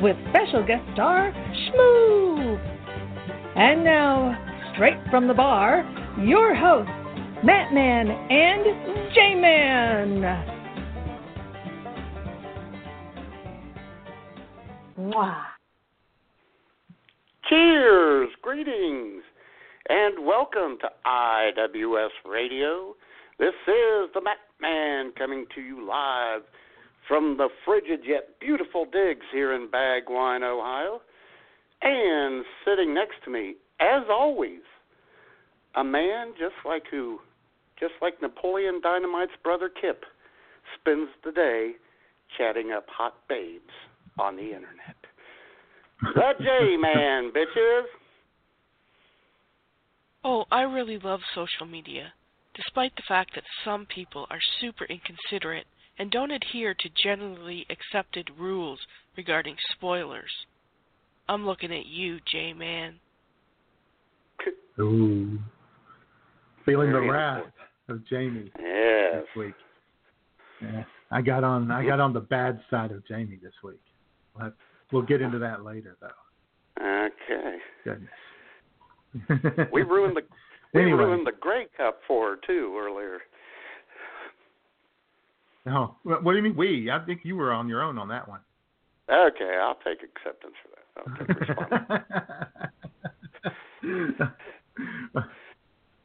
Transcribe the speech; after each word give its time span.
with 0.00 0.16
special 0.30 0.64
guest 0.66 0.82
star 0.94 1.32
Shmoo. 1.32 2.58
And 3.56 3.84
now, 3.84 4.36
straight 4.74 4.98
from 5.10 5.28
the 5.28 5.34
bar, 5.34 5.82
your 6.20 6.54
hosts, 6.54 6.90
Matt 7.44 7.72
Man 7.72 8.08
and 8.08 9.12
J 9.14 9.34
Man. 9.34 10.54
Cheers, 17.48 18.30
greetings, 18.42 19.22
and 19.88 20.26
welcome 20.26 20.78
to 20.80 20.88
IWS 21.06 22.08
Radio. 22.24 22.94
This 23.38 23.54
is 23.68 24.10
the 24.14 24.20
Matt 24.22 24.38
Man 24.60 25.12
coming 25.18 25.44
to 25.54 25.60
you 25.60 25.86
live 25.86 26.42
from 27.08 27.36
the 27.36 27.48
frigid 27.64 28.00
yet 28.06 28.38
beautiful 28.40 28.84
digs 28.84 29.26
here 29.32 29.54
in 29.54 29.68
Bagwine, 29.68 30.42
Ohio. 30.42 31.00
And 31.82 32.44
sitting 32.64 32.94
next 32.94 33.16
to 33.24 33.30
me, 33.30 33.56
as 33.80 34.04
always, 34.10 34.62
a 35.76 35.84
man 35.84 36.32
just 36.38 36.54
like 36.64 36.84
who, 36.90 37.18
just 37.78 37.92
like 38.00 38.20
Napoleon 38.22 38.80
Dynamite's 38.82 39.36
brother 39.42 39.68
Kip, 39.68 40.04
spends 40.80 41.08
the 41.24 41.32
day 41.32 41.72
chatting 42.38 42.72
up 42.72 42.86
hot 42.88 43.14
babes 43.28 43.62
on 44.18 44.36
the 44.36 44.42
internet. 44.42 44.96
The 46.00 46.32
J 46.38 46.76
Man, 46.76 47.32
bitches. 47.36 47.84
Oh, 50.24 50.44
I 50.50 50.62
really 50.62 50.98
love 50.98 51.20
social 51.34 51.66
media, 51.66 52.12
despite 52.54 52.96
the 52.96 53.02
fact 53.06 53.34
that 53.34 53.44
some 53.64 53.86
people 53.86 54.26
are 54.30 54.40
super 54.60 54.86
inconsiderate 54.86 55.66
and 55.98 56.10
don't 56.10 56.30
adhere 56.30 56.74
to 56.74 56.88
generally 57.02 57.66
accepted 57.70 58.30
rules 58.38 58.78
regarding 59.16 59.56
spoilers. 59.72 60.30
I'm 61.28 61.46
looking 61.46 61.72
at 61.72 61.86
you, 61.86 62.18
J 62.30 62.52
Man. 62.52 62.94
Ooh. 64.80 65.38
Feeling 66.66 66.88
the 66.92 66.98
Very 66.98 67.10
wrath 67.10 67.44
of 67.88 68.06
Jamie 68.08 68.50
Yes. 68.58 69.14
this 69.14 69.36
week. 69.36 69.54
Yeah. 70.60 70.84
I 71.10 71.20
got 71.22 71.44
on 71.44 71.70
I 71.70 71.84
got 71.86 72.00
on 72.00 72.12
the 72.12 72.20
bad 72.20 72.60
side 72.70 72.90
of 72.90 73.06
Jamie 73.06 73.38
this 73.42 73.52
week. 73.62 73.80
We'll, 74.36 74.52
we'll 74.90 75.02
get 75.02 75.20
into 75.22 75.38
that 75.38 75.64
later 75.64 75.96
though. 76.00 76.82
Okay. 76.82 77.58
Goodness. 77.84 79.68
We 79.72 79.82
ruined 79.82 80.16
the 80.16 80.22
we 80.72 80.80
Anyway. 80.82 81.04
ruined 81.04 81.26
the 81.26 81.32
Grey 81.40 81.66
Cup 81.76 82.00
for 82.08 82.30
her 82.30 82.36
too 82.46 82.76
earlier. 82.76 83.18
Oh, 85.66 85.96
what 86.02 86.22
what 86.22 86.32
do 86.32 86.36
you 86.36 86.42
mean 86.42 86.56
we? 86.56 86.90
I 86.90 86.98
think 87.04 87.20
you 87.24 87.36
were 87.36 87.52
on 87.52 87.68
your 87.68 87.82
own 87.82 87.98
on 87.98 88.08
that 88.08 88.28
one. 88.28 88.40
Okay, 89.10 89.58
I'll 89.62 89.78
take 89.84 90.02
acceptance 90.02 90.54
for 90.62 90.68
that. 90.74 90.84
I'll 90.96 91.16
take 91.16 91.28
responsibility. 91.40 92.04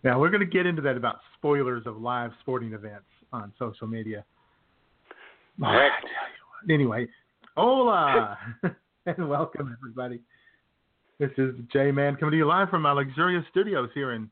now 0.03 0.19
we're 0.19 0.29
going 0.29 0.41
to 0.41 0.45
get 0.45 0.65
into 0.65 0.81
that 0.81 0.97
about 0.97 1.19
spoilers 1.37 1.85
of 1.85 1.97
live 1.97 2.31
sporting 2.41 2.73
events 2.73 3.07
on 3.31 3.53
social 3.59 3.87
media. 3.87 4.23
Excellent. 5.61 6.69
Anyway, 6.69 7.07
hola 7.57 8.37
and 9.05 9.29
welcome 9.29 9.75
everybody. 9.77 10.21
This 11.19 11.31
is 11.37 11.55
J 11.73 11.91
Man 11.91 12.15
coming 12.15 12.31
to 12.31 12.37
you 12.37 12.47
live 12.47 12.69
from 12.69 12.81
my 12.81 12.93
luxurious 12.93 13.43
studios 13.51 13.89
here 13.93 14.13
in 14.13 14.29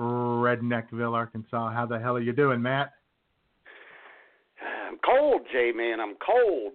Redneckville, 0.00 1.14
Arkansas. 1.14 1.72
How 1.72 1.86
the 1.86 1.98
hell 1.98 2.16
are 2.16 2.20
you 2.20 2.32
doing, 2.32 2.60
Matt? 2.60 2.92
I'm 4.86 4.98
cold, 5.04 5.42
J 5.52 5.72
Man. 5.72 6.00
I'm 6.00 6.14
cold. 6.24 6.74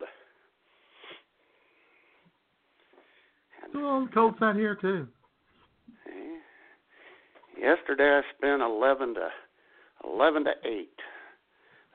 Well, 3.74 4.08
cold's 4.14 4.38
not 4.42 4.56
here 4.56 4.76
too. 4.76 5.08
Eh? 6.08 7.62
Yesterday 7.62 8.20
I 8.20 8.22
spent 8.38 8.62
eleven 8.62 9.14
to 9.16 9.30
eleven 10.04 10.44
to 10.44 10.52
eight. 10.66 10.90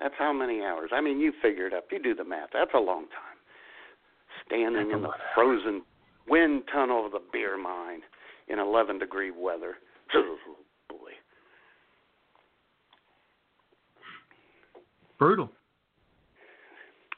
That's 0.00 0.14
how 0.18 0.32
many 0.32 0.62
hours? 0.62 0.90
I 0.92 1.00
mean, 1.00 1.20
you 1.20 1.32
figure 1.42 1.66
it 1.66 1.74
up. 1.74 1.86
You 1.90 2.02
do 2.02 2.14
the 2.14 2.24
math. 2.24 2.50
That's 2.52 2.70
a 2.74 2.78
long 2.78 3.02
time. 3.04 3.36
Standing 4.46 4.90
in 4.90 5.02
the 5.02 5.10
frozen 5.34 5.82
wind 6.28 6.62
tunnel 6.72 7.06
of 7.06 7.12
the 7.12 7.22
beer 7.32 7.60
mine 7.60 8.00
in 8.48 8.58
eleven 8.58 8.98
degree 8.98 9.30
weather. 9.30 9.74
Oh 10.14 10.36
boy. 10.88 11.10
Brutal. 15.18 15.50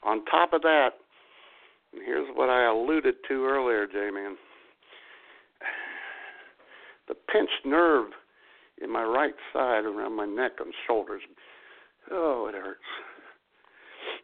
On 0.05 0.25
top 0.27 0.53
of 0.53 0.63
that, 0.63 0.91
and 1.93 2.03
here's 2.05 2.29
what 2.35 2.49
I 2.49 2.71
alluded 2.71 3.17
to 3.29 3.45
earlier, 3.47 3.87
J 3.87 4.11
Man. 4.13 4.37
The 7.09 7.15
pinched 7.33 7.65
nerve 7.65 8.11
in 8.83 8.93
my 8.93 9.03
right 9.03 9.35
side 9.53 9.85
around 9.85 10.15
my 10.17 10.27
neck 10.27 10.53
and 10.61 10.73
shoulders. 10.87 11.23
Oh, 12.11 12.47
it 12.49 12.55
hurts. 12.55 12.81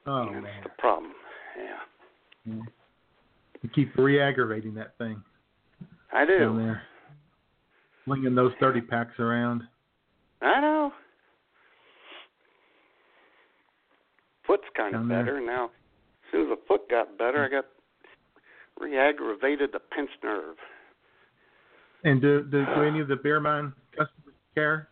Oh 0.06 0.28
That's 0.32 0.42
man, 0.42 0.62
the 0.62 0.70
problem. 0.78 1.12
Yeah. 2.46 2.52
you 3.62 3.68
keep 3.74 3.96
re-aggravating 3.96 4.74
that 4.74 4.96
thing 4.98 5.22
I 6.12 6.24
down 6.26 6.56
do. 6.56 6.62
there, 6.62 6.82
flinging 8.04 8.34
those 8.34 8.52
thirty 8.60 8.80
packs 8.82 9.18
around. 9.18 9.62
I 10.42 10.60
know. 10.60 10.92
Foot's 14.46 14.64
kind 14.76 14.94
of 14.94 15.02
Down 15.02 15.08
there. 15.08 15.24
better 15.24 15.40
now. 15.40 15.66
As 15.66 16.32
soon 16.32 16.42
as 16.42 16.48
the 16.48 16.62
foot 16.66 16.88
got 16.90 17.16
better, 17.18 17.44
I 17.44 17.48
got 17.48 17.64
re-aggravated 18.80 19.70
the 19.72 19.78
pinched 19.78 20.22
nerve. 20.22 20.56
And 22.04 22.20
do, 22.20 22.42
do, 22.42 22.64
do 22.64 22.82
any 22.82 23.00
of 23.00 23.08
the 23.08 23.16
beer 23.22 23.40
mine 23.40 23.72
customers 23.92 24.34
care? 24.54 24.88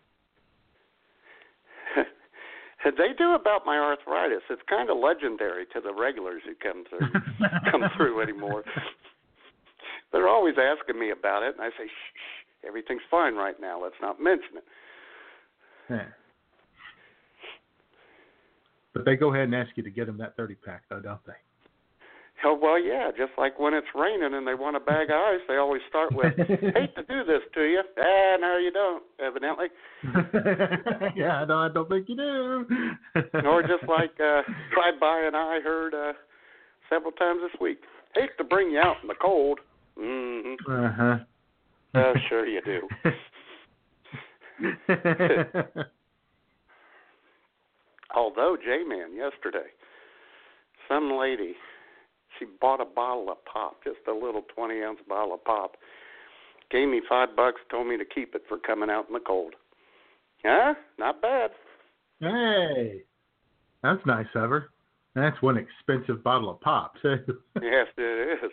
they 2.85 3.13
do 3.19 3.35
about 3.35 3.67
my 3.67 3.77
arthritis. 3.77 4.43
It's 4.49 4.63
kind 4.69 4.89
of 4.89 4.97
legendary 4.99 5.67
to 5.75 5.81
the 5.81 5.93
regulars 5.93 6.43
who 6.47 6.55
come 6.55 6.85
through 6.89 7.11
come 7.71 7.83
through 7.97 8.23
anymore. 8.23 8.65
They're 10.13 10.29
always 10.29 10.55
asking 10.59 11.01
me 11.01 11.11
about 11.11 11.43
it, 11.43 11.55
and 11.55 11.63
I 11.63 11.71
say, 11.71 11.87
shh, 11.87 12.13
shh, 12.15 12.67
everything's 12.67 13.03
fine 13.11 13.35
right 13.35 13.59
now. 13.61 13.83
Let's 13.83 13.97
not 14.01 14.21
mention 14.21 14.59
it. 14.59 14.65
Yeah. 15.91 16.05
But 18.95 19.05
they 19.05 19.17
go 19.17 19.33
ahead 19.33 19.45
and 19.45 19.55
ask 19.55 19.71
you 19.77 19.83
to 19.83 19.91
get 19.91 20.07
them 20.07 20.19
that 20.19 20.37
thirty 20.37 20.55
pack, 20.55 20.83
though, 20.89 21.01
don't 21.01 21.25
they? 21.27 21.33
Oh 22.45 22.59
well, 22.61 22.81
yeah. 22.81 23.11
Just 23.17 23.33
like 23.39 23.59
when 23.59 23.73
it's 23.73 23.87
raining 23.95 24.35
and 24.35 24.47
they 24.47 24.55
want 24.55 24.77
a 24.77 24.81
bag 24.81 25.11
of 25.11 25.17
ice, 25.17 25.41
they 25.47 25.57
always 25.57 25.83
start 25.89 26.13
with, 26.13 26.37
"Hate 26.37 26.95
to 26.97 27.03
do 27.09 27.25
this 27.25 27.43
to 27.55 27.63
you." 27.63 27.83
Ah, 27.99 28.37
no, 28.41 28.59
you 28.59 28.73
don't. 28.73 29.03
Evidently. 29.21 29.67
yeah, 31.17 31.45
no, 31.47 31.59
I 31.59 31.69
don't 31.73 31.89
think 31.89 32.09
you 32.09 32.17
do. 32.17 32.67
or 33.45 33.63
just 33.63 33.89
like 33.89 34.13
uh, 34.19 34.43
drive 34.75 34.99
by 35.01 35.23
and 35.27 35.37
I 35.37 35.61
heard 35.61 35.95
uh, 35.95 36.13
several 36.91 37.13
times 37.13 37.43
this 37.43 37.61
week. 37.61 37.79
Hate 38.15 38.31
to 38.39 38.45
bring 38.45 38.71
you 38.71 38.81
out 38.81 38.97
in 39.03 39.09
the 39.09 39.15
cold. 39.15 39.61
Mm-hmm. 39.99 40.71
Uh 40.71 40.93
huh. 40.93 41.19
Oh, 41.95 42.15
sure 42.29 42.47
you 42.47 42.61
do. 42.63 42.89
Although 48.15 48.57
J 48.63 48.85
Man 48.87 49.15
yesterday, 49.15 49.69
some 50.89 51.13
lady, 51.19 51.55
she 52.39 52.47
bought 52.61 52.81
a 52.81 52.85
bottle 52.85 53.31
of 53.31 53.39
pop, 53.45 53.83
just 53.85 53.99
a 54.09 54.13
little 54.13 54.43
twenty 54.55 54.83
ounce 54.83 55.01
bottle 55.09 55.35
of 55.35 55.45
pop. 55.45 55.77
Gave 56.71 56.89
me 56.89 57.03
five 57.09 57.37
bucks, 57.37 57.61
told 57.71 57.87
me 57.87 57.97
to 57.99 58.05
keep 58.05 58.35
it 58.35 58.43
for 58.49 58.59
coming 58.59 58.91
out 58.91 59.07
in 59.09 59.15
the 59.15 59.21
cold. 59.21 59.55
Huh? 60.45 60.75
Not 60.99 61.21
bad. 61.23 61.51
hey, 62.21 63.03
that's 63.83 64.05
nice 64.07 64.27
of 64.35 64.51
her. 64.51 64.71
That's 65.15 65.41
one 65.43 65.59
expensive 65.59 66.25
bottle 66.25 66.51
of 66.51 66.61
pop 66.61 66.95
too. 67.03 67.19
Yes, 67.63 67.87
it 67.97 68.39
is. 68.45 68.51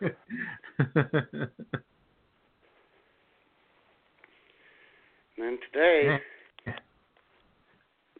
And 5.36 5.46
then 5.46 5.58
today, 5.72 6.18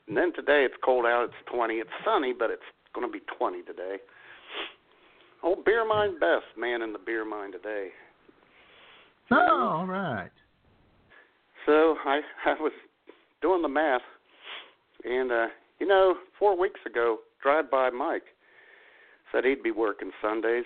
and 0.08 0.16
then 0.16 0.32
today 0.34 0.64
it's 0.64 0.74
cold 0.84 1.06
out. 1.06 1.24
It's 1.24 1.52
20. 1.54 1.74
It's 1.74 1.90
sunny, 2.04 2.32
but 2.36 2.50
it's 2.50 2.62
going 2.94 3.06
to 3.06 3.12
be 3.12 3.24
20 3.38 3.62
today. 3.62 3.96
Oh, 5.42 5.56
Beer 5.64 5.86
Mine 5.86 6.18
Beth, 6.18 6.42
man 6.56 6.82
in 6.82 6.92
the 6.92 6.98
beer 6.98 7.24
mind 7.24 7.52
today. 7.52 7.88
Oh, 9.30 9.76
all 9.78 9.86
right. 9.86 10.30
So 11.66 11.96
I 12.04 12.20
I 12.46 12.54
was 12.60 12.72
doing 13.42 13.62
the 13.62 13.68
math, 13.68 14.02
and 15.04 15.30
uh, 15.30 15.46
you 15.78 15.86
know, 15.86 16.14
four 16.38 16.58
weeks 16.58 16.80
ago, 16.86 17.18
Drive 17.42 17.70
By 17.70 17.90
Mike 17.90 18.24
said 19.32 19.44
he'd 19.44 19.62
be 19.62 19.70
working 19.70 20.10
Sundays. 20.22 20.64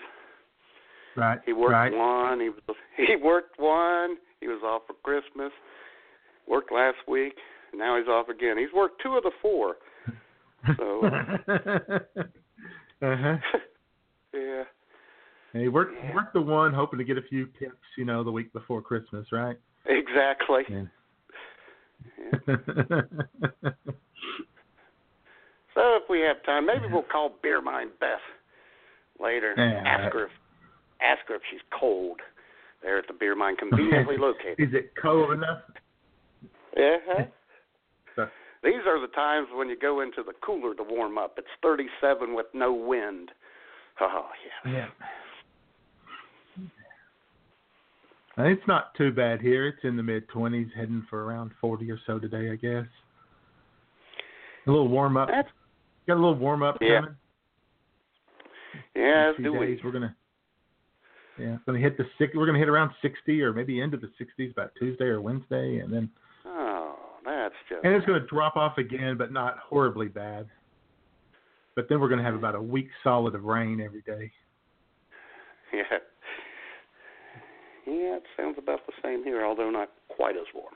Right. 1.15 1.39
He 1.45 1.53
worked 1.53 1.71
right. 1.73 1.93
one. 1.93 2.39
He 2.39 2.49
was 2.49 2.77
he 2.97 3.15
worked 3.15 3.59
one. 3.59 4.17
He 4.39 4.47
was 4.47 4.61
off 4.63 4.83
for 4.87 4.93
Christmas. 5.03 5.51
Worked 6.47 6.71
last 6.71 6.97
week. 7.07 7.33
And 7.71 7.79
now 7.79 7.97
he's 7.97 8.07
off 8.07 8.29
again. 8.29 8.57
He's 8.57 8.73
worked 8.75 9.01
two 9.01 9.15
of 9.15 9.23
the 9.23 9.31
four. 9.41 9.75
So 10.77 11.05
uh-huh. 13.01 13.37
yeah. 14.33 14.63
And 15.53 15.61
he 15.63 15.67
worked 15.67 15.93
worked 16.13 16.33
the 16.33 16.41
one, 16.41 16.73
hoping 16.73 16.99
to 16.99 17.05
get 17.05 17.17
a 17.17 17.23
few 17.23 17.47
tips, 17.59 17.77
you 17.97 18.05
know, 18.05 18.23
the 18.23 18.31
week 18.31 18.51
before 18.53 18.81
Christmas, 18.81 19.27
right? 19.31 19.57
Exactly. 19.85 20.63
Yeah. 20.69 20.83
Yeah. 22.17 23.71
So 25.75 25.95
if 25.95 26.03
we 26.09 26.19
have 26.21 26.43
time, 26.45 26.65
maybe 26.65 26.85
we'll 26.91 27.03
call 27.03 27.31
Beer 27.41 27.61
Mine 27.61 27.89
Beth 27.99 28.19
later. 29.19 29.53
Yeah. 29.57 29.81
Ask 29.85 30.13
her 30.13 30.25
if 30.25 30.31
ask 31.01 31.25
her 31.27 31.35
if 31.35 31.41
she's 31.49 31.61
cold. 31.77 32.19
There 32.81 32.97
at 32.97 33.07
the 33.07 33.13
Beer 33.13 33.35
Mine, 33.35 33.55
conveniently 33.55 34.17
located. 34.19 34.59
Is 34.59 34.73
it 34.73 34.91
cold 35.01 35.31
enough? 35.31 35.61
Yeah. 36.75 36.97
So- 37.07 37.27
These 38.63 38.85
are 38.87 38.99
the 38.99 39.07
times 39.13 39.47
when 39.53 39.69
you 39.69 39.77
go 39.79 40.01
into 40.01 40.21
the 40.23 40.33
cooler 40.41 40.75
to 40.75 40.83
warm 40.83 41.17
up. 41.17 41.35
It's 41.37 41.47
37 41.61 42.33
with 42.35 42.47
no 42.53 42.73
wind. 42.73 43.31
Oh 44.01 44.25
yeah. 44.65 44.71
Yeah. 44.71 44.87
It's 48.37 48.65
not 48.67 48.95
too 48.95 49.11
bad 49.11 49.41
here. 49.41 49.67
It's 49.67 49.83
in 49.83 49.97
the 49.97 50.03
mid 50.03 50.27
20s, 50.29 50.69
heading 50.73 51.05
for 51.09 51.25
around 51.25 51.51
40 51.59 51.91
or 51.91 51.99
so 52.07 52.19
today, 52.19 52.51
I 52.51 52.55
guess. 52.55 52.85
A 54.65 54.71
little 54.71 54.87
warm 54.87 55.17
up. 55.17 55.27
That's 55.29 55.49
Got 56.07 56.13
a 56.15 56.21
little 56.21 56.35
warm 56.35 56.63
up 56.63 56.77
Yeah. 56.81 57.01
coming. 57.01 57.15
yeah. 58.95 59.33
Do 59.37 59.53
days, 59.53 59.79
we? 59.79 59.81
we're 59.83 59.91
gonna. 59.91 60.15
Yeah, 61.37 61.57
gonna 61.65 61.79
hit 61.79 61.97
the 61.97 62.05
six. 62.17 62.33
We're 62.35 62.45
gonna 62.45 62.59
hit 62.59 62.69
around 62.69 62.91
60 63.01 63.41
or 63.41 63.53
maybe 63.53 63.79
into 63.81 63.97
the 63.97 64.09
60s 64.19 64.51
about 64.51 64.73
Tuesday 64.75 65.05
or 65.05 65.21
Wednesday, 65.21 65.79
and 65.79 65.93
then 65.93 66.09
that's 67.49 67.55
just. 67.67 67.85
and 67.85 67.93
it's 67.93 68.05
gonna 68.05 68.25
drop 68.27 68.55
off 68.55 68.77
again, 68.77 69.17
but 69.17 69.31
not 69.31 69.57
horribly 69.59 70.07
bad. 70.07 70.47
But 71.75 71.87
then 71.89 71.99
we're 71.99 72.09
gonna 72.09 72.23
have 72.23 72.35
about 72.35 72.55
a 72.55 72.61
week 72.61 72.89
solid 73.03 73.35
of 73.35 73.43
rain 73.43 73.81
every 73.81 74.01
day. 74.01 74.31
Yeah. 75.71 75.83
Yeah, 77.85 78.15
it 78.17 78.23
sounds 78.35 78.55
about 78.57 78.79
the 78.87 78.93
same 79.03 79.23
here, 79.23 79.45
although 79.45 79.69
not 79.69 79.89
quite 80.07 80.35
as 80.35 80.45
warm. 80.53 80.73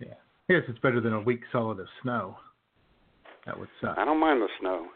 Yeah, 0.00 0.14
I 0.48 0.52
guess 0.52 0.62
it's 0.68 0.78
better 0.80 1.00
than 1.00 1.12
a 1.12 1.20
week 1.20 1.40
solid 1.52 1.78
of 1.78 1.86
snow. 2.02 2.36
That 3.44 3.58
would 3.58 3.68
suck. 3.80 3.96
I 3.96 4.04
don't 4.04 4.18
mind 4.18 4.42
the 4.42 4.48
snow. 4.60 4.86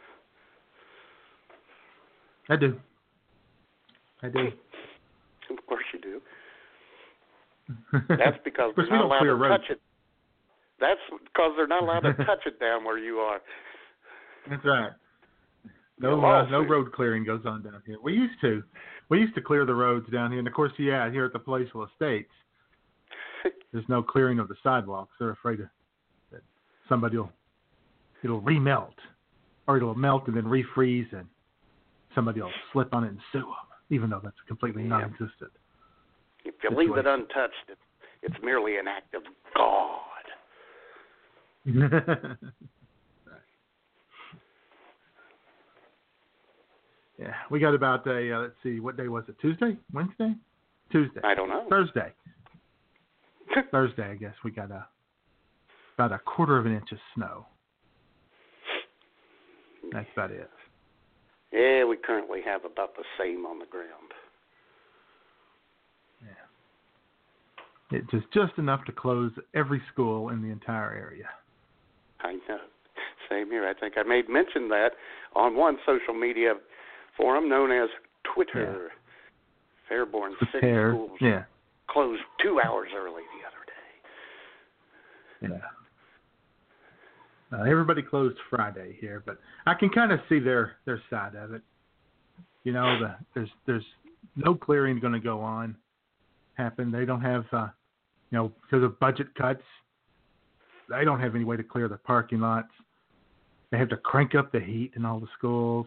I 2.48 2.56
do. 2.56 2.78
I 4.22 4.28
do. 4.28 4.38
Of 5.50 5.66
course 5.66 5.84
you 5.92 6.00
do. 6.00 6.20
That's 8.08 8.38
because 8.44 8.72
they're 8.76 8.84
we 8.84 8.90
not 8.90 8.96
don't 8.98 9.06
allowed 9.06 9.18
clear 9.20 9.30
to 9.32 9.36
roads. 9.36 9.62
touch 9.62 9.70
it. 9.70 9.80
That's 10.80 11.00
because 11.10 11.52
they're 11.56 11.66
not 11.66 11.82
allowed 11.82 12.00
to 12.00 12.14
touch 12.24 12.46
it 12.46 12.58
down 12.60 12.84
where 12.84 12.98
you 12.98 13.16
are. 13.18 13.40
That's 14.48 14.64
right. 14.64 14.90
No, 15.98 16.24
uh, 16.24 16.46
no 16.48 16.62
road 16.62 16.92
clearing 16.92 17.24
goes 17.24 17.42
on 17.44 17.62
down 17.62 17.82
here. 17.84 17.96
We 18.02 18.14
used 18.14 18.40
to, 18.40 18.62
we 19.10 19.18
used 19.18 19.34
to 19.34 19.42
clear 19.42 19.66
the 19.66 19.74
roads 19.74 20.08
down 20.10 20.30
here, 20.30 20.38
and 20.38 20.48
of 20.48 20.54
course, 20.54 20.72
yeah, 20.78 21.10
here 21.10 21.26
at 21.26 21.34
the 21.34 21.38
Palatial 21.38 21.86
Estates, 21.86 22.30
there's 23.72 23.84
no 23.88 24.02
clearing 24.02 24.38
of 24.38 24.48
the 24.48 24.54
sidewalks. 24.62 25.12
They're 25.20 25.30
afraid 25.30 25.60
of, 25.60 25.66
that 26.32 26.40
somebody 26.88 27.18
will, 27.18 27.30
it'll 28.24 28.40
remelt, 28.40 28.94
or 29.68 29.76
it'll 29.76 29.94
melt 29.94 30.26
and 30.26 30.34
then 30.34 30.44
refreeze, 30.44 31.12
and 31.12 31.26
somebody 32.14 32.40
will 32.40 32.50
slip 32.72 32.94
on 32.94 33.04
it 33.04 33.08
and 33.08 33.18
sue 33.30 33.40
them, 33.40 33.48
even 33.90 34.08
though 34.08 34.20
that's 34.24 34.36
completely 34.48 34.84
Yeah. 34.84 34.88
non-existent. 34.88 35.50
If 36.44 36.54
you 36.62 36.70
leave 36.76 36.96
it 36.96 37.06
untouched, 37.06 37.68
it, 37.68 37.78
it's 38.22 38.36
merely 38.42 38.78
an 38.78 38.88
act 38.88 39.14
of 39.14 39.22
God. 39.54 39.98
yeah, 47.18 47.34
we 47.50 47.60
got 47.60 47.74
about 47.74 48.06
a. 48.06 48.34
Uh, 48.34 48.40
let's 48.40 48.54
see, 48.62 48.80
what 48.80 48.96
day 48.96 49.08
was 49.08 49.24
it? 49.28 49.36
Tuesday, 49.40 49.76
Wednesday, 49.92 50.34
Tuesday, 50.90 51.20
I 51.22 51.34
don't 51.34 51.48
know. 51.48 51.66
Thursday. 51.68 52.12
Thursday, 53.70 54.10
I 54.10 54.14
guess 54.14 54.34
we 54.44 54.50
got 54.50 54.70
a 54.70 54.86
about 55.98 56.12
a 56.12 56.18
quarter 56.18 56.56
of 56.56 56.64
an 56.64 56.72
inch 56.74 56.92
of 56.92 56.98
snow. 57.14 57.46
That's 59.92 60.06
about 60.14 60.30
it. 60.30 60.48
yeah, 61.52 61.84
we 61.84 61.96
currently 61.96 62.40
have 62.44 62.64
about 62.64 62.94
the 62.96 63.04
same 63.18 63.44
on 63.44 63.58
the 63.58 63.66
ground. 63.66 64.12
It's 67.90 68.10
just 68.10 68.26
just 68.32 68.52
enough 68.58 68.84
to 68.84 68.92
close 68.92 69.32
every 69.54 69.82
school 69.92 70.28
in 70.30 70.42
the 70.42 70.48
entire 70.48 70.92
area. 70.92 71.28
I 72.20 72.34
know. 72.48 72.58
Same 73.28 73.50
here. 73.50 73.66
I 73.66 73.74
think 73.78 73.94
I 73.96 74.02
made 74.02 74.28
mention 74.28 74.68
that 74.68 74.90
on 75.34 75.56
one 75.56 75.78
social 75.86 76.14
media 76.14 76.54
forum 77.16 77.48
known 77.48 77.72
as 77.72 77.88
Twitter. 78.34 78.90
Yeah. 78.90 79.96
Fairborn 79.96 80.32
City. 80.52 80.72
Schools 80.92 81.18
Yeah, 81.20 81.44
closed 81.88 82.22
two 82.40 82.60
hours 82.64 82.90
early 82.96 83.22
the 85.40 85.46
other 85.48 85.50
day. 85.50 85.58
yeah. 87.52 87.58
Uh, 87.58 87.64
everybody 87.64 88.00
closed 88.00 88.36
Friday 88.48 88.96
here, 89.00 89.24
but 89.26 89.38
I 89.66 89.74
can 89.74 89.88
kind 89.90 90.12
of 90.12 90.20
see 90.28 90.38
their 90.38 90.76
their 90.84 91.02
side 91.10 91.34
of 91.34 91.52
it. 91.52 91.62
You 92.62 92.72
know, 92.72 93.00
the 93.00 93.16
there's 93.34 93.50
there's 93.66 93.84
no 94.36 94.54
clearing 94.54 95.00
going 95.00 95.12
to 95.14 95.18
go 95.18 95.40
on 95.40 95.74
happen. 96.60 96.90
They 96.90 97.04
don't 97.04 97.22
have, 97.22 97.44
uh, 97.52 97.68
you 98.30 98.38
know, 98.38 98.52
because 98.62 98.84
of 98.84 98.98
budget 99.00 99.34
cuts. 99.34 99.62
They 100.88 101.04
don't 101.04 101.20
have 101.20 101.34
any 101.34 101.44
way 101.44 101.56
to 101.56 101.62
clear 101.62 101.88
the 101.88 101.96
parking 101.98 102.40
lots. 102.40 102.68
They 103.70 103.78
have 103.78 103.88
to 103.90 103.96
crank 103.96 104.34
up 104.34 104.50
the 104.50 104.58
heat 104.60 104.92
in 104.96 105.04
all 105.04 105.20
the 105.20 105.28
schools, 105.38 105.86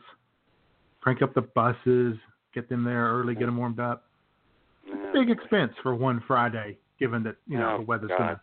crank 1.01 1.21
up 1.21 1.33
the 1.33 1.41
buses, 1.41 2.15
get 2.53 2.69
them 2.69 2.83
there 2.85 3.07
early, 3.09 3.35
get 3.35 3.47
them 3.47 3.57
warmed 3.57 3.79
up. 3.79 4.05
Big 5.13 5.29
expense 5.29 5.73
for 5.81 5.93
one 5.93 6.23
Friday, 6.27 6.77
given 7.00 7.23
that 7.23 7.35
you 7.47 7.57
know 7.57 7.75
Oh, 7.75 7.77
the 7.79 7.83
weather's 7.83 8.12
going 8.17 8.35
to 8.35 8.41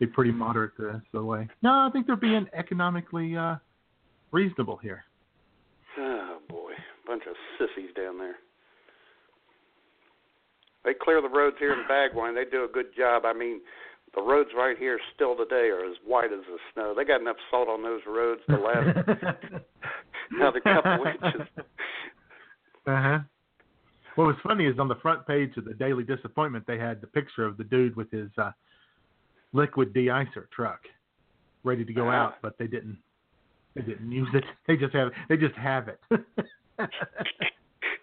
be 0.00 0.06
pretty 0.06 0.30
moderate 0.30 0.72
the 0.78 0.86
rest 0.86 1.06
of 1.12 1.20
the 1.20 1.24
way. 1.24 1.48
No, 1.62 1.70
I 1.70 1.90
think 1.92 2.06
they're 2.06 2.16
being 2.16 2.46
economically 2.54 3.36
uh, 3.36 3.56
reasonable 4.30 4.76
here. 4.76 5.04
Oh 5.98 6.38
boy, 6.48 6.72
bunch 7.06 7.24
of 7.28 7.34
sissies 7.58 7.90
down 7.96 8.18
there. 8.18 8.36
They 10.88 10.94
clear 10.94 11.20
the 11.20 11.28
roads 11.28 11.56
here 11.58 11.74
in 11.74 11.84
Bagwine. 11.86 12.34
They 12.34 12.48
do 12.50 12.64
a 12.64 12.68
good 12.68 12.96
job. 12.96 13.24
I 13.26 13.34
mean, 13.34 13.60
the 14.14 14.22
roads 14.22 14.48
right 14.56 14.74
here 14.78 14.98
still 15.14 15.36
today 15.36 15.68
are 15.68 15.84
as 15.84 15.96
white 16.06 16.32
as 16.32 16.40
the 16.50 16.56
snow. 16.72 16.94
They 16.96 17.04
got 17.04 17.20
enough 17.20 17.36
salt 17.50 17.68
on 17.68 17.82
those 17.82 18.00
roads 18.06 18.40
to 18.48 18.56
last 18.56 18.96
another 20.30 20.60
couple 20.60 21.04
inches. 21.04 21.42
Uh 22.86 23.02
huh. 23.02 23.18
What 24.14 24.28
was 24.28 24.36
funny 24.42 24.64
is 24.64 24.78
on 24.78 24.88
the 24.88 24.94
front 25.02 25.26
page 25.26 25.58
of 25.58 25.66
the 25.66 25.74
Daily 25.74 26.04
Disappointment, 26.04 26.64
they 26.66 26.78
had 26.78 27.02
the 27.02 27.06
picture 27.06 27.44
of 27.44 27.58
the 27.58 27.64
dude 27.64 27.94
with 27.94 28.10
his 28.10 28.30
uh, 28.38 28.52
liquid 29.52 29.92
de-icer 29.92 30.50
truck, 30.56 30.80
ready 31.64 31.84
to 31.84 31.92
go 31.92 32.08
Ah. 32.08 32.12
out, 32.28 32.34
but 32.40 32.56
they 32.58 32.66
didn't. 32.66 32.96
They 33.74 33.82
didn't 33.82 34.10
use 34.10 34.28
it. 34.32 34.44
They 34.66 34.76
just 34.78 34.94
have. 34.94 35.10
They 35.28 35.36
just 35.36 35.54
have 35.56 35.88
it. 35.88 36.00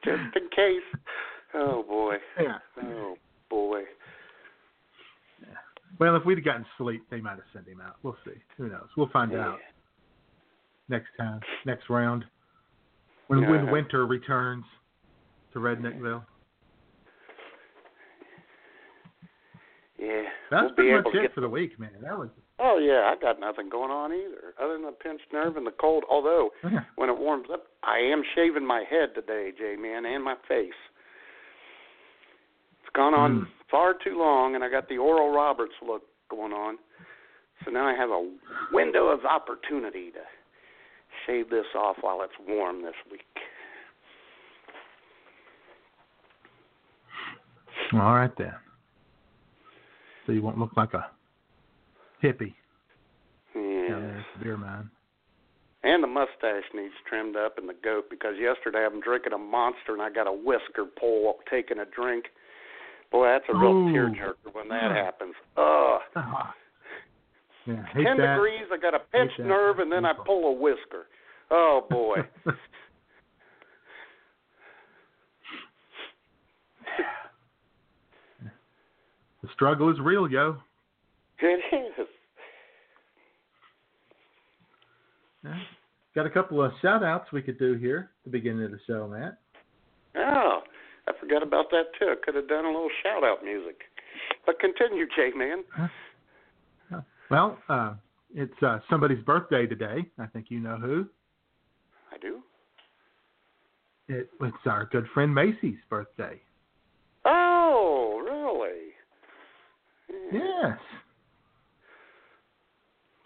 Just 0.04 0.36
in 0.36 0.48
case. 0.56 1.02
Oh 1.56 1.84
boy. 1.88 2.16
yeah. 2.42 2.58
Oh 2.84 3.16
boy. 3.50 3.82
Well, 6.00 6.16
if 6.18 6.26
we'd 6.26 6.38
have 6.38 6.46
gotten 6.46 6.66
sleep, 6.78 7.04
they 7.10 7.22
might 7.22 7.36
have 7.38 7.48
sent 7.54 7.68
him 7.68 7.80
out. 7.80 7.96
We'll 8.04 8.18
see. 8.26 8.34
Who 8.58 8.68
knows? 8.68 8.88
We'll 8.98 9.10
find 9.14 9.34
out 9.34 9.60
next 10.90 11.08
time, 11.18 11.40
next 11.66 11.90
round, 11.90 12.26
when 13.28 13.50
when 13.50 13.72
winter 13.72 14.06
returns 14.06 14.66
to 15.54 15.60
Redneckville. 15.60 16.24
Yeah. 19.98 20.24
That's 20.52 20.64
we'll 20.66 20.74
pretty 20.76 20.92
much 20.94 21.06
it 21.16 21.22
get 21.22 21.34
for 21.34 21.42
the 21.42 21.50
week, 21.50 21.80
man. 21.80 21.92
That 22.02 22.18
was. 22.18 22.30
Oh 22.60 22.78
yeah, 22.78 23.12
I 23.12 23.16
got 23.20 23.40
nothing 23.40 23.70
going 23.70 23.92
on 23.92 24.12
either, 24.14 24.54
other 24.62 24.74
than 24.78 24.86
a 24.86 24.92
pinched 24.92 25.32
nerve 25.34 25.58
and 25.58 25.66
the 25.66 25.72
cold. 25.72 26.04
Although 26.10 26.52
Yeah. 26.64 26.82
when 26.96 27.10
it 27.10 27.18
warms 27.18 27.48
up, 27.52 27.68
I 27.84 28.00
am 28.00 28.22
shaving 28.36 28.66
my 28.66 28.84
head 28.90 29.16
today, 29.16 29.52
J 29.58 29.76
man, 29.78 30.06
and 30.06 30.24
my 30.24 30.36
face 30.48 30.74
gone 32.96 33.14
on 33.14 33.42
mm. 33.42 33.46
far 33.70 33.94
too 33.94 34.18
long, 34.18 34.56
and 34.56 34.64
I 34.64 34.70
got 34.70 34.88
the 34.90 34.98
Oral 34.98 35.34
Roberts 35.34 35.74
look 35.86 36.04
going 36.30 36.54
on. 36.54 36.78
So 37.64 37.72
now 37.72 37.88
I 37.88 37.96
have 37.96 38.10
a 38.10 38.30
window 38.72 39.08
of 39.08 39.26
opportunity 39.26 40.12
to 40.12 40.20
shave 41.26 41.50
this 41.50 41.66
off 41.78 41.98
while 42.02 42.22
it's 42.22 42.34
warm 42.48 42.82
this 42.82 42.96
week. 43.12 43.22
All 47.94 48.16
right 48.16 48.36
then. 48.38 48.54
So 50.26 50.32
you 50.32 50.42
won't 50.42 50.58
look 50.58 50.76
like 50.76 50.94
a 50.94 51.08
hippie. 52.24 52.54
Yeah. 53.56 54.22
Beer 54.42 54.58
man. 54.58 54.90
And 55.84 56.04
the 56.04 56.08
mustache 56.08 56.64
needs 56.74 56.96
trimmed 57.08 57.36
up 57.36 57.60
and 57.60 57.70
the 57.70 57.76
goat 57.84 58.10
because 58.10 58.34
yesterday 58.40 58.86
I'm 58.86 59.00
drinking 59.02 59.34
a 59.34 59.38
monster 59.38 59.94
and 59.94 60.02
I 60.02 60.10
got 60.10 60.28
a 60.28 60.32
whisker 60.32 60.86
pole 61.00 61.36
taking 61.50 61.78
a 61.78 61.86
drink 61.86 62.26
Boy, 63.16 63.28
that's 63.28 63.46
a 63.48 63.56
real 63.58 63.72
Ooh. 63.72 63.94
tearjerker 63.94 64.52
when 64.52 64.68
that 64.68 64.92
happens. 64.92 65.34
Ugh. 65.56 66.02
Ah. 66.18 66.54
Yeah, 67.68 67.84
Ten 67.96 68.18
that. 68.18 68.36
degrees, 68.36 68.66
I 68.72 68.78
got 68.78 68.94
a 68.94 69.00
pinched 69.12 69.40
nerve, 69.40 69.80
and 69.80 69.92
then 69.92 70.06
I 70.06 70.14
pull 70.14 70.50
a 70.50 70.52
whisker. 70.52 71.08
Oh 71.50 71.84
boy. 71.90 72.18
the 72.46 72.54
struggle 79.56 79.90
is 79.92 80.00
real, 80.00 80.30
yo. 80.30 80.58
it 81.40 82.00
is. 82.00 82.08
Yeah. 85.44 85.56
Got 86.14 86.28
a 86.28 86.30
couple 86.30 86.64
of 86.64 86.72
shout 86.84 87.04
outs 87.04 87.32
we 87.32 87.42
could 87.42 87.58
do 87.58 87.74
here 87.74 88.12
at 88.20 88.26
the 88.26 88.30
beginning 88.38 88.66
of 88.66 88.70
the 88.70 88.80
show, 88.86 89.08
Matt. 89.08 89.40
Oh, 90.16 90.60
I 91.08 91.14
forgot 91.20 91.44
about 91.44 91.70
that 91.72 91.86
too. 92.00 92.08
I 92.08 92.16
could 92.24 92.36
have 92.36 92.48
done 92.48 92.66
a 92.66 92.70
little 92.70 92.90
shout 93.04 93.24
out 93.24 93.44
music. 93.44 93.82
But 94.46 94.60
continue, 94.60 95.06
J 95.16 95.32
Man. 95.36 95.64
Well, 97.32 97.58
uh, 97.70 97.96
it's 98.36 98.54
uh, 98.62 98.80
somebody's 98.90 99.24
birthday 99.24 99.66
today. 99.66 100.06
I 100.20 100.28
think 100.28 100.48
you 100.50 100.60
know 100.60 100.78
who. 100.78 101.08
I 102.14 102.18
do. 102.20 102.42
It, 104.08 104.30
it's 104.42 104.58
our 104.68 104.86
good 104.86 105.08
friend 105.14 105.34
Macy's 105.34 105.80
birthday. 105.90 106.40
Oh, 107.26 108.22
really? 108.24 108.92
Yeah. 110.32 110.40
Yes. 110.70 110.78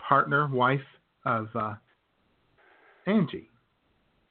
Partner, 0.07 0.47
wife 0.47 0.79
of 1.25 1.49
uh, 1.53 1.73
Angie, 3.05 3.49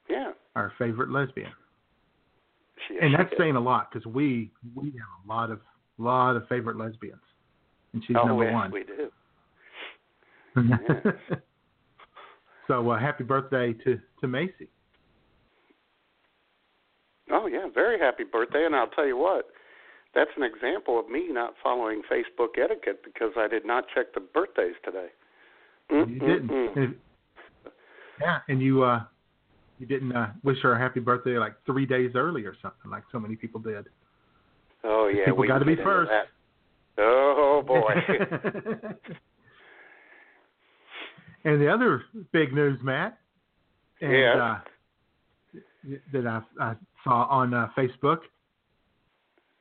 Yeah. 0.09 0.31
our 0.55 0.73
favorite 0.79 1.11
lesbian. 1.11 1.51
She, 2.89 2.97
And 2.99 3.13
that's 3.13 3.31
saying 3.37 3.55
a 3.55 3.59
lot 3.59 3.91
because 3.91 4.05
we 4.05 4.51
we 4.75 4.87
have 4.87 5.25
a 5.25 5.27
lot 5.27 5.51
of 5.51 5.61
lot 5.97 6.35
of 6.35 6.47
favorite 6.47 6.77
lesbians, 6.77 7.21
and 7.93 8.03
she's 8.05 8.17
oh, 8.19 8.27
number 8.27 8.45
yes, 8.45 8.53
one. 8.53 8.71
we 8.71 8.83
do. 8.83 9.11
so 12.67 12.89
uh, 12.89 12.99
happy 12.99 13.23
birthday 13.23 13.73
to 13.85 13.99
to 14.19 14.27
Macy. 14.27 14.67
Oh 17.31 17.47
yeah, 17.47 17.67
very 17.73 17.99
happy 17.99 18.23
birthday! 18.23 18.65
And 18.65 18.75
I'll 18.75 18.87
tell 18.87 19.05
you 19.05 19.17
what, 19.17 19.45
that's 20.15 20.31
an 20.35 20.43
example 20.43 20.99
of 20.99 21.09
me 21.09 21.27
not 21.29 21.53
following 21.61 22.01
Facebook 22.11 22.57
etiquette 22.61 23.01
because 23.03 23.31
I 23.37 23.47
did 23.47 23.65
not 23.65 23.85
check 23.93 24.13
the 24.13 24.21
birthdays 24.21 24.75
today. 24.83 25.07
You 25.91 26.05
didn't. 26.05 26.49
And 26.49 26.77
if- 26.77 26.95
yeah, 28.19 28.39
and 28.49 28.61
you 28.61 28.83
uh 28.83 29.03
you 29.79 29.85
didn't 29.85 30.15
uh, 30.15 30.31
wish 30.43 30.57
her 30.61 30.73
a 30.73 30.79
happy 30.79 30.99
birthday 30.99 31.37
like 31.39 31.53
three 31.65 31.85
days 31.85 32.11
early 32.15 32.45
or 32.45 32.53
something 32.61 32.91
like 32.91 33.03
so 33.11 33.19
many 33.19 33.35
people 33.35 33.59
did. 33.59 33.87
Oh 34.83 35.07
yeah, 35.07 35.25
people 35.25 35.39
we 35.39 35.47
got 35.47 35.59
to 35.59 35.65
be 35.65 35.75
first. 35.77 36.11
Oh 36.97 37.63
boy. 37.65 37.93
and 41.45 41.61
the 41.61 41.69
other 41.71 42.03
big 42.31 42.53
news, 42.53 42.79
Matt, 42.83 43.17
and 44.01 44.11
Yeah. 44.11 44.59
uh, 45.53 45.59
that 46.11 46.27
I, 46.27 46.41
I 46.59 46.75
saw 47.03 47.25
on 47.29 47.53
uh, 47.53 47.69
Facebook 47.77 48.19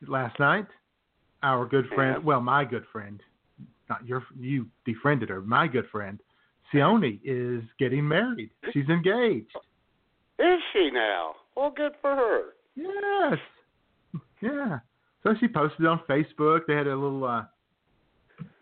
last 0.06 0.38
night, 0.40 0.66
our 1.42 1.64
good 1.66 1.86
friend, 1.94 2.16
Yeah. 2.18 2.24
well, 2.26 2.40
my 2.40 2.64
good 2.64 2.84
friend, 2.92 3.20
not 3.88 4.04
your, 4.06 4.24
you 4.38 4.66
befriended 4.84 5.28
her, 5.28 5.40
my 5.40 5.68
good 5.68 5.86
friend, 5.90 6.20
Sione 6.72 7.20
is 7.24 7.62
getting 7.78 8.06
married. 8.06 8.50
She's 8.72 8.88
engaged. 8.88 9.56
Is 10.38 10.60
she 10.72 10.90
now? 10.92 11.34
Well, 11.56 11.72
good 11.76 11.92
for 12.00 12.14
her. 12.14 12.42
Yes. 12.76 13.38
Yeah. 14.40 14.78
So 15.24 15.34
she 15.40 15.48
posted 15.48 15.84
on 15.86 16.00
Facebook. 16.08 16.60
They 16.66 16.74
had 16.74 16.86
a 16.86 16.94
little. 16.94 17.24
uh 17.24 17.44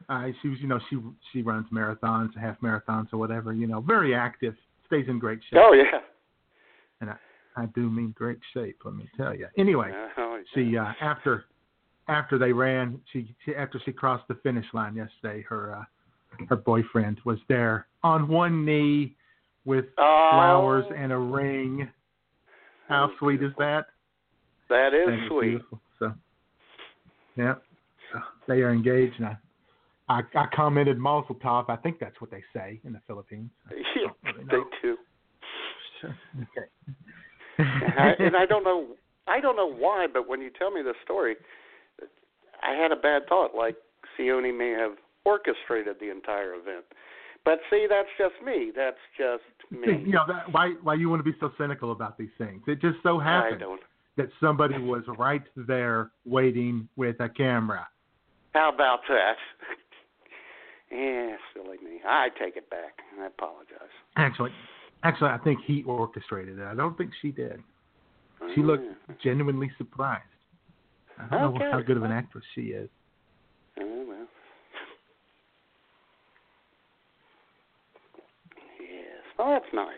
uh, 0.08 0.28
she 0.40 0.48
was, 0.48 0.58
you 0.60 0.68
know, 0.68 0.78
she 0.88 0.96
she 1.32 1.42
runs 1.42 1.66
marathons, 1.72 2.30
half 2.38 2.58
marathons, 2.60 3.08
or 3.12 3.18
whatever. 3.18 3.52
You 3.52 3.66
know, 3.66 3.80
very 3.80 4.14
active, 4.14 4.54
stays 4.86 5.06
in 5.08 5.18
great 5.18 5.40
shape, 5.50 5.58
Oh 5.60 5.72
yeah. 5.72 5.98
and 7.00 7.10
I, 7.10 7.16
I 7.56 7.66
do 7.74 7.90
mean 7.90 8.14
great 8.16 8.38
shape. 8.54 8.78
Let 8.84 8.94
me 8.94 9.08
tell 9.16 9.34
you. 9.34 9.48
Anyway, 9.58 9.90
Oh, 10.16 10.36
yeah. 10.36 10.42
she 10.54 10.78
uh, 10.78 10.92
after 11.00 11.44
after 12.08 12.38
they 12.38 12.52
ran, 12.52 13.00
she, 13.12 13.34
she 13.44 13.54
after 13.56 13.80
she 13.84 13.90
crossed 13.92 14.28
the 14.28 14.36
finish 14.36 14.66
line 14.72 14.94
yesterday, 14.94 15.44
her 15.48 15.74
uh, 15.74 16.44
her 16.48 16.56
boyfriend 16.56 17.20
was 17.24 17.38
there 17.48 17.88
on 18.04 18.28
one 18.28 18.64
knee 18.64 19.16
with 19.66 19.84
oh, 19.98 20.28
flowers 20.32 20.84
and 20.96 21.12
a 21.12 21.18
ring. 21.18 21.88
How 22.88 23.10
sweet 23.18 23.42
is 23.42 23.52
that? 23.58 23.86
That 24.70 24.94
is 24.94 25.06
That 25.06 25.26
sweet. 25.28 25.48
beautiful. 25.50 25.80
So, 25.98 26.12
yeah, 27.36 27.54
So, 28.12 28.20
they 28.48 28.62
are 28.62 28.72
engaged. 28.72 29.14
And 29.18 29.26
I, 29.26 29.36
I, 30.08 30.20
I 30.34 30.46
commented 30.54 30.98
Mazel 30.98 31.34
Tov. 31.34 31.68
I 31.68 31.76
think 31.76 31.98
that's 31.98 32.18
what 32.20 32.30
they 32.30 32.42
say 32.54 32.80
in 32.84 32.92
the 32.92 33.00
Philippines. 33.06 33.50
Yeah, 33.70 34.08
really 34.24 34.44
they 34.50 34.56
do. 34.82 34.96
Okay. 36.04 36.68
And 37.58 37.98
I, 37.98 38.14
and 38.18 38.36
I 38.36 38.46
don't 38.46 38.64
know. 38.64 38.88
I 39.26 39.40
don't 39.40 39.56
know 39.56 39.72
why, 39.72 40.06
but 40.12 40.28
when 40.28 40.40
you 40.40 40.50
tell 40.56 40.70
me 40.70 40.82
the 40.82 40.92
story, 41.04 41.34
I 42.62 42.80
had 42.80 42.92
a 42.92 42.96
bad 42.96 43.22
thought. 43.28 43.56
Like 43.56 43.76
Sione 44.16 44.56
may 44.56 44.70
have 44.70 44.92
orchestrated 45.24 45.96
the 45.98 46.10
entire 46.10 46.52
event. 46.54 46.84
But 47.46 47.60
see, 47.70 47.86
that's 47.88 48.08
just 48.18 48.34
me. 48.44 48.72
That's 48.76 48.98
just 49.16 49.44
me. 49.70 50.04
you 50.04 50.12
know 50.12 50.24
that, 50.28 50.52
why 50.52 50.74
why 50.82 50.94
you 50.94 51.08
want 51.08 51.24
to 51.24 51.30
be 51.30 51.36
so 51.40 51.50
cynical 51.56 51.92
about 51.92 52.18
these 52.18 52.34
things? 52.36 52.62
It 52.66 52.82
just 52.82 52.98
so 53.02 53.18
happened 53.18 53.62
that 54.18 54.28
somebody 54.40 54.76
was 54.78 55.04
right 55.18 55.42
there 55.56 56.10
waiting 56.26 56.88
with 56.96 57.20
a 57.20 57.28
camera. 57.30 57.86
How 58.52 58.72
about 58.74 59.00
that? 59.08 59.36
yeah, 60.90 61.36
silly 61.54 61.78
me. 61.84 62.00
I 62.06 62.28
take 62.38 62.56
it 62.56 62.68
back. 62.68 62.98
I 63.20 63.26
apologize. 63.26 63.94
Actually, 64.16 64.50
actually, 65.02 65.30
I 65.30 65.38
think 65.38 65.60
he 65.66 65.82
orchestrated 65.84 66.58
it. 66.58 66.64
I 66.64 66.74
don't 66.74 66.96
think 66.98 67.12
she 67.22 67.30
did. 67.30 67.62
She 68.54 68.62
looked 68.62 68.84
Oh, 69.08 69.14
genuinely 69.22 69.70
surprised. 69.78 70.22
I 71.18 71.38
don't 71.38 71.54
know 71.54 71.70
how 71.72 71.80
good 71.80 71.96
of 71.96 72.02
an 72.02 72.12
actress 72.12 72.44
she 72.54 72.62
is. 72.62 72.88
Oh, 73.80 74.04
well. 74.06 74.26
Yes. 78.80 79.25
Oh, 79.38 79.50
that's 79.50 79.72
nice. 79.74 79.92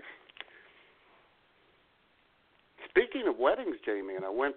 Speaking 2.88 3.28
of 3.28 3.38
weddings, 3.38 3.76
Jamie, 3.84 4.14
and 4.16 4.24
I 4.24 4.30
went, 4.30 4.56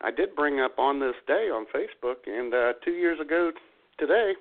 I 0.00 0.10
did 0.10 0.34
bring 0.34 0.60
up 0.60 0.78
on 0.78 1.00
this 1.00 1.14
day 1.26 1.50
on 1.52 1.66
Facebook, 1.74 2.16
and 2.26 2.54
uh, 2.54 2.72
two 2.84 2.92
years 2.92 3.20
ago 3.20 3.50
today, 3.98 4.32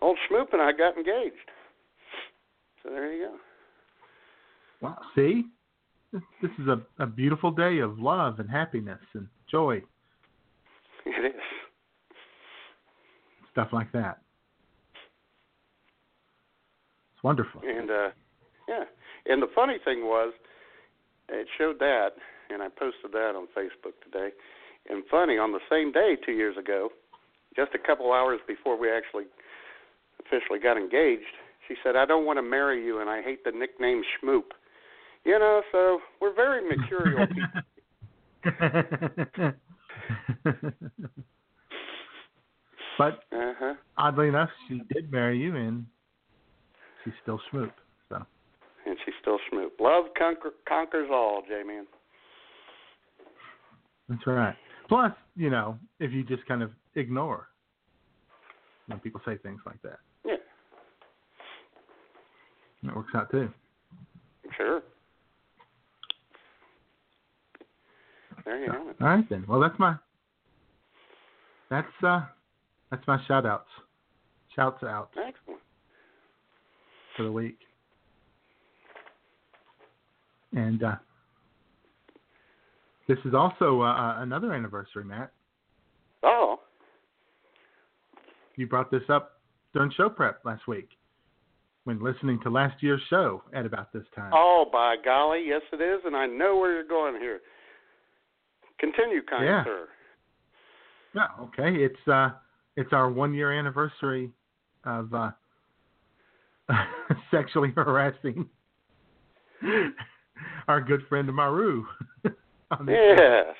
old 0.00 0.16
Schmoop 0.30 0.52
and 0.52 0.62
I 0.62 0.72
got 0.72 0.96
engaged. 0.96 1.36
So 2.82 2.90
there 2.90 3.12
you 3.12 3.26
go. 3.26 3.36
Wow. 4.80 4.98
See, 5.14 5.44
this, 6.12 6.22
this 6.40 6.50
is 6.58 6.66
a, 6.68 6.80
a 7.02 7.06
beautiful 7.06 7.50
day 7.50 7.78
of 7.78 7.98
love 7.98 8.40
and 8.40 8.48
happiness 8.50 8.98
and 9.14 9.28
joy, 9.50 9.82
It 11.06 11.24
is. 11.26 11.40
stuff 13.52 13.68
like 13.72 13.92
that. 13.92 14.18
It's 17.14 17.22
wonderful. 17.22 17.60
And 17.64 17.90
uh 17.90 18.08
yeah. 18.68 18.84
And 19.26 19.42
the 19.42 19.48
funny 19.54 19.76
thing 19.84 20.02
was 20.04 20.32
it 21.28 21.46
showed 21.58 21.78
that 21.78 22.10
and 22.50 22.62
I 22.62 22.68
posted 22.68 23.12
that 23.12 23.34
on 23.34 23.46
Facebook 23.56 23.94
today. 24.04 24.30
And 24.88 25.04
funny, 25.10 25.38
on 25.38 25.52
the 25.52 25.60
same 25.70 25.92
day 25.92 26.16
two 26.24 26.32
years 26.32 26.56
ago, 26.58 26.90
just 27.56 27.70
a 27.74 27.78
couple 27.78 28.12
hours 28.12 28.40
before 28.46 28.78
we 28.78 28.90
actually 28.90 29.24
officially 30.20 30.58
got 30.58 30.76
engaged, 30.76 31.36
she 31.68 31.74
said, 31.82 31.96
I 31.96 32.04
don't 32.04 32.26
want 32.26 32.38
to 32.38 32.42
marry 32.42 32.84
you 32.84 33.00
and 33.00 33.08
I 33.08 33.22
hate 33.22 33.44
the 33.44 33.52
nickname 33.52 34.02
Schmoop. 34.02 34.52
You 35.24 35.38
know, 35.38 35.62
so 35.70 36.00
we're 36.20 36.34
very 36.34 36.62
mercurial 36.68 37.26
people. 37.26 37.60
but 42.98 43.22
Uh 43.32 43.52
huh. 43.56 43.74
oddly 43.96 44.26
enough, 44.28 44.50
she 44.66 44.82
did 44.92 45.12
marry 45.12 45.38
you, 45.38 45.54
and 45.54 45.86
she's 47.04 47.14
still 47.22 47.40
Schmoop. 47.52 47.70
And 48.84 48.96
she's 49.04 49.14
still 49.20 49.38
Schmoop. 49.50 49.70
Love 49.80 50.06
conquer, 50.18 50.50
conquers 50.68 51.08
all, 51.12 51.42
J 51.48 51.62
Man. 51.64 51.86
that's 54.08 54.26
right. 54.26 54.56
Plus, 54.88 55.12
you 55.36 55.48
know, 55.50 55.78
if 56.00 56.12
you 56.12 56.24
just 56.24 56.44
kind 56.46 56.62
of 56.62 56.70
ignore 56.96 57.48
when 58.88 58.98
people 58.98 59.20
say 59.24 59.36
things 59.38 59.60
like 59.64 59.80
that, 59.82 59.98
Yeah, 60.24 60.34
it 62.84 62.96
works 62.96 63.12
out 63.14 63.30
too. 63.30 63.48
sure. 64.56 64.82
There 68.44 68.58
you 68.58 68.66
it. 68.66 68.96
All 69.00 69.06
right 69.06 69.28
then. 69.30 69.44
Well, 69.48 69.60
that's 69.60 69.78
my 69.78 69.94
that's 71.70 71.86
uh, 72.02 72.22
that's 72.90 73.06
my 73.06 73.18
shout 73.26 73.46
outs. 73.46 73.68
Shouts 74.56 74.82
out 74.82 75.10
Excellent. 75.16 75.60
for 77.16 77.22
the 77.22 77.32
week. 77.32 77.58
And 80.52 80.82
uh, 80.82 80.96
this 83.08 83.18
is 83.24 83.34
also 83.34 83.82
uh, 83.82 83.92
uh, 83.92 84.14
another 84.22 84.52
anniversary, 84.52 85.04
Matt. 85.04 85.32
Oh, 86.22 86.60
You 88.56 88.66
brought 88.66 88.90
this 88.90 89.02
up 89.08 89.40
during 89.74 89.90
show 89.96 90.08
prep 90.08 90.44
last 90.44 90.68
week 90.68 90.88
when 91.84 92.02
listening 92.02 92.38
to 92.42 92.50
last 92.50 92.80
year's 92.82 93.00
show 93.10 93.42
at 93.52 93.66
about 93.66 93.92
this 93.92 94.04
time. 94.14 94.30
oh, 94.34 94.66
by 94.72 94.94
golly, 95.04 95.42
yes 95.46 95.62
it 95.72 95.80
is, 95.80 96.00
and 96.04 96.14
I 96.14 96.26
know 96.26 96.56
where 96.56 96.72
you're 96.72 96.84
going 96.86 97.20
here. 97.20 97.40
Continue, 98.78 99.22
kind 99.22 99.44
Yeah. 99.44 99.64
sir. 99.64 99.88
Yeah, 101.14 101.26
okay. 101.40 101.74
It's 101.82 102.08
uh 102.08 102.30
it's 102.76 102.92
our 102.92 103.10
one 103.10 103.34
year 103.34 103.52
anniversary 103.52 104.30
of 104.84 105.12
uh 105.12 105.30
sexually 107.30 107.70
harassing 107.74 108.48
our 110.68 110.80
good 110.80 111.00
friend 111.08 111.32
Maru. 111.32 111.84
on 112.70 112.86
the 112.86 112.92
show. 112.92 113.14
Yes. 113.18 113.56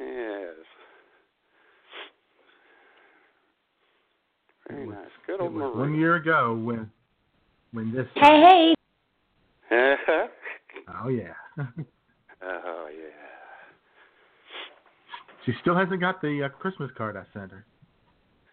Yes. 0.00 0.54
Very 4.68 4.86
was- 4.86 4.96
nice. 4.96 5.08
Good 5.26 5.40
old 5.40 5.54
was 5.54 5.74
Marie. 5.74 5.78
one 5.90 5.98
year 5.98 6.16
ago 6.16 6.54
when 6.62 6.90
when 7.72 7.92
this 7.92 8.06
Hey, 8.14 8.74
hey. 9.70 9.94
Oh 11.04 11.08
yeah. 11.08 11.34
oh 12.42 12.88
yeah. 12.90 13.14
she 15.44 15.52
still 15.60 15.76
hasn't 15.76 16.00
got 16.00 16.22
the 16.22 16.44
uh, 16.44 16.48
Christmas 16.48 16.90
card 16.96 17.16
I 17.16 17.24
sent 17.38 17.50
her. 17.52 17.66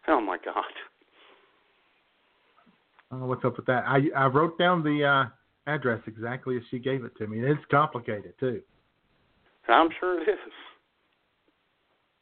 Oh 0.08 0.20
my 0.20 0.38
God. 0.44 0.56
I 3.10 3.12
don't 3.12 3.22
know 3.22 3.26
what's 3.28 3.46
up 3.46 3.56
with 3.58 3.66
that. 3.68 3.86
I 3.88 4.02
I 4.16 4.26
wrote 4.26 4.58
down 4.60 4.84
the 4.84 5.06
uh 5.06 5.26
address 5.68 6.02
exactly 6.08 6.58
as 6.58 6.64
she 6.70 6.80
gave 6.80 7.04
it 7.04 7.16
to 7.18 7.28
me. 7.28 7.40
It's 7.40 7.60
complicated 7.70 8.34
too. 8.40 8.62
I'm 9.68 9.90
sure 10.00 10.22
it 10.22 10.30
is. 10.30 10.38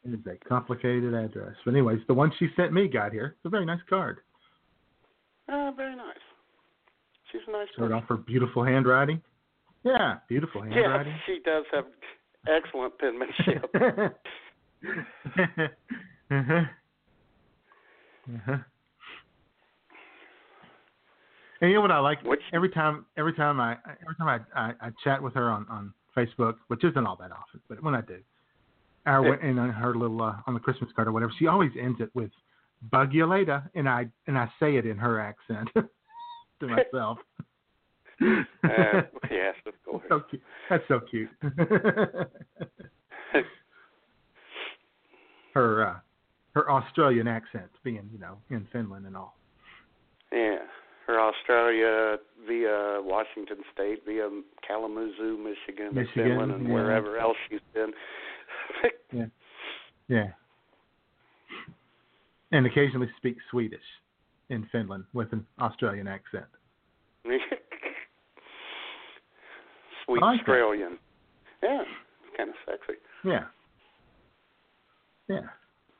It 0.06 0.14
is 0.14 0.20
a 0.26 0.38
complicated 0.48 1.14
address. 1.14 1.56
But 1.64 1.72
anyways, 1.72 2.00
the 2.08 2.14
one 2.14 2.32
she 2.40 2.48
sent 2.56 2.74
me 2.74 2.88
got 2.88 3.12
here. 3.12 3.36
It's 3.38 3.46
a 3.46 3.50
very 3.50 3.66
nice 3.66 3.80
card. 3.90 4.20
Uh, 5.48 5.72
very 5.76 5.96
nice. 5.96 6.16
She's 7.32 7.42
a 7.48 7.52
nice 7.52 7.68
person. 7.76 7.94
off 7.94 8.04
her 8.10 8.18
beautiful 8.18 8.64
handwriting. 8.64 9.22
Yeah, 9.84 10.16
beautiful 10.30 10.62
handwriting. 10.62 11.14
she 11.26 11.40
does 11.44 11.66
have 11.74 11.86
excellent 12.48 12.98
penmanship. 13.00 13.66
uh-huh. 16.32 16.62
Uh-huh. 18.36 18.58
And 21.64 21.72
you 21.72 21.76
know 21.78 21.82
what 21.82 21.92
I 21.92 22.00
like? 22.00 22.22
Which- 22.24 22.42
every 22.52 22.68
time, 22.70 23.06
every 23.16 23.32
time 23.32 23.62
I, 23.62 23.78
every 24.02 24.16
time 24.18 24.28
I, 24.28 24.40
I, 24.54 24.74
I 24.82 24.90
chat 25.02 25.24
with 25.24 25.34
her 25.36 25.50
on, 25.50 25.66
on 25.70 25.94
Facebook, 26.16 26.56
which 26.68 26.84
isn't 26.84 27.08
all 27.08 27.16
that 27.16 27.32
often, 27.32 27.62
but 27.70 27.82
when 27.82 27.96
I 27.96 28.02
do, 28.02 28.20
when, 29.06 29.40
and 29.42 29.58
on 29.58 29.70
her 29.70 29.96
little 29.96 30.22
uh, 30.22 30.36
on 30.46 30.56
the 30.56 30.60
Christmas 30.60 30.92
card 30.94 31.08
or 31.08 31.14
whatever, 31.14 31.32
she 31.40 31.48
always 31.48 31.72
ends 31.80 32.02
it 32.02 32.10
with 32.14 32.32
"bug 32.92 33.14
you 33.14 33.26
later," 33.26 33.64
and 33.76 33.88
I 33.88 34.08
and 34.28 34.38
I 34.38 34.52
say 34.60 34.76
it 34.76 34.86
in 34.86 34.98
her 34.98 35.22
accent 35.22 35.70
to 36.60 36.68
myself. 36.68 37.20
uh, 38.22 39.04
yes, 39.32 39.56
of 39.66 39.74
course. 39.86 40.04
so 40.10 40.20
cute. 40.30 40.42
That's 40.70 40.84
so 40.90 41.00
cute. 41.00 41.30
her 45.54 45.88
uh, 45.88 45.96
her 46.56 46.70
Australian 46.70 47.30
accent, 47.30 47.72
being 47.86 48.10
you 48.12 48.20
know 48.20 48.38
in 48.50 48.68
Finland 48.74 49.06
and 49.06 49.16
all. 49.16 49.38
Yeah, 50.30 50.58
her 51.08 51.20
Australia 51.20 52.18
via 52.48 53.02
Washington 53.02 53.58
State, 53.74 54.06
via 54.06 54.30
Kalamazoo, 54.66 55.38
Michigan, 55.38 55.94
Michigan, 55.94 56.30
Finland, 56.30 56.52
and 56.52 56.68
yeah. 56.68 56.74
wherever 56.74 57.18
else 57.18 57.38
she's 57.50 57.60
been. 57.74 57.92
Yeah. 59.12 59.26
Yeah. 60.08 60.30
And 62.52 62.66
occasionally 62.66 63.08
speaks 63.18 63.44
Swedish 63.52 63.84
in 64.50 64.68
Finland 64.72 65.04
with 65.14 65.32
an 65.34 65.46
Australian 65.60 66.08
accent. 66.08 66.46
Sweet 70.06 70.22
like 70.22 70.38
that. 70.38 70.40
Australian. 70.40 70.98
Yeah, 71.62 71.84
kind 72.36 72.50
of 72.50 72.56
sexy. 72.66 73.00
Yeah. 73.24 73.46
Yeah. 75.30 75.42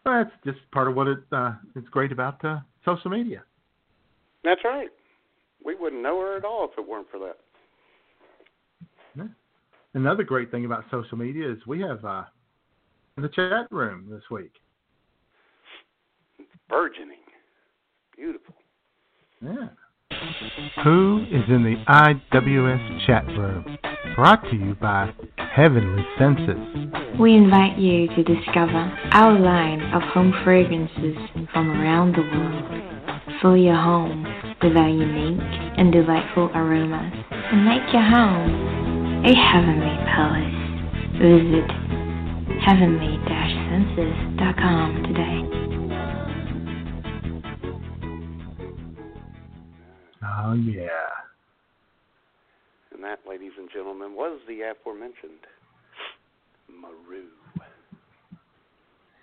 Well, 0.06 0.24
that's 0.24 0.36
just 0.44 0.60
part 0.72 0.88
of 0.88 0.96
what 0.96 1.08
it 1.08 1.20
uh, 1.32 1.54
it's 1.76 1.88
great 1.90 2.12
about 2.12 2.44
uh, 2.44 2.60
social 2.84 3.12
media. 3.12 3.44
That's 4.44 4.62
right. 4.64 4.90
We 5.66 5.76
wouldn't 5.76 6.02
know 6.02 6.20
her 6.20 6.38
at 6.38 6.46
all 6.46 6.70
if 6.72 6.78
it 6.78 6.88
weren't 6.88 7.08
for 7.10 7.20
that. 7.20 7.38
Another 9.96 10.24
great 10.24 10.50
thing 10.50 10.66
about 10.66 10.86
social 10.90 11.18
media 11.18 11.52
is 11.52 11.60
we 11.68 11.80
have 11.82 12.04
uh, 12.04 12.24
the 13.16 13.30
chat 13.30 13.72
room 13.72 14.08
this 14.10 14.24
week. 14.32 14.52
Burgeoning. 16.68 17.20
Beautiful. 18.16 18.56
Yeah. 19.42 19.68
Who 20.84 21.26
is 21.32 21.44
in 21.48 21.64
the 21.64 21.76
IWS 21.88 23.06
chat 23.06 23.28
room? 23.28 23.78
Brought 24.16 24.44
to 24.52 24.56
you 24.56 24.76
by 24.76 25.12
Heavenly 25.56 26.06
Senses. 26.20 26.56
We 27.20 27.36
invite 27.36 27.80
you 27.80 28.08
to 28.10 28.24
discover 28.24 28.96
our 29.12 29.40
line 29.40 29.82
of 29.92 30.04
home 30.04 30.32
fragrances 30.44 31.18
from 31.52 31.72
around 31.72 32.16
the 32.16 32.22
world. 32.22 32.64
Fill 33.42 33.58
your 33.58 33.76
home 33.76 34.24
with 34.62 34.78
our 34.78 34.90
unique 34.90 35.42
and 35.78 35.92
delightful 35.92 36.52
aromas 36.54 37.12
and 37.32 37.66
make 37.66 37.92
your 37.92 38.04
home 38.04 39.26
a 39.26 39.34
heavenly 39.34 39.98
palace. 40.06 40.54
Visit 41.18 41.72
heavenly-senses.com 42.62 45.04
today. 45.08 45.42
Oh 50.24 50.54
yeah. 50.54 51.13
And 53.04 53.12
that, 53.12 53.20
ladies 53.30 53.52
and 53.58 53.70
gentlemen, 53.74 54.16
was 54.16 54.40
the 54.48 54.62
aforementioned 54.62 55.44
Maru. 56.70 57.26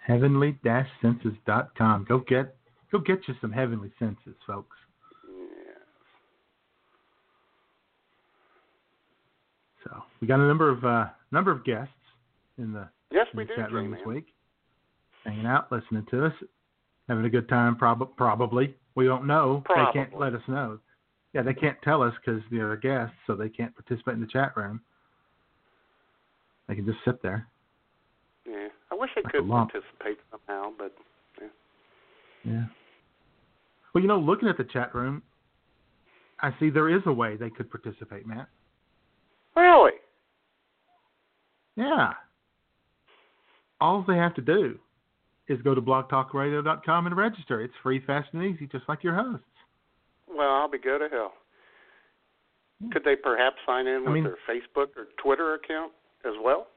Heavenly-senses.com. 0.06 2.04
Go 2.06 2.18
get 2.28 2.54
go 2.92 2.98
get 2.98 3.20
you 3.26 3.34
some 3.40 3.52
heavenly 3.52 3.90
senses, 3.98 4.34
folks. 4.46 4.76
Yes. 5.26 5.78
So 9.84 10.02
we 10.20 10.26
got 10.26 10.40
a 10.40 10.46
number 10.46 10.68
of 10.68 10.84
uh, 10.84 11.06
number 11.32 11.50
of 11.50 11.64
guests 11.64 11.88
in 12.58 12.74
the, 12.74 12.86
Yes, 13.10 13.28
in 13.32 13.38
we 13.38 13.44
the 13.44 13.48
do, 13.48 13.56
chat 13.56 13.72
room 13.72 13.92
this 13.92 14.00
week, 14.04 14.26
hanging 15.24 15.46
out, 15.46 15.72
listening 15.72 16.04
to 16.10 16.26
us, 16.26 16.34
having 17.08 17.24
a 17.24 17.30
good 17.30 17.48
time. 17.48 17.76
Prob- 17.76 18.14
probably 18.16 18.74
we 18.94 19.06
don't 19.06 19.26
know. 19.26 19.62
They 19.68 19.84
can't 19.94 20.18
let 20.18 20.34
us 20.34 20.42
know. 20.48 20.80
Yeah, 21.32 21.42
they 21.42 21.54
can't 21.54 21.76
tell 21.82 22.02
us 22.02 22.12
because 22.24 22.42
they're 22.50 22.76
guests, 22.76 23.14
so 23.26 23.36
they 23.36 23.48
can't 23.48 23.74
participate 23.74 24.14
in 24.14 24.20
the 24.20 24.26
chat 24.26 24.56
room. 24.56 24.80
They 26.66 26.74
can 26.74 26.86
just 26.86 26.98
sit 27.04 27.22
there. 27.22 27.46
Yeah. 28.46 28.68
I 28.90 28.94
wish 28.96 29.10
I 29.16 29.20
Like 29.20 29.32
could 29.32 29.48
participate 29.48 30.18
somehow, 30.30 30.72
but 30.76 30.92
Yeah. 32.44 32.64
Well, 33.92 34.02
you 34.02 34.08
know, 34.08 34.18
looking 34.18 34.48
at 34.48 34.56
the 34.56 34.64
chat 34.64 34.94
room, 34.94 35.22
I 36.40 36.54
see 36.58 36.70
there 36.70 36.88
is 36.88 37.02
a 37.06 37.12
way 37.12 37.36
they 37.36 37.50
could 37.50 37.70
participate, 37.70 38.26
Matt. 38.26 38.48
really, 39.56 39.92
Yeah. 41.76 42.14
All 43.80 44.02
they 44.02 44.16
have 44.16 44.34
to 44.34 44.42
do 44.42 44.78
is 45.48 45.60
go 45.62 45.74
to 45.74 45.82
blogtalkradio.com 45.82 47.06
and 47.06 47.16
register. 47.16 47.60
It's 47.60 47.74
free, 47.82 48.00
fast, 48.00 48.28
and 48.32 48.42
easy, 48.42 48.66
just 48.66 48.88
like 48.88 49.02
your 49.02 49.14
hosts. 49.14 49.44
Well, 50.40 50.54
I'll 50.54 50.70
be 50.70 50.78
good 50.78 51.00
to 51.00 51.08
hell. 51.10 51.34
Hmm. 52.82 52.90
Could 52.90 53.04
they 53.04 53.14
perhaps 53.14 53.56
sign 53.66 53.86
in 53.86 54.04
with 54.04 54.14
mean- 54.14 54.24
their 54.24 54.38
Facebook 54.48 54.96
or 54.96 55.08
Twitter 55.22 55.54
account 55.54 55.92
as 56.24 56.32
well? 56.42 56.68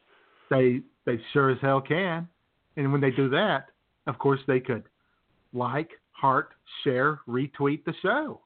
They 0.49 0.81
they 1.05 1.19
sure 1.31 1.49
as 1.49 1.57
hell 1.61 1.81
can. 1.81 2.27
And 2.75 2.91
when 2.91 3.01
they 3.01 3.11
do 3.11 3.29
that, 3.29 3.67
of 4.07 4.19
course, 4.19 4.39
they 4.47 4.59
could 4.59 4.83
like, 5.53 5.91
heart, 6.11 6.49
share, 6.83 7.21
retweet 7.27 7.85
the 7.85 7.93
show. 8.01 8.41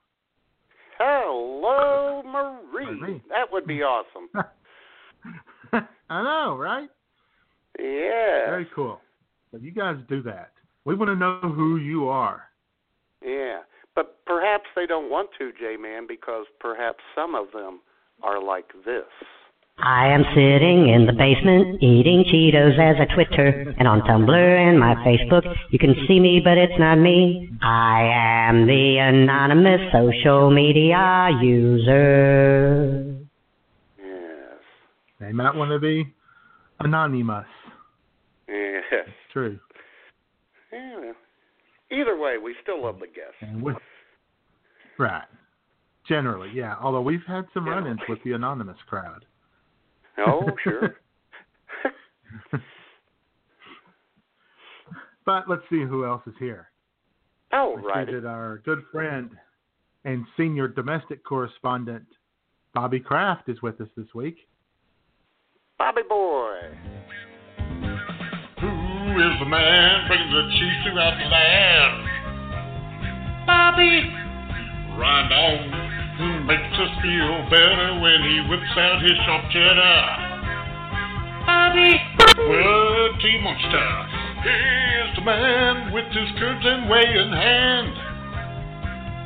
Hello, 1.00 2.22
Pardon 2.24 3.00
Marie. 3.00 3.22
That 3.30 3.52
would 3.52 3.66
be 3.66 3.80
hmm. 3.80 3.84
awesome. 3.84 4.30
I 6.10 6.24
know, 6.24 6.58
right? 6.58 6.90
Yeah. 7.80 8.50
Very 8.50 8.68
cool. 8.76 9.02
So 9.52 9.58
you 9.58 9.72
guys 9.72 9.96
do 10.08 10.22
that. 10.24 10.52
We 10.86 10.96
want 10.96 11.10
to 11.10 11.16
know 11.16 11.40
who 11.42 11.78
you 11.78 12.08
are. 12.08 12.44
Yeah. 13.24 13.60
But 13.98 14.24
perhaps 14.28 14.66
they 14.76 14.86
don't 14.86 15.10
want 15.10 15.32
to, 15.40 15.52
J 15.60 15.76
Man, 15.76 16.06
because 16.08 16.46
perhaps 16.60 17.00
some 17.16 17.34
of 17.34 17.48
them 17.52 17.80
are 18.22 18.40
like 18.40 18.68
this. 18.86 19.10
I 19.80 20.10
am 20.10 20.24
sitting 20.36 20.88
in 20.90 21.08
the 21.08 21.14
basement 21.14 21.82
eating 21.82 22.24
Cheetos 22.32 22.78
as 22.78 22.98
I 23.02 23.12
Twitter 23.16 23.74
and 23.80 23.88
on 23.88 24.02
Tumblr 24.02 24.70
and 24.70 24.80
my 24.80 24.94
Facebook. 24.98 25.52
You 25.72 25.80
can 25.80 25.96
see 26.08 26.20
me, 26.20 26.40
but 26.44 26.60
it's 26.60 26.78
not 26.78 26.98
me. 27.00 27.50
I 27.64 28.48
am 28.50 28.68
the 28.68 28.98
anonymous 29.00 29.92
social 29.92 30.52
media 30.52 31.30
user. 31.42 33.18
Yes. 33.98 34.62
They 35.20 35.32
might 35.32 35.56
want 35.56 35.72
to 35.72 35.80
be 35.80 36.06
anonymous. 36.82 37.48
Yes. 38.48 38.84
It's 38.92 39.34
true. 39.34 39.60
Either 41.92 42.18
way, 42.18 42.38
we 42.38 42.56
still 42.62 42.84
love 42.84 43.00
the 43.00 43.08
guests. 43.08 43.64
With 43.64 43.78
right, 45.00 45.24
generally, 46.08 46.52
yeah. 46.54 46.76
Although 46.82 47.02
we've 47.02 47.24
had 47.28 47.46
some 47.54 47.66
Generally. 47.66 47.84
run-ins 47.84 48.00
with 48.10 48.20
the 48.24 48.34
anonymous 48.34 48.78
crowd. 48.88 49.26
Oh, 50.18 50.44
sure. 50.64 50.98
But 55.26 55.50
let's 55.50 55.64
see 55.70 55.82
who 55.84 56.06
else 56.06 56.22
is 56.26 56.34
here. 56.40 56.70
Oh, 57.52 57.76
right. 57.78 58.08
that 58.10 58.26
our 58.26 58.60
good 58.66 58.82
friend 58.92 59.30
and 60.06 60.26
senior 60.38 60.68
domestic 60.68 61.24
correspondent 61.26 62.06
Bobby 62.74 63.00
Kraft 63.00 63.50
is 63.50 63.62
with 63.62 63.80
us 63.82 63.88
this 63.98 64.08
week. 64.16 64.38
Bobby 65.78 66.02
Boy. 66.08 66.60
Is 69.18 69.40
the 69.40 69.50
man 69.50 70.06
bringing 70.06 70.30
the 70.30 70.46
cheese 70.54 70.78
throughout 70.86 71.18
the 71.18 71.26
land? 71.26 72.06
Bobby! 73.50 74.14
Right 74.94 75.32
on. 75.34 75.74
Who 76.22 76.46
makes 76.46 76.78
us 76.78 76.94
feel 77.02 77.50
better 77.50 77.98
when 77.98 78.22
he 78.22 78.46
whips 78.46 78.78
out 78.78 79.02
his 79.02 79.18
sharp 79.26 79.50
cheddar? 79.50 80.06
Bobby! 81.50 81.98
Well, 82.46 83.18
T-Monster. 83.18 83.90
Here's 84.46 85.16
the 85.18 85.26
man 85.26 85.92
with 85.92 86.06
his 86.14 86.30
curves 86.38 86.62
and 86.62 86.88
way 86.88 87.02
in 87.02 87.34
hand. 87.34 87.90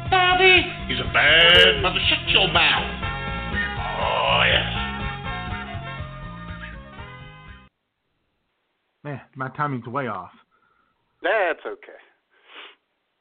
Bobby! 0.09 0.71
He's 0.87 1.03
a 1.03 1.11
bad 1.11 1.83
mother. 1.83 1.99
Shut 2.07 2.31
your 2.31 2.47
mouth. 2.47 2.95
Oh, 3.75 4.43
yes. 4.47 4.80
Man, 9.03 9.21
my 9.35 9.49
timing's 9.49 9.87
way 9.87 10.07
off. 10.07 10.31
That's 11.23 11.59
okay. 11.65 11.99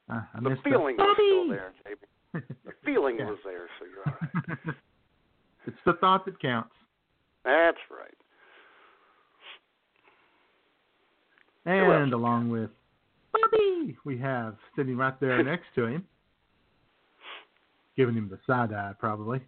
Uh, 0.09 0.21
The 0.41 0.57
feeling 0.63 0.97
the 0.97 1.03
was 1.03 1.15
still 1.17 1.49
there, 1.49 1.73
Jamie. 1.85 2.45
The 2.65 2.71
feeling 2.85 3.17
Yeah. 3.19 3.25
was 3.25 3.39
there, 3.43 3.67
so 3.79 3.85
you're 3.85 4.05
all 4.05 4.17
right. 4.21 4.75
it's 5.67 5.77
the 5.85 5.93
thought 5.93 6.25
that 6.25 6.39
counts. 6.39 6.73
That's 7.43 7.77
right. 7.89 8.13
And 11.65 12.11
else? 12.11 12.13
along 12.13 12.49
with 12.49 12.69
Bobby, 13.31 13.97
we 14.03 14.17
have 14.17 14.55
sitting 14.75 14.97
right 14.97 15.19
there 15.19 15.43
next 15.51 15.67
to 15.75 15.85
him, 15.85 16.05
giving 17.95 18.15
him 18.15 18.29
the 18.29 18.39
side 18.47 18.73
eye 18.73 18.93
probably. 18.99 19.41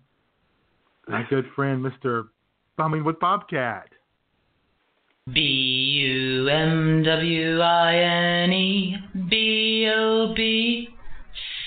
My 1.07 1.23
good 1.29 1.45
friend, 1.55 1.83
Mr. 1.83 2.29
Bumwine 2.79 3.03
Bobcat. 3.19 3.89
B 5.31 5.39
U 5.39 6.49
M 6.49 7.01
W 7.03 7.61
I 7.61 7.95
N 7.95 8.51
E 8.51 8.97
B 9.29 9.89
O 9.95 10.33
B 10.35 10.89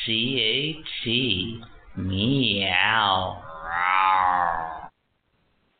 C 0.04 0.82
A 0.82 1.04
T 1.04 1.62
meow. 1.96 3.42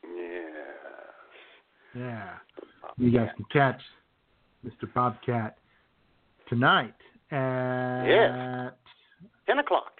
Yes. 0.02 0.42
Yeah. 1.94 2.28
You 2.96 3.10
guys 3.10 3.28
can 3.36 3.44
catch 3.52 3.80
Mr. 4.64 4.92
Bobcat 4.94 5.58
tonight 6.48 6.94
at 7.30 8.04
Yes. 8.06 8.72
Ten 9.46 9.58
o'clock. 9.58 9.92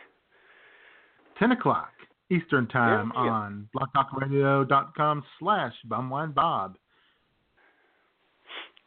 10 1.39 1.53
o'clock 1.53 1.91
Eastern 2.31 2.67
Time 2.69 3.13
Yeah, 3.15 3.25
yeah. 3.25 3.31
on 3.31 3.69
blogtalkradio.com 3.77 5.23
slash 5.39 5.75
bumwinebob. 5.87 6.75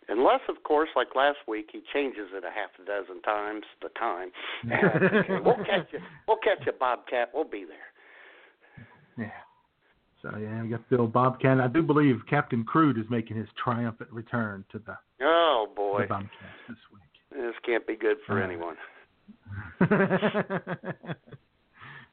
Unless, 0.10 0.41
of 0.50 0.63
course, 0.63 0.89
like 0.95 1.10
last 1.15 1.38
week, 1.48 1.69
he 1.72 1.82
changes 1.93 2.28
it 2.34 2.43
a 2.43 2.50
half 2.50 2.72
a 2.82 2.86
dozen 2.86 3.22
times 3.22 3.63
the 3.82 3.89
time. 3.89 4.32
Okay, 4.65 5.39
we'll 5.43 5.63
catch 5.65 5.88
you. 5.93 6.00
We'll 6.28 6.38
catch 6.38 6.65
you, 6.65 6.72
Bobcat. 6.80 7.30
We'll 7.34 7.43
be 7.43 7.65
there. 7.65 7.91
Yeah. 9.17 9.32
So, 10.22 10.38
yeah, 10.38 10.62
we 10.63 10.69
got 10.69 10.82
the 10.89 10.98
old 10.98 11.13
Bobcat. 11.13 11.60
I 11.62 11.67
do 11.67 11.82
believe 11.84 12.17
Captain 12.30 12.63
Crude 12.63 12.98
is 12.98 13.06
making 13.10 13.38
his 13.38 13.48
triumphant 13.63 14.12
return 14.12 14.65
to 14.72 14.80
the, 14.80 14.98
Oh 15.22 15.67
the 15.69 15.76
boy, 15.76 16.06
Bobcat 16.10 16.30
this 16.67 16.78
week. 16.91 17.04
this 17.43 17.54
can't 17.65 17.86
be 17.88 17.95
good 17.95 18.17
for 18.26 18.41
Uh, 18.41 18.45
anyone. 18.45 18.76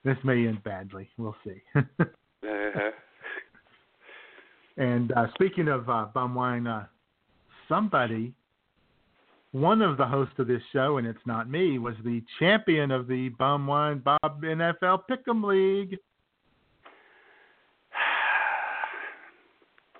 this 0.04 0.16
may 0.24 0.46
end 0.46 0.62
badly. 0.64 1.08
We'll 1.18 1.36
see. 1.44 1.62
Uh-huh. 2.46 2.90
And 4.76 5.10
uh, 5.12 5.26
speaking 5.34 5.66
of 5.66 5.88
uh, 5.90 6.04
bum 6.14 6.34
wine, 6.36 6.66
uh, 6.68 6.84
somebody, 7.68 8.32
one 9.52 9.80
of 9.82 9.96
the 9.96 10.06
hosts 10.06 10.34
of 10.38 10.46
this 10.48 10.62
show, 10.72 10.98
and 10.98 11.06
it's 11.06 11.24
not 11.26 11.48
me, 11.50 11.78
was 11.78 11.94
the 12.04 12.22
champion 12.38 12.90
of 12.90 13.06
the 13.08 13.30
bum 13.30 13.66
wine 13.66 13.98
Bob 13.98 14.42
NFL 14.42 15.02
Pick'em 15.10 15.42
League. 15.44 15.98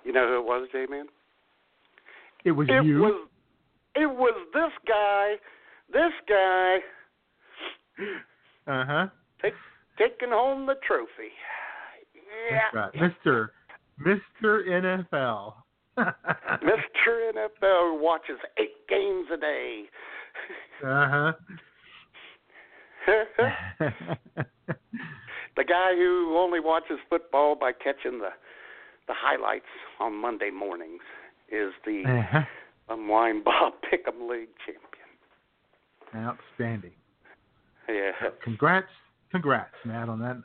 You 0.03 0.13
know 0.13 0.25
who 0.25 0.37
it 0.39 0.45
was, 0.45 0.69
J-Man? 0.71 1.05
It 2.45 2.51
was 2.51 2.69
It 2.69 2.85
you. 2.85 2.99
was. 2.99 3.27
It 3.95 4.05
was 4.09 4.33
this 4.53 4.71
guy. 4.87 5.35
This 5.91 6.13
guy 6.29 6.77
Uh 8.67 8.85
huh. 8.85 9.07
take, 9.41 9.53
taking 9.97 10.29
home 10.29 10.65
the 10.65 10.75
trophy. 10.87 11.09
Yeah, 12.51 12.79
right, 12.79 12.93
Mister 12.95 13.51
Mister 13.97 14.63
NFL. 14.69 15.55
Mr. 16.63 17.31
NFL 17.33 17.99
watches 17.99 18.37
eight 18.57 18.87
games 18.87 19.27
a 19.33 19.37
day. 19.37 19.83
Uh 20.83 21.09
huh. 21.09 21.33
the 25.55 25.63
guy 25.63 25.95
who 25.95 26.35
only 26.37 26.59
watches 26.59 26.97
football 27.09 27.55
by 27.55 27.71
catching 27.71 28.19
the 28.19 28.29
the 29.07 29.13
highlights 29.15 29.65
on 29.99 30.13
Monday 30.13 30.49
mornings 30.51 31.01
is 31.49 31.71
the 31.85 32.03
uh-huh. 32.05 32.41
Bumwine 32.89 33.43
Bob 33.43 33.73
Pick'em 33.91 34.29
League 34.29 34.49
champion. 34.65 34.83
Outstanding. 36.15 36.91
Yeah. 37.87 38.11
Congrats, 38.43 38.87
congrats, 39.31 39.73
Matt, 39.85 40.09
on 40.09 40.19
that 40.19 40.43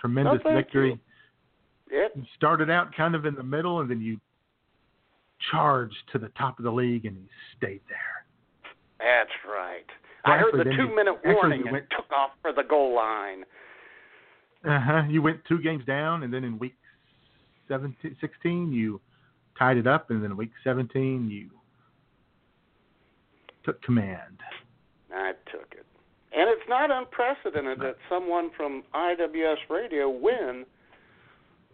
tremendous 0.00 0.40
thank 0.42 0.56
victory. 0.56 1.00
Yep. 1.92 2.12
You 2.16 2.22
started 2.36 2.70
out 2.70 2.94
kind 2.96 3.14
of 3.14 3.24
in 3.24 3.36
the 3.36 3.42
middle, 3.44 3.80
and 3.80 3.88
then 3.88 4.00
you 4.00 4.18
charged 5.50 5.96
to 6.12 6.18
the 6.18 6.28
top 6.30 6.58
of 6.58 6.64
the 6.64 6.70
league, 6.70 7.04
and 7.04 7.16
you 7.16 7.26
stayed 7.56 7.80
there. 7.88 8.24
That's 8.98 9.30
right. 9.46 9.86
I 10.24 10.38
heard 10.38 10.54
the 10.54 10.64
two 10.64 10.94
minute 10.94 11.16
warning 11.24 11.62
and 11.62 11.72
went- 11.72 11.90
took 11.90 12.10
off 12.10 12.30
for 12.42 12.52
the 12.52 12.62
goal 12.62 12.94
line. 12.94 13.44
Uh 14.64 14.80
huh. 14.80 15.02
You 15.08 15.22
went 15.22 15.44
two 15.44 15.60
games 15.60 15.84
down, 15.84 16.24
and 16.24 16.32
then 16.32 16.42
in 16.42 16.58
week 16.58 16.74
17, 17.68 18.16
16, 18.20 18.72
you 18.72 19.00
tied 19.58 19.76
it 19.76 19.86
up, 19.86 20.10
and 20.10 20.22
then 20.22 20.32
in 20.32 20.36
week 20.36 20.52
17, 20.64 21.28
you 21.30 21.50
took 23.64 23.80
command. 23.82 24.40
I 25.14 25.32
took 25.50 25.72
it. 25.72 25.86
And 26.36 26.50
it's 26.50 26.68
not 26.68 26.90
unprecedented 26.90 27.80
that 27.80 27.96
someone 28.08 28.50
from 28.56 28.82
IWS 28.94 29.56
Radio 29.70 30.08
win 30.10 30.64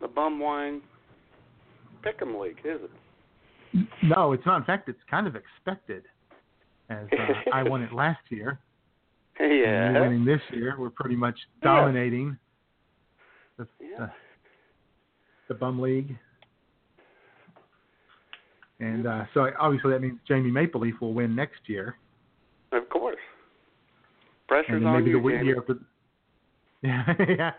the 0.00 0.06
Bumwine 0.06 0.80
Pick'em 2.04 2.40
League, 2.40 2.58
is 2.64 2.80
it? 2.82 2.90
No, 4.02 4.32
it's 4.32 4.44
not. 4.46 4.56
In 4.58 4.64
fact, 4.64 4.88
it's 4.88 4.98
kind 5.10 5.26
of 5.26 5.34
expected, 5.36 6.02
as 6.90 7.06
uh, 7.18 7.50
I 7.52 7.62
won 7.62 7.82
it 7.82 7.92
last 7.92 8.20
year. 8.30 8.58
Yeah. 9.40 9.98
winning 10.00 10.24
this 10.26 10.40
year. 10.52 10.76
We're 10.78 10.90
pretty 10.90 11.16
much 11.16 11.36
Yeah. 11.62 11.74
dominating 11.76 12.36
the, 13.56 13.66
Yeah. 13.80 13.96
the, 13.98 14.10
the 15.48 15.54
bum 15.54 15.80
league. 15.80 16.14
And 18.78 19.06
uh, 19.06 19.24
so 19.32 19.48
obviously 19.58 19.90
that 19.92 20.00
means 20.02 20.18
Jamie 20.28 20.50
Maple 20.50 20.80
Leaf 20.80 20.94
will 21.00 21.14
win 21.14 21.34
next 21.34 21.60
year. 21.66 21.96
Of 22.72 22.88
course. 22.90 23.16
Pressure's 24.48 24.84
on 24.84 24.98
maybe 24.98 25.10
you, 25.10 25.22
the 25.22 25.28
Jamie. 25.30 25.54
after. 25.58 25.74
Yeah, 26.84 27.04
yeah, 27.28 27.50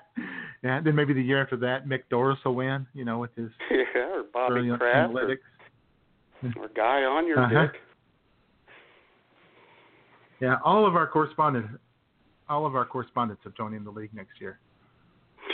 yeah. 0.63 0.81
Then 0.81 0.95
maybe 0.95 1.13
the 1.13 1.21
year 1.23 1.41
after 1.41 1.55
that, 1.57 1.87
Mick 1.87 2.01
Doris 2.09 2.37
will 2.43 2.55
win. 2.55 2.85
You 2.93 3.05
know, 3.05 3.19
with 3.19 3.33
his 3.37 3.49
Yeah, 3.71 4.01
or 4.17 4.23
Bobby 4.33 4.69
Kraft 4.77 5.13
analytics. 5.13 5.37
or 5.37 5.37
guy 6.75 7.03
on 7.03 7.27
your 7.27 7.39
Uh-huh. 7.39 7.67
dick. 7.67 7.81
Yeah, 10.39 10.57
all 10.63 10.85
of 10.85 10.95
our 10.95 11.07
correspondents, 11.07 11.69
all 12.49 12.65
of 12.65 12.75
our 12.75 12.85
correspondents 12.85 13.43
have 13.43 13.55
joined 13.55 13.75
in 13.75 13.83
the 13.83 13.91
league 13.91 14.13
next 14.13 14.41
year. 14.41 14.59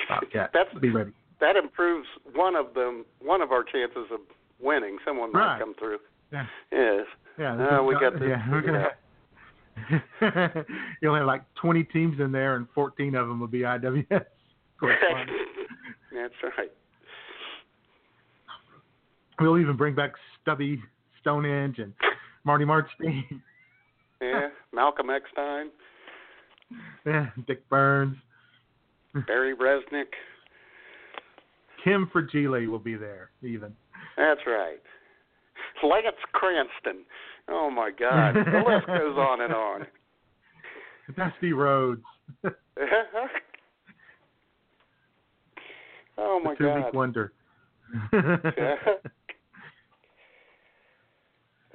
Bobcat, 0.07 0.51
That's 0.53 0.73
be 0.79 0.89
ready. 0.89 1.11
that 1.39 1.55
improves 1.55 2.07
one 2.33 2.55
of 2.55 2.73
them, 2.73 3.05
one 3.19 3.41
of 3.41 3.51
our 3.51 3.63
chances 3.63 4.09
of 4.11 4.21
winning. 4.59 4.97
Someone 5.05 5.31
might 5.31 5.45
Right. 5.45 5.59
come 5.59 5.73
through. 5.75 5.99
Yeah. 6.31 6.45
Yes. 6.71 7.05
Yeah, 7.37 7.77
Uh, 7.79 7.83
we 7.83 7.93
got 7.99 8.13
this. 8.19 8.27
Yeah, 8.29 8.49
we're 8.51 8.61
gonna. 8.61 8.91
You'll 11.01 11.15
have 11.15 11.25
like 11.25 11.43
20 11.55 11.83
teams 11.85 12.19
in 12.19 12.31
there, 12.31 12.55
and 12.55 12.67
14 12.71 13.15
of 13.15 13.27
them 13.27 13.39
will 13.39 13.47
be 13.47 13.59
IWS. 13.61 14.07
That's 16.11 16.33
right. 16.57 16.71
we'll 19.39 19.57
even 19.59 19.77
bring 19.77 19.95
back 19.95 20.11
Stubby 20.41 20.81
Stonehenge 21.21 21.79
and 21.79 21.93
Marty 22.43 22.65
Marchstein, 22.65 23.23
Yeah. 24.21 24.49
Malcolm 24.73 25.09
Eckstein, 25.09 25.67
yeah, 27.05 27.27
Dick 27.47 27.67
Burns, 27.69 28.17
Barry 29.27 29.55
Resnick. 29.55 30.13
Kim 31.83 32.09
Fragile 32.11 32.67
will 32.69 32.79
be 32.79 32.95
there 32.95 33.31
even. 33.41 33.73
That's 34.17 34.41
right. 34.45 34.81
Lance 35.81 36.15
Cranston. 36.33 37.05
Oh 37.49 37.69
my 37.71 37.89
God. 37.97 38.35
The 38.35 38.41
list 38.67 38.85
goes 38.87 39.17
on 39.17 39.41
and 39.41 39.53
on. 39.53 39.87
Dusty 41.15 41.53
Rhodes, 41.53 42.03
oh 46.17 46.39
my 46.43 46.53
the 46.59 46.63
God. 46.65 46.93
wonder. 46.93 47.31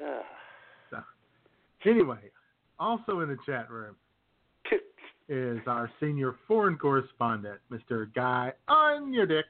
Ah. 0.00 1.04
anyway, 1.84 2.18
also 2.78 3.20
in 3.20 3.28
the 3.28 3.38
chat 3.46 3.70
room 3.70 3.94
is 5.28 5.60
our 5.66 5.90
senior 6.00 6.34
foreign 6.46 6.76
correspondent, 6.76 7.60
Mr. 7.70 8.12
Guy 8.14 8.52
on 8.68 9.12
your 9.12 9.26
dick. 9.26 9.46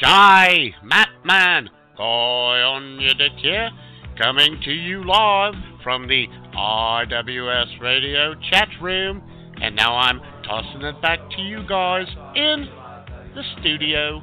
Jai, 0.00 0.70
Matman, 0.82 1.68
Guy 1.96 2.04
on 2.04 3.00
your 3.00 3.14
dick 3.14 3.32
here, 3.36 3.70
coming 4.16 4.58
to 4.64 4.70
you 4.70 5.04
live 5.04 5.54
from 5.82 6.08
the 6.08 6.26
IWS 6.54 7.80
Radio 7.80 8.34
chat 8.50 8.68
room. 8.80 9.22
And 9.60 9.76
now 9.76 9.94
I'm 9.96 10.20
tossing 10.42 10.82
it 10.82 11.02
back 11.02 11.18
to 11.36 11.42
you 11.42 11.66
guys 11.68 12.06
in 12.34 12.66
the 13.34 13.42
studio. 13.60 14.22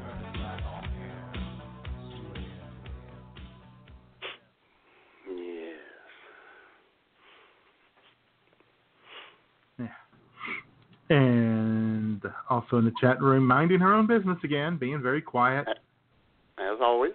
And 11.10 12.22
also 12.50 12.78
in 12.78 12.86
the 12.86 12.92
chat 13.00 13.22
room, 13.22 13.46
minding 13.48 13.80
her 13.80 13.94
own 13.94 14.08
business 14.08 14.38
again, 14.44 14.78
being 14.78 15.02
very 15.02 15.22
quiet, 15.22 15.68
As 16.58 16.78
always. 16.82 17.14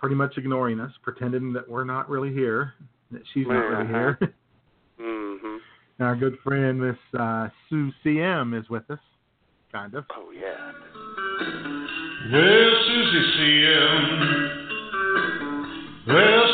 pretty 0.00 0.16
much 0.16 0.36
ignoring 0.36 0.80
us, 0.80 0.90
pretending 1.02 1.52
that 1.52 1.68
we're 1.68 1.84
not 1.84 2.08
really 2.10 2.32
here, 2.32 2.74
that 3.12 3.22
she's 3.32 3.46
not 3.46 3.54
really 3.60 3.84
Uh-huh. 3.84 3.92
here. 4.18 4.18
Mhm. 5.00 5.58
Our 6.00 6.14
good 6.16 6.38
friend 6.40 6.80
Miss 6.80 6.96
uh, 7.18 7.48
Sue 7.68 7.90
CM 8.04 8.54
is 8.58 8.68
with 8.70 8.88
us, 8.90 8.98
kind 9.72 9.94
of. 9.94 10.04
Oh 10.16 10.30
yeah. 10.30 10.72
Well, 12.32 12.70
Susie 12.86 13.32
CM. 13.38 14.50
Well, 16.06 16.46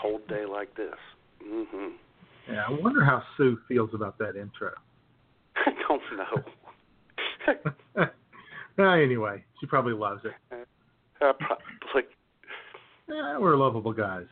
cold 0.00 0.26
day 0.28 0.44
like 0.44 0.74
this. 0.76 0.94
Mm-hmm. 1.44 1.88
Yeah, 2.50 2.64
I 2.68 2.70
wonder 2.70 3.04
how 3.04 3.22
Sue 3.36 3.58
feels 3.68 3.90
about 3.94 4.18
that 4.18 4.36
intro. 4.36 4.72
I 5.56 5.70
don't 5.86 6.02
know. 6.16 6.44
Uh, 8.78 8.92
anyway, 8.92 9.44
she 9.58 9.66
probably 9.66 9.92
loves 9.92 10.22
it. 10.24 10.32
Uh, 11.20 11.32
probably. 11.32 12.08
Yeah, 13.08 13.38
we're 13.38 13.56
lovable 13.56 13.92
guys. 13.92 14.26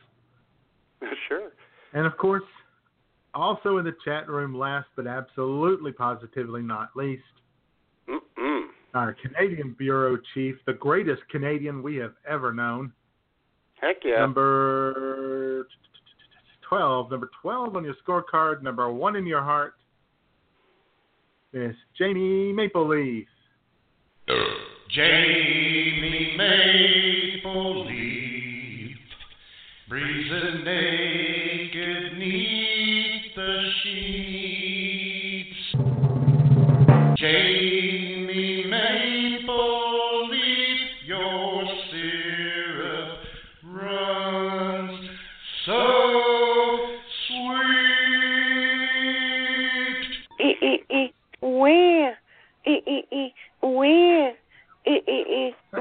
Sure. 1.29 1.51
And 1.93 2.07
of 2.07 2.17
course, 2.17 2.45
also 3.35 3.79
in 3.79 3.85
the 3.85 3.95
chat 4.05 4.29
room, 4.29 4.55
last 4.55 4.87
but 4.97 5.07
absolutely 5.07 5.93
positively 5.93 6.63
not 6.63 6.91
least, 6.97 7.23
Mm-mm. 8.09 8.67
our 8.95 9.15
Canadian 9.15 9.75
Bureau 9.77 10.17
Chief, 10.35 10.57
the 10.67 10.73
greatest 10.73 11.23
Canadian 11.31 11.83
we 11.83 11.97
have 11.97 12.15
ever 12.29 12.53
known. 12.53 12.93
Heck 13.81 13.97
yeah. 14.05 14.21
Number 14.21 15.67
12, 16.69 17.11
number 17.11 17.31
12 17.43 17.77
on 17.77 17.85
your 17.85 17.95
scorecard, 18.07 18.63
number 18.63 18.91
one 18.91 19.17
in 19.17 19.27
your 19.27 19.43
heart 19.43 19.75
is 21.53 21.75
Jamie 21.97 22.53
Maple 22.53 22.89
Leaf. 22.89 23.27
Jamie 24.95 26.35
Maple 26.37 27.87
Leaf, 27.87 28.97
breezing 29.89 30.65
naked 30.65 32.19
neath 32.19 33.35
the 33.37 33.63
sheets. 33.83 34.76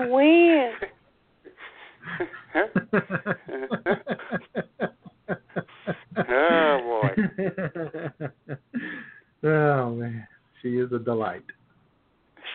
Where 0.09 0.73
Oh 6.17 7.01
boy. 7.03 8.27
oh 9.49 9.89
man, 9.91 10.27
she 10.61 10.77
is 10.77 10.91
a 10.91 10.99
delight. 10.99 11.43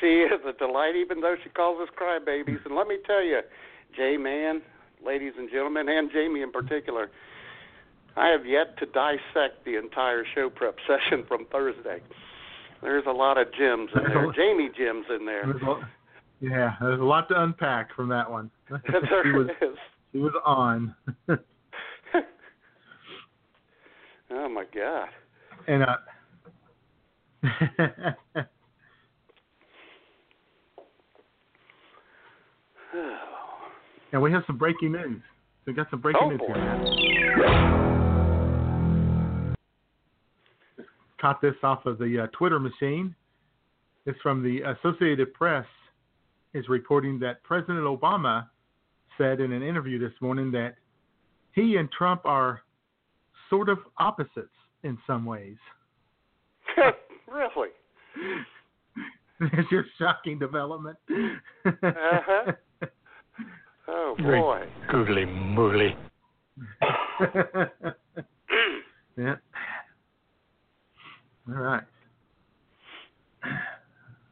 She 0.00 0.06
is 0.06 0.40
a 0.46 0.52
delight, 0.52 0.94
even 0.96 1.20
though 1.20 1.36
she 1.42 1.50
calls 1.50 1.80
us 1.80 1.88
crybabies. 2.00 2.64
And 2.64 2.74
let 2.74 2.88
me 2.88 2.96
tell 3.06 3.22
you, 3.22 3.40
J 3.96 4.16
Man, 4.16 4.62
ladies 5.04 5.34
and 5.38 5.50
gentlemen, 5.50 5.88
and 5.88 6.10
Jamie 6.10 6.42
in 6.42 6.50
particular, 6.50 7.10
I 8.16 8.28
have 8.28 8.46
yet 8.46 8.78
to 8.78 8.86
dissect 8.86 9.64
the 9.64 9.76
entire 9.76 10.24
show 10.34 10.48
prep 10.48 10.76
session 10.86 11.24
from 11.28 11.46
Thursday. 11.46 12.00
There's 12.82 13.04
a 13.06 13.12
lot 13.12 13.36
of 13.36 13.52
gems 13.52 13.90
in 13.94 14.04
there, 14.04 14.32
Jamie 14.32 14.70
gems 14.76 15.04
in 15.10 15.26
there. 15.26 15.44
There's 15.46 15.62
a- 15.62 15.88
yeah, 16.40 16.74
there's 16.80 17.00
a 17.00 17.04
lot 17.04 17.28
to 17.28 17.42
unpack 17.42 17.94
from 17.94 18.08
that 18.08 18.30
one. 18.30 18.50
there 18.70 18.80
she 19.24 19.30
was 19.32 19.48
is. 19.60 19.76
she 20.12 20.18
was 20.18 20.32
on. 20.44 20.94
Oh 24.32 24.48
my 24.48 24.62
God. 24.72 25.08
and 25.66 25.82
uh 25.82 25.96
and 34.12 34.20
we 34.22 34.32
have 34.32 34.42
some 34.46 34.56
breaking 34.58 34.92
news. 34.92 35.22
We 35.66 35.72
got 35.72 35.88
some 35.90 36.00
breaking 36.00 36.20
Oh, 36.24 36.30
news 36.30 36.38
boy. 36.38 36.54
here. 36.54 36.86
Caught 41.20 41.40
this 41.42 41.54
off 41.62 41.84
of 41.86 41.98
the 41.98 42.20
uh, 42.24 42.26
Twitter 42.36 42.58
machine. 42.58 43.14
It's 44.06 44.18
from 44.22 44.42
the 44.42 44.60
Associated 44.62 45.34
Press. 45.34 45.66
Is 46.52 46.68
reporting 46.68 47.18
that 47.20 47.42
President 47.44 47.84
Obama 47.84 48.48
said 49.16 49.40
in 49.40 49.52
an 49.52 49.62
interview 49.62 49.98
this 49.98 50.12
morning 50.20 50.50
that 50.52 50.74
he 51.52 51.76
and 51.76 51.90
Trump 51.92 52.22
are 52.24 52.62
sort 53.48 53.68
of 53.68 53.78
opposites 53.98 54.48
in 54.82 54.98
some 55.06 55.24
ways. 55.24 55.56
really? 57.28 57.68
There's 59.40 59.66
your 59.70 59.84
shocking 59.98 60.38
development. 60.38 60.96
Uh-huh. 61.64 62.52
Oh 63.88 64.14
boy. 64.18 64.66
Googly 64.90 65.24
moogly. 65.24 65.96
yeah. 69.16 69.36
All 71.48 71.54
right. 71.54 71.82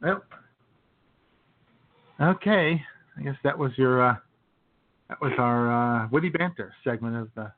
Well. 0.03 0.23
Okay. 2.21 2.83
I 3.17 3.23
guess 3.23 3.37
that 3.45 3.57
was 3.59 3.73
your 3.77 4.11
uh, 4.11 4.15
that 5.09 5.21
was 5.21 5.33
our 5.39 6.05
uh, 6.05 6.09
witty 6.11 6.29
banter 6.29 6.75
segment 6.85 7.17
of 7.17 7.29
the 7.35 7.53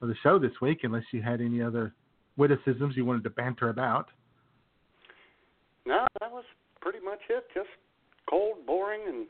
of 0.00 0.08
the 0.08 0.14
show 0.22 0.38
this 0.38 0.52
week, 0.60 0.80
unless 0.82 1.04
you 1.12 1.22
had 1.22 1.40
any 1.40 1.62
other 1.62 1.94
witticisms 2.36 2.96
you 2.96 3.04
wanted 3.04 3.24
to 3.24 3.30
banter 3.30 3.68
about. 3.68 4.08
No, 5.86 6.06
that 6.20 6.30
was 6.30 6.44
pretty 6.80 7.00
much 7.04 7.20
it. 7.28 7.44
Just 7.54 7.68
cold, 8.28 8.66
boring, 8.66 9.00
and 9.06 9.26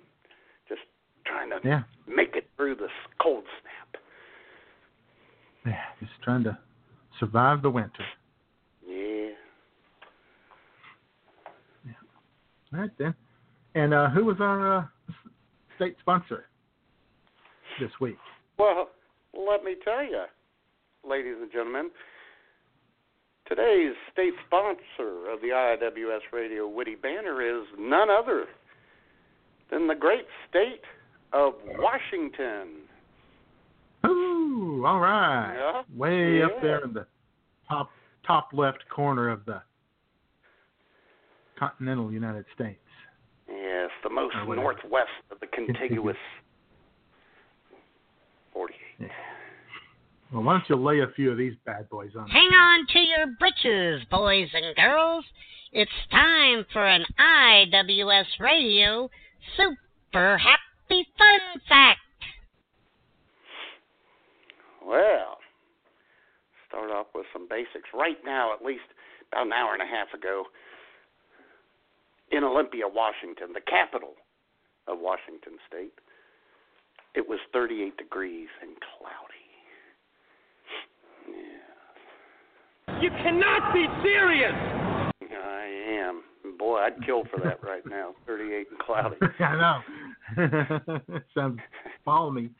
just 0.68 0.80
trying 1.26 1.50
to 1.50 1.56
Yeah, 1.66 1.82
make 2.06 2.34
it 2.36 2.48
through 2.56 2.76
this 2.76 2.90
cold 3.20 3.44
snap. 3.60 4.02
yeah, 5.66 5.82
just 6.00 6.12
trying 6.22 6.44
to 6.44 6.58
survive 7.20 7.62
the 7.62 7.70
winter. 7.70 8.04
Yeah. 8.86 9.30
All 12.74 12.80
right 12.80 12.90
then. 12.98 13.14
And 13.74 13.94
uh, 13.94 14.10
who 14.10 14.24
was 14.24 14.36
our 14.40 14.78
uh, 14.78 14.84
state 15.76 15.96
sponsor 16.00 16.44
this 17.80 17.90
week? 18.00 18.18
Well, 18.58 18.90
let 19.34 19.64
me 19.64 19.76
tell 19.82 20.02
you, 20.04 20.24
ladies 21.08 21.36
and 21.40 21.50
gentlemen, 21.50 21.90
today's 23.48 23.94
state 24.12 24.34
sponsor 24.46 25.30
of 25.30 25.40
the 25.40 25.48
IWS 25.48 26.20
Radio 26.32 26.68
Witty 26.68 26.96
Banner 26.96 27.40
is 27.42 27.66
none 27.78 28.08
other 28.10 28.46
than 29.70 29.88
the 29.88 29.94
great 29.94 30.26
state 30.50 30.82
of 31.32 31.54
Washington. 31.78 32.82
Ooh, 34.06 34.84
all 34.86 35.00
right. 35.00 35.54
Yeah. 35.56 35.82
Way 35.96 36.38
Yeah. 36.40 36.46
up 36.46 36.60
there 36.60 36.84
in 36.84 36.92
the 36.92 37.06
top 37.68 37.90
top 38.26 38.50
left 38.52 38.88
corner 38.88 39.30
of 39.30 39.44
the 39.46 39.62
continental 41.58 42.12
United 42.12 42.44
States. 42.54 42.81
Yes, 43.54 43.90
the 44.02 44.10
most 44.10 44.34
oh, 44.38 44.42
Or 44.42 44.46
whatever. 44.46 44.62
northwest 44.64 45.10
of 45.30 45.38
the 45.40 45.46
contiguous 45.46 46.16
48. 48.54 49.10
Well, 50.32 50.42
why 50.42 50.54
don't 50.54 50.64
you 50.68 50.76
lay 50.76 51.00
a 51.00 51.08
few 51.14 51.30
of 51.30 51.36
these 51.36 51.52
bad 51.66 51.88
boys 51.90 52.10
on? 52.18 52.26
Hang 52.28 52.48
on 52.48 52.86
to 52.92 52.98
your 52.98 53.26
britches, 53.38 54.02
boys 54.10 54.48
and 54.54 54.74
girls. 54.76 55.24
It's 55.72 55.90
time 56.10 56.64
for 56.72 56.86
an 56.86 57.04
IWS 57.20 58.24
Radio 58.40 59.10
Super 59.56 60.38
Happy 60.38 61.06
Fun 61.18 61.60
Fact. 61.68 61.98
Well, 64.86 65.38
start 66.68 66.90
off 66.90 67.06
with 67.14 67.26
some 67.32 67.46
basics. 67.48 67.88
Right 67.94 68.18
now, 68.24 68.52
at 68.54 68.64
least 68.64 68.82
about 69.32 69.46
an 69.46 69.52
hour 69.52 69.72
and 69.74 69.82
a 69.82 69.86
half 69.86 70.12
ago, 70.14 70.44
in 72.32 72.44
Olympia, 72.44 72.84
Washington, 72.88 73.52
the 73.52 73.60
capital 73.60 74.14
of 74.88 74.98
Washington 74.98 75.58
State, 75.68 75.92
it 77.14 77.28
was 77.28 77.38
38 77.52 77.96
degrees 77.96 78.48
and 78.60 78.72
cloudy. 78.98 79.42
You 83.00 83.10
cannot 83.10 83.72
be 83.74 83.86
serious! 84.02 84.54
I 84.54 85.66
am. 85.90 86.22
Boy, 86.58 86.78
I'd 86.78 87.04
kill 87.04 87.24
for 87.30 87.40
that 87.40 87.62
right 87.62 87.84
now. 87.86 88.14
38 88.26 88.66
and 88.70 88.78
cloudy. 88.78 89.16
I 89.40 89.80
know. 90.36 91.18
Sounds 91.34 91.58
balmy. 92.04 92.50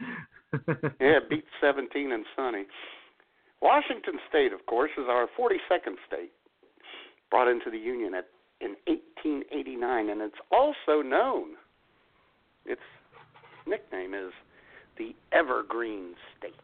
Yeah, 0.53 1.19
it 1.19 1.31
beats 1.31 1.47
17 1.61 2.13
and 2.13 2.25
sunny. 2.37 2.65
Washington 3.61 4.15
State, 4.29 4.53
of 4.53 4.67
course, 4.67 4.91
is 4.99 5.05
our 5.09 5.29
42nd 5.39 5.95
state, 6.07 6.33
brought 7.31 7.49
into 7.49 7.71
the 7.71 7.79
Union 7.79 8.15
at, 8.15 8.27
in 8.63 8.77
1889, 8.87 10.09
and 10.09 10.21
it's 10.21 10.37
also 10.51 11.03
known, 11.03 11.57
its 12.65 12.81
nickname 13.67 14.15
is 14.15 14.33
the 14.99 15.15
Evergreen 15.33 16.15
State. 16.39 16.55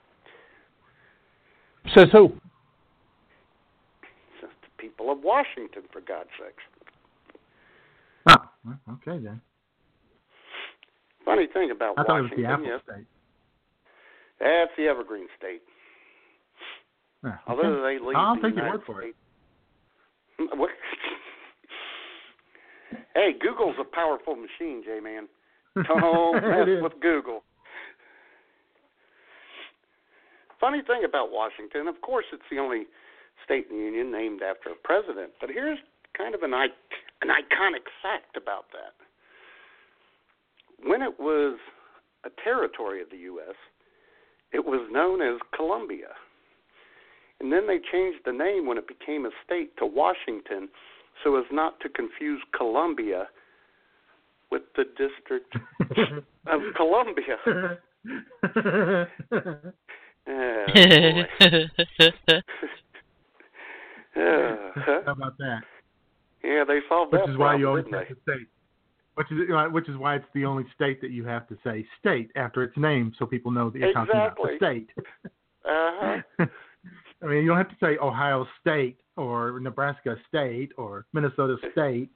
Says 1.95 2.09
who? 2.13 2.33
It's 4.43 4.43
the 4.43 4.83
people 4.83 5.11
of 5.11 5.23
Washington, 5.23 5.83
for 5.93 6.01
God's 6.01 6.31
sakes. 6.39 6.63
Ah, 8.29 8.51
well, 8.65 8.79
okay 8.95 9.23
then. 9.23 9.41
Funny 11.25 11.47
thing 11.53 11.71
about 11.71 11.99
I 11.99 12.05
thought 12.05 12.19
it 12.19 12.23
was 12.23 12.31
the 12.37 12.45
Apple 12.45 12.81
State. 12.85 13.07
that's 14.41 14.71
the 14.77 14.87
Evergreen 14.87 15.27
State. 15.37 15.63
Yeah, 17.25 17.37
Although 17.47 17.85
okay. 17.85 17.99
they 17.99 18.07
lead 18.07 18.17
I'll 18.17 18.37
the 18.37 18.43
take 18.43 18.57
your 18.57 18.71
word 18.71 18.83
for 18.87 19.03
it. 19.03 19.15
What? 20.55 20.71
Hey, 23.15 23.31
Google's 23.41 23.77
a 23.81 23.85
powerful 23.85 24.35
machine, 24.37 24.83
J 24.85 25.01
man. 25.01 25.29
Don't 25.87 26.35
mess 26.49 26.83
with 26.83 26.93
Google. 27.01 27.43
Funny 30.61 30.83
thing 30.87 31.05
about 31.05 31.31
Washington, 31.31 31.87
of 31.87 32.01
course, 32.01 32.25
it's 32.33 32.43
the 32.51 32.59
only 32.59 32.87
state 33.45 33.67
in 33.71 33.77
the 33.79 33.83
union 33.85 34.11
named 34.11 34.43
after 34.43 34.71
a 34.71 34.75
president. 34.83 35.31
But 35.41 35.51
here's 35.51 35.79
kind 36.17 36.35
of 36.35 36.43
an 36.43 36.53
i- 36.53 36.75
an 37.23 37.29
iconic 37.29 37.87
fact 38.03 38.37
about 38.37 38.67
that. 38.73 38.95
When 40.89 41.03
it 41.03 41.19
was 41.19 41.59
a 42.25 42.31
territory 42.43 43.01
of 43.03 43.11
the 43.11 43.19
U.S., 43.19 43.55
it 44.53 44.65
was 44.65 44.89
known 44.91 45.21
as 45.23 45.39
Columbia. 45.55 46.15
And 47.41 47.53
then 47.53 47.67
they 47.69 47.79
changed 47.79 48.21
the 48.25 48.33
name 48.33 48.67
when 48.67 48.79
it 48.79 48.89
became 48.89 49.27
a 49.27 49.31
state 49.45 49.77
to 49.79 49.87
Washington 49.87 50.69
so 51.25 51.37
as 51.37 51.45
not 51.53 51.81
to 51.81 51.89
confuse 51.89 52.41
Columbia 52.57 53.29
with 54.51 54.63
the 54.77 54.85
District 54.85 55.55
of 56.47 56.61
Columbia. 56.77 57.37
Oh. 60.31 60.65
Uh, 64.17 64.81
How 65.07 65.13
about 65.13 65.39
that? 65.39 65.61
yeah, 66.43 66.65
they 66.67 66.81
solved 66.89 67.13
Which 67.13 67.23
that 67.25 67.31
is 67.31 67.39
why 67.39 67.57
you 67.57 67.69
always 67.69 67.85
have 67.93 68.09
to 68.09 68.17
say. 68.27 68.47
Which 69.15 69.31
is 69.33 69.39
uh, 69.53 69.65
which 69.67 69.89
is 69.89 69.97
why 69.97 70.17
it's 70.17 70.27
the 70.35 70.45
only 70.45 70.65
state 70.75 71.01
that 71.01 71.11
you 71.11 71.25
have 71.25 71.49
to 71.49 71.57
say 71.65 71.87
state 71.99 72.31
after 72.37 72.63
its 72.63 72.77
name, 72.77 73.13
so 73.19 73.27
people 73.27 73.51
know 73.51 73.71
that 73.71 73.79
you're 73.79 73.93
talking 73.93 74.11
about 74.15 74.37
the 74.37 74.43
Exactly. 74.55 74.57
state. 74.57 74.91
Uh-huh. 75.65 76.23
I 77.23 77.27
mean, 77.27 77.43
you 77.43 77.49
don't 77.49 77.57
have 77.57 77.69
to 77.69 77.77
say 77.81 77.97
Ohio 77.99 78.47
State 78.61 78.99
or 79.19 79.61
Nebraska 79.61 80.17
State 80.29 80.71
or 80.79 81.05
Minnesota 81.13 81.57
State. 81.73 82.11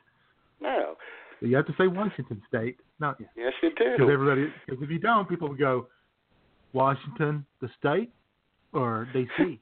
No. 0.60 0.94
You 1.40 1.56
have 1.56 1.66
to 1.66 1.74
say 1.76 1.88
Washington 1.88 2.40
State. 2.48 2.78
No, 3.00 3.14
yeah. 3.18 3.26
Yes, 3.36 3.52
you 3.62 3.70
Because 3.70 3.98
do. 3.98 4.10
everybody, 4.10 4.46
because 4.64 4.82
if 4.82 4.88
you 4.90 4.98
don't, 5.00 5.28
people 5.28 5.48
will 5.48 5.56
go 5.56 5.88
Washington, 6.72 7.44
the 7.60 7.68
state, 7.78 8.10
or 8.72 9.08
D.C. 9.12 9.60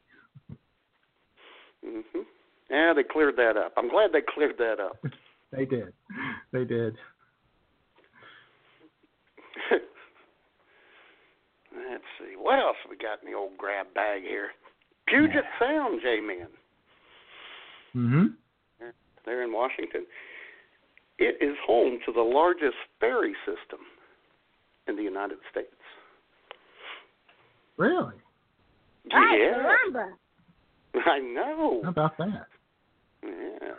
hmm 1.85 2.01
Yeah, 2.71 2.93
they 2.95 3.03
cleared 3.03 3.37
that 3.37 3.57
up. 3.57 3.73
I'm 3.79 3.89
glad 3.89 4.11
they 4.13 4.21
cleared 4.35 4.59
that 4.59 4.79
up. 4.81 4.99
They 5.53 5.65
did. 5.65 5.93
They 6.53 6.65
did. 6.65 6.95
Let's 11.75 12.05
see. 12.19 12.37
What 12.39 12.61
else 12.61 12.77
we 12.89 12.97
got 12.97 13.23
in 13.25 13.31
the 13.33 13.37
old 13.37 13.57
grab 13.59 13.87
bag 13.95 14.23
here? 14.23 14.51
Puget 15.09 15.45
Sound, 15.59 16.01
J-Man. 16.03 16.47
Mm-hmm. 17.97 18.27
there 19.25 19.43
in 19.43 19.53
Washington. 19.53 20.07
It 21.19 21.37
is 21.43 21.57
home 21.67 21.99
to 22.07 22.13
the 22.13 22.23
largest 22.23 22.77
ferry 22.99 23.35
system 23.45 23.81
in 24.89 24.97
the 24.97 25.03
United 25.03 25.39
States. 25.51 25.69
Really? 27.77 28.15
yeah, 29.11 29.17
I 31.07 31.19
know. 31.19 31.81
How 31.85 31.91
about 31.91 32.17
that? 32.19 32.47
Yes. 33.23 33.73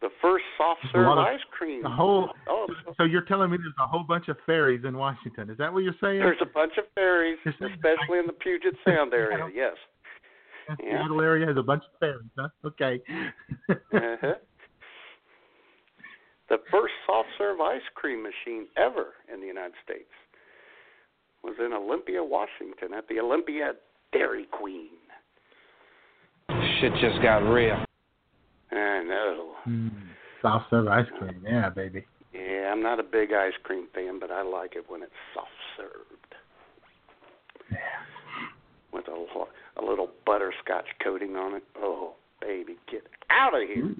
The 0.00 0.08
first 0.20 0.44
soft 0.58 0.80
serve 0.92 1.16
ice 1.18 1.38
cream. 1.56 1.82
The 1.84 1.88
whole. 1.88 2.30
Oh, 2.48 2.66
So 2.96 3.04
you're 3.04 3.22
telling 3.22 3.50
me 3.50 3.56
there's 3.56 3.72
a 3.80 3.86
whole 3.86 4.02
bunch 4.02 4.26
of 4.28 4.36
ferries 4.44 4.82
in 4.84 4.96
Washington? 4.96 5.48
Is 5.50 5.58
that 5.58 5.72
what 5.72 5.84
you're 5.84 5.94
saying? 6.02 6.18
there's 6.18 6.38
a 6.42 6.46
bunch 6.46 6.72
of 6.76 6.84
ferries, 6.96 7.38
especially 7.46 8.18
in 8.18 8.26
the 8.26 8.32
Puget 8.32 8.74
Sound 8.84 9.14
area. 9.14 9.48
Yes. 9.54 9.74
The 10.68 10.76
yeah. 10.84 10.98
Seattle 10.98 11.20
area 11.20 11.46
has 11.46 11.56
a 11.56 11.62
bunch 11.62 11.82
of 11.84 11.98
ferries, 11.98 12.30
huh? 12.38 12.48
Okay. 12.64 13.00
Uh-huh. 13.68 14.34
The 16.48 16.58
first 16.70 16.92
soft 17.06 17.28
serve 17.38 17.60
ice 17.60 17.80
cream 17.94 18.22
machine 18.22 18.66
ever 18.76 19.14
in 19.32 19.40
the 19.40 19.46
United 19.46 19.72
States 19.84 20.10
was 21.42 21.54
in 21.58 21.72
Olympia, 21.72 22.22
Washington, 22.22 22.92
at 22.96 23.08
the 23.08 23.18
Olympia 23.20 23.72
Dairy 24.12 24.46
Queen. 24.50 24.88
Shit 26.80 26.92
just 27.00 27.22
got 27.22 27.38
real. 27.38 27.84
I 28.70 29.02
know. 29.02 29.54
Mm, 29.66 29.90
soft 30.42 30.66
serve 30.70 30.88
ice 30.88 31.06
cream, 31.18 31.42
yeah, 31.44 31.70
baby. 31.70 32.04
Yeah, 32.34 32.70
I'm 32.72 32.82
not 32.82 33.00
a 33.00 33.02
big 33.02 33.32
ice 33.32 33.52
cream 33.62 33.88
fan, 33.94 34.18
but 34.20 34.30
I 34.30 34.42
like 34.42 34.76
it 34.76 34.84
when 34.88 35.02
it's 35.02 35.12
soft 35.34 35.48
served 35.76 36.34
with 38.92 39.08
a, 39.08 39.10
lo- 39.10 39.48
a 39.80 39.84
little 39.84 40.10
butterscotch 40.26 40.86
coating 41.02 41.36
on 41.36 41.54
it. 41.54 41.62
Oh, 41.78 42.14
baby, 42.40 42.76
get 42.90 43.06
out 43.30 43.54
of 43.54 43.68
here. 43.68 43.94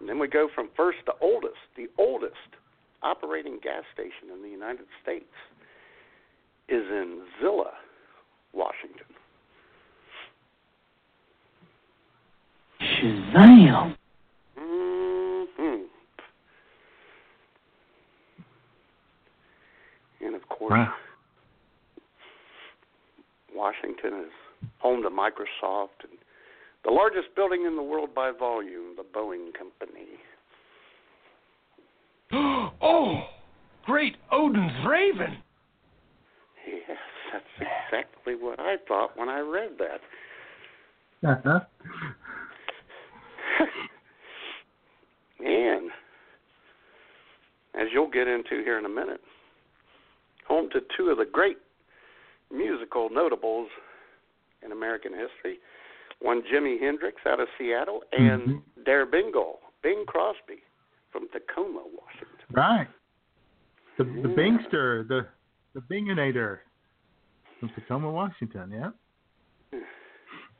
And 0.00 0.08
then 0.08 0.18
we 0.18 0.28
go 0.28 0.48
from 0.54 0.68
first 0.76 0.98
to 1.06 1.12
oldest, 1.20 1.56
the 1.76 1.86
oldest 1.98 2.34
operating 3.02 3.58
gas 3.62 3.82
station 3.94 4.30
in 4.34 4.42
the 4.42 4.48
United 4.48 4.86
States. 5.02 5.24
is 6.68 6.82
in 6.90 7.22
Zillah, 7.40 7.72
Washington. 8.52 9.06
Shazam! 12.80 13.96
hmm 14.58 15.82
And 20.20 20.34
of 20.34 20.48
course, 20.48 20.72
Wow. 20.72 20.94
Washington 23.56 24.24
is 24.24 24.68
home 24.78 25.02
to 25.02 25.10
Microsoft 25.10 26.04
and 26.08 26.18
the 26.84 26.90
largest 26.90 27.34
building 27.34 27.64
in 27.66 27.74
the 27.76 27.82
world 27.82 28.14
by 28.14 28.30
volume, 28.30 28.94
the 28.96 29.02
Boeing 29.02 29.52
Company. 29.54 30.06
oh, 32.82 33.22
great 33.84 34.16
Odin's 34.30 34.86
Raven. 34.86 35.38
Yes, 36.66 36.98
that's 37.32 37.68
exactly 37.90 38.34
what 38.34 38.60
I 38.60 38.76
thought 38.86 39.16
when 39.16 39.28
I 39.28 39.40
read 39.40 39.70
that. 39.78 40.00
Uh-huh. 41.28 41.60
And 45.38 45.90
as 47.74 47.88
you'll 47.92 48.10
get 48.10 48.26
into 48.26 48.62
here 48.64 48.78
in 48.78 48.86
a 48.86 48.88
minute, 48.88 49.20
home 50.48 50.68
to 50.72 50.80
two 50.96 51.10
of 51.10 51.18
the 51.18 51.26
great 51.30 51.58
musical 52.52 53.08
notables 53.10 53.68
in 54.64 54.72
American 54.72 55.12
history. 55.12 55.58
One 56.20 56.42
Jimi 56.42 56.80
Hendrix 56.80 57.16
out 57.26 57.40
of 57.40 57.48
Seattle 57.58 58.00
and 58.12 58.42
Mm-hmm. 58.42 58.82
Der 58.84 59.04
Bingle, 59.06 59.58
Bing 59.82 60.04
Crosby 60.06 60.62
from 61.10 61.28
Tacoma, 61.32 61.82
Washington. 61.82 62.46
Right. 62.52 62.88
The 63.98 64.04
the 64.04 64.28
Bingster, 64.28 65.06
the 65.08 65.26
the 65.74 65.80
Binginator 65.80 66.58
from 67.58 67.70
Tacoma, 67.74 68.10
Washington. 68.10 68.70
Yeah. 68.70 68.90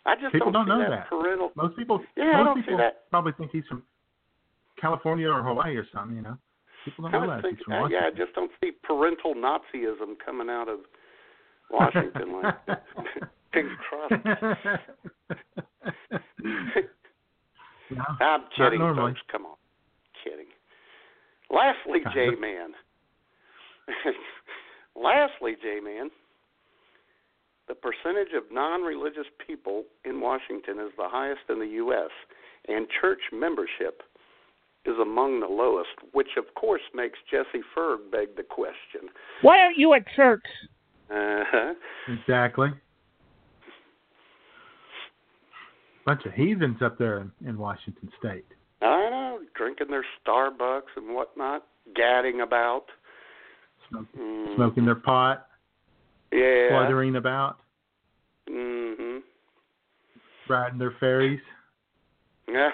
I 0.05 0.15
just 0.15 0.33
People 0.33 0.53
don't, 0.53 0.67
don't 0.67 0.79
see 0.79 0.85
know 0.85 0.91
that, 0.91 1.09
parental. 1.09 1.51
Most 1.57 1.77
people. 1.77 2.01
Yeah, 2.17 2.43
most 2.45 2.61
people 2.65 2.79
that. 2.79 3.09
probably 3.11 3.33
think 3.39 3.51
he's 3.53 3.65
from 3.69 3.83
California 4.81 5.29
or 5.29 5.43
Hawaii 5.43 5.77
or 5.77 5.87
something. 5.93 6.17
You 6.17 6.23
know. 6.23 6.39
People 6.85 7.05
don't 7.11 7.15
I 7.15 7.27
know 7.27 7.33
that 7.35 7.43
think, 7.43 7.59
he's 7.59 7.65
from 7.65 7.85
uh, 7.85 7.89
yeah, 7.89 8.07
I 8.07 8.11
just 8.11 8.33
don't 8.35 8.51
see 8.61 8.71
parental 8.83 9.35
Nazism 9.35 10.15
coming 10.25 10.49
out 10.49 10.69
of 10.69 10.81
Washington 11.71 12.43
like 12.43 12.55
Bing 13.53 13.69
Crosby. 13.89 14.17
no, 17.91 18.05
I'm 18.21 18.41
kidding, 18.57 18.81
folks. 18.81 19.21
Come 19.31 19.47
on, 19.47 19.57
kidding. 20.23 20.47
Lastly, 21.51 22.01
Kind 22.05 22.15
J. 22.15 22.41
Man. 22.41 22.71
Lastly, 24.95 25.57
J 25.63 25.81
Man. 25.81 26.11
The 27.69 27.75
percentage 27.75 28.33
of 28.37 28.45
non-religious 28.53 29.27
people 29.45 29.85
in 30.05 30.21
Washington 30.21 30.79
is 30.79 30.93
the 30.97 31.09
highest 31.09 31.41
in 31.49 31.59
the 31.59 31.67
U.S., 31.67 32.11
and 32.69 32.87
church 33.01 33.19
membership 33.33 34.03
is 34.85 34.95
among 35.03 35.41
the 35.41 35.49
lowest, 35.49 35.91
which 36.13 36.37
of 36.37 36.55
course 36.55 36.83
makes 36.95 37.19
Jesse 37.29 37.65
Ferg 37.77 38.11
beg 38.13 38.37
the 38.37 38.45
question. 38.45 39.11
Why 39.43 39.59
aren't 39.59 39.79
you 39.79 39.95
at 39.95 40.03
church? 40.15 40.45
Uh-huh. 41.11 41.75
Exactly. 42.09 42.69
Bunch 46.05 46.25
of 46.25 46.33
heathens 46.35 46.79
up 46.83 46.99
there 46.99 47.19
in, 47.21 47.33
in 47.49 47.59
Washington 47.59 48.09
State. 48.19 48.45
I 48.83 49.11
know, 49.11 49.41
drinking 49.57 49.89
their 49.89 50.05
Starbucks 50.25 50.83
and 50.97 51.15
whatnot, 51.15 51.67
gadding 51.95 52.41
about. 52.43 52.85
Smoke, 53.89 54.07
Mm. 54.19 54.55
Smoking 54.57 54.85
their 54.85 54.95
pot, 54.97 55.49
Yeah. 56.33 56.69
fluttering 56.71 57.17
about, 57.17 57.59
Mm-hmm. 58.49 59.19
riding 60.49 60.79
their 60.79 60.93
ferries. 61.01 61.41
yes. 62.49 62.73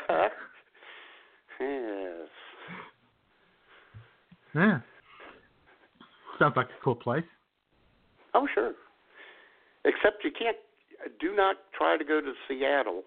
Yeah. 4.54 4.80
Sounds 6.38 6.56
like 6.56 6.66
a 6.66 6.84
cool 6.84 6.94
place. 6.94 7.24
Oh, 8.34 8.46
sure. 8.52 8.72
Except 9.84 10.24
you 10.24 10.30
can't. 10.30 10.56
Do 11.20 11.34
not 11.34 11.56
try 11.76 11.96
to 11.96 12.04
go 12.04 12.20
to 12.20 12.32
Seattle 12.48 13.02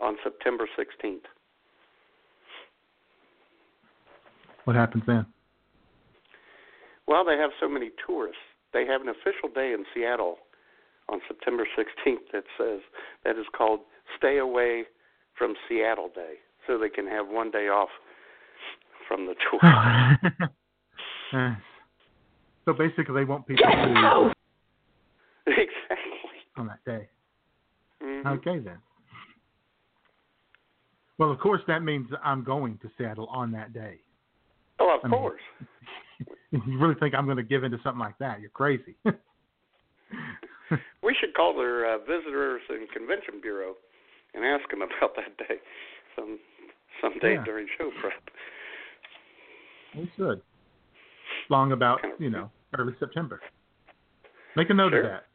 on 0.00 0.16
September 0.24 0.68
16th. 0.78 1.20
What 4.64 4.74
happens 4.74 5.04
then? 5.06 5.26
Well, 7.06 7.24
they 7.24 7.36
have 7.36 7.50
so 7.60 7.68
many 7.68 7.90
tourists. 8.04 8.40
They 8.72 8.84
have 8.86 9.00
an 9.00 9.08
official 9.08 9.48
day 9.54 9.72
in 9.72 9.84
Seattle 9.94 10.38
on 11.08 11.20
September 11.28 11.64
16th 11.78 12.32
that 12.32 12.44
says 12.58 12.80
that 13.24 13.38
is 13.38 13.46
called 13.56 13.80
Stay 14.18 14.38
Away 14.38 14.84
from 15.38 15.54
Seattle 15.68 16.10
Day, 16.12 16.34
so 16.66 16.78
they 16.78 16.88
can 16.88 17.06
have 17.06 17.28
one 17.28 17.52
day 17.52 17.68
off 17.68 17.90
from 19.06 19.26
the 19.26 19.34
tour. 19.50 20.50
Uh, 21.32 21.56
So 22.66 22.72
basically, 22.72 23.14
they 23.14 23.24
want 23.24 23.46
people 23.46 23.64
to 23.64 23.70
exactly. 25.46 26.40
on 26.56 26.66
that 26.66 26.84
day. 26.84 27.08
Mhm. 28.02 28.26
Okay 28.38 28.58
then. 28.58 28.78
Well, 31.18 31.30
of 31.30 31.38
course, 31.38 31.62
that 31.68 31.82
means 31.82 32.08
I'm 32.22 32.44
going 32.44 32.76
to 32.82 32.90
Seattle 32.98 33.26
on 33.28 33.50
that 33.52 33.72
day. 33.72 34.00
Oh, 34.78 34.94
of 34.96 35.00
I 35.04 35.08
mean- 35.08 35.18
course. 35.20 35.40
You 36.52 36.78
really 36.78 36.94
think 36.94 37.14
I'm 37.14 37.24
going 37.26 37.36
to 37.36 37.42
give 37.42 37.64
into 37.64 37.76
something 37.82 37.98
like 37.98 38.16
that? 38.18 38.40
You're 38.40 38.50
crazy. 38.50 38.94
We 41.02 41.14
should 41.20 41.34
call 41.34 41.54
their 41.56 41.94
uh, 41.94 41.98
visitors 41.98 42.60
and 42.68 42.90
convention 42.90 43.40
bureau 43.40 43.74
and 44.34 44.44
ask 44.44 44.68
them 44.70 44.82
about 44.82 45.14
that 45.14 45.36
day 45.38 45.56
some 46.16 46.38
someday 47.00 47.34
Yeah. 47.34 47.44
during 47.44 47.68
show 47.78 47.90
prep. 48.00 48.14
we 49.96 50.10
should. 50.16 50.40
Long 51.50 51.70
about 51.72 52.00
you 52.18 52.30
know 52.30 52.50
early 52.80 52.94
September. 52.98 53.40
Make 54.56 54.70
a 54.70 54.74
note 54.74 54.90
Sure. 54.92 55.00
of 55.02 55.06
that. 55.10 55.26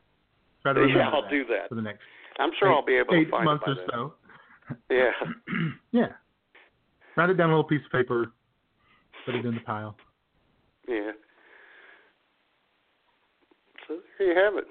Try 0.64 0.74
to 0.74 0.80
Yeah, 0.82 0.86
remember 0.88 1.16
I'll 1.16 1.22
that 1.24 1.32
do 1.32 1.46
that. 1.46 1.70
for 1.70 1.76
the 1.76 1.82
next. 1.82 2.02
I'm 2.40 2.52
sure 2.58 2.70
eight, 2.72 2.76
I'll 2.76 2.86
be 2.86 2.96
able 2.96 3.14
eight 3.16 3.26
to 3.26 3.32
find 3.32 3.46
months 3.46 3.64
it 3.68 3.72
or 3.72 3.76
by 3.88 3.94
so. 3.94 4.14
Yeah. 4.90 5.12
yeah. 5.92 6.14
Write 7.18 7.30
it 7.30 7.34
down 7.36 7.50
on 7.50 7.54
a 7.54 7.58
little 7.58 7.68
piece 7.68 7.86
of 7.86 7.92
paper. 7.92 8.32
Put 9.26 9.36
it 9.36 9.46
in 9.46 9.54
the 9.56 9.60
pile. 9.62 9.96
Yeah. 10.88 11.12
So 13.88 13.98
there 14.18 14.34
you 14.34 14.40
have 14.40 14.56
it. 14.58 14.66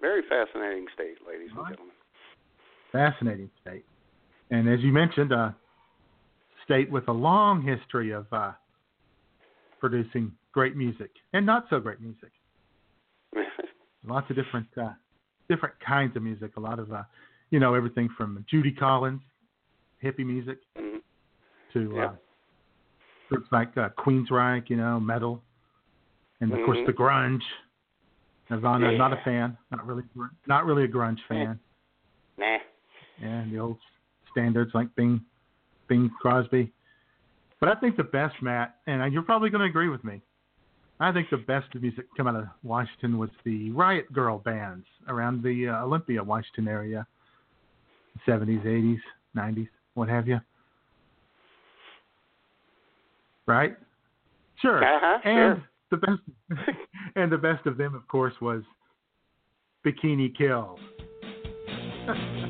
Very 0.00 0.22
fascinating 0.28 0.86
state, 0.94 1.16
ladies 1.26 1.50
and 1.56 1.66
gentlemen. 1.68 1.94
Fascinating 2.92 3.50
state. 3.62 3.84
And 4.50 4.68
as 4.68 4.80
you 4.80 4.92
mentioned, 4.92 5.32
a 5.32 5.56
state 6.64 6.90
with 6.90 7.08
a 7.08 7.12
long 7.12 7.62
history 7.62 8.10
of 8.12 8.26
uh, 8.32 8.52
producing 9.88 10.32
great 10.52 10.76
music 10.76 11.10
and 11.34 11.44
not 11.44 11.66
so 11.68 11.78
great 11.78 12.00
music. 12.00 12.30
Lots 14.06 14.30
of 14.30 14.36
different 14.36 14.66
uh, 14.80 14.94
different 15.50 15.74
kinds 15.86 16.16
of 16.16 16.22
music. 16.22 16.56
A 16.56 16.60
lot 16.60 16.78
of 16.78 16.90
uh, 16.90 17.02
you 17.50 17.60
know 17.60 17.74
everything 17.74 18.08
from 18.16 18.42
Judy 18.50 18.72
Collins, 18.72 19.20
hippie 20.02 20.24
music, 20.24 20.56
Mhm. 20.78 21.02
to 21.74 21.92
Yeah. 21.94 22.04
uh, 22.06 22.14
groups 23.28 23.48
like 23.52 23.76
uh, 23.76 23.90
Queensryche, 23.98 24.70
you 24.70 24.76
know, 24.76 24.98
metal, 24.98 25.42
and 26.40 26.50
of 26.50 26.60
course 26.64 26.78
Mhm. 26.78 26.86
the 26.86 26.92
grunge. 26.94 27.42
Nirvana, 28.48 28.90
Yeah. 28.90 28.96
not 28.96 29.12
a 29.12 29.16
fan, 29.22 29.58
not 29.70 29.86
really, 29.86 30.04
not 30.46 30.64
really 30.64 30.84
a 30.84 30.88
grunge 30.88 31.20
fan. 31.28 31.60
Nah. 32.38 32.58
and 33.20 33.52
the 33.52 33.58
old 33.58 33.78
standards 34.30 34.74
like 34.74 34.92
Bing, 34.96 35.20
Bing 35.88 36.10
Crosby. 36.20 36.72
But 37.60 37.68
I 37.68 37.74
think 37.80 37.96
the 37.96 38.04
best, 38.04 38.34
Matt, 38.42 38.76
and 38.86 39.12
you're 39.12 39.22
probably 39.22 39.50
going 39.50 39.60
to 39.60 39.68
agree 39.68 39.88
with 39.88 40.04
me. 40.04 40.20
I 41.00 41.12
think 41.12 41.28
the 41.30 41.38
best 41.38 41.66
music 41.74 42.06
come 42.16 42.26
out 42.26 42.36
of 42.36 42.44
Washington 42.62 43.18
was 43.18 43.30
the 43.44 43.70
Riot 43.72 44.12
Grrrl 44.12 44.42
bands 44.44 44.86
around 45.08 45.42
the 45.42 45.68
uh, 45.68 45.84
Olympia, 45.84 46.22
Washington 46.22 46.68
area, 46.68 47.06
70s, 48.26 48.64
80s, 48.64 49.00
90s, 49.36 49.68
what 49.94 50.08
have 50.08 50.28
you. 50.28 50.40
Right? 53.46 53.76
Sure. 54.62 54.82
Uh-huh, 54.82 55.28
and 55.28 55.56
sure. 55.56 55.64
the 55.90 55.96
best, 55.96 56.68
and 57.16 57.32
the 57.32 57.38
best 57.38 57.66
of 57.66 57.76
them, 57.76 57.94
of 57.94 58.06
course, 58.08 58.34
was 58.40 58.62
Bikini 59.84 60.34
Kill. 60.36 60.78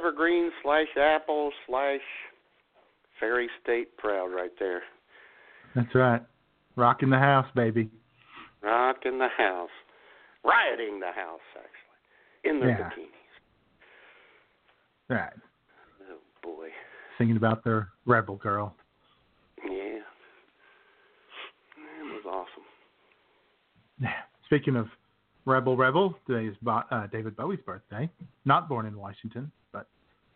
Evergreen 0.00 0.50
slash 0.62 0.86
Apple 0.96 1.52
slash 1.66 2.00
Fairy 3.18 3.48
State 3.62 3.96
proud 3.98 4.28
right 4.28 4.52
there. 4.58 4.82
That's 5.74 5.94
right. 5.94 6.22
Rocking 6.76 7.10
the 7.10 7.18
house, 7.18 7.46
baby. 7.54 7.90
Rocking 8.62 9.18
the 9.18 9.28
house. 9.36 9.68
Rioting 10.42 11.00
the 11.00 11.12
house, 11.12 11.40
actually. 11.54 12.50
In 12.50 12.60
their 12.60 12.70
Yeah. 12.70 12.90
bikinis. 12.90 13.08
Right. 15.08 15.32
Oh, 16.10 16.18
boy. 16.42 16.72
Singing 17.18 17.36
about 17.36 17.62
their 17.62 17.88
rebel 18.06 18.36
girl. 18.36 18.74
Yeah. 19.62 20.00
It 21.76 22.24
was 22.24 22.24
awesome. 22.24 22.64
Yeah. 23.98 24.22
Speaking 24.46 24.76
of 24.76 24.88
rebel, 25.44 25.76
rebel, 25.76 26.14
today 26.26 26.46
is 26.46 26.56
Bo- 26.62 26.82
uh, 26.90 27.06
David 27.08 27.36
Bowie's 27.36 27.60
birthday. 27.64 28.08
Not 28.44 28.68
born 28.68 28.86
in 28.86 28.96
Washington, 28.96 29.50
but 29.72 29.86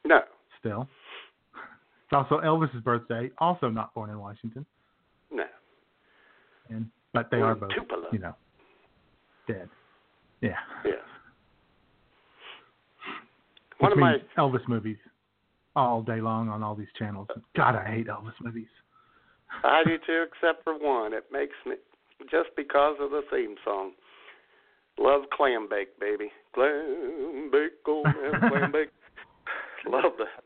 No. 0.05 0.22
still. 0.59 0.88
It's 1.55 2.12
also 2.12 2.40
Elvis's 2.40 2.82
birthday. 2.82 3.30
Also 3.38 3.68
not 3.68 3.94
born 3.94 4.11
in 4.11 4.18
Washington, 4.18 4.66
No. 5.30 5.46
and 6.68 6.90
but 7.12 7.30
they 7.30 7.40
are 7.40 7.55
both, 7.55 7.70
Tupelo. 7.70 8.09
you 8.12 8.18
know, 8.18 8.34
dead. 9.46 9.68
Yeah. 10.40 10.59
Yeah. 10.84 10.92
Which 13.78 13.80
One 13.80 13.92
of 13.92 13.98
my 13.98 14.18
Elvis 14.36 14.66
movies 14.68 14.98
all 15.76 16.02
day 16.02 16.20
long 16.20 16.48
on 16.48 16.62
all 16.62 16.74
these 16.74 16.92
channels. 16.98 17.28
God, 17.57 17.74
I 17.74 17.84
hate 17.84 18.07
Elvis 18.07 18.34
movies. 18.40 18.68
I 19.62 19.82
do 19.84 19.98
too, 19.98 20.24
except 20.32 20.64
for 20.64 20.76
one. 20.78 21.12
It 21.12 21.24
makes 21.32 21.55
me 21.66 21.76
just 22.30 22.50
because 22.57 22.96
of 23.00 23.11
the 23.11 23.22
theme 23.30 23.57
song. 23.64 23.92
Love 24.99 25.22
Clambake, 25.38 25.99
baby. 26.01 26.30
Clambake, 26.57 27.84
oh 27.86 28.03
man, 28.05 28.40
Clambake. 28.51 28.90
Love 29.86 30.12
that. 30.18 30.45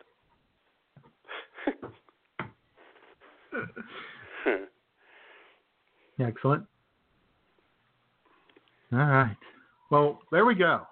Excellent. 6.21 6.65
All 8.93 8.99
right. 8.99 9.37
Well, 9.91 10.21
there 10.33 10.45
we 10.45 10.55
go. 10.55 10.87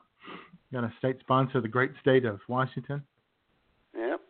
Got 0.73 0.85
a 0.85 0.93
state 0.99 1.17
sponsor, 1.21 1.61
the 1.61 1.69
great 1.69 1.93
state 2.01 2.25
of 2.25 2.41
Washington, 2.49 3.03
yep. 3.97 4.21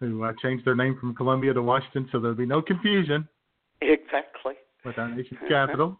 who 0.00 0.24
uh, 0.24 0.32
changed 0.42 0.64
their 0.64 0.74
name 0.74 0.96
from 1.00 1.14
Columbia 1.14 1.54
to 1.54 1.62
Washington, 1.62 2.08
so 2.10 2.18
there'll 2.20 2.36
be 2.36 2.46
no 2.46 2.60
confusion 2.60 3.28
Exactly. 3.80 4.54
with 4.84 4.98
our 4.98 5.08
nation's 5.08 5.40
capital. 5.48 5.98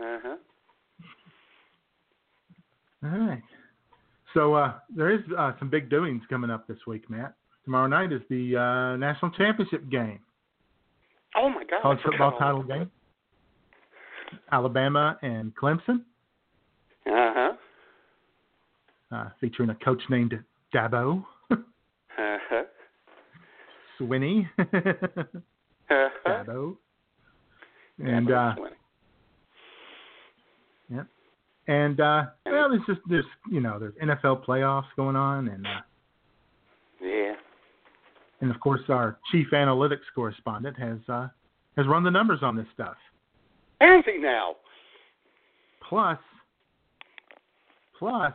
Uh 0.00 0.18
huh. 0.22 0.36
All 3.04 3.10
right. 3.10 3.42
So 4.32 4.54
uh, 4.54 4.74
there 4.94 5.10
is 5.12 5.20
uh, 5.38 5.52
some 5.58 5.68
big 5.68 5.90
doings 5.90 6.22
coming 6.28 6.50
up 6.50 6.66
this 6.66 6.78
week, 6.86 7.08
Matt. 7.08 7.34
Tomorrow 7.64 7.86
night 7.86 8.12
is 8.12 8.20
the 8.28 8.56
uh, 8.56 8.96
national 8.96 9.30
championship 9.32 9.88
game, 9.90 10.20
Oh 11.36 11.48
my 11.48 11.64
God. 11.64 11.82
College 11.82 11.98
football 12.04 12.32
all 12.32 12.38
title 12.38 12.62
game. 12.62 12.90
Alabama 14.52 15.18
and 15.22 15.52
Clemson. 15.56 16.02
Uh 17.06 17.32
huh. 17.34 17.52
uh, 19.12 19.28
featuring 19.40 19.70
a 19.70 19.74
coach 19.76 20.02
named 20.08 20.38
Dabo 20.74 21.22
Uh 21.50 21.56
huh. 22.18 22.62
Swinney. 24.00 24.48
Uh 25.90 26.08
huh. 26.24 26.44
Dabo. 26.46 26.76
And 27.98 28.32
uh. 28.32 28.54
And 31.66 32.00
uh 32.00 32.24
well 32.46 32.68
there's 32.68 32.82
just 32.86 33.00
there's 33.08 33.24
you 33.50 33.60
know, 33.60 33.78
there's 33.78 33.94
NFL 34.02 34.44
playoffs 34.44 34.84
going 34.96 35.16
on 35.16 35.48
and 35.48 35.66
uh 35.66 35.80
Yeah. 37.00 37.34
and 38.40 38.50
of 38.54 38.60
course 38.60 38.82
our 38.88 39.18
chief 39.32 39.46
analytics 39.52 40.04
correspondent 40.14 40.78
has 40.78 40.98
uh 41.08 41.28
has 41.76 41.86
run 41.86 42.04
the 42.04 42.10
numbers 42.10 42.40
on 42.42 42.54
this 42.56 42.66
stuff. 42.74 42.96
Has 43.80 44.04
he 44.06 44.18
now? 44.18 44.56
Plus 45.88 46.18
plus 47.98 48.32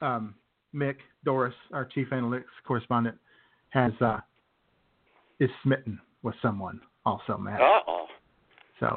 um 0.00 0.34
Mick 0.74 0.96
Doris, 1.24 1.54
our 1.72 1.84
chief 1.84 2.08
analytics 2.10 2.44
correspondent, 2.66 3.16
has 3.70 3.92
uh 4.00 4.18
is 5.38 5.50
smitten 5.62 6.00
with 6.22 6.34
someone 6.42 6.80
also, 7.04 7.38
Matt. 7.38 7.60
Uh 7.60 7.78
oh. 7.86 8.06
So 8.80 8.96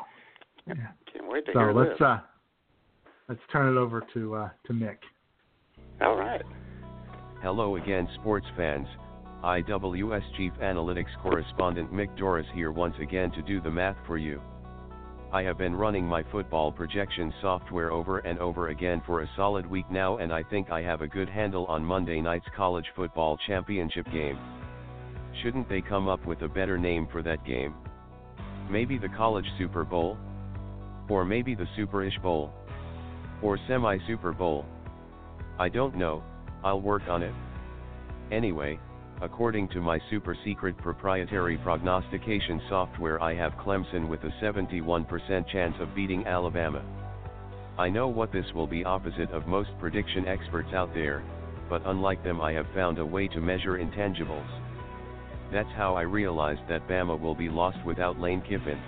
yeah. 0.67 0.73
Can't 1.13 1.27
wait 1.29 1.45
to 1.45 1.51
So 1.53 1.59
hear 1.59 1.73
let's 1.73 1.91
this. 1.91 2.01
uh 2.01 2.19
let's 3.29 3.41
turn 3.51 3.75
it 3.75 3.79
over 3.79 4.03
to 4.13 4.35
uh 4.35 4.49
to 4.65 4.73
Mick. 4.73 4.97
All 6.01 6.17
right. 6.17 6.41
Hello 7.41 7.77
again, 7.77 8.09
sports 8.19 8.47
fans. 8.57 8.87
IWS 9.43 10.23
Chief 10.35 10.51
Analytics 10.61 11.15
Correspondent 11.21 11.93
Mick 11.93 12.17
Doris 12.17 12.47
here 12.53 12.73
once 12.73 12.95
again 13.01 13.31
to 13.31 13.41
do 13.41 13.61
the 13.61 13.71
math 13.71 13.95
for 14.05 14.17
you. 14.17 14.41
I 15.31 15.43
have 15.43 15.57
been 15.57 15.75
running 15.75 16.05
my 16.05 16.23
football 16.31 16.71
projection 16.71 17.31
software 17.39 17.91
over 17.91 18.19
and 18.19 18.39
over 18.39 18.69
again 18.69 19.01
for 19.05 19.21
a 19.21 19.29
solid 19.37 19.65
week 19.65 19.89
now, 19.89 20.17
and 20.17 20.33
I 20.33 20.43
think 20.43 20.71
I 20.71 20.81
have 20.81 21.01
a 21.01 21.07
good 21.07 21.29
handle 21.29 21.65
on 21.67 21.85
Monday 21.85 22.19
night's 22.19 22.47
college 22.57 22.87
football 22.95 23.37
championship 23.47 24.11
game. 24.11 24.37
Shouldn't 25.41 25.69
they 25.69 25.81
come 25.81 26.09
up 26.09 26.25
with 26.25 26.41
a 26.41 26.47
better 26.47 26.77
name 26.77 27.07
for 27.11 27.21
that 27.21 27.45
game? 27.45 27.75
Maybe 28.69 28.97
the 28.97 29.09
College 29.09 29.45
Super 29.57 29.85
Bowl? 29.85 30.17
Or 31.07 31.23
maybe 31.23 31.55
the 31.55 31.67
Superish 31.77 32.21
Bowl? 32.21 32.51
Or 33.41 33.57
Semi 33.67 33.97
Super 34.07 34.31
Bowl? 34.31 34.65
I 35.57 35.69
don't 35.69 35.95
know, 35.95 36.23
I'll 36.63 36.81
work 36.81 37.03
on 37.07 37.23
it. 37.23 37.33
Anyway, 38.31 38.79
according 39.21 39.67
to 39.69 39.81
my 39.81 39.99
super 40.09 40.37
secret 40.45 40.77
proprietary 40.77 41.57
prognostication 41.57 42.61
software, 42.69 43.21
I 43.21 43.33
have 43.35 43.53
Clemson 43.53 44.07
with 44.07 44.23
a 44.23 44.33
71% 44.41 45.47
chance 45.49 45.75
of 45.79 45.95
beating 45.95 46.25
Alabama. 46.25 46.83
I 47.77 47.89
know 47.89 48.07
what 48.07 48.31
this 48.31 48.45
will 48.53 48.67
be 48.67 48.83
opposite 48.83 49.31
of 49.31 49.47
most 49.47 49.69
prediction 49.79 50.27
experts 50.27 50.73
out 50.73 50.93
there, 50.93 51.23
but 51.69 51.81
unlike 51.85 52.23
them, 52.23 52.41
I 52.41 52.51
have 52.53 52.67
found 52.75 52.97
a 52.97 53.05
way 53.05 53.27
to 53.29 53.39
measure 53.39 53.77
intangibles. 53.77 54.49
That's 55.51 55.71
how 55.75 55.95
I 55.95 56.01
realized 56.01 56.61
that 56.67 56.87
Bama 56.87 57.19
will 57.19 57.35
be 57.35 57.49
lost 57.49 57.77
without 57.85 58.19
Lane 58.19 58.41
Kiffin. 58.41 58.79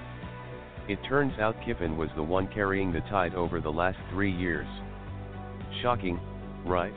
It 0.91 0.99
turns 1.07 1.31
out 1.39 1.55
Kiffin 1.63 1.95
was 1.95 2.09
the 2.17 2.23
one 2.23 2.49
carrying 2.53 2.91
the 2.91 2.99
tide 3.09 3.33
over 3.33 3.61
the 3.61 3.71
last 3.71 3.97
three 4.09 4.29
years. 4.29 4.67
Shocking, 5.81 6.19
right? 6.65 6.91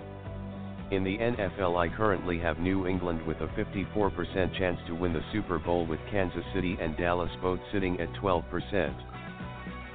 In 0.90 1.05
the 1.05 1.16
NFL, 1.16 1.78
I 1.78 1.95
currently 1.95 2.40
have 2.40 2.59
New 2.59 2.88
England 2.88 3.24
with 3.24 3.36
a 3.36 3.47
54% 3.57 4.59
chance 4.59 4.80
to 4.88 4.97
win 4.97 5.12
the 5.12 5.22
Super 5.32 5.61
Bowl, 5.61 5.86
with 5.86 6.01
Kansas 6.11 6.42
City 6.53 6.76
and 6.80 6.97
Dallas 6.97 7.30
both 7.40 7.61
sitting 7.72 8.01
at 8.01 8.12
12%. 8.14 8.42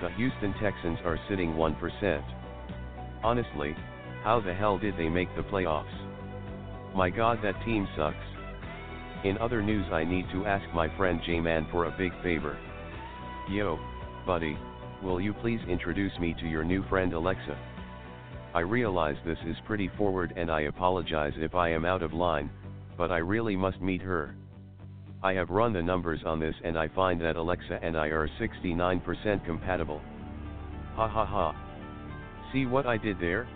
The 0.01 0.09
Houston 0.15 0.53
Texans 0.61 0.99
are 1.03 1.19
sitting 1.29 1.55
1%. 1.55 2.23
Honestly, 3.21 3.75
how 4.23 4.39
the 4.39 4.53
hell 4.53 4.77
did 4.77 4.95
they 4.97 5.09
make 5.09 5.35
the 5.35 5.43
playoffs? 5.43 6.95
My 6.95 7.09
god, 7.09 7.39
that 7.43 7.61
team 7.65 7.85
sucks. 7.97 8.15
In 9.25 9.37
other 9.39 9.61
news, 9.61 9.87
I 9.91 10.05
need 10.05 10.25
to 10.31 10.45
ask 10.45 10.63
my 10.73 10.87
friend 10.95 11.19
J 11.25 11.41
Man 11.41 11.67
for 11.69 11.83
a 11.83 11.97
big 11.97 12.13
favor. 12.23 12.57
Yo, 13.49 13.79
buddy, 14.27 14.55
will 15.01 15.19
you 15.19 15.33
please 15.33 15.59
introduce 15.67 16.11
me 16.19 16.35
to 16.39 16.47
your 16.47 16.63
new 16.63 16.83
friend 16.87 17.13
Alexa? 17.13 17.57
I 18.53 18.59
realize 18.59 19.15
this 19.25 19.39
is 19.43 19.55
pretty 19.65 19.89
forward 19.97 20.33
and 20.37 20.51
I 20.51 20.61
apologize 20.61 21.33
if 21.35 21.55
I 21.55 21.69
am 21.69 21.83
out 21.83 22.03
of 22.03 22.13
line, 22.13 22.51
but 22.95 23.11
I 23.11 23.17
really 23.17 23.55
must 23.55 23.81
meet 23.81 24.03
her. 24.03 24.35
I 25.23 25.33
have 25.33 25.49
run 25.49 25.73
the 25.73 25.81
numbers 25.81 26.19
on 26.27 26.39
this 26.39 26.53
and 26.63 26.77
I 26.77 26.89
find 26.89 27.19
that 27.21 27.37
Alexa 27.37 27.79
and 27.81 27.97
I 27.97 28.09
are 28.09 28.29
69% 28.39 29.43
compatible. 29.45 30.01
Ha 30.93 31.07
ha 31.07 31.25
ha. 31.25 31.55
See 32.53 32.67
what 32.67 32.85
I 32.85 32.97
did 32.97 33.19
there? 33.19 33.47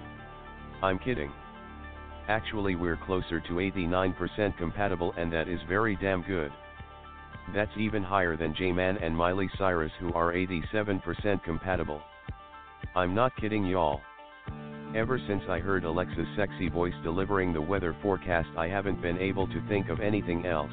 I'm 0.81 0.97
kidding. 0.97 1.31
Actually, 2.29 2.75
we're 2.75 2.97
closer 3.05 3.39
to 3.41 3.53
89% 3.53 4.57
compatible, 4.57 5.13
and 5.17 5.31
that 5.33 5.47
is 5.47 5.59
very 5.67 5.97
damn 5.97 6.23
good. 6.23 6.51
That's 7.53 7.71
even 7.77 8.03
higher 8.03 8.37
than 8.37 8.55
J 8.55 8.71
Man 8.71 8.97
and 8.97 9.15
Miley 9.15 9.49
Cyrus, 9.57 9.91
who 9.99 10.13
are 10.13 10.33
87% 10.33 11.43
compatible. 11.43 12.01
I'm 12.95 13.13
not 13.13 13.35
kidding, 13.37 13.65
y'all. 13.65 14.01
Ever 14.95 15.19
since 15.27 15.41
I 15.49 15.59
heard 15.59 15.83
Alexa's 15.83 16.27
sexy 16.37 16.69
voice 16.69 16.93
delivering 17.03 17.51
the 17.51 17.61
weather 17.61 17.95
forecast, 18.03 18.49
I 18.55 18.67
haven't 18.67 19.01
been 19.01 19.17
able 19.17 19.47
to 19.47 19.67
think 19.67 19.89
of 19.89 19.99
anything 19.99 20.45
else. 20.45 20.71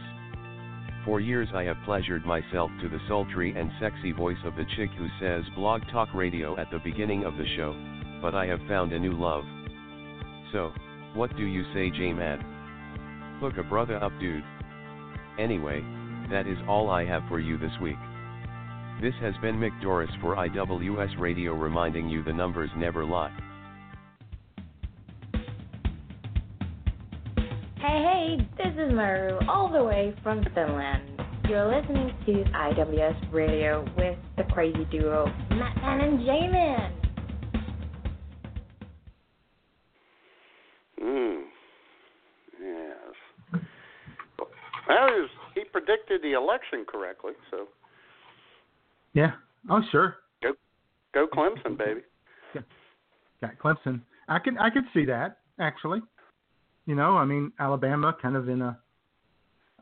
For 1.06 1.20
years, 1.20 1.48
I 1.54 1.64
have 1.64 1.78
pleasured 1.86 2.26
myself 2.26 2.70
to 2.82 2.88
the 2.90 3.00
sultry 3.08 3.54
and 3.56 3.70
sexy 3.80 4.12
voice 4.12 4.36
of 4.44 4.56
the 4.56 4.66
chick 4.76 4.90
who 4.98 5.08
says 5.18 5.42
blog 5.54 5.80
talk 5.90 6.12
radio 6.14 6.58
at 6.58 6.70
the 6.70 6.78
beginning 6.84 7.24
of 7.24 7.38
the 7.38 7.46
show, 7.56 7.74
but 8.20 8.34
I 8.34 8.44
have 8.46 8.60
found 8.68 8.92
a 8.92 8.98
new 8.98 9.14
love. 9.14 9.44
So, 10.52 10.72
what 11.14 11.34
do 11.36 11.44
you 11.44 11.64
say, 11.72 11.90
J 11.90 12.12
Man? 12.12 13.38
Hook 13.40 13.56
a 13.56 13.62
brother 13.62 14.02
up, 14.02 14.12
dude. 14.20 14.44
Anyway, 15.38 15.82
that 16.31 16.47
is 16.47 16.59
all 16.68 16.91
I 16.91 17.05
have 17.05 17.22
for 17.28 17.41
you 17.41 17.59
this 17.59 17.72
week. 17.83 17.97
This 19.03 19.14
has 19.20 19.35
been 19.41 19.57
Mick 19.57 19.81
Doris 19.81 20.11
for 20.20 20.37
IWS 20.37 21.18
Radio 21.18 21.55
reminding 21.55 22.09
you 22.09 22.22
the 22.22 22.33
numbers 22.33 22.70
never 22.76 23.05
lie. 23.05 23.35
Hey, 27.76 28.37
hey, 28.37 28.49
this 28.59 28.74
is 28.74 28.93
Maru, 28.93 29.39
all 29.49 29.72
the 29.72 29.83
way 29.83 30.14
from 30.22 30.45
Finland. 30.55 31.20
You're 31.49 31.66
listening 31.66 32.12
to 32.26 32.33
IWS 32.53 33.33
Radio 33.33 33.85
with 33.97 34.18
the 34.37 34.45
crazy 34.53 34.87
duo 34.91 35.26
Matt 35.51 35.76
Man 35.78 36.01
and 36.01 36.20
J-Man. 36.20 36.93
Mm. 41.03 41.43
Yes. 42.62 43.62
Well, 44.39 44.49
he, 45.09 45.20
was, 45.20 45.31
he 45.31 45.39
predicted 45.72 46.22
the 46.22 46.32
election 46.32 46.84
correctly, 46.86 47.32
so 47.50 47.68
Yeah. 49.14 49.32
Oh, 49.68 49.80
sure. 49.90 50.16
go 50.42 50.52
go 51.12 51.26
Clemson, 51.26 51.76
baby. 51.76 52.00
Yeah. 52.54 52.62
Got 53.40 53.58
Clemson. 53.58 54.00
I 54.28 54.38
can 54.38 54.58
I 54.58 54.70
could 54.70 54.84
see 54.94 55.04
that 55.06 55.38
actually. 55.58 56.00
You 56.86 56.94
know, 56.94 57.16
I 57.16 57.24
mean 57.24 57.52
Alabama 57.58 58.16
kind 58.20 58.36
of 58.36 58.48
in 58.48 58.62
a 58.62 58.78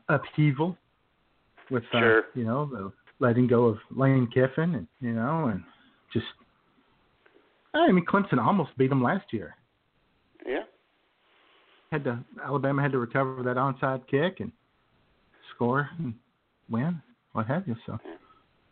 upheaval 0.09 0.77
with 1.69 1.83
uh, 1.93 1.99
Sure. 1.99 2.23
you 2.35 2.43
know 2.43 2.65
the 2.65 2.91
letting 3.19 3.47
go 3.47 3.65
of 3.65 3.77
Lane 3.95 4.27
Kiffin 4.33 4.75
and 4.75 4.87
you 5.01 5.11
know 5.13 5.45
and 5.47 5.63
just 6.13 6.25
I 7.73 7.91
mean 7.91 8.05
Clemson 8.05 8.39
almost 8.43 8.77
beat 8.77 8.89
them 8.89 9.03
last 9.03 9.31
year. 9.31 9.55
Yeah. 10.45 10.63
Had 11.91 12.03
to 12.05 12.19
Alabama 12.43 12.81
had 12.81 12.91
to 12.91 12.99
recover 12.99 13.43
that 13.43 13.57
onside 13.57 14.07
kick 14.07 14.39
and 14.39 14.51
score 15.59 15.89
and 15.99 16.13
win, 16.69 17.01
what 17.33 17.45
have 17.47 17.67
you. 17.67 17.75
So 17.85 17.99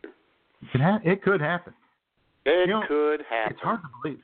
it 0.03 0.71
could 0.71 0.81
ha- 0.81 1.01
it 1.03 1.21
could 1.21 1.41
happen. 1.41 1.73
It 2.45 2.69
You 2.69 2.75
know, 2.75 2.83
could 2.87 3.21
happen. 3.29 3.53
It's 3.53 3.61
hard 3.61 3.81
to 3.81 3.89
believe. 4.01 4.21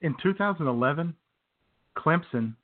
In 0.00 0.16
2011, 0.20 1.14
Clemson 1.96 2.54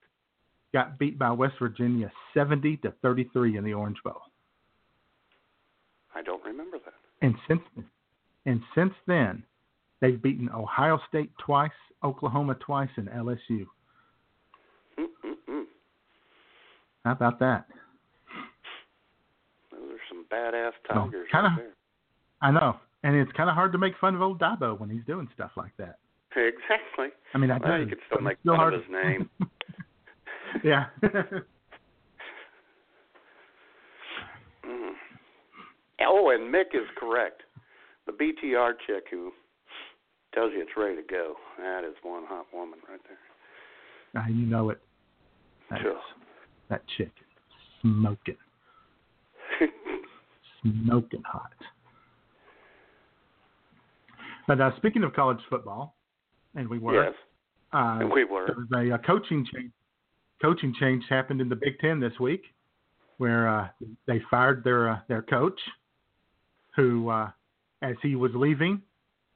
got 0.74 0.98
beat 0.98 1.18
by 1.18 1.30
West 1.30 1.54
Virginia 1.60 2.10
70 2.34 2.78
to 2.78 2.92
33 3.00 3.56
in 3.58 3.64
the 3.64 3.72
Orange 3.72 3.98
Bowl. 4.04 4.20
I 6.14 6.22
don't 6.22 6.44
remember 6.44 6.78
that. 6.84 6.94
And 7.22 7.36
since 7.46 7.60
and 8.44 8.60
since 8.74 8.92
then, 9.06 9.44
they've 10.00 10.20
beaten 10.20 10.50
Ohio 10.50 10.98
State 11.08 11.30
twice, 11.38 11.70
Oklahoma 12.02 12.56
twice, 12.56 12.90
and 12.96 13.08
LSU. 13.08 13.66
Mm-mm-mm. 14.98 15.64
How 17.04 17.12
about 17.12 17.38
that? 17.38 17.66
Badass 20.32 20.72
No, 20.94 21.04
tigers 21.06 21.28
kinda- 21.30 21.48
right 21.50 21.56
there. 21.58 21.74
I 22.42 22.50
know, 22.50 22.78
and 23.02 23.16
it's 23.16 23.32
kind 23.32 23.48
of 23.50 23.54
hard 23.54 23.72
to 23.72 23.78
make 23.78 23.96
fun 23.98 24.14
of 24.14 24.22
old 24.22 24.38
Dabo 24.40 24.78
when 24.78 24.88
he's 24.90 25.04
doing 25.04 25.28
stuff 25.34 25.50
like 25.56 25.76
that. 25.78 25.98
Exactly. 26.36 27.08
I 27.34 27.38
mean, 27.38 27.50
I 27.50 27.58
well, 27.58 27.76
do, 27.76 27.82
you 27.82 27.88
could 27.88 27.98
still 28.06 28.20
make 28.22 28.38
still 28.40 28.56
fun 28.56 28.72
of 28.74 28.80
his 28.82 28.90
name. 28.90 29.30
yeah. 30.64 30.86
Mhm. 34.64 34.92
Oh, 36.06 36.30
and 36.30 36.52
Mick 36.54 36.74
is 36.74 36.86
correct. 36.96 37.42
The 38.06 38.12
BTR 38.12 38.72
chick 38.86 39.04
who 39.10 39.32
tells 40.34 40.52
you 40.52 40.60
it's 40.62 40.76
ready 40.76 40.96
to 40.96 41.02
go. 41.02 41.34
That 41.58 41.82
is 41.84 41.94
one 42.02 42.24
hot 42.26 42.46
woman 42.52 42.78
right 42.88 43.00
there. 43.08 43.18
Ah, 44.22 44.26
you 44.28 44.46
know 44.46 44.70
it. 44.70 44.80
That, 45.70 45.80
Sure. 45.82 46.00
that 46.68 46.82
chick, 46.96 47.10
smoking, 47.80 48.36
smoking 50.62 51.22
hot. 51.24 51.52
But 54.46 54.60
uh, 54.60 54.70
speaking 54.76 55.04
of 55.04 55.12
college 55.12 55.38
football, 55.48 55.94
and 56.54 56.68
we 56.68 56.78
were, 56.78 57.04
Yes. 57.04 57.14
uh, 57.72 57.98
And 58.00 58.10
we 58.10 58.24
were. 58.24 58.46
there 58.46 58.56
was 58.56 58.68
a, 58.90 58.94
uh 58.94 58.98
coaching 58.98 59.46
change. 59.54 59.70
Coaching 60.42 60.74
change 60.80 61.04
happened 61.08 61.40
in 61.40 61.48
the 61.48 61.56
Big 61.56 61.78
Ten 61.80 62.00
this 62.00 62.18
week, 62.18 62.42
where 63.18 63.46
uh, 63.48 63.68
they 64.06 64.20
fired 64.30 64.64
their 64.64 64.88
uh, 64.88 64.98
their 65.08 65.22
coach, 65.22 65.60
who, 66.74 67.10
uh, 67.10 67.30
as 67.82 67.94
he 68.02 68.16
was 68.16 68.32
leaving, 68.34 68.80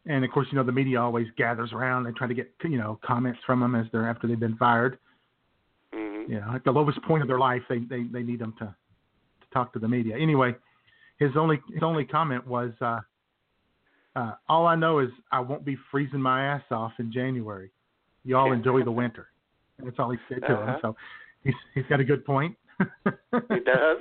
and 0.06 0.24
of 0.24 0.30
course 0.30 0.46
you 0.50 0.56
know 0.56 0.64
the 0.64 0.72
media 0.72 1.00
always 1.00 1.28
gathers 1.36 1.72
around. 1.72 2.06
and 2.06 2.16
try 2.16 2.26
to 2.26 2.34
get 2.34 2.50
you 2.64 2.78
know 2.78 2.98
comments 3.04 3.38
from 3.46 3.60
them 3.60 3.74
as 3.74 3.86
they're 3.92 4.08
after 4.08 4.26
they've 4.26 4.40
been 4.40 4.56
fired. 4.56 4.98
Mhm. 5.94 6.28
You 6.28 6.40
know, 6.40 6.52
at 6.54 6.64
the 6.64 6.72
lowest 6.72 7.00
point 7.02 7.20
of 7.22 7.28
their 7.28 7.38
life, 7.38 7.62
they 7.68 7.80
they, 7.80 8.04
they 8.04 8.22
need 8.22 8.38
them 8.40 8.54
to 8.58 8.64
to 8.64 9.46
talk 9.52 9.72
to 9.74 9.78
the 9.78 9.86
media. 9.88 10.16
Anyway, 10.16 10.56
his 11.18 11.30
only 11.36 11.60
his 11.72 11.82
only 11.82 12.04
comment 12.04 12.46
was, 12.46 12.72
uh, 12.80 13.00
uh, 14.16 14.32
"All 14.48 14.66
I 14.66 14.74
know 14.76 14.98
is 15.00 15.10
I 15.32 15.40
won't 15.40 15.64
be 15.64 15.76
freezing 15.90 16.20
my 16.22 16.44
ass 16.44 16.62
off 16.70 16.92
in 16.98 17.12
January. 17.12 17.70
Y'all 18.24 18.52
enjoy 18.52 18.82
the 18.84 18.90
winter." 18.92 19.28
And 19.78 19.86
that's 19.86 19.98
all 19.98 20.10
he 20.10 20.18
said 20.28 20.40
to 20.42 20.52
Uh-huh. 20.54 20.72
him. 20.72 20.78
So 20.82 20.96
he's 21.42 21.54
he's 21.74 21.86
got 21.86 22.00
a 22.00 22.04
good 22.04 22.24
point. 22.24 22.56
He 23.50 23.60
does. 23.60 23.98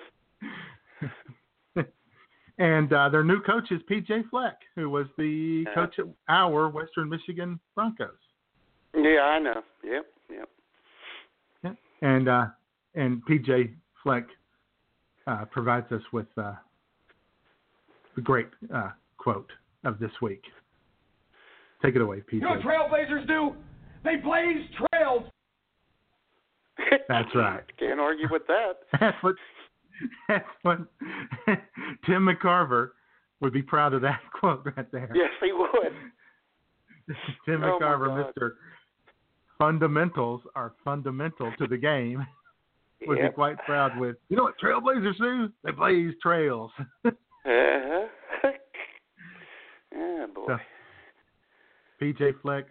and 2.58 2.94
uh, 2.94 3.10
their 3.10 3.24
new 3.24 3.42
coach 3.42 3.72
is 3.72 3.82
PJ 3.90 4.30
Fleck, 4.30 4.58
who 4.76 4.90
was 4.90 5.08
the 5.18 5.66
Uh-huh. 5.68 5.86
coach 5.88 6.00
at 6.00 6.06
our 6.30 6.70
Western 6.70 7.10
Michigan 7.10 7.60
Broncos. 7.76 8.10
Yeah, 8.96 9.22
I 9.22 9.40
know. 9.40 9.64
Yep, 9.84 10.06
yep. 10.30 10.50
Yeah. 11.64 11.74
And 12.02 12.28
uh, 12.30 12.46
and 12.96 13.24
PJ 13.26 13.74
Fleck 14.04 14.26
uh, 15.26 15.46
provides 15.46 15.92
us 15.92 16.04
with 16.12 16.28
uh, 16.38 16.54
the 18.16 18.22
great 18.22 18.48
uh, 18.74 18.90
quote 19.18 19.52
of 19.84 20.00
this 20.00 20.12
week. 20.22 20.44
Take 21.84 21.96
it 21.96 22.02
away, 22.02 22.18
PJ. 22.20 22.34
You 22.34 22.42
know 22.42 22.50
what 22.52 22.62
trailblazers 22.62 23.28
do? 23.28 23.54
They 24.04 24.16
blaze 24.18 24.66
trails. 24.92 25.24
That's 27.08 27.34
right. 27.36 27.64
Can't 27.78 28.00
argue 28.00 28.28
with 28.32 28.44
that. 28.48 28.74
That's 29.00 29.22
what 29.22 29.36
that's 30.28 30.46
what 30.64 30.80
Tim 32.06 32.28
McCarver 32.28 32.90
would 33.42 33.54
be 33.54 33.62
proud 33.62 33.94
of 33.94 34.02
that 34.02 34.20
quote 34.38 34.66
right 34.76 34.92
there. 34.92 35.12
Yes, 35.14 35.30
he 35.42 35.52
would. 35.54 35.94
Tim 37.46 37.64
Oh, 37.64 37.78
my 37.80 37.86
McCarver, 37.86 38.08
God. 38.08 38.34
Mr. 38.36 38.52
Fundamentals 39.60 40.42
are 40.56 40.74
fundamental 40.84 41.54
to 41.60 41.68
the 41.68 41.78
game. 41.78 42.26
Would 43.06 43.20
Yep. 43.20 43.32
be 43.32 43.36
quite 43.36 43.58
proud 43.66 43.98
with. 44.00 44.16
You 44.30 44.38
know 44.38 44.44
what 44.44 44.56
Trailblazers 44.60 45.18
do? 45.18 45.50
They 45.64 45.72
blaze 45.72 46.14
trails. 46.22 46.72
Uh-huh. 47.46 48.08
yeah, 49.96 50.26
boy. 50.34 50.46
So, 50.48 50.58
PJ 52.02 52.42
Fleck 52.42 52.66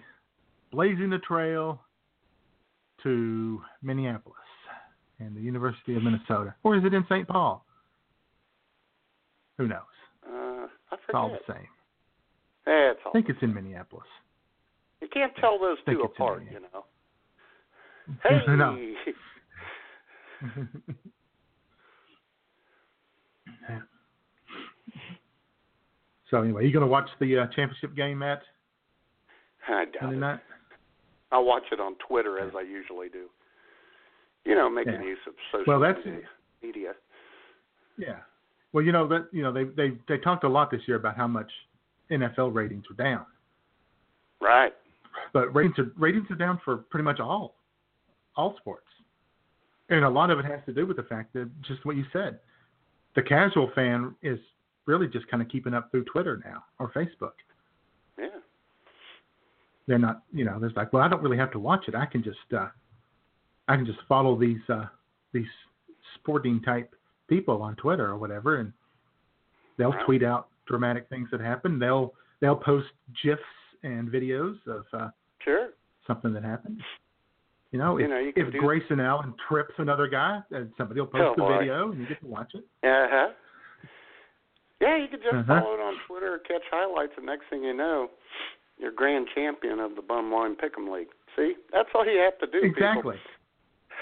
blazing 0.71 1.11
the 1.11 1.19
trail 1.19 1.81
to 3.03 3.61
Minneapolis 3.83 4.39
and 5.19 5.37
the 5.37 5.41
University 5.41 5.95
of 5.95 6.03
Minnesota. 6.03 6.55
Or 6.63 6.77
is 6.77 6.85
it 6.85 6.95
in 6.95 7.05
St. 7.09 7.29
Paul? 7.29 7.65
Who 9.59 9.69
knows? 9.69 9.79
Uh, 10.27 10.67
I 10.91 10.95
It's 10.95 11.15
all 11.15 11.31
the 11.31 11.53
same. 11.53 11.67
Yeah, 12.67 12.93
it's 12.93 13.01
I 13.07 13.11
think 13.11 13.29
it's 13.29 13.43
in 13.43 13.53
Minneapolis. 13.53 14.07
You 15.01 15.09
can't 15.13 15.35
tell 15.37 15.59
those 15.59 15.79
two 15.87 16.01
apart, 16.03 16.45
you 16.51 16.61
know. 16.61 16.85
Hey. 18.25 18.41
No. 18.49 18.77
so 26.33 26.43
anyway, 26.43 26.67
you 26.67 26.73
going 26.73 26.81
to 26.85 26.91
watch 26.91 27.09
the 27.21 27.39
uh, 27.39 27.47
championship 27.55 27.95
game, 27.95 28.19
Matt? 28.19 28.43
I 29.69 29.85
doubt 29.85 30.13
it. 30.13 30.17
night? 30.17 30.41
I 31.31 31.39
watch 31.39 31.63
it 31.71 31.79
on 31.79 31.95
Twitter 32.09 32.41
as 32.41 32.53
I 32.57 32.63
usually 32.63 33.09
do. 33.09 33.27
You 34.45 34.57
know, 34.57 34.69
making 34.69 34.95
Yeah. 34.95 35.03
use 35.05 35.19
of 35.29 35.35
social 35.53 35.65
Well, 35.69 35.79
that's- 35.81 36.05
media. 36.05 36.29
media. 36.63 36.95
Yeah. 37.97 38.19
Well, 38.73 38.83
you 38.85 38.91
know 38.91 39.07
that 39.07 39.29
you 39.33 39.43
know 39.43 39.53
they 39.53 39.65
they 39.65 39.91
they 40.09 40.17
talked 40.19 40.43
a 40.45 40.49
lot 40.49 40.71
this 40.71 40.81
year 40.89 40.97
about 40.97 41.15
how 41.17 41.29
much 41.29 41.51
NFL 42.11 42.51
ratings 42.55 42.85
are 42.91 42.95
down, 42.95 43.27
Right. 44.41 44.75
but 45.35 45.55
ratings 45.55 45.79
are 45.79 45.93
ratings 45.97 46.31
are 46.31 46.35
down 46.37 46.59
for 46.65 46.79
pretty 46.79 47.05
much 47.05 47.21
all 47.21 47.55
all 48.35 48.57
sports, 48.57 48.89
and 49.91 50.05
a 50.07 50.09
lot 50.09 50.31
of 50.31 50.39
it 50.39 50.47
has 50.47 50.65
to 50.65 50.73
do 50.73 50.87
with 50.87 50.97
the 50.97 51.03
fact 51.03 51.35
that 51.35 51.51
just 51.63 51.85
what 51.85 51.97
you 51.97 52.05
said, 52.15 52.41
the 53.15 53.23
casual 53.23 53.69
fan 53.75 54.17
is 54.23 54.39
really 54.87 55.07
just 55.09 55.29
kind 55.29 55.43
of 55.43 55.49
keeping 55.49 55.75
up 55.75 55.91
through 55.91 56.05
Twitter 56.05 56.41
now 56.45 56.65
or 56.79 56.91
Facebook. 56.93 57.33
Yeah. 58.19 58.27
They're 59.87 59.99
not, 59.99 60.23
you 60.33 60.45
know, 60.45 60.59
there's 60.61 60.75
like, 60.77 60.93
well, 60.93 61.03
I 61.03 61.09
don't 61.09 61.23
really 61.23 61.37
have 61.39 61.51
to 61.53 61.59
watch 61.59 61.85
it. 61.89 61.95
I 61.95 62.07
can 62.07 62.23
just, 62.23 62.39
uh, 62.57 62.69
I 63.69 63.77
can 63.77 63.87
just 63.87 63.99
follow 64.09 64.39
these 64.39 64.61
uh, 64.69 64.87
these 65.33 65.47
sporting 66.17 66.61
type 66.63 66.95
people 67.29 67.63
on 67.63 67.75
Twitter 67.77 68.07
or 68.07 68.17
whatever, 68.17 68.57
and 68.59 68.73
they'll 69.79 69.95
tweet 70.05 70.23
out 70.23 70.49
dramatic 70.67 71.09
things 71.09 71.29
that 71.33 71.41
happen. 71.41 71.79
They'll 71.79 72.15
they'll 72.41 72.57
post 72.57 72.89
gifs 73.25 73.41
and 73.83 74.09
videos 74.09 74.57
of 74.67 74.85
uh, 74.93 75.09
Sure. 75.45 75.71
something 76.07 76.33
that 76.35 76.45
happened. 76.45 76.81
You 77.73 77.79
know, 77.79 77.99
You 77.99 78.05
if, 78.05 78.11
know, 78.11 78.19
you 78.19 78.33
if 78.37 78.53
Grayson 78.55 79.01
Allen 79.01 79.35
trips 79.49 79.75
another 79.79 80.07
guy, 80.07 80.41
and 80.51 80.71
somebody 80.77 81.01
will 81.01 81.07
post 81.09 81.23
Oh, 81.25 81.35
the 81.37 81.43
boy. 81.43 81.59
video, 81.59 81.91
and 81.91 82.01
you 82.01 82.07
get 82.07 82.21
to 82.21 82.27
watch 82.27 82.53
it. 82.55 82.65
Uh 82.87 83.07
huh. 83.11 83.29
Yeah, 84.83 84.97
you 84.99 85.07
could 85.09 85.23
just 85.23 85.33
Uh-huh. 85.35 85.61
follow 85.61 85.75
it 85.75 85.81
on 85.81 85.95
Twitter 86.09 86.35
or 86.35 86.39
catch 86.41 86.63
highlights, 86.71 87.13
and 87.17 87.25
next 87.25 87.45
thing 87.49 87.63
you 87.63 87.73
know, 87.73 88.11
you're 88.79 88.91
grand 88.91 89.29
champion 89.35 89.79
of 89.79 89.95
the 89.95 90.03
Bumwine 90.03 90.57
Pick'em 90.57 90.93
League. 90.93 91.09
See, 91.37 91.55
that's 91.73 91.89
all 91.95 92.05
you 92.05 92.19
have 92.19 92.37
to 92.41 92.47
do. 92.49 92.67
Exactly. 92.67 93.17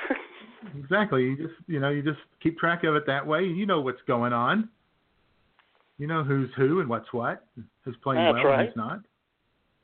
exactly. 0.78 1.22
You 1.24 1.37
just 1.37 1.55
you 1.68 1.81
know 1.81 1.91
you 1.91 2.03
just 2.03 2.18
keep 2.43 2.59
track 2.59 2.83
of 2.85 2.97
it 2.97 3.05
that 3.07 3.26
way. 3.26 3.45
You 3.45 3.66
know 3.66 3.81
what's 3.83 4.01
going 4.07 4.33
on. 4.33 4.68
You 5.99 6.07
know 6.07 6.24
who's 6.24 6.49
who 6.57 6.81
and 6.81 6.89
what's 6.89 7.12
what, 7.12 7.45
who's 7.85 7.97
playing 8.03 8.24
That's 8.24 8.43
well 8.43 8.53
right. 8.53 8.61
and 8.61 8.68
who's 8.68 8.76
not. 8.76 9.01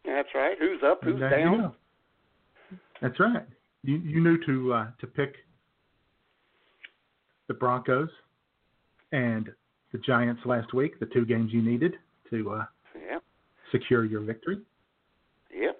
That's 0.06 0.28
right. 0.34 0.56
Who's 0.58 0.80
up? 0.82 1.04
Who's 1.04 1.20
uh, 1.20 1.24
you 1.26 1.30
down? 1.30 1.58
know. 1.58 1.74
That's 3.02 3.20
right. 3.20 3.44
You 3.84 3.96
you 3.98 4.20
knew 4.22 4.38
to 4.46 4.72
uh, 4.72 4.86
to 5.00 5.06
pick 5.06 5.34
the 7.48 7.54
Broncos 7.54 8.08
and 9.12 9.50
the 9.96 10.02
Giants 10.02 10.42
last 10.44 10.74
week, 10.74 10.98
the 11.00 11.06
two 11.06 11.24
games 11.24 11.52
you 11.52 11.62
needed 11.62 11.94
to 12.30 12.50
uh, 12.52 12.64
Yep. 13.08 13.22
secure 13.72 14.04
your 14.04 14.20
victory. 14.20 14.58
Yep. 15.54 15.78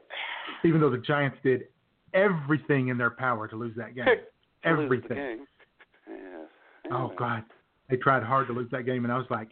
Even 0.65 0.81
though 0.81 0.91
the 0.91 0.99
Giants 0.99 1.37
did 1.43 1.65
everything 2.15 2.89
in 2.89 2.97
their 2.97 3.11
power 3.11 3.47
to 3.49 3.57
lose 3.57 3.75
that 3.77 3.95
game, 3.95 4.05
To 4.07 4.11
lose 4.13 4.23
the 4.63 4.69
everything. 4.69 5.17
game. 5.17 5.47
Yes. 6.09 6.49
Oh 6.91 7.13
God, 7.19 7.45
they 7.91 7.97
tried 7.97 8.23
hard 8.23 8.47
to 8.49 8.53
lose 8.53 8.71
that 8.71 8.85
game, 8.87 9.05
and 9.05 9.13
I 9.13 9.19
was 9.19 9.27
like, 9.31 9.49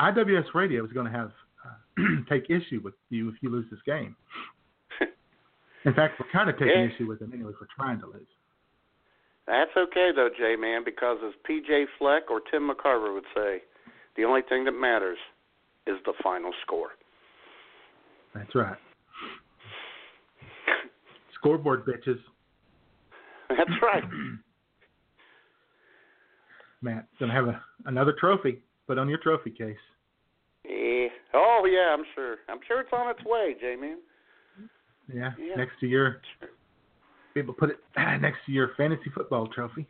IWS 0.00 0.54
Radio 0.54 0.84
is 0.84 0.92
going 0.92 1.06
to 1.06 1.12
have 1.12 1.32
uh, 1.66 2.02
take 2.30 2.44
issue 2.48 2.80
with 2.82 2.94
you 3.10 3.28
if 3.28 3.34
you 3.42 3.50
lose 3.50 3.66
this 3.70 3.80
game. 3.84 4.16
In 5.84 5.94
fact, 5.94 6.18
we're 6.20 6.30
kind 6.32 6.48
of 6.48 6.56
taking 6.58 6.68
Yeah. 6.68 6.94
issue 6.94 7.06
with 7.06 7.18
them 7.18 7.32
anyway 7.34 7.52
for 7.58 7.66
trying 7.76 8.00
to 8.00 8.06
lose. 8.06 8.26
That's 9.48 9.70
okay 9.76 10.10
though, 10.14 10.28
J 10.36 10.56
Man, 10.56 10.82
because 10.84 11.16
as 11.26 11.32
PJ 11.48 11.86
Fleck 11.98 12.30
or 12.30 12.40
Tim 12.50 12.68
McCarver 12.70 13.14
would 13.14 13.24
say, 13.34 13.62
the 14.16 14.24
only 14.24 14.42
thing 14.46 14.64
that 14.66 14.72
matters 14.72 15.16
is 15.86 15.96
the 16.04 16.12
final 16.22 16.52
score. 16.62 16.90
That's 18.34 18.54
right. 18.54 18.76
Scoreboard 21.34 21.86
bitches. 21.86 22.18
That's 23.48 23.70
right. 23.82 24.04
Matt, 26.82 27.06
gonna 27.18 27.32
have 27.32 27.46
a, 27.48 27.60
another 27.86 28.14
trophy 28.20 28.60
put 28.86 28.98
on 28.98 29.08
your 29.08 29.18
trophy 29.18 29.50
case. 29.50 29.76
Yeah. 30.64 31.08
Oh 31.32 31.66
yeah, 31.66 31.94
I'm 31.94 32.04
sure. 32.14 32.36
I'm 32.50 32.58
sure 32.68 32.80
it's 32.80 32.92
on 32.92 33.10
its 33.10 33.24
way, 33.24 33.54
J 33.58 33.76
Man. 33.76 33.98
Yeah, 35.12 35.30
Yeah. 35.38 35.56
next 35.56 35.80
to 35.80 35.86
your. 35.86 36.20
Be 37.38 37.42
able 37.42 37.54
to 37.54 37.60
put 37.60 37.70
it 37.70 37.78
next 38.20 38.38
to 38.46 38.52
your 38.52 38.72
fantasy 38.76 39.10
football 39.14 39.46
trophy. 39.46 39.86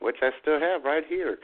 Which 0.00 0.16
I 0.20 0.30
still 0.42 0.60
have 0.60 0.84
right 0.84 1.04
here, 1.08 1.38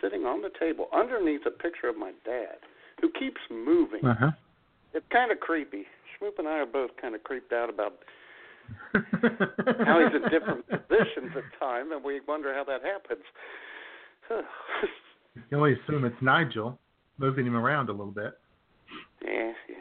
sitting 0.00 0.22
on 0.22 0.40
the 0.40 0.48
table 0.58 0.86
underneath 0.96 1.42
a 1.46 1.50
picture 1.50 1.88
of 1.88 1.96
my 1.98 2.12
dad, 2.24 2.56
who 3.02 3.10
keeps 3.10 3.40
moving. 3.50 4.02
Uh 4.02 4.14
huh. 4.18 4.30
It's 4.94 5.04
kind 5.12 5.30
of 5.30 5.40
creepy. 5.40 5.84
Schmoop 6.16 6.38
and 6.38 6.48
I 6.48 6.60
are 6.60 6.66
both 6.66 6.90
kind 6.98 7.14
of 7.14 7.22
creeped 7.22 7.52
out 7.52 7.68
about 7.68 7.98
how 8.94 10.00
he's 10.00 10.14
in 10.14 10.22
different 10.30 10.66
positions 10.66 11.32
at 11.36 11.60
time, 11.60 11.92
and 11.92 12.02
we 12.02 12.20
wonder 12.26 12.54
how 12.54 12.64
that 12.64 12.80
happens. 12.82 13.24
You 15.34 15.42
can 15.50 15.58
only 15.58 15.74
assume 15.74 16.06
it's 16.06 16.16
Nigel 16.22 16.78
moving 17.18 17.46
him 17.46 17.54
around 17.54 17.90
a 17.90 17.92
little 17.92 18.06
bit. 18.06 18.38
yeah, 19.22 19.52
yeah. 19.68 19.76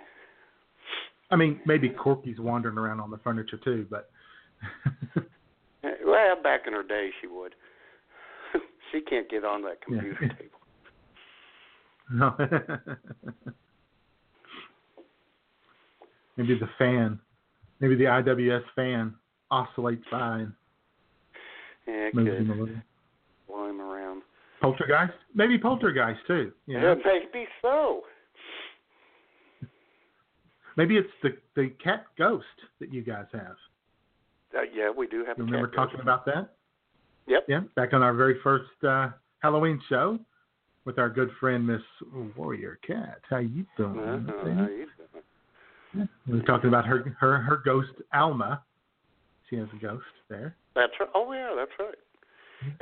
I 1.32 1.38
mean, 1.38 1.62
maybe 1.66 1.88
Corky's 1.88 2.42
wandering 2.42 2.78
around 2.78 3.00
on 3.00 3.10
the 3.10 3.20
furniture 3.20 3.58
too, 3.64 3.88
but 3.90 4.10
Well, 6.04 6.42
back 6.42 6.62
in 6.66 6.74
her 6.74 6.82
day, 6.84 7.10
she 7.22 7.28
would. 7.28 7.54
she 8.92 9.02
can't 9.02 9.30
get 9.30 9.44
on 9.46 9.62
that 9.64 9.78
Yeah. 9.88 10.00
computer 10.02 10.28
table. 10.36 10.60
no. 12.12 12.36
maybe 16.38 16.58
the 16.58 16.70
fan, 16.78 17.20
maybe 17.80 17.96
the 17.96 18.06
IWS 18.06 18.64
fan 18.76 19.14
oscillates 19.52 20.04
by 20.12 20.40
and 20.40 20.54
Yeah, 21.88 22.10
moves 22.14 22.30
could 22.32 22.38
him 22.40 22.50
a 22.50 22.54
little. 22.56 22.76
blow 23.48 23.70
him 23.70 23.80
around. 23.82 24.24
Poltergeist, 24.62 25.14
maybe 25.36 25.58
Poltergeist 25.60 26.20
too. 26.26 26.52
You 26.66 26.80
know? 26.80 26.96
Yeah, 27.06 27.20
maybe 27.32 27.48
so. 27.62 28.02
Maybe 30.78 30.98
it's 30.98 31.10
the 31.24 31.38
the 31.56 31.70
cat 31.84 32.06
ghost 32.18 32.46
that 32.80 32.92
you 32.92 33.02
guys 33.02 33.28
have. 33.34 33.56
Uh, 34.56 34.62
yeah, 34.74 34.90
we 34.90 35.08
do 35.08 35.26
have 35.26 35.38
You 35.38 35.46
remember 35.46 35.68
talking 35.68 36.00
about 36.00 36.26
that? 36.26 36.56
Yep. 37.28 37.46
Yeah, 37.48 37.62
back 37.76 37.94
on 37.94 38.02
our 38.02 38.14
very 38.14 38.40
first 38.44 38.72
uh, 38.88 39.10
Halloween 39.40 39.82
show 39.90 40.20
with 40.86 41.00
our 41.00 41.10
good 41.10 41.30
friend 41.40 41.66
Miss 41.66 41.82
Warrior 42.38 42.80
Cat. 42.86 43.20
How 43.30 43.38
you 43.38 43.66
doing? 43.78 44.00
Uh-huh, 44.00 44.34
how 44.38 44.68
you 44.68 44.86
doing? 44.86 45.24
Yeah, 45.98 46.06
We 46.28 46.40
were 46.40 46.46
talking 46.46 46.68
about 46.68 46.86
her 46.86 47.16
her 47.20 47.38
her 47.38 47.62
ghost 47.66 47.92
Alma. 48.14 48.64
She 49.50 49.56
has 49.58 49.68
a 49.74 49.82
ghost 49.82 50.04
there. 50.30 50.56
That's 50.76 50.94
right. 51.00 51.10
Oh 51.16 51.32
yeah, 51.34 51.54
that's 51.56 51.72
right. 51.80 51.96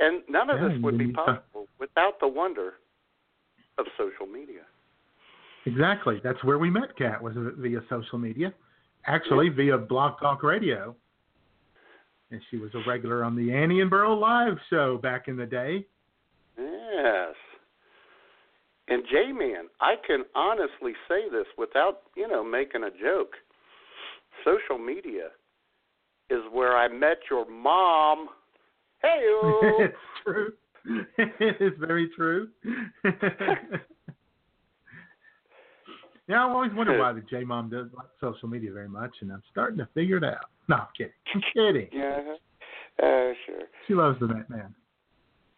And 0.00 0.22
none 0.28 0.50
of 0.50 0.60
Yeah, 0.60 0.68
this 0.68 0.82
would 0.82 0.98
be 0.98 1.12
possible 1.12 1.66
without 1.78 2.20
the 2.20 2.28
wonder 2.28 2.74
of 3.78 3.86
social 3.98 4.26
media. 4.26 4.62
Exactly. 5.66 6.20
That's 6.22 6.42
where 6.44 6.58
we 6.58 6.70
met 6.70 6.96
Cat 6.96 7.22
was 7.22 7.34
via 7.58 7.80
social 7.88 8.18
media, 8.18 8.52
actually 9.06 9.48
via 9.48 9.78
Blog 9.78 10.20
Talk 10.20 10.42
Radio. 10.42 10.94
And 12.30 12.40
she 12.50 12.56
was 12.56 12.70
a 12.74 12.88
regular 12.88 13.22
on 13.22 13.36
the 13.36 13.52
Annie 13.52 13.80
and 13.80 13.90
Burl 13.90 14.18
live 14.18 14.56
show 14.70 14.98
back 14.98 15.28
in 15.28 15.36
the 15.36 15.46
day. 15.46 15.86
Yes. 16.58 17.34
And 18.88 19.02
J 19.10 19.32
Man, 19.32 19.68
I 19.80 19.94
can 20.06 20.24
honestly 20.34 20.92
say 21.08 21.28
this 21.30 21.46
without, 21.56 22.02
you 22.16 22.28
know, 22.28 22.44
making 22.44 22.84
a 22.84 22.90
joke. 22.90 23.32
Social 24.44 24.78
media 24.78 25.28
is 26.30 26.40
where 26.52 26.76
I 26.76 26.88
met 26.88 27.18
your 27.30 27.48
mom. 27.48 28.28
Hey 29.00 29.20
it's 29.78 29.94
true. 30.24 30.52
it 31.18 31.56
is 31.60 31.72
very 31.78 32.10
true. 32.14 32.48
yeah, 36.28 36.44
I've 36.44 36.50
always 36.50 36.72
wondered 36.74 36.98
why 36.98 37.12
the 37.12 37.22
J 37.22 37.44
Mom 37.44 37.70
doesn't 37.70 37.94
like 37.94 38.06
social 38.20 38.48
media 38.48 38.72
very 38.72 38.88
much, 38.88 39.12
and 39.20 39.32
I'm 39.32 39.42
starting 39.50 39.78
to 39.78 39.88
figure 39.94 40.18
it 40.18 40.24
out. 40.24 40.50
No, 40.68 40.76
I'm 40.76 40.86
kidding. 40.96 41.12
I'm 41.34 41.42
kidding. 41.52 41.88
Yeah. 41.92 42.34
Uh 42.98 43.32
sure. 43.46 43.66
She 43.86 43.94
loves 43.94 44.18
the 44.20 44.26
Net 44.26 44.48
Man. 44.48 44.74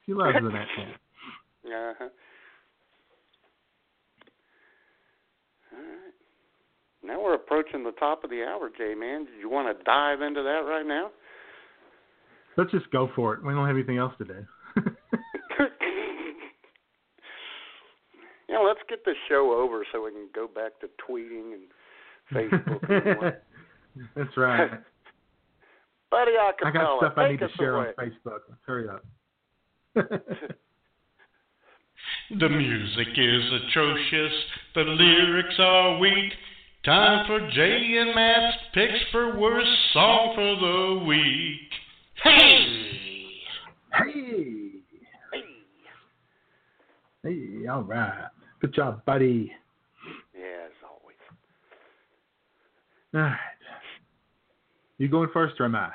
She 0.05 0.15
loves 0.15 0.35
the 0.35 0.51
Net 0.51 0.67
Man. 0.77 0.95
Uh-huh. 1.67 2.05
All 5.73 5.79
right. 5.79 6.15
Now 7.03 7.21
we're 7.21 7.35
approaching 7.35 7.83
the 7.83 7.91
top 7.91 8.23
of 8.23 8.31
the 8.31 8.45
hour, 8.45 8.71
Jay. 8.79 8.95
Man. 8.95 9.25
Did 9.25 9.41
you 9.41 9.51
want 9.51 9.77
to 9.77 9.85
dive 9.85 10.23
into 10.23 10.45
that 10.45 10.61
right 10.65 10.87
now? 10.87 11.11
Let's 12.57 12.71
just 12.71 12.89
go 12.93 13.11
for 13.17 13.35
it. 13.35 13.45
We 13.45 13.53
don't 13.53 13.67
have 13.67 13.75
anything 13.75 13.99
else 13.99 14.13
to 14.19 14.25
do. 14.25 14.47
Yeah, 18.49 18.59
let's 18.59 18.81
get 18.89 19.05
this 19.05 19.17
show 19.29 19.53
over 19.53 19.85
so 19.93 20.05
we 20.05 20.13
can 20.13 20.29
go 20.35 20.47
back 20.47 20.79
to 20.81 20.89
tweeting 21.03 21.53
and 21.53 21.65
Facebook. 22.33 22.89
and 22.89 23.35
That's 24.17 24.37
right. 24.37 24.71
Buddy 26.11 26.33
I 26.39 26.53
Acapella, 26.53 26.73
got 26.73 26.99
stuff 26.99 27.13
I 27.19 27.31
need 27.33 27.41
to 27.41 27.49
share 27.59 27.77
away. 27.77 27.93
on 27.99 28.05
Facebook. 28.07 28.41
Let's 28.49 28.63
hurry 28.67 28.89
up. 28.89 29.05
The 32.31 32.49
music 32.49 33.07
is 33.17 33.43
atrocious, 33.53 34.33
the 34.75 34.81
lyrics 34.83 35.55
are 35.61 35.99
weak. 35.99 36.33
Time 36.85 37.25
for 37.27 37.39
Jay 37.53 37.99
and 38.01 38.15
Matt's 38.15 38.57
picks 38.75 38.99
for 39.13 39.39
worst 39.39 39.71
song 39.93 40.33
for 40.35 40.57
the 40.57 41.05
week. 41.07 41.71
Hey! 42.23 42.93
Hey! 43.93 44.71
Hey. 45.33 45.45
Hey, 47.23 47.67
all 47.69 47.83
right. 47.83 48.29
Good 48.61 48.75
job, 48.75 49.05
buddy. 49.05 49.53
Yeah, 50.37 50.67
as 50.67 50.73
always. 50.83 51.17
All 53.15 53.21
right. 53.21 53.39
You 54.99 55.09
going 55.09 55.28
first 55.32 55.61
or 55.61 55.66
am 55.66 55.74
I? 55.74 55.90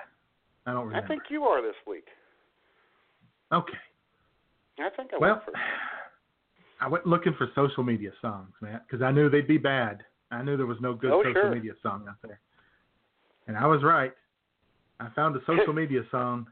I 0.65 0.73
don't 0.73 0.87
remember. 0.87 1.03
I 1.05 1.07
think 1.07 1.23
you 1.29 1.43
are 1.43 1.61
this 1.61 1.75
week. 1.87 2.05
Okay. 3.51 3.73
I 4.79 4.89
think 4.95 5.11
I 5.13 5.17
Well, 5.19 5.33
went 5.33 5.45
first. 5.45 5.57
I 6.81 6.87
went 6.87 7.05
looking 7.05 7.33
for 7.37 7.47
social 7.53 7.83
media 7.83 8.11
songs, 8.21 8.49
Matt, 8.61 8.87
because 8.87 9.03
I 9.03 9.11
knew 9.11 9.29
they'd 9.29 9.47
be 9.47 9.57
bad. 9.59 10.03
I 10.31 10.41
knew 10.41 10.57
there 10.57 10.65
was 10.65 10.79
no 10.81 10.93
good 10.93 11.11
Oh, 11.11 11.21
social 11.21 11.33
sure. 11.43 11.51
media 11.55 11.73
song 11.83 12.05
out 12.09 12.15
there. 12.23 12.39
And 13.47 13.55
I 13.57 13.67
was 13.67 13.83
right. 13.83 14.13
I 14.99 15.09
found 15.15 15.35
a 15.35 15.39
social 15.45 15.73
media 15.81 16.01
song. 16.09 16.47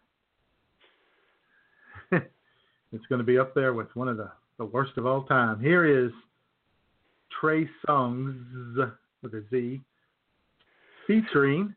it's 2.12 3.06
going 3.08 3.20
to 3.20 3.26
be 3.26 3.38
up 3.40 3.56
there 3.56 3.74
with 3.74 3.88
one 3.96 4.08
of 4.08 4.18
the, 4.18 4.30
the 4.58 4.66
worst 4.66 4.92
of 4.98 5.06
all 5.06 5.24
time. 5.24 5.60
Here 5.60 5.86
is 5.86 6.12
Trey 7.40 7.68
Songz 7.88 8.92
with 9.24 9.34
a 9.34 9.44
Z 9.50 9.82
featuring 11.08 11.74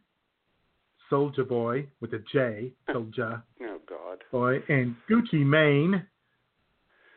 Soulja 1.12 1.46
Boy 1.46 1.86
with 2.00 2.14
a 2.14 2.22
J, 2.32 2.72
Soldier 2.90 3.42
Oh 3.62 3.78
God. 3.88 4.18
Boy, 4.32 4.60
and 4.68 4.96
Gucci 5.10 5.44
Mane 5.44 6.06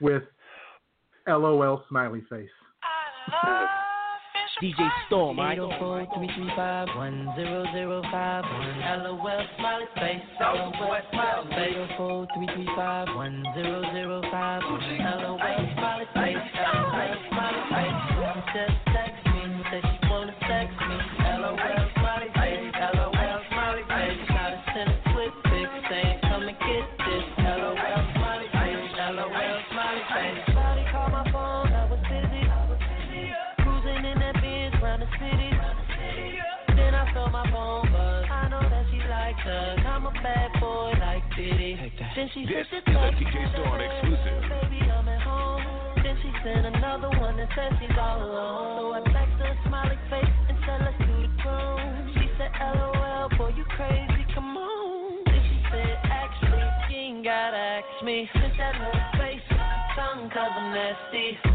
with 0.01 0.23
LOL 1.27 1.83
smiley 1.89 2.21
face. 2.29 2.49
DJ 4.61 4.87
Storm, 5.07 5.39
I 5.39 5.53
804 5.53 6.07
335 6.15 6.87
1005 6.95 8.43
LOL 9.03 9.45
smiley 9.57 9.85
face. 9.95 10.21
LOL 10.39 10.71
smiley 11.11 11.49
face. 11.51 11.75
804 11.99 12.27
335 12.35 13.07
1005 13.15 14.61
LOL 14.63 15.41
smiley 15.75 16.07
face. 16.13 16.45
LOL 16.55 17.15
smiley 17.31 17.63
face. 17.71 17.99
Just 18.55 19.04
Then 42.15 42.29
she 42.33 42.45
This 42.45 42.65
sent 42.71 42.87
is 42.87 42.95
a 42.95 43.11
DJ 43.19 43.51
Storm 43.51 43.75
exclusive. 43.75 44.39
Baby, 44.47 44.87
I'm 44.87 45.03
at 45.03 45.19
home. 45.19 45.63
Then 46.01 46.15
she 46.23 46.31
sent 46.47 46.65
another 46.65 47.09
one 47.19 47.35
that 47.35 47.49
says 47.51 47.73
she's 47.75 47.91
all 47.99 48.23
alone. 48.23 48.79
So 48.79 48.83
I 48.95 48.99
text 49.11 49.35
her 49.43 49.51
a 49.51 49.67
smiley 49.67 49.99
face 50.09 50.35
and 50.47 50.57
tell 50.63 50.79
her 50.79 50.95
to 50.95 51.11
the 51.11 51.31
groom. 51.43 52.15
She 52.15 52.31
said, 52.39 52.55
LOL, 52.55 53.27
boy, 53.35 53.51
you 53.57 53.65
crazy, 53.75 54.23
come 54.33 54.55
on. 54.55 55.25
Then 55.25 55.43
she 55.43 55.59
said, 55.67 55.99
actually, 56.07 56.63
she 56.87 56.95
ain't 56.95 57.25
gotta 57.25 57.83
ask 57.83 58.05
me. 58.05 58.29
Sent 58.31 58.55
that 58.63 58.79
little 58.79 59.19
face, 59.19 59.43
tongue 59.99 60.31
cause 60.31 60.55
I'm 60.55 60.71
nasty. 60.71 61.54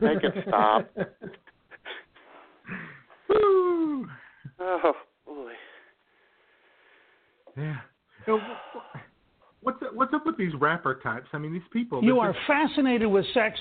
Make 0.00 0.22
it 0.24 0.34
stop. 0.48 0.88
Woo! 3.28 4.06
Oh 4.60 4.92
boy. 5.26 5.52
Yeah. 7.56 7.76
You 8.26 8.36
know, 8.36 8.38
wh- 8.74 8.96
what's 9.62 9.78
what's 9.92 10.12
up 10.14 10.26
with 10.26 10.36
these 10.36 10.52
rapper 10.60 11.00
types? 11.02 11.28
I 11.32 11.38
mean, 11.38 11.52
these 11.52 11.62
people. 11.72 12.02
You 12.02 12.14
they're 12.14 12.22
are 12.22 12.32
just- 12.32 12.46
fascinated 12.46 13.08
with 13.08 13.24
sex. 13.34 13.58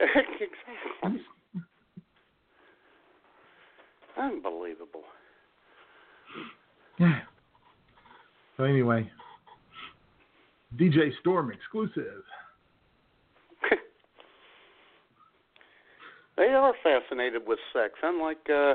exactly. 0.00 1.20
Unbelievable. 4.18 5.04
Yeah. 6.98 7.20
So 8.56 8.64
anyway, 8.64 9.10
DJ 10.76 11.10
Storm 11.20 11.50
exclusive. 11.50 12.22
They 16.36 16.48
are 16.48 16.72
fascinated 16.82 17.42
with 17.46 17.58
sex, 17.72 17.94
unlike 18.02 18.48
uh, 18.52 18.74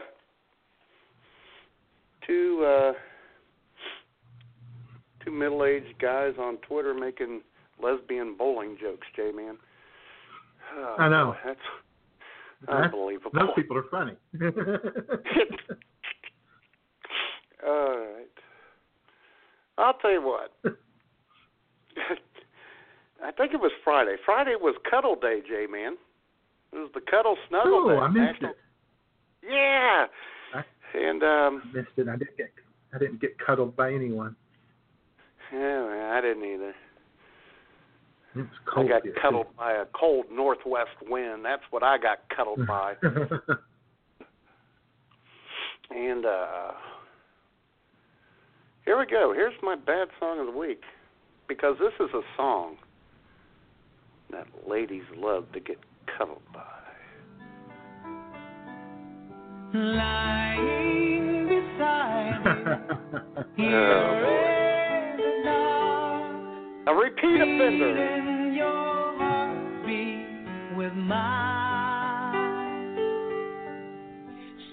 two 2.26 2.64
uh, 2.66 2.93
two 5.24 5.32
middle-aged 5.32 5.99
guys 5.99 6.34
on 6.39 6.58
Twitter 6.58 6.93
making 6.93 7.41
lesbian 7.82 8.36
bowling 8.38 8.78
jokes. 8.80 9.08
J 9.16 9.32
man, 9.36 9.58
oh, 10.78 10.95
I 10.99 11.10
know. 11.10 11.36
that's 11.45 11.60
unbelievable. 12.68 13.32
Those 13.34 13.49
people 13.55 13.78
are 13.78 13.86
funny. 13.89 14.14
All 17.66 17.97
right. 17.97 18.28
I'll 19.80 19.93
tell 19.93 20.12
you 20.12 20.22
what. 20.22 20.51
I 23.24 23.32
think 23.32 23.53
it 23.53 23.60
was 23.60 23.72
Friday. 23.84 24.16
Friday 24.26 24.55
was 24.60 24.76
Cuddle 24.89 25.16
Day, 25.16 25.41
J 25.47 25.68
man. 25.72 25.97
It 26.74 26.78
was 26.78 26.91
the 26.93 27.01
Cuddle 27.01 27.38
Snuggle 27.49 27.89
oh, 27.91 27.99
I 27.99 28.07
missed 28.07 28.41
National- 28.41 28.51
it. 28.51 28.57
Yeah. 29.43 30.05
And 30.93 31.24
um 31.24 31.61
I 31.63 31.78
missed 31.78 31.89
it. 31.97 32.07
I 32.07 32.15
didn't 32.15 32.38
get 32.38 32.51
I 32.93 32.97
didn't 32.97 33.20
get 33.22 33.38
cuddled 33.45 33.76
by 33.76 33.91
anyone. 33.93 34.36
yeah, 35.53 36.13
I 36.18 36.22
didn't 36.22 36.43
either. 36.43 36.74
It 38.36 38.39
was 38.39 38.47
cold. 38.74 38.86
I 38.88 38.89
got 38.89 39.03
here, 39.03 39.13
cuddled 39.22 39.47
by 39.57 39.74
a 39.74 39.86
cold 39.99 40.26
northwest 40.32 40.91
wind. 41.07 41.43
That's 41.43 41.63
what 41.72 41.84
I 41.84 41.97
got 41.97 42.20
cuddled 42.36 42.65
by. 42.68 42.93
and 45.91 46.26
uh 46.26 46.72
here 48.86 48.97
we 48.97 49.05
go. 49.05 49.34
Here's 49.36 49.53
my 49.61 49.76
bad 49.76 50.07
song 50.20 50.39
of 50.39 50.45
the 50.45 50.57
week. 50.57 50.82
Because 51.47 51.76
this 51.80 51.93
is 51.99 52.13
a 52.13 52.22
song 52.38 52.78
that 54.32 54.47
ladies 54.68 55.03
love 55.15 55.51
to 55.53 55.59
get 55.59 55.78
cuddled 56.18 56.41
by. 56.53 56.62
Lying 59.74 61.47
beside 61.47 62.41
Oh 63.60 64.22
boy. 64.24 64.47
A 66.88 66.95
repeat 66.95 67.41
offender. 67.41 67.93
Beating 67.93 68.53
your 68.55 69.18
heartbeat 69.18 70.78
with 70.78 70.93
mine. 70.93 72.38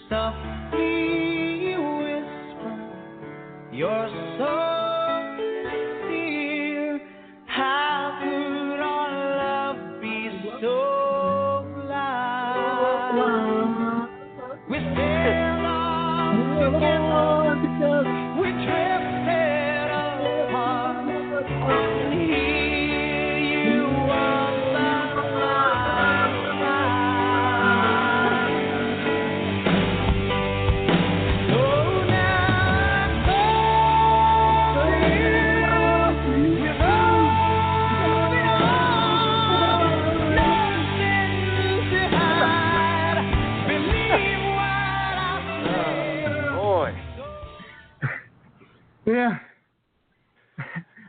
Softly 0.09 1.75
whisper, 1.77 2.75
you're 3.73 4.09
so 4.39 4.64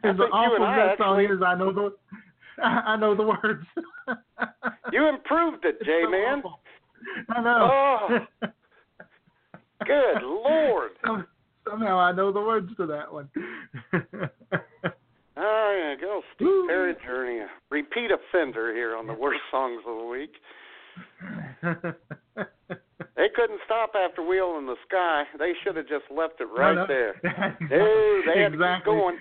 As 0.10 0.16
awful 0.32 0.66
as 0.66 0.76
that 0.76 0.98
song 0.98 1.24
is, 1.24 1.42
I 1.46 1.56
know 1.56 1.72
the 1.72 1.96
I 2.64 2.96
know 2.98 3.16
the 3.16 3.24
words. 3.24 3.66
You 4.92 5.10
improved 5.10 5.66
it, 5.66 5.78
J 5.84 6.04
man. 6.10 6.44
I 7.30 7.42
know. 7.42 7.70
Oh. 7.72 8.48
Good 9.86 10.22
lord. 10.24 10.92
Somehow 11.68 11.98
I 11.98 12.12
know 12.12 12.32
the 12.32 12.40
words 12.40 12.70
to 12.78 12.86
that 12.86 13.12
one. 13.12 13.28
Oh 15.38 15.78
yeah, 15.78 15.96
go 16.00 16.22
Steve 16.36 16.68
Perry 16.68 16.96
Journey. 17.04 17.46
Repeat 17.70 18.10
offender 18.12 18.74
here 18.74 18.96
on 18.96 19.08
the 19.08 19.14
worst 19.14 19.42
songs 19.52 19.82
of 19.86 19.98
the 19.98 20.06
week. 20.06 20.34
They 23.16 23.28
couldn't 23.36 23.60
stop 23.66 23.92
after 23.96 24.22
Wheel 24.22 24.58
in 24.60 24.66
the 24.66 24.76
Sky. 24.88 25.24
They 25.40 25.54
should 25.64 25.76
have 25.76 25.88
just 25.88 26.06
left 26.16 26.40
it 26.40 26.48
right 26.56 26.88
there. 26.88 27.16
They 27.24 27.30
had 27.30 27.58
to 27.60 28.24
keep 28.34 28.54
exactly. 28.54 28.94
going. 28.94 29.18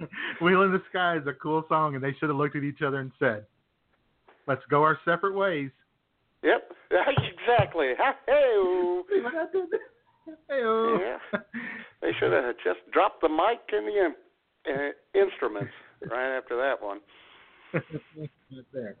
Wheel 0.42 0.62
in 0.62 0.72
the 0.72 0.82
Sky 0.90 1.16
is 1.16 1.26
a 1.26 1.32
cool 1.32 1.64
song, 1.68 1.94
and 1.94 2.02
they 2.02 2.14
should 2.18 2.28
have 2.28 2.36
looked 2.36 2.56
at 2.56 2.62
each 2.64 2.82
other 2.82 2.98
and 3.00 3.12
said, 3.18 3.46
"Let's 4.46 4.62
go 4.70 4.82
our 4.82 4.98
separate 5.04 5.34
ways." 5.34 5.70
Yep, 6.42 6.72
exactly. 6.90 7.92
Hey, 8.26 8.52
See 9.12 9.20
what 9.20 9.34
I 9.34 9.44
did? 9.52 9.68
Hey-o. 10.48 10.98
yeah. 11.00 11.40
They 12.00 12.12
should 12.18 12.32
have 12.32 12.54
just 12.64 12.78
dropped 12.92 13.20
the 13.20 13.28
mic 13.28 13.60
and 13.72 13.86
the 13.86 14.72
uh, 14.72 15.20
instruments 15.20 15.72
right 16.10 16.36
after 16.36 16.56
that 16.56 16.80
one. 16.82 17.00
Right 17.72 18.64
there. 18.72 18.96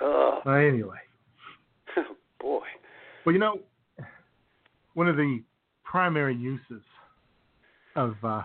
Oh, 0.00 0.40
well, 0.46 0.54
anyway, 0.56 0.98
boy. 2.40 2.60
well, 3.24 3.32
you 3.32 3.38
know, 3.38 3.58
one 4.94 5.08
of 5.08 5.16
the 5.16 5.42
primary 5.84 6.34
uses 6.34 6.82
of 7.96 8.14
uh, 8.24 8.42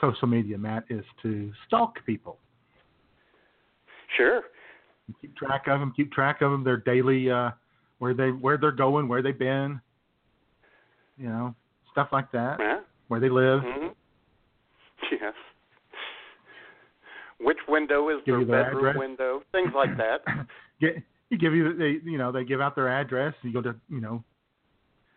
social 0.00 0.28
media, 0.28 0.56
Matt, 0.58 0.84
is 0.90 1.04
to 1.22 1.52
stalk 1.66 1.96
people. 2.06 2.38
Sure. 4.16 4.42
Keep 5.20 5.36
track 5.36 5.64
of 5.68 5.80
them. 5.80 5.92
Keep 5.96 6.12
track 6.12 6.40
of 6.42 6.50
them. 6.50 6.64
Their 6.64 6.78
daily, 6.78 7.30
uh, 7.30 7.50
where 7.98 8.14
they 8.14 8.30
where 8.30 8.56
they're 8.56 8.72
going, 8.72 9.08
where 9.08 9.22
they've 9.22 9.38
been. 9.38 9.80
You 11.18 11.28
know, 11.28 11.54
stuff 11.92 12.08
like 12.12 12.30
that. 12.32 12.56
Yeah. 12.58 12.80
Where 13.08 13.20
they 13.20 13.28
live. 13.28 13.60
hmm 13.62 13.88
Yes. 15.12 15.34
Which 17.40 17.58
window 17.68 18.08
is 18.08 18.16
Give 18.24 18.36
their 18.36 18.44
their 18.46 18.64
bedroom 18.64 18.86
address. 18.86 18.98
window? 18.98 19.42
Things 19.52 19.72
like 19.74 19.96
that. 19.98 20.22
Get 20.80 20.96
you 21.30 21.38
give 21.38 21.54
you 21.54 21.76
they 21.76 21.98
you 22.08 22.16
know 22.18 22.30
they 22.32 22.44
give 22.44 22.60
out 22.60 22.74
their 22.74 22.88
address. 22.88 23.34
You 23.42 23.52
go 23.52 23.60
to 23.62 23.74
you 23.90 24.00
know 24.00 24.24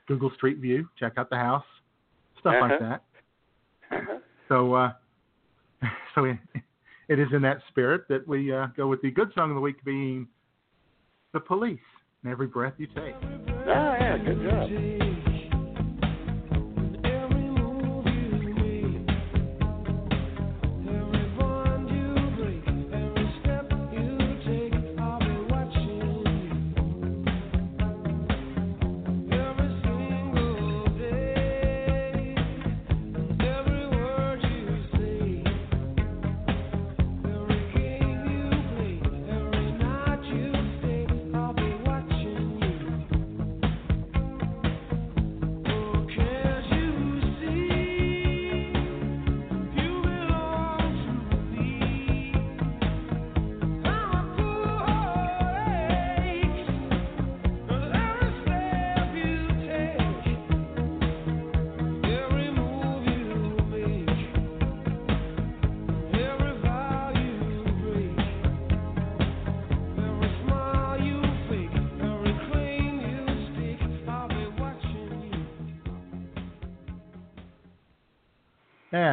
Google 0.08 0.32
Street 0.36 0.58
View, 0.58 0.88
check 1.00 1.14
out 1.18 1.30
the 1.30 1.36
house, 1.38 1.64
stuff 2.40 2.56
like 2.62 2.72
Uh-huh. 2.74 2.90
that. 2.90 3.04
So 4.50 4.74
uh, 4.76 4.94
so 6.16 6.24
it, 6.24 6.38
it 7.10 7.20
is 7.20 7.28
in 7.34 7.42
that 7.42 7.58
spirit 7.68 8.04
that 8.08 8.26
we 8.26 8.54
uh, 8.54 8.68
go 8.78 8.88
with 8.88 9.02
the 9.02 9.12
good 9.12 9.30
song 9.36 9.50
of 9.50 9.56
the 9.56 9.62
week 9.62 9.84
being 9.84 10.26
the 11.34 11.40
police 11.42 11.80
and 12.24 12.32
every 12.32 12.48
breath 12.48 12.74
you 12.78 12.88
take. 12.88 13.16
Oh 13.24 13.96
yeah, 14.00 14.18
good 14.18 14.42
job. 14.42 15.07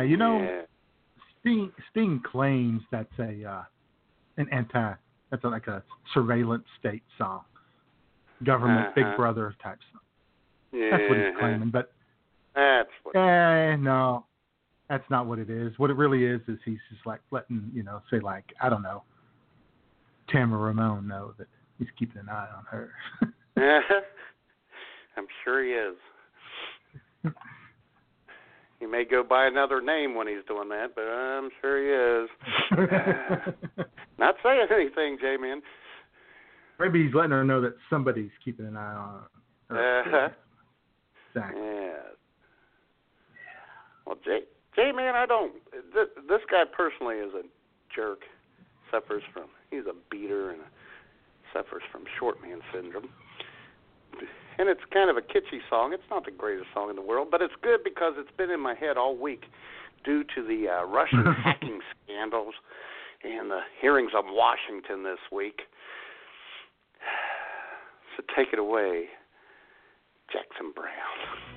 You 0.05 0.17
know, 0.17 0.41
Yeah. 0.41 0.63
Sting 1.41 1.73
Sting 1.91 2.21
claims 2.25 2.83
that's 2.91 3.13
a 3.19 3.45
uh, 3.45 3.63
an 4.39 4.49
anti 4.53 4.95
that's 5.31 5.45
like 5.45 5.67
a 5.67 5.83
surveillance 6.15 6.65
state 6.79 7.03
song, 7.19 7.43
government 8.45 8.95
Big 8.95 9.05
Uh-huh. 9.05 9.17
Brother 9.17 9.55
type 9.63 9.79
song. 9.93 10.01
Yeah. 10.73 10.91
That's 10.93 11.09
what 11.09 11.19
he's 11.19 11.37
claiming, 11.39 11.71
but 11.71 11.93
That's 12.55 12.89
what. 13.03 13.17
eh, 13.17 13.77
no, 13.77 14.27
that's 14.89 15.09
not 15.11 15.27
what 15.27 15.39
it 15.39 15.51
is. 15.51 15.79
What 15.79 15.91
it 15.91 15.97
really 15.97 16.25
is 16.25 16.41
is 16.49 16.59
he's 16.65 16.79
just 16.91 17.05
like 17.07 17.21
letting 17.31 17.71
you 17.75 17.83
know, 17.83 18.01
say 18.11 18.21
like 18.21 18.45
I 18.63 18.69
don't 18.69 18.83
know, 18.83 19.03
Tamara 20.29 20.61
Ramone 20.61 21.07
know 21.07 21.35
that 21.39 21.47
he's 21.79 21.89
keeping 21.99 22.21
an 22.21 22.29
eye 22.29 22.49
on 22.57 22.65
her. 22.71 22.93
I'm 25.17 25.27
sure 25.45 25.63
he 25.65 25.71
is. 25.73 25.97
He 28.85 28.91
may 28.91 29.05
go 29.07 29.23
by 29.23 29.47
another 29.47 29.81
name 29.81 30.15
when 30.15 30.29
he's 30.29 30.45
doing 30.47 30.69
that, 30.69 30.89
but 30.95 31.05
I'm 31.05 31.49
sure 31.63 31.81
he 31.81 31.89
is. 31.89 32.29
Not 34.19 34.35
saying 34.43 34.67
anything, 34.71 35.17
J 35.19 35.39
Man. 35.41 35.63
Maybe 36.79 37.03
he's 37.03 37.15
letting 37.15 37.31
her 37.31 37.45
know 37.45 37.63
that 37.63 37.77
somebody's 37.89 38.31
keeping 38.45 38.67
an 38.67 38.77
eye 38.77 38.95
on 38.95 39.23
her. 39.71 40.01
Uh-huh. 40.03 40.29
Exactly. 41.35 41.63
Yeah. 41.63 41.93
Well, 44.07 44.17
J 44.23 44.41
J 44.77 44.93
Man, 44.95 45.15
I 45.15 45.25
don't. 45.25 45.55
This, 45.73 46.09
this 46.29 46.41
guy 46.51 46.65
personally 46.71 47.17
is 47.17 47.33
a 47.33 47.43
jerk. 47.97 48.19
Suffers 48.91 49.23
from. 49.33 49.47
He's 49.71 49.87
a 49.89 49.95
beater 50.11 50.51
and 50.51 50.61
suffers 51.55 51.83
from 51.91 52.05
short 52.19 52.43
man 52.43 52.61
syndrome. 52.71 53.09
And 54.59 54.69
it's 54.69 54.81
kind 54.93 55.11
of 55.11 55.17
a 55.17 55.21
kitschy 55.21 55.61
song. 55.69 55.93
It's 55.93 56.09
not 56.11 56.25
the 56.25 56.31
greatest 56.31 56.69
song 56.73 56.91
in 56.91 56.97
the 56.97 57.03
world, 57.03 57.29
but 57.31 57.43
it's 57.43 57.55
good 57.63 57.81
because 57.83 58.15
it's 58.17 58.31
been 58.37 58.51
in 58.51 58.61
my 58.61 58.75
head 58.75 58.97
all 58.97 59.17
week 59.17 59.45
due 60.05 60.23
to 60.35 60.43
the 60.43 60.69
uh, 60.69 60.85
Russian 60.87 61.25
hacking 61.45 61.81
scandals 62.05 62.55
and 63.25 63.51
the 63.51 63.61
hearings 63.81 64.13
of 64.17 64.25
Washington 64.29 65.03
this 65.05 65.21
week. 65.33 65.63
So 68.17 68.23
take 68.37 68.53
it 68.53 68.61
away, 68.61 69.07
Jackson 70.33 70.73
Browne. 70.73 71.54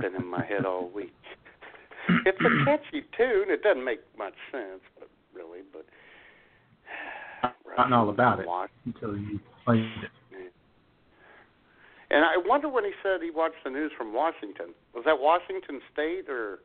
Been 0.00 0.14
in 0.14 0.26
my 0.26 0.44
head 0.44 0.64
all 0.64 0.88
week. 0.88 1.12
It's 2.26 2.38
a 2.40 2.64
catchy 2.64 3.02
tune. 3.16 3.50
It 3.50 3.62
doesn't 3.62 3.84
make 3.84 4.00
much 4.18 4.34
sense, 4.50 4.80
but 4.98 5.08
really, 5.34 5.60
but 5.72 5.84
know 7.90 7.96
all 7.96 8.10
about 8.10 8.40
it 8.40 8.46
until 8.86 9.16
you 9.16 9.40
played 9.64 9.80
it. 9.80 10.10
And 12.12 12.24
I 12.24 12.34
wonder 12.44 12.68
when 12.68 12.84
he 12.84 12.90
said 13.02 13.22
he 13.22 13.30
watched 13.30 13.62
the 13.62 13.70
news 13.70 13.92
from 13.96 14.12
Washington. 14.12 14.74
Was 14.94 15.04
that 15.06 15.20
Washington 15.20 15.80
State 15.92 16.28
or 16.28 16.58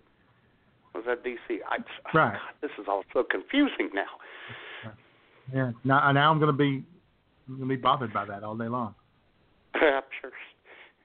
was 0.95 1.03
that 1.05 1.23
D.C.? 1.23 1.59
I, 1.69 1.77
oh, 1.77 2.17
Right. 2.17 2.33
God, 2.33 2.41
this 2.61 2.71
is 2.79 2.85
all 2.87 3.03
so 3.13 3.23
confusing 3.23 3.89
now. 3.93 4.05
Yeah. 5.53 5.71
Now, 5.83 6.11
now 6.11 6.31
I'm 6.31 6.39
gonna 6.39 6.53
be 6.53 6.83
I'm 7.47 7.59
gonna 7.59 7.67
be 7.67 7.75
bothered 7.75 8.11
by 8.11 8.25
that 8.25 8.43
all 8.43 8.55
day 8.55 8.67
long. 8.67 8.95
I'm 9.75 10.01
sure. 10.19 10.31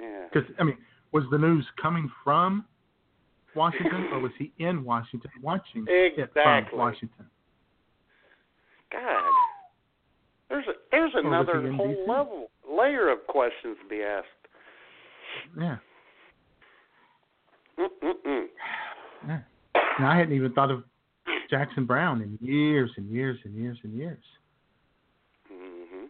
Yeah. 0.01 0.25
Because 0.33 0.51
I 0.59 0.65
mean, 0.65 0.79
was 1.13 1.25
the 1.31 1.39
news 1.39 1.67
coming 1.81 2.11
from 2.25 2.65
Washington 3.55 4.09
or 4.13 4.21
was 4.21 4.33
he 4.39 4.53
in 4.59 4.85
Washington 4.85 5.31
watching 5.43 5.85
it 5.89 6.15
Exactly. 6.19 6.71
from 6.71 6.79
Washington? 6.79 7.27
God, 8.93 9.23
there's 10.49 10.67
a, 10.67 10.73
there's 10.91 11.13
Or 11.15 11.21
another 11.21 11.73
whole 11.73 11.95
DC? 11.95 12.09
level 12.09 12.51
layer 12.71 13.09
of 13.11 13.27
questions 13.27 13.77
to 13.83 13.89
be 13.89 14.03
asked. 14.03 14.27
Yeah. 15.59 15.77
Mm-mm-mm. 17.79 18.47
yeah. 19.27 19.41
And 19.99 20.07
I 20.07 20.19
hadn't 20.19 20.35
even 20.35 20.53
thought 20.53 20.71
of 20.71 20.85
Jackson 21.49 21.87
Browne 21.87 22.21
in 22.23 22.39
years 22.47 22.91
and 22.97 23.09
years 23.11 23.39
and 23.45 23.55
years 23.57 23.79
and 23.83 23.97
years. 23.97 24.23
hmm 25.49 26.05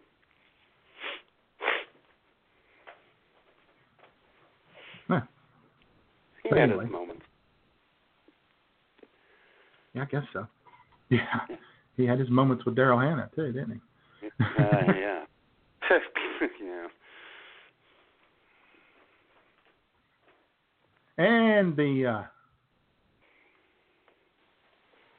Huh. 5.08 5.20
He 6.50 6.54
But 6.56 6.62
anyway. 6.62 6.84
his 6.84 6.92
moments. 6.92 7.22
Yeah, 9.94 10.02
I 10.02 10.04
guess 10.06 10.24
so. 10.32 10.46
Yeah. 11.10 11.40
He 11.96 12.06
had 12.06 12.20
his 12.20 12.30
moments 12.30 12.64
with 12.64 12.76
Daryl 12.76 13.02
Hannah 13.02 13.28
too, 13.34 13.50
didn't 13.52 13.80
he? 14.22 14.28
Uh, 14.40 14.48
yeah. 14.96 15.24
yeah. 16.62 16.86
And 21.18 21.76
the 21.76 22.06
uh, 22.06 22.22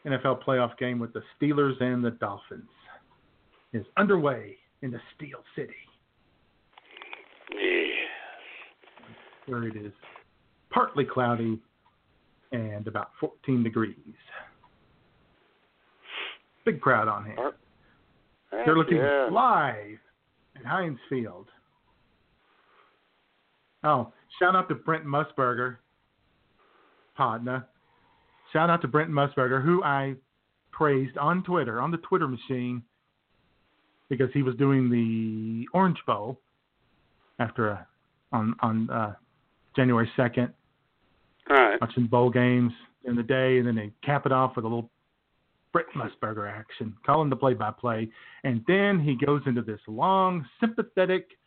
NFL 0.10 0.44
playoff 0.44 0.76
game 0.78 0.98
with 0.98 1.14
the 1.14 1.22
Steelers 1.40 1.80
and 1.82 2.04
the 2.04 2.12
Dolphins 2.12 2.70
is 3.74 3.86
underway 3.98 4.56
in 4.82 4.92
the 4.92 5.00
Steel 5.16 5.44
City, 5.56 5.74
Yeah. 7.54 8.08
where 9.46 9.64
it 9.66 9.76
is 9.76 9.94
partly 10.72 11.06
cloudy 11.06 11.60
and 12.52 12.88
about 12.88 13.12
14 13.20 13.64
degrees. 13.64 13.96
Big 16.66 16.82
crowd 16.82 17.08
on 17.08 17.26
hand. 17.26 17.54
They're 18.52 18.78
looking 18.78 18.98
yeah. 18.98 19.30
live 19.32 19.98
at 20.58 20.66
Heinz 20.66 21.00
Field. 21.10 21.48
Oh, 23.84 24.12
shout 24.38 24.56
out 24.56 24.70
to 24.70 24.76
Brent 24.76 25.06
Musburger, 25.06 25.78
partner. 27.16 27.68
Shout 28.54 28.70
out 28.70 28.82
to 28.82 28.88
Brent 28.88 29.10
Musburger, 29.10 29.64
who 29.64 29.84
I 29.84 30.16
praised 30.72 31.18
on 31.18 31.44
Twitter, 31.44 31.82
on 31.82 31.90
the 31.90 31.98
Twitter 31.98 32.28
machine, 32.28 32.84
because 34.10 34.30
he 34.34 34.44
was 34.44 34.56
doing 34.56 34.90
the 34.90 35.66
Orange 35.74 36.00
Bowl 36.06 36.40
after 37.40 37.70
a, 37.70 37.88
on 38.32 38.54
on 38.62 38.90
uh, 38.90 39.14
January 39.76 40.10
second, 40.16 40.54
Right. 41.50 41.80
watching 41.82 42.08
bowl 42.08 42.30
games 42.30 42.72
in 43.04 43.16
the 43.16 43.24
day, 43.24 43.58
and 43.58 43.68
then 43.68 43.76
they 43.76 43.92
cap 44.04 44.26
it 44.26 44.32
off 44.32 44.56
with 44.56 44.66
a 44.66 44.68
little 44.68 44.90
Brent 45.74 45.88
Musburger 45.96 46.52
action, 46.52 46.96
calling 47.06 47.30
the 47.30 47.36
play-by-play, 47.36 48.10
and 48.44 48.64
then 48.68 49.00
he 49.00 49.16
goes 49.26 49.42
into 49.46 49.62
this 49.62 49.80
long, 49.88 50.46
sympathetic, 50.60 51.38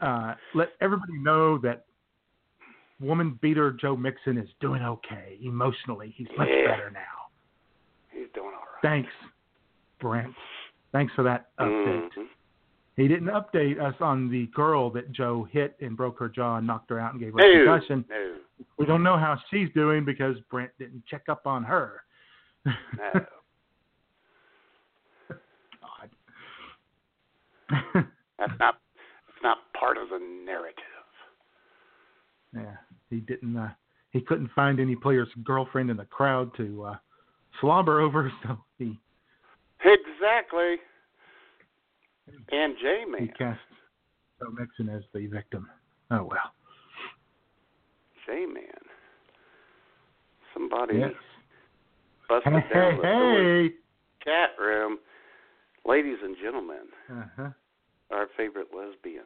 uh, 0.00 0.34
let 0.54 0.72
everybody 0.80 1.18
know 1.18 1.58
that 1.58 1.86
woman 3.00 3.38
beater 3.40 3.72
Joe 3.72 3.96
Mixon 3.96 4.38
is 4.38 4.48
doing 4.60 4.82
okay 4.82 5.38
emotionally. 5.42 6.10
He's 6.16 6.28
much 6.36 6.48
Yeah. 6.48 6.66
better 6.68 6.90
now. 6.90 7.28
He's 8.10 8.28
doing 8.30 8.54
all 8.54 8.60
right. 8.60 8.82
Thanks, 8.82 9.12
Brent. 9.98 10.34
Thanks 10.92 11.12
for 11.14 11.22
that 11.24 11.54
update. 11.58 12.12
Mhm. 12.12 12.28
He 12.98 13.06
didn't 13.06 13.28
update 13.28 13.80
us 13.80 13.94
on 14.00 14.28
the 14.28 14.46
girl 14.48 14.90
that 14.90 15.12
Joe 15.12 15.46
hit 15.52 15.76
and 15.80 15.96
broke 15.96 16.18
her 16.18 16.28
jaw 16.28 16.56
and 16.56 16.66
knocked 16.66 16.90
her 16.90 16.98
out 16.98 17.12
and 17.12 17.20
gave 17.20 17.32
her 17.32 17.38
No, 17.38 17.44
a 17.62 17.64
concussion. 17.78 18.04
no, 18.10 18.34
We 18.76 18.86
don't 18.86 19.04
know 19.04 19.16
how 19.16 19.38
she's 19.52 19.68
doing 19.72 20.04
because 20.04 20.34
Brent 20.50 20.72
didn't 20.80 21.04
check 21.06 21.22
up 21.28 21.46
on 21.46 21.62
her. 21.62 22.02
no. 22.66 22.74
God. 25.80 26.10
That's 28.38 28.58
not 28.58 28.74
that's 29.26 29.42
not 29.44 29.58
part 29.78 29.96
of 29.96 30.08
the 30.08 30.18
narrative. 30.44 30.82
yeah, 32.54 32.76
he 33.10 33.16
didn't. 33.20 33.56
Uh, 33.56 33.68
he 34.10 34.20
couldn't 34.20 34.50
find 34.56 34.80
any 34.80 34.96
player's 34.96 35.28
girlfriend 35.44 35.90
in 35.90 35.96
the 35.96 36.04
crowd 36.06 36.50
to 36.56 36.84
uh, 36.84 36.96
slobber 37.60 38.00
over, 38.00 38.32
so 38.42 38.58
he 38.78 38.98
Exactly. 39.84 40.76
And 42.52 42.74
J 42.80 43.04
he 43.06 43.12
Man. 43.26 43.32
cast 43.38 43.60
Joe 44.40 44.50
Mixon 44.50 44.88
as 44.88 45.02
the 45.12 45.26
victim. 45.26 45.68
Oh 46.10 46.24
well. 46.24 46.52
J 48.26 48.46
Man. 48.46 48.64
Somebody 50.54 50.98
Yes. 50.98 51.12
busted 52.28 52.52
Hey, 52.52 52.74
down 52.74 52.96
the 52.96 53.02
door 53.02 53.42
hey. 53.42 53.70
chat 54.24 54.50
room. 54.58 54.98
Ladies 55.84 56.18
and 56.22 56.36
gentlemen, 56.42 56.86
Uh-huh. 57.10 57.50
our 58.10 58.26
favorite 58.36 58.68
lesbian, 58.74 59.24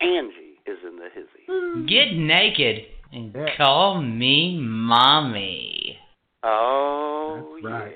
Angie, 0.00 0.58
is 0.66 0.78
in 0.86 0.96
the 0.96 1.10
hizzy. 1.10 1.86
Get 1.86 2.12
naked 2.14 2.86
and 3.12 3.34
Yeah. 3.34 3.56
call 3.56 4.00
me 4.00 4.58
mommy. 4.58 5.98
Oh 6.42 7.58
right. 7.62 7.94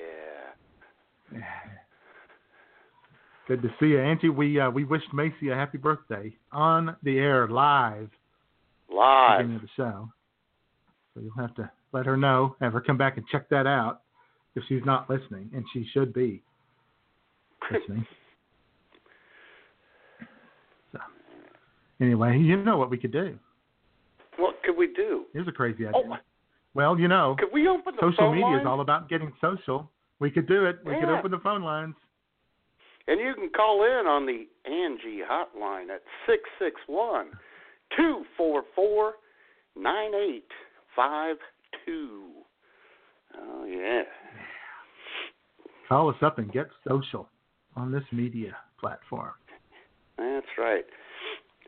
yeah. 1.33 1.43
Good 3.47 3.61
to 3.61 3.69
see 3.79 3.87
you, 3.87 4.01
Angie. 4.01 4.27
We 4.27 4.59
uh, 4.59 4.69
we 4.69 4.83
wished 4.83 5.13
Macy 5.13 5.49
a 5.49 5.55
happy 5.55 5.77
birthday 5.77 6.35
on 6.51 6.97
the 7.03 7.17
air 7.17 7.47
live 7.47 8.09
Live. 8.93 9.39
beginning 9.39 9.55
of 9.55 9.61
the 9.61 9.69
show. 9.77 10.09
So 11.13 11.21
you'll 11.21 11.33
have 11.37 11.55
to 11.55 11.71
let 11.93 12.05
her 12.05 12.17
know, 12.17 12.57
have 12.59 12.73
her 12.73 12.81
come 12.81 12.97
back 12.97 13.15
and 13.15 13.25
check 13.31 13.47
that 13.49 13.65
out 13.65 14.01
if 14.55 14.63
she's 14.67 14.81
not 14.85 15.09
listening, 15.09 15.49
and 15.55 15.63
she 15.71 15.87
should 15.93 16.13
be 16.13 16.43
listening. 17.71 18.05
so 20.91 20.99
anyway, 22.01 22.37
you 22.37 22.57
know 22.61 22.77
what 22.77 22.89
we 22.89 22.97
could 22.97 23.13
do. 23.13 23.39
What 24.35 24.61
could 24.63 24.75
we 24.77 24.87
do? 24.93 25.23
Here's 25.31 25.47
a 25.47 25.53
crazy 25.53 25.87
idea. 25.87 26.01
Oh, 26.05 26.17
Well, 26.73 26.99
you 26.99 27.07
know, 27.07 27.37
could 27.39 27.53
we 27.53 27.69
open 27.69 27.95
the 27.95 28.11
social 28.11 28.31
media 28.31 28.45
lines? 28.45 28.61
is 28.61 28.67
all 28.67 28.81
about 28.81 29.07
getting 29.07 29.31
social. 29.39 29.89
We 30.19 30.31
could 30.31 30.47
do 30.47 30.65
it. 30.65 30.79
We 30.85 30.95
could 30.95 31.09
open 31.09 31.31
the 31.31 31.39
phone 31.39 31.63
lines. 31.63 31.95
And 33.07 33.19
you 33.19 33.33
can 33.35 33.49
call 33.55 33.83
in 33.83 34.05
on 34.05 34.25
the 34.25 34.45
Angie 34.69 35.21
hotline 35.29 35.89
at 35.93 36.01
six 36.25 36.43
six 36.59 36.75
one 36.87 37.27
two 37.95 38.23
four 38.35 38.63
four 38.75 39.13
nine 39.75 40.13
eight 40.13 40.49
five 40.95 41.37
two. 41.85 42.31
Oh 43.37 43.65
yeah. 43.65 44.01
Call 45.87 46.09
us 46.09 46.15
up 46.21 46.37
and 46.37 46.51
get 46.51 46.67
social 46.87 47.29
on 47.75 47.91
this 47.91 48.03
media 48.11 48.55
platform. 48.79 49.31
That's 50.17 50.47
right. 50.57 50.83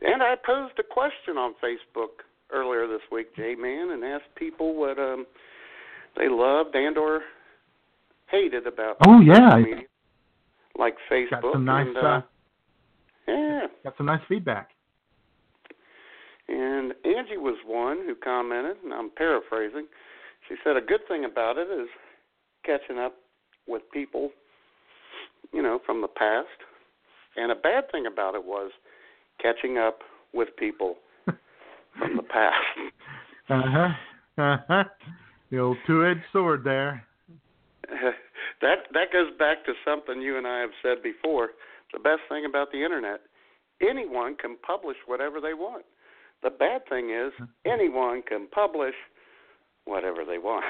And 0.02 0.22
I 0.22 0.34
posed 0.44 0.78
a 0.78 0.82
question 0.82 1.36
on 1.38 1.54
Facebook 1.62 2.24
earlier 2.52 2.86
this 2.86 3.00
week, 3.10 3.34
J 3.36 3.54
Man, 3.54 3.92
and 3.92 4.04
asked 4.04 4.34
people 4.36 4.74
what 4.74 4.98
um 4.98 5.24
they 6.16 6.28
loved 6.28 6.74
and 6.74 6.98
or 6.98 7.20
hated 8.30 8.66
about 8.66 8.96
Oh, 9.06 9.20
yeah. 9.20 9.56
media, 9.56 9.84
like 10.80 10.96
Facebook. 11.12 11.42
Got 11.42 11.52
some 11.52 11.64
nice, 11.64 11.86
and, 11.86 11.96
uh, 11.96 12.00
uh, 12.00 12.22
yeah. 13.28 13.66
got 13.84 13.96
some 13.96 14.06
nice 14.06 14.22
feedback. 14.28 14.70
And 16.48 16.94
Angie 17.04 17.36
was 17.36 17.56
one 17.64 17.98
who 18.04 18.16
commented, 18.16 18.78
and 18.82 18.92
I'm 18.92 19.10
paraphrasing. 19.10 19.86
She 20.48 20.56
said 20.64 20.76
a 20.76 20.80
good 20.80 21.02
thing 21.06 21.24
about 21.24 21.58
it 21.58 21.68
is 21.68 21.86
catching 22.64 22.98
up 22.98 23.14
with 23.68 23.82
people, 23.92 24.30
you 25.52 25.62
know, 25.62 25.78
from 25.86 26.00
the 26.00 26.08
past. 26.08 26.48
And 27.36 27.52
a 27.52 27.54
bad 27.54 27.84
thing 27.92 28.06
about 28.06 28.34
it 28.34 28.44
was 28.44 28.72
catching 29.40 29.78
up 29.78 30.00
with 30.32 30.48
people 30.58 30.96
from 31.26 32.16
the 32.16 32.22
past. 32.22 32.56
Uh 33.48 33.62
huh. 33.66 33.88
Uh 34.42 34.56
huh. 34.66 34.84
The 35.50 35.58
old 35.58 35.76
two-edged 35.86 36.20
sword 36.32 36.64
there. 36.64 37.06
that 38.60 38.86
that 38.92 39.12
goes 39.12 39.30
back 39.38 39.64
to 39.66 39.72
something 39.84 40.20
you 40.20 40.38
and 40.38 40.46
I 40.46 40.60
have 40.60 40.70
said 40.82 41.02
before. 41.02 41.50
The 41.92 41.98
best 41.98 42.20
thing 42.28 42.44
about 42.44 42.70
the 42.72 42.84
internet, 42.84 43.20
anyone 43.82 44.36
can 44.36 44.56
publish 44.64 44.96
whatever 45.06 45.40
they 45.40 45.54
want. 45.54 45.84
The 46.42 46.50
bad 46.50 46.82
thing 46.88 47.10
is 47.10 47.32
anyone 47.66 48.22
can 48.22 48.46
publish 48.48 48.94
whatever 49.84 50.24
they 50.24 50.38
want. 50.38 50.64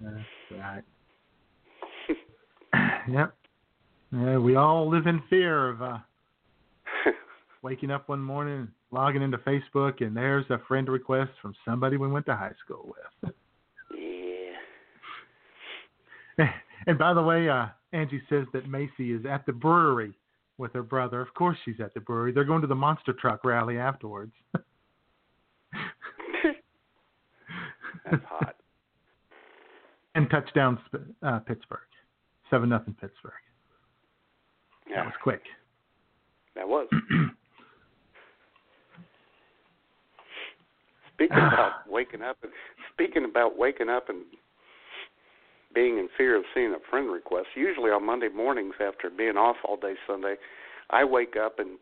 That's 0.00 0.16
right. 0.50 0.82
yep. 3.08 3.34
Yeah, 4.12 4.38
we 4.38 4.56
all 4.56 4.90
live 4.90 5.06
in 5.06 5.22
fear 5.30 5.70
of 5.70 5.82
uh, 5.82 5.98
waking 7.62 7.90
up 7.90 8.08
one 8.08 8.20
morning, 8.20 8.68
logging 8.90 9.22
into 9.22 9.38
Facebook, 9.38 10.04
and 10.04 10.14
there's 10.14 10.44
a 10.50 10.58
friend 10.68 10.88
request 10.88 11.30
from 11.40 11.54
somebody 11.64 11.96
we 11.96 12.08
went 12.08 12.26
to 12.26 12.36
high 12.36 12.52
school 12.64 12.94
with. 13.22 13.32
Yeah. 16.38 16.44
and 16.86 16.98
by 16.98 17.14
the 17.14 17.22
way, 17.22 17.48
uh, 17.48 17.66
Angie 17.92 18.22
says 18.28 18.46
that 18.52 18.68
Macy 18.68 19.12
is 19.12 19.24
at 19.26 19.44
the 19.46 19.52
brewery 19.52 20.12
with 20.58 20.72
her 20.72 20.82
brother. 20.82 21.20
Of 21.20 21.32
course, 21.34 21.56
she's 21.64 21.80
at 21.80 21.92
the 21.94 22.00
brewery. 22.00 22.32
They're 22.32 22.44
going 22.44 22.60
to 22.62 22.66
the 22.66 22.74
monster 22.74 23.12
truck 23.12 23.44
rally 23.44 23.78
afterwards. 23.78 24.32
That's 28.10 28.24
hot. 28.28 28.56
and 30.14 30.28
touchdown 30.30 30.78
uh, 31.22 31.38
Pittsburgh, 31.40 31.78
seven 32.50 32.68
nothing 32.68 32.94
Pittsburgh. 33.00 33.32
Yeah, 34.88 34.96
That 34.96 35.04
was 35.06 35.14
quick. 35.22 35.42
that 36.54 36.68
was. 36.68 36.88
speaking 41.14 41.36
about 41.36 41.72
waking 41.88 42.22
up 42.22 42.36
and 42.42 42.52
speaking 42.92 43.24
about 43.24 43.56
waking 43.58 43.88
up 43.88 44.08
and 44.08 44.22
being 45.74 45.98
in 45.98 46.08
fear 46.16 46.36
of 46.36 46.44
seeing 46.54 46.74
a 46.74 46.90
friend 46.90 47.10
request. 47.10 47.48
Usually 47.54 47.90
on 47.90 48.06
Monday 48.06 48.28
mornings 48.28 48.74
after 48.80 49.10
being 49.10 49.36
off 49.36 49.56
all 49.64 49.76
day 49.76 49.94
Sunday, 50.06 50.36
I 50.90 51.04
wake 51.04 51.34
up 51.36 51.58
and 51.58 51.78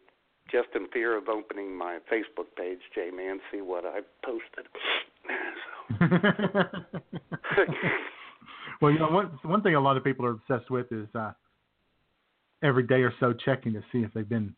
just 0.50 0.68
in 0.74 0.88
fear 0.92 1.16
of 1.16 1.28
opening 1.28 1.76
my 1.76 1.98
Facebook 2.12 2.46
page, 2.56 2.80
J 2.94 3.10
Man, 3.10 3.40
see 3.52 3.60
what 3.60 3.84
I've 3.84 4.04
posted. 4.24 4.66
well, 8.80 8.90
you 8.90 8.98
know, 8.98 9.10
one 9.10 9.38
one 9.42 9.62
thing 9.62 9.74
a 9.74 9.80
lot 9.80 9.96
of 9.96 10.04
people 10.04 10.26
are 10.26 10.32
obsessed 10.32 10.70
with 10.70 10.90
is 10.92 11.06
uh, 11.14 11.32
every 12.62 12.84
day 12.84 13.02
or 13.02 13.12
so 13.20 13.32
checking 13.32 13.72
to 13.72 13.82
see 13.92 13.98
if 13.98 14.12
they've 14.12 14.28
been 14.28 14.54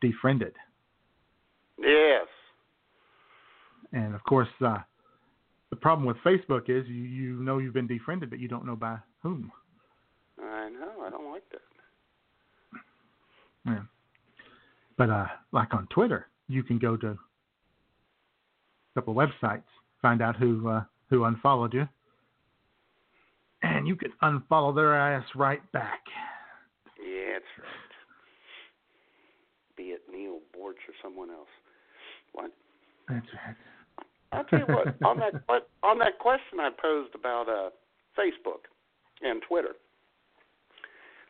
defriended. 0.00 0.52
Yes. 1.78 2.26
And 3.92 4.14
of 4.14 4.22
course, 4.24 4.48
uh, 4.64 4.78
the 5.70 5.76
problem 5.76 6.06
with 6.06 6.16
Facebook 6.18 6.68
is 6.68 6.86
you 6.88 7.02
you 7.02 7.42
know 7.42 7.58
you've 7.58 7.74
been 7.74 7.86
defriended, 7.86 8.30
but 8.30 8.38
you 8.38 8.48
don't 8.48 8.66
know 8.66 8.76
by 8.76 8.98
whom. 9.22 9.50
I 10.40 10.68
know. 10.68 11.04
I 11.04 11.10
don't 11.10 11.30
like 11.30 11.42
that. 11.50 11.60
Yeah. 13.66 13.82
But 14.96 15.10
uh, 15.10 15.26
like 15.52 15.74
on 15.74 15.88
Twitter, 15.90 16.28
you 16.48 16.62
can 16.62 16.78
go 16.78 16.96
to 16.96 17.08
a 17.08 17.18
couple 18.94 19.18
of 19.18 19.28
websites, 19.28 19.64
find 20.00 20.22
out 20.22 20.36
who 20.36 20.68
uh, 20.68 20.84
who 21.10 21.24
unfollowed 21.24 21.74
you, 21.74 21.88
and 23.62 23.86
you 23.88 23.96
can 23.96 24.12
unfollow 24.22 24.74
their 24.74 24.94
ass 24.94 25.24
right 25.34 25.60
back. 25.72 26.00
Yeah, 26.98 27.32
that's 27.34 27.44
right. 27.58 27.66
Be 29.76 29.82
it 29.90 30.02
Neil 30.10 30.38
Borch 30.56 30.78
or 30.88 30.94
someone 31.02 31.30
else. 31.30 31.48
What? 32.32 32.52
That's 33.08 33.26
right. 33.46 33.56
I'll 34.36 34.44
tell 34.44 34.58
you 34.60 34.66
what. 34.66 34.94
on 35.04 35.18
that 35.18 35.34
on 35.82 35.98
that 35.98 36.18
question 36.18 36.60
I 36.60 36.70
posed 36.70 37.14
about 37.14 37.48
uh, 37.48 37.70
Facebook 38.18 38.68
and 39.22 39.40
Twitter, 39.48 39.74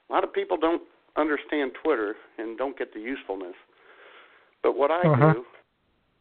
a 0.09 0.13
lot 0.13 0.25
of 0.25 0.33
people 0.33 0.57
don't 0.57 0.83
understand 1.17 1.73
Twitter 1.83 2.15
and 2.39 2.59
don't 2.59 2.77
get 2.79 2.93
the 2.93 3.01
usefulness. 3.01 3.55
But 4.63 4.77
what 4.77 4.91
I 4.91 5.01
Uh-huh. 5.03 5.33
do, 5.35 5.45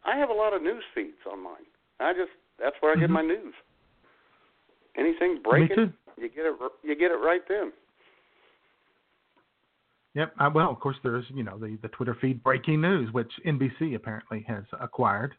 I 0.06 0.16
have 0.18 0.30
a 0.30 0.34
lot 0.34 0.54
of 0.54 0.62
news 0.62 0.84
feeds 0.94 1.18
on 1.32 1.42
mine. 1.44 1.66
I 2.00 2.14
just 2.14 2.32
that's 2.60 2.76
where 2.82 2.92
I 2.94 2.96
get 2.96 3.10
Mhm. 3.10 3.14
my 3.14 3.22
news. 3.22 3.54
Anything 4.96 5.42
breaking, 5.42 5.94
you 6.18 6.30
get 6.30 6.46
it. 6.46 6.56
You 6.84 6.96
get 6.96 7.12
it 7.12 7.16
right 7.16 7.46
then. 7.50 7.74
Yep. 10.14 10.34
Uh, 10.40 10.50
well, 10.54 10.70
of 10.70 10.80
course, 10.80 10.96
there's 11.04 11.26
you 11.32 11.44
know 11.44 11.58
the 11.58 11.78
the 11.82 11.90
Twitter 11.90 12.16
feed 12.22 12.42
breaking 12.44 12.80
news, 12.82 13.12
which 13.12 13.32
NBC 13.46 13.96
apparently 13.96 14.42
has 14.48 14.64
acquired. 14.80 15.36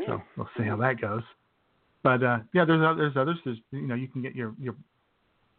Yeah. 0.00 0.06
So 0.06 0.22
we'll 0.36 0.48
see 0.56 0.64
how 0.64 0.76
that 0.76 1.00
goes. 1.00 1.22
But 2.02 2.22
uh, 2.22 2.38
yeah, 2.54 2.64
there's 2.64 2.96
there's 2.96 3.16
others. 3.16 3.38
There's 3.44 3.58
you 3.72 3.82
know 3.86 3.94
you 3.94 4.08
can 4.08 4.22
get 4.22 4.34
your 4.34 4.54
your 4.58 4.74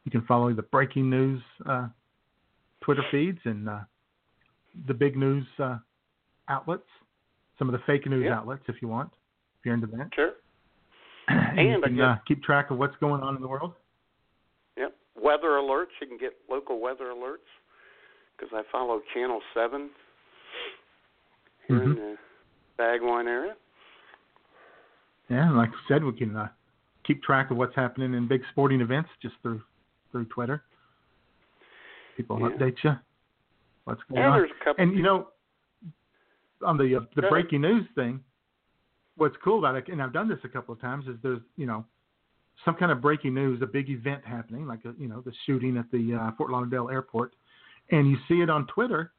you 0.06 0.12
can 0.12 0.22
follow 0.24 0.52
the 0.54 0.64
breaking 0.64 1.10
news 1.10 1.42
uh, 1.70 1.88
Twitter 2.82 3.04
feeds 3.12 3.40
and 3.46 3.70
uh, 3.70 3.80
the 4.88 4.94
big 4.94 5.16
news 5.16 5.46
uh, 5.60 5.78
outlets, 6.50 6.88
some 7.60 7.70
of 7.70 7.74
the 7.74 7.82
fake 7.86 8.08
news 8.10 8.26
Yeah. 8.26 8.38
outlets 8.40 8.64
if 8.68 8.82
you 8.82 8.88
want, 8.88 9.12
if 9.60 9.66
you're 9.66 9.76
into 9.76 9.88
that. 9.88 10.10
Sure. 10.16 10.32
and 11.28 11.60
you 11.68 11.74
And 11.76 11.84
can 11.84 11.96
guess- 11.98 12.04
uh, 12.04 12.16
keep 12.28 12.42
track 12.44 12.72
of 12.72 12.78
what's 12.80 12.96
going 12.98 13.22
on 13.22 13.36
in 13.36 13.42
the 13.42 13.48
world. 13.48 13.74
Yep. 14.78 14.96
Weather 15.22 15.50
alerts. 15.50 15.94
You 16.02 16.08
can 16.08 16.18
get 16.18 16.32
local 16.50 16.80
weather 16.82 17.06
alerts 17.14 17.46
because 18.36 18.50
I 18.54 18.64
follow 18.72 19.02
Channel 19.14 19.40
Seven 19.54 19.92
here 21.68 21.84
in 21.84 21.90
Mhm. 21.90 21.96
the 21.96 22.18
Bumwine 22.80 23.28
area. 23.28 23.56
Yeah, 25.32 25.48
and 25.48 25.58
like 25.58 25.70
I 25.70 25.88
said, 25.88 26.04
we 26.04 26.12
can 26.12 26.36
uh, 26.36 26.50
keep 27.08 27.24
track 27.24 27.52
of 27.52 27.58
what's 27.58 27.76
happening 27.76 28.14
in 28.14 28.28
big 28.28 28.42
sporting 28.52 28.82
events 28.82 29.10
just 29.22 29.36
through 29.42 29.62
through 30.12 30.26
Twitter. 30.26 30.64
People 32.18 32.38
Yeah. 32.40 32.50
update 32.50 32.76
you 32.84 32.96
what's 33.86 34.02
going 34.10 34.22
And 34.22 34.34
on. 34.34 34.38
there's 34.40 34.52
a 34.52 34.64
couple. 34.64 34.84
And 34.84 34.94
you 34.94 35.04
know, 35.04 35.30
on 36.66 36.78
the 36.78 36.98
uh, 36.98 37.00
the 37.16 37.24
breaking 37.24 37.62
news 37.62 37.86
thing, 37.96 38.22
what's 39.16 39.38
cool 39.44 39.60
about 39.60 39.76
it, 39.76 39.88
and 39.88 40.02
I've 40.02 40.12
done 40.12 40.28
this 40.28 40.40
a 40.44 40.50
couple 40.50 40.74
of 40.74 40.82
times, 40.82 41.08
is 41.08 41.16
there's 41.24 41.40
you 41.56 41.66
know 41.66 41.86
some 42.66 42.76
kind 42.76 42.92
of 42.92 43.02
breaking 43.02 43.34
news, 43.34 43.62
a 43.62 43.66
big 43.66 43.90
event 43.90 44.24
happening, 44.26 44.68
like 44.68 44.84
a, 44.84 44.94
you 45.00 45.08
know 45.08 45.22
the 45.22 45.32
shooting 45.46 45.78
at 45.78 45.90
the 45.92 46.14
uh, 46.14 46.32
Fort 46.36 46.52
Lauderdale 46.52 46.90
airport, 46.90 47.34
and 47.90 48.10
you 48.12 48.18
see 48.28 48.42
it 48.42 48.50
on 48.50 48.68
Twitter. 48.68 49.14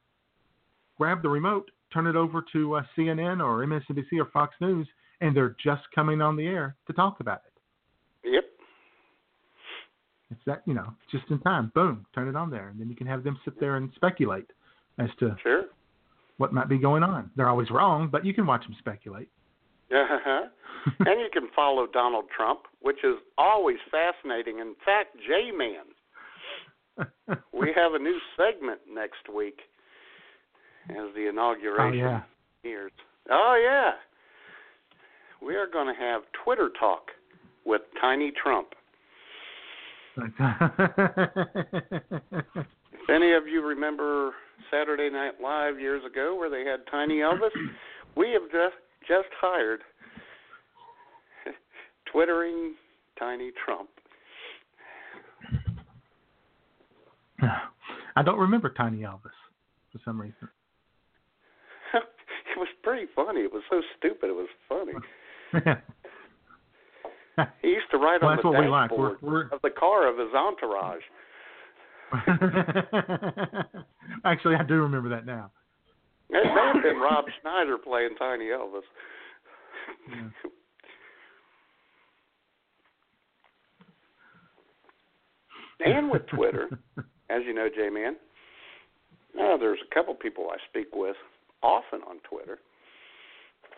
Grab 0.99 1.23
the 1.23 1.29
remote, 1.29 1.71
turn 1.91 2.05
it 2.05 2.15
over 2.15 2.45
to 2.53 2.75
uh, 2.75 2.83
CNN 2.95 3.43
or 3.43 3.65
MSNBC 3.65 4.19
or 4.19 4.25
Fox 4.25 4.55
News, 4.61 4.87
and 5.21 5.35
they're 5.35 5.55
just 5.63 5.83
coming 5.93 6.21
on 6.21 6.35
the 6.35 6.45
air 6.47 6.75
to 6.87 6.93
talk 6.93 7.19
about 7.19 7.41
it. 7.45 8.31
Yep. 8.33 8.43
It's 10.31 10.41
that 10.45 10.61
you 10.65 10.73
know, 10.73 10.93
just 11.11 11.25
in 11.29 11.39
time. 11.39 11.71
Boom, 11.75 12.05
turn 12.15 12.27
it 12.27 12.35
on 12.35 12.49
there, 12.49 12.69
and 12.69 12.79
then 12.79 12.89
you 12.89 12.95
can 12.95 13.07
have 13.07 13.23
them 13.23 13.37
sit 13.45 13.59
there 13.59 13.75
and 13.75 13.91
speculate 13.95 14.47
as 14.99 15.09
to 15.19 15.35
Sure. 15.43 15.65
what 16.37 16.53
might 16.53 16.69
be 16.69 16.77
going 16.77 17.03
on. 17.03 17.29
They're 17.35 17.49
always 17.49 17.69
wrong, 17.71 18.09
but 18.11 18.25
you 18.25 18.33
can 18.33 18.45
watch 18.45 18.63
them 18.63 18.75
speculate. 18.79 19.29
Uh-huh. 19.91 20.47
and 20.99 21.19
you 21.19 21.29
can 21.31 21.47
follow 21.55 21.85
Donald 21.87 22.25
Trump, 22.35 22.61
which 22.81 23.03
is 23.03 23.15
always 23.37 23.77
fascinating. 23.91 24.59
In 24.59 24.73
fact, 24.83 25.15
J 25.27 25.51
Man, 25.51 25.85
we 27.53 27.71
have 27.75 27.93
a 27.93 27.99
new 27.99 28.17
segment 28.35 28.79
next 28.91 29.29
week 29.33 29.59
as 30.89 31.13
the 31.15 31.27
inauguration 31.29 31.79
Oh, 31.79 31.91
yeah. 32.09 32.21
nears. 32.63 32.91
Oh 33.29 33.59
yeah. 33.63 33.91
We 35.45 35.55
are 35.55 35.67
going 35.67 35.87
to 35.87 35.99
have 35.99 36.21
Twitter 36.43 36.69
talk 36.79 37.07
with 37.65 37.81
Tiny 38.01 38.31
Trump. 38.41 38.69
If 43.03 43.09
any 43.09 43.33
of 43.33 43.47
you 43.47 43.61
remember 43.61 44.31
Saturday 44.71 45.09
Night 45.09 45.41
Live 45.41 45.77
years 45.77 46.01
ago 46.05 46.37
where 46.37 46.49
they 46.49 46.63
had 46.63 46.89
Tiny 46.89 47.15
Elvis, 47.15 47.49
we 48.15 48.31
have 48.31 48.43
just 48.43 48.75
just 49.05 49.27
hired 49.41 49.81
twittering 52.11 52.75
Tiny 53.19 53.51
Trump. 53.65 53.89
I 58.15 58.23
don't 58.23 58.39
remember 58.39 58.69
Tiny 58.69 58.99
Elvis 58.99 59.35
for 59.91 59.99
some 60.05 60.21
reason. 60.21 60.37
it 61.93 62.57
was 62.57 62.69
pretty 62.83 63.07
funny. 63.13 63.41
It 63.41 63.51
was 63.51 63.63
so 63.69 63.81
stupid. 63.97 64.29
It 64.29 64.35
was 64.35 64.47
funny. 64.69 64.93
He 67.63 67.69
used 67.69 67.89
to 67.89 67.97
ride 67.97 68.21
Well, 68.21 68.29
on 68.29 68.35
that's 68.37 68.43
the 68.43 68.51
what 68.51 68.59
we 68.61 68.67
like. 68.67 68.89
dashboard 68.91 69.17
We're- 69.21 69.33
we're- 69.33 69.49
of 69.51 69.59
the 69.63 69.71
car 69.71 70.07
of 70.07 70.19
his 70.19 70.31
entourage. 70.35 71.01
Actually, 74.23 74.55
I 74.55 74.61
do 74.63 74.75
remember 74.75 75.09
that 75.09 75.25
now. 75.25 75.49
It 76.29 76.43
may 76.45 76.71
have 76.73 76.83
been 76.83 76.99
Rob 76.99 77.25
Schneider 77.41 77.77
playing 77.79 78.15
Tiny 78.19 78.45
Elvis. 78.45 78.83
and 85.79 86.09
with 86.09 86.25
Twitter, 86.27 86.69
as 87.29 87.41
you 87.45 87.53
know, 87.53 87.67
J 87.73 87.89
Man, 87.89 88.15
now 89.35 89.57
there's 89.57 89.79
a 89.89 89.93
couple 89.93 90.13
people 90.15 90.47
I 90.51 90.57
speak 90.69 90.87
with 90.93 91.15
often 91.61 92.01
on 92.07 92.17
Twitter. 92.29 92.59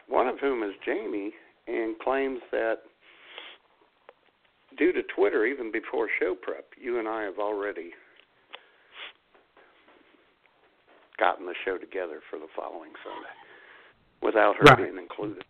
One 0.08 0.28
of 0.28 0.40
whom 0.40 0.64
is 0.64 0.72
Jamie, 0.86 1.32
and 1.68 1.98
claims 2.00 2.40
that 2.52 2.78
due 4.78 4.92
to 4.92 5.02
Twitter, 5.16 5.46
even 5.46 5.72
before 5.72 6.08
show 6.20 6.36
prep, 6.36 6.66
you 6.80 7.00
and 7.00 7.08
I 7.08 7.24
have 7.24 7.40
already 7.40 7.92
gotten 11.18 11.46
the 11.46 11.56
show 11.64 11.78
together 11.78 12.20
for 12.30 12.38
the 12.40 12.48
following 12.56 12.92
Sunday 13.04 13.30
without 14.22 14.56
her 14.58 14.64
Right. 14.64 14.78
being 14.78 14.98
included. 14.98 15.44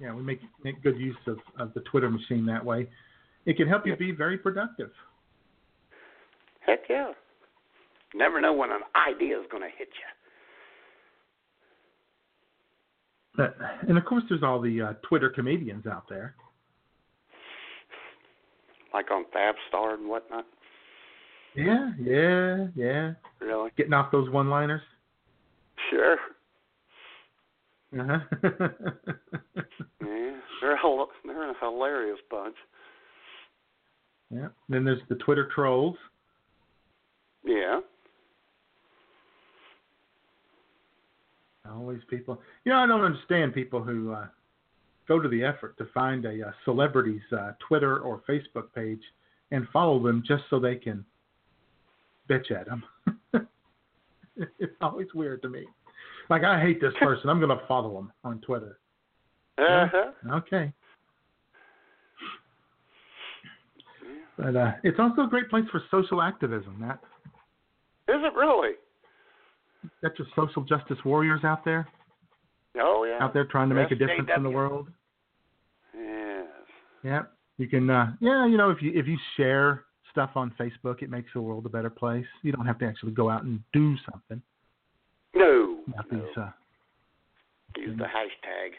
Yeah, 0.00 0.12
we 0.14 0.22
make 0.22 0.40
make 0.64 0.82
good 0.82 0.98
use 0.98 1.16
of, 1.26 1.38
of 1.58 1.72
the 1.74 1.80
Twitter 1.82 2.10
machine 2.10 2.44
that 2.46 2.64
way. 2.64 2.88
It 3.46 3.56
can 3.56 3.68
help 3.68 3.86
you 3.86 3.94
be 3.96 4.10
very 4.10 4.36
productive. 4.38 4.90
Heck 6.60 6.80
yeah. 6.88 7.12
Never 8.14 8.40
know 8.40 8.52
when 8.52 8.70
an 8.70 8.80
idea 8.96 9.38
is 9.38 9.46
going 9.50 9.62
to 9.62 9.68
hit 9.76 9.88
you. 9.88 10.23
But, 13.36 13.56
and 13.88 13.98
of 13.98 14.04
course, 14.04 14.22
there's 14.28 14.42
all 14.42 14.60
the 14.60 14.80
uh, 14.80 14.92
Twitter 15.08 15.28
comedians 15.28 15.86
out 15.86 16.08
there. 16.08 16.34
Like 18.92 19.10
on 19.10 19.24
Favstar 19.34 19.94
and 19.94 20.08
whatnot. 20.08 20.44
Yeah, 21.56 21.90
yeah, 22.00 22.66
yeah. 22.76 23.12
Really? 23.40 23.70
Getting 23.76 23.92
off 23.92 24.12
those 24.12 24.30
one-liners. 24.30 24.82
Sure. 25.90 26.16
Uh-huh. 27.98 28.18
Yeah. 30.04 30.36
They're, 30.60 30.76
hil- 30.76 31.08
they're 31.24 31.50
a 31.50 31.54
hilarious 31.60 32.18
bunch. 32.30 32.56
yeah. 34.30 34.48
Then 34.68 34.84
there's 34.84 35.00
the 35.08 35.14
Twitter 35.16 35.48
trolls. 35.54 35.96
Yeah. 37.44 37.80
Always 41.70 41.98
these 42.10 42.18
people. 42.18 42.40
You 42.64 42.72
know, 42.72 42.78
I 42.78 42.86
don't 42.86 43.02
understand 43.02 43.54
people 43.54 43.82
who 43.82 44.12
uh, 44.12 44.26
go 45.08 45.20
to 45.20 45.28
the 45.28 45.42
effort 45.44 45.76
to 45.78 45.86
find 45.94 46.24
a, 46.24 46.48
uh 46.48 46.52
celebrity's 46.64 47.22
uh, 47.32 47.52
Twitter 47.66 47.98
or 47.98 48.22
Facebook 48.28 48.72
page 48.74 49.00
and 49.50 49.66
follow 49.72 50.02
them 50.02 50.22
just 50.26 50.42
so 50.50 50.58
they 50.58 50.76
can 50.76 51.04
bitch 52.28 52.50
at 52.50 52.66
them. 52.66 52.84
it's 54.58 54.74
always 54.80 55.08
weird 55.14 55.42
to 55.42 55.48
me. 55.48 55.64
Like 56.30 56.42
I 56.42 56.60
hate 56.60 56.80
this 56.80 56.94
person. 57.00 57.28
I'm 57.28 57.40
going 57.40 57.56
to 57.56 57.66
follow 57.66 57.94
them 57.94 58.12
on 58.24 58.40
Twitter. 58.40 58.78
Uh-huh. 59.58 60.10
Okay. 60.32 60.72
But 64.36 64.56
uh, 64.56 64.72
it's 64.82 64.98
also 64.98 65.22
a 65.22 65.28
great 65.28 65.48
place 65.48 65.64
for 65.70 65.82
social 65.90 66.20
activism, 66.20 66.76
Matt. 66.78 66.98
Is 68.08 68.16
it 68.18 68.34
really? 68.34 68.72
Got 70.04 70.18
your 70.18 70.28
social 70.36 70.62
justice 70.62 70.98
warriors 71.02 71.40
out 71.44 71.64
there, 71.64 71.88
Oh 72.78 73.04
yeah. 73.04 73.24
out 73.24 73.32
there 73.32 73.46
trying 73.46 73.70
to 73.70 73.74
make 73.74 73.90
a 73.90 73.94
difference 73.94 74.28
in 74.36 74.42
the 74.42 74.50
world. 74.50 74.88
Yes. 75.98 76.44
Yeah, 77.02 77.22
you 77.56 77.66
can. 77.68 77.88
Uh, 77.88 78.12
yeah, 78.20 78.46
you 78.46 78.58
know, 78.58 78.68
if 78.68 78.82
you 78.82 78.92
if 78.94 79.06
you 79.06 79.16
share 79.38 79.84
stuff 80.10 80.30
on 80.34 80.52
Facebook, 80.60 81.02
it 81.02 81.08
makes 81.08 81.30
the 81.32 81.40
world 81.40 81.64
a 81.64 81.70
better 81.70 81.88
place. 81.88 82.26
You 82.42 82.52
don't 82.52 82.66
have 82.66 82.78
to 82.80 82.84
actually 82.86 83.12
go 83.12 83.30
out 83.30 83.44
and 83.44 83.60
do 83.72 83.96
something. 84.12 84.42
No. 85.34 85.78
About 85.88 86.10
these, 86.10 86.20
uh, 86.36 86.50
Use 87.78 87.96
the 87.98 88.04
hashtag. 88.04 88.70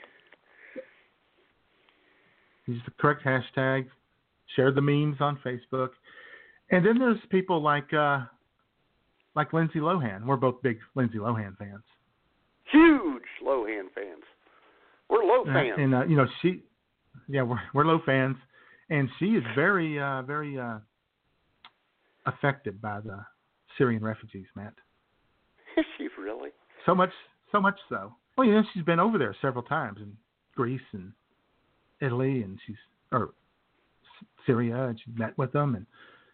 use 2.67 2.81
the 2.85 2.91
correct 2.99 3.23
hashtag, 3.25 3.87
share 4.55 4.71
the 4.71 4.81
memes 4.81 5.17
on 5.21 5.39
Facebook, 5.43 5.89
and 6.69 6.85
then 6.85 6.99
there's 6.99 7.17
people 7.29 7.61
like 7.61 7.91
uh, 7.93 8.21
like 9.35 9.53
Lindsay 9.53 9.79
Lohan. 9.79 10.25
We're 10.25 10.35
both 10.37 10.61
big 10.61 10.79
Lindsay 10.95 11.17
Lohan 11.17 11.57
fans. 11.57 11.83
Huge 12.71 13.23
Lohan 13.45 13.85
fans. 13.93 14.23
We're 15.09 15.23
low 15.23 15.41
Uh, 15.41 15.53
fans. 15.53 15.73
And 15.77 15.93
uh, 15.95 16.05
you 16.05 16.15
know 16.17 16.25
she, 16.41 16.63
yeah, 17.27 17.43
we're 17.43 17.59
we're 17.73 17.85
low 17.85 17.99
fans, 18.05 18.37
and 18.89 19.09
she 19.19 19.25
is 19.35 19.43
very 19.55 19.99
uh, 19.99 20.21
very 20.23 20.57
uh, 20.59 20.79
affected 22.25 22.81
by 22.81 22.99
the 23.01 23.23
Syrian 23.77 24.03
refugees, 24.03 24.47
Matt. 24.55 24.73
Is 25.77 25.85
she 25.97 26.07
really? 26.19 26.49
So 26.85 26.95
much, 26.95 27.11
so 27.51 27.59
much 27.61 27.77
so. 27.89 28.15
Well, 28.37 28.47
you 28.47 28.53
know, 28.53 28.63
she's 28.73 28.83
been 28.83 28.99
over 28.99 29.17
there 29.17 29.35
several 29.41 29.63
times 29.63 29.99
in 30.01 30.15
Greece 30.55 30.81
and 30.93 31.11
Italy, 32.01 32.41
and 32.41 32.59
she's 32.65 32.75
or 33.11 33.31
Syria, 34.45 34.85
and 34.85 34.99
she 34.99 35.11
met 35.19 35.37
with 35.37 35.51
them, 35.51 35.75
and 35.75 35.85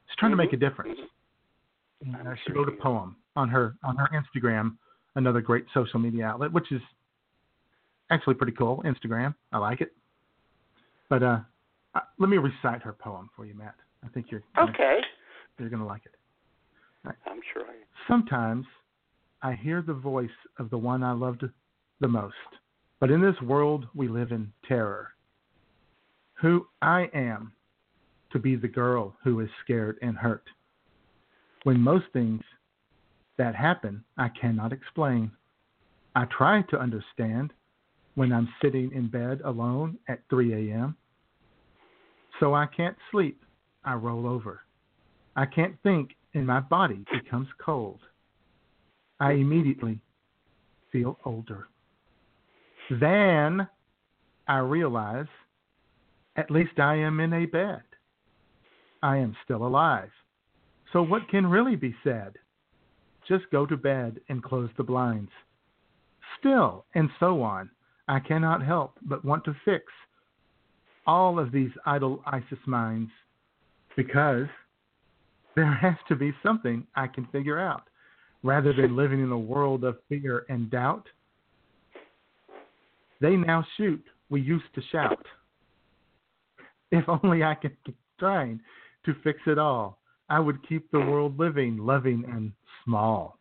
she's 0.08 0.16
trying 0.18 0.32
to 0.32 0.36
make 0.38 0.54
a 0.54 0.58
difference. 0.58 0.98
And, 1.00 1.08
uh, 2.10 2.34
she 2.46 2.52
wrote 2.54 2.68
a 2.68 2.72
poem 2.82 3.16
on 3.36 3.50
her 3.50 3.76
on 3.84 3.96
her 3.98 4.10
Instagram, 4.14 4.76
another 5.16 5.42
great 5.42 5.66
social 5.74 6.00
media 6.00 6.26
outlet, 6.26 6.52
which 6.52 6.72
is 6.72 6.82
actually 8.10 8.34
pretty 8.36 8.54
cool. 8.54 8.84
Instagram, 8.86 9.34
I 9.52 9.58
like 9.58 9.82
it. 9.82 9.94
But 11.10 11.24
uh, 11.24 11.40
uh, 11.96 12.00
let 12.20 12.30
me 12.30 12.38
recite 12.38 12.82
her 12.84 12.94
poem 12.94 13.30
for 13.36 13.46
you, 13.46 13.54
Matt. 13.54 13.76
I 14.04 14.08
think 14.10 14.28
you're 14.32 14.44
gonna, 14.56 14.72
Okay. 14.72 15.00
you're 15.60 15.70
gonna 15.70 15.86
like 15.86 16.06
it. 16.06 16.16
I'm 17.26 17.40
sure 17.54 17.64
I 17.64 17.74
Sometimes 18.08 18.66
I 19.42 19.54
hear 19.54 19.82
the 19.82 19.94
voice 19.94 20.30
of 20.60 20.70
the 20.70 20.78
one 20.78 21.04
I 21.04 21.14
loved 21.14 21.44
the 22.00 22.08
most. 22.08 22.36
But 23.00 23.10
in 23.12 23.22
this 23.22 23.40
world 23.42 23.88
we 23.96 24.08
live 24.08 24.32
in 24.32 24.52
terror. 24.68 25.10
Who 26.36 26.68
I 26.82 27.10
am 27.14 27.54
to 28.32 28.40
be 28.40 28.56
the 28.56 28.68
girl 28.68 29.16
who 29.24 29.40
is 29.42 29.50
scared 29.64 29.98
and 30.02 30.16
hurt. 30.18 30.44
When 31.64 31.80
most 31.80 32.06
things 32.14 32.42
that 33.38 33.56
happen 33.56 34.04
I 34.18 34.30
cannot 34.30 34.72
explain. 34.72 35.32
I 36.16 36.26
try 36.26 36.62
to 36.70 36.80
understand 36.80 37.54
when 38.16 38.32
I'm 38.32 38.50
sitting 38.62 38.92
in 38.94 39.08
bed 39.08 39.42
alone 39.44 39.98
at 40.08 40.20
3 40.30 40.72
a.m. 40.72 40.96
So 42.40 42.54
I 42.54 42.66
can't 42.66 42.98
sleep. 43.12 43.42
I 43.84 43.94
roll 43.96 44.28
over. 44.28 44.62
I 45.36 45.46
can't 45.46 45.76
think 45.82 46.12
and 46.34 46.46
my 46.46 46.60
body 46.60 47.04
becomes 47.12 47.48
cold. 47.64 48.00
I 49.20 49.34
immediately 49.34 50.00
feel 50.92 51.18
older. 51.26 51.68
Then 53.00 53.68
I 54.48 54.58
realize 54.58 55.28
at 56.36 56.52
least 56.52 56.80
I 56.80 56.96
am 56.96 57.20
in 57.20 57.34
a 57.34 57.46
bed. 57.46 57.82
I 59.02 59.18
am 59.18 59.36
still 59.44 59.66
alive. 59.66 60.12
So 60.94 61.02
what 61.02 61.30
can 61.30 61.46
really 61.48 61.76
be 61.76 61.96
said? 62.04 62.34
Just 63.28 63.46
go 63.52 63.66
to 63.66 63.78
bed 63.78 64.20
and 64.30 64.44
close 64.44 64.70
the 64.78 64.84
blinds. 64.84 65.32
Still, 66.40 66.86
and 66.96 67.10
so 67.20 67.42
on, 67.42 67.70
I 68.08 68.20
cannot 68.20 68.64
help 68.66 68.98
but 69.02 69.24
want 69.24 69.46
to 69.46 69.56
fix 69.64 69.86
all 71.08 71.40
of 71.40 71.52
these 71.52 71.72
idle 71.86 72.22
ISIS 72.26 72.60
minds 72.66 73.12
because 73.96 74.48
there 75.56 75.74
has 75.74 75.96
to 76.08 76.16
be 76.16 76.34
something 76.44 76.86
I 76.96 77.08
can 77.08 77.26
figure 77.32 77.60
out 77.60 77.84
rather 78.44 78.74
than 78.74 78.96
living 78.96 79.22
in 79.22 79.32
a 79.32 79.38
world 79.38 79.84
of 79.84 79.98
fear 80.10 80.46
and 80.50 80.70
doubt. 80.72 81.08
They 83.20 83.36
now 83.36 83.64
shoot. 83.78 84.04
We 84.30 84.42
used 84.42 84.74
to 84.76 84.82
shout. 84.92 85.26
If 86.92 87.08
only 87.08 87.44
I 87.44 87.56
could 87.56 87.78
keep 87.86 87.98
trying 88.20 88.60
to 89.06 89.14
fix 89.24 89.40
it 89.46 89.58
all, 89.58 90.01
I 90.32 90.40
would 90.40 90.66
keep 90.66 90.90
the 90.92 91.00
world 91.00 91.38
living, 91.38 91.76
loving, 91.78 92.24
and 92.26 92.54
small. 92.86 93.38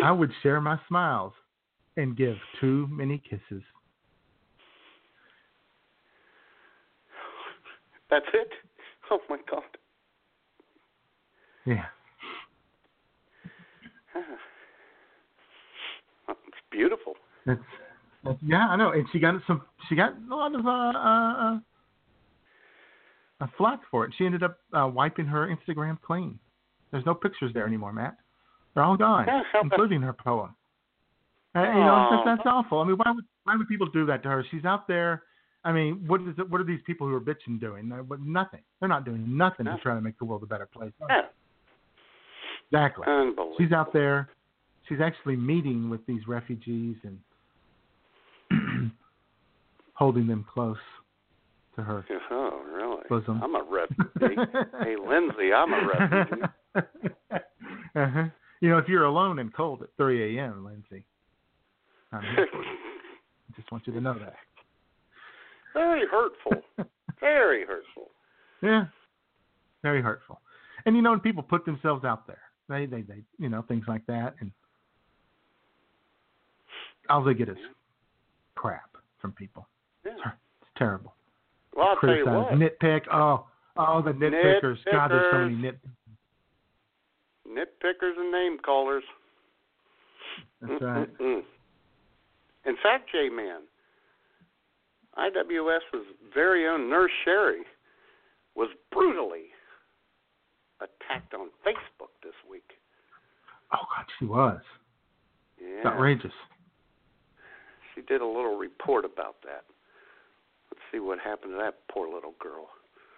I 0.00 0.12
would 0.12 0.30
share 0.40 0.60
my 0.60 0.78
smiles 0.86 1.32
and 1.96 2.16
give 2.16 2.36
too 2.60 2.86
many 2.88 3.20
kisses. 3.28 3.64
That's 8.08 8.24
it? 8.32 8.50
Oh 9.10 9.18
my 9.28 9.38
god. 9.50 9.64
Yeah. 11.66 11.86
It's 16.28 16.62
beautiful. 16.70 17.14
That's, 17.46 17.60
that's 18.24 18.38
yeah, 18.46 18.68
I 18.68 18.76
know. 18.76 18.92
And 18.92 19.06
she 19.12 19.18
got 19.18 19.34
some. 19.48 19.62
She 19.88 19.96
got 19.96 20.12
a 20.12 20.34
lot 20.34 20.54
of 20.54 20.64
uh, 20.64 20.98
uh, 20.98 21.58
uh, 23.44 23.46
flack 23.56 23.80
for 23.90 24.04
it. 24.04 24.12
She 24.16 24.24
ended 24.26 24.42
up 24.42 24.58
uh, 24.72 24.88
wiping 24.92 25.26
her 25.26 25.54
Instagram 25.54 26.00
clean. 26.00 26.38
There's 26.90 27.06
no 27.06 27.14
pictures 27.14 27.52
there 27.54 27.66
anymore, 27.66 27.92
Matt. 27.92 28.16
They're 28.74 28.84
all 28.84 28.96
gone, 28.96 29.26
including 29.62 30.02
her 30.02 30.12
poem. 30.12 30.54
Uh, 31.54 31.60
you 31.60 31.66
know, 31.66 32.08
that's, 32.10 32.38
that's 32.38 32.46
awful. 32.46 32.80
I 32.80 32.84
mean, 32.84 32.96
why 32.96 33.12
would 33.12 33.24
why 33.44 33.56
would 33.56 33.68
people 33.68 33.86
do 33.88 34.06
that 34.06 34.22
to 34.24 34.28
her? 34.28 34.44
She's 34.50 34.64
out 34.64 34.88
there. 34.88 35.22
I 35.64 35.72
mean, 35.72 36.04
what 36.06 36.20
is 36.22 36.34
it? 36.38 36.50
What 36.50 36.60
are 36.60 36.64
these 36.64 36.80
people 36.84 37.06
who 37.06 37.14
are 37.14 37.20
bitching 37.20 37.60
doing? 37.60 37.88
Nothing. 38.20 38.60
They're 38.80 38.88
not 38.88 39.04
doing 39.04 39.24
nothing 39.36 39.66
to 39.66 39.78
try 39.82 39.94
to 39.94 40.00
make 40.00 40.18
the 40.18 40.24
world 40.24 40.42
a 40.42 40.46
better 40.46 40.66
place. 40.66 40.92
Yeah. 41.08 41.22
Exactly. 42.72 43.04
She's 43.58 43.72
out 43.72 43.92
there. 43.92 44.30
She's 44.88 44.98
actually 45.00 45.36
meeting 45.36 45.88
with 45.88 46.04
these 46.06 46.26
refugees 46.26 46.96
and 48.50 48.92
holding 49.94 50.26
them 50.26 50.44
close 50.52 50.76
to 51.76 51.82
her 51.82 52.04
Oh, 52.30 52.62
really? 52.72 53.02
bosom. 53.08 53.40
I'm 53.42 53.54
a 53.54 53.62
refugee. 53.62 54.36
hey, 54.82 54.96
Lindsay, 54.96 55.52
I'm 55.52 55.72
a 55.72 55.86
refugee. 55.86 56.42
uh-huh. 57.96 58.24
You 58.60 58.70
know, 58.70 58.78
if 58.78 58.88
you're 58.88 59.04
alone 59.04 59.38
and 59.40 59.52
cold 59.54 59.82
at 59.82 59.88
3 59.96 60.38
a.m., 60.38 60.64
Lindsay, 60.64 61.04
I'm 62.12 62.22
here 62.22 62.46
for 62.50 62.58
you. 62.62 62.70
I 63.50 63.56
just 63.56 63.70
want 63.70 63.86
you 63.86 63.92
to 63.92 64.00
know 64.00 64.14
that. 64.18 64.34
Very 65.74 66.02
hurtful. 66.10 66.62
Very 67.20 67.66
hurtful. 67.66 68.10
Yeah, 68.62 68.84
very 69.82 70.00
hurtful. 70.00 70.40
And 70.86 70.96
you 70.96 71.02
know, 71.02 71.10
when 71.10 71.20
people 71.20 71.42
put 71.42 71.64
themselves 71.64 72.04
out 72.04 72.26
there, 72.26 72.38
they, 72.68 72.86
they, 72.86 73.02
they, 73.02 73.22
you 73.38 73.48
know, 73.48 73.62
things 73.66 73.84
like 73.88 74.06
that, 74.06 74.34
and 74.40 74.50
all 77.10 77.22
they 77.22 77.34
get 77.34 77.48
is 77.48 77.56
crap 78.54 78.90
from 79.20 79.32
people. 79.32 79.68
Yeah. 80.06 80.12
It's 80.62 80.70
terrible. 80.76 81.13
Well, 81.74 81.88
I'll 81.88 81.96
tell 81.96 82.14
you 82.14 82.24
Criticize, 82.24 82.50
what. 82.50 82.58
nitpick. 82.60 83.02
Oh, 83.12 83.46
oh, 83.76 84.02
the 84.02 84.12
nitpickers. 84.12 84.76
God, 84.90 85.10
there's 85.10 85.32
so 85.32 85.38
many 85.38 85.54
Nitpickers. 85.56 85.60
nit. 85.62 85.78
Nitpickers 87.82 88.18
and 88.18 88.32
name 88.32 88.58
callers. 88.58 89.04
That's 90.60 90.72
right. 90.82 91.08
In 91.20 92.76
fact, 92.82 93.10
J 93.12 93.28
Man, 93.28 93.60
IWS's 95.18 96.06
very 96.32 96.66
own 96.66 96.88
Nurse 96.88 97.10
Sherry 97.24 97.62
was 98.54 98.68
brutally 98.92 99.46
attacked 100.80 101.34
on 101.34 101.48
Facebook 101.66 102.10
this 102.22 102.32
week. 102.50 102.70
Oh 103.72 103.84
God, 103.96 104.06
she 104.18 104.24
was. 104.24 104.60
Yeah. 105.60 105.68
It's 105.78 105.86
outrageous. 105.86 106.32
She 107.94 108.02
did 108.02 108.20
a 108.20 108.26
little 108.26 108.56
report 108.56 109.04
about 109.04 109.36
that. 109.44 109.64
See 110.94 111.00
what 111.00 111.18
happened 111.18 111.54
to 111.54 111.58
that 111.58 111.74
poor 111.90 112.06
little 112.06 112.34
girl. 112.38 112.68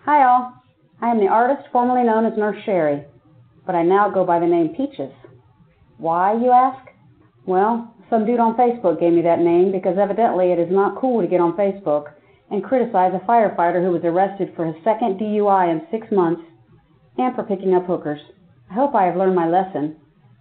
Hi, 0.07 0.25
all. 0.25 0.55
I 1.03 1.11
am 1.11 1.19
the 1.19 1.27
artist 1.27 1.69
formerly 1.71 2.07
known 2.07 2.25
as 2.25 2.39
Nurse 2.39 2.57
Sherry, 2.65 3.05
but 3.67 3.75
I 3.75 3.83
now 3.83 4.09
go 4.09 4.25
by 4.25 4.41
the 4.41 4.47
name 4.47 4.71
Peaches. 4.75 5.13
Why, 5.99 6.33
you 6.33 6.51
ask? 6.53 6.89
Well, 7.45 7.95
some 8.09 8.25
dude 8.25 8.41
on 8.41 8.57
Facebook 8.57 8.99
gave 8.99 9.13
me 9.13 9.21
that 9.23 9.41
name 9.41 9.73
because 9.73 9.99
evidently 10.01 10.53
it 10.53 10.59
is 10.59 10.73
not 10.73 10.99
cool 10.99 11.21
to 11.21 11.27
get 11.27 11.41
on 11.41 11.53
Facebook 11.53 12.13
and 12.51 12.65
criticize 12.65 13.13
a 13.13 13.27
firefighter 13.29 13.85
who 13.85 13.91
was 13.91 14.05
arrested 14.05 14.55
for 14.57 14.65
his 14.65 14.83
second 14.83 15.21
DUI 15.21 15.71
in 15.71 15.87
six 15.91 16.11
months 16.11 16.41
and 17.19 17.37
for 17.37 17.43
picking 17.43 17.75
up 17.75 17.85
hookers. 17.85 18.21
I 18.71 18.75
hope 18.75 18.95
I 18.95 19.05
have 19.05 19.17
learned 19.17 19.37
my 19.37 19.49
lesson. 19.49 19.97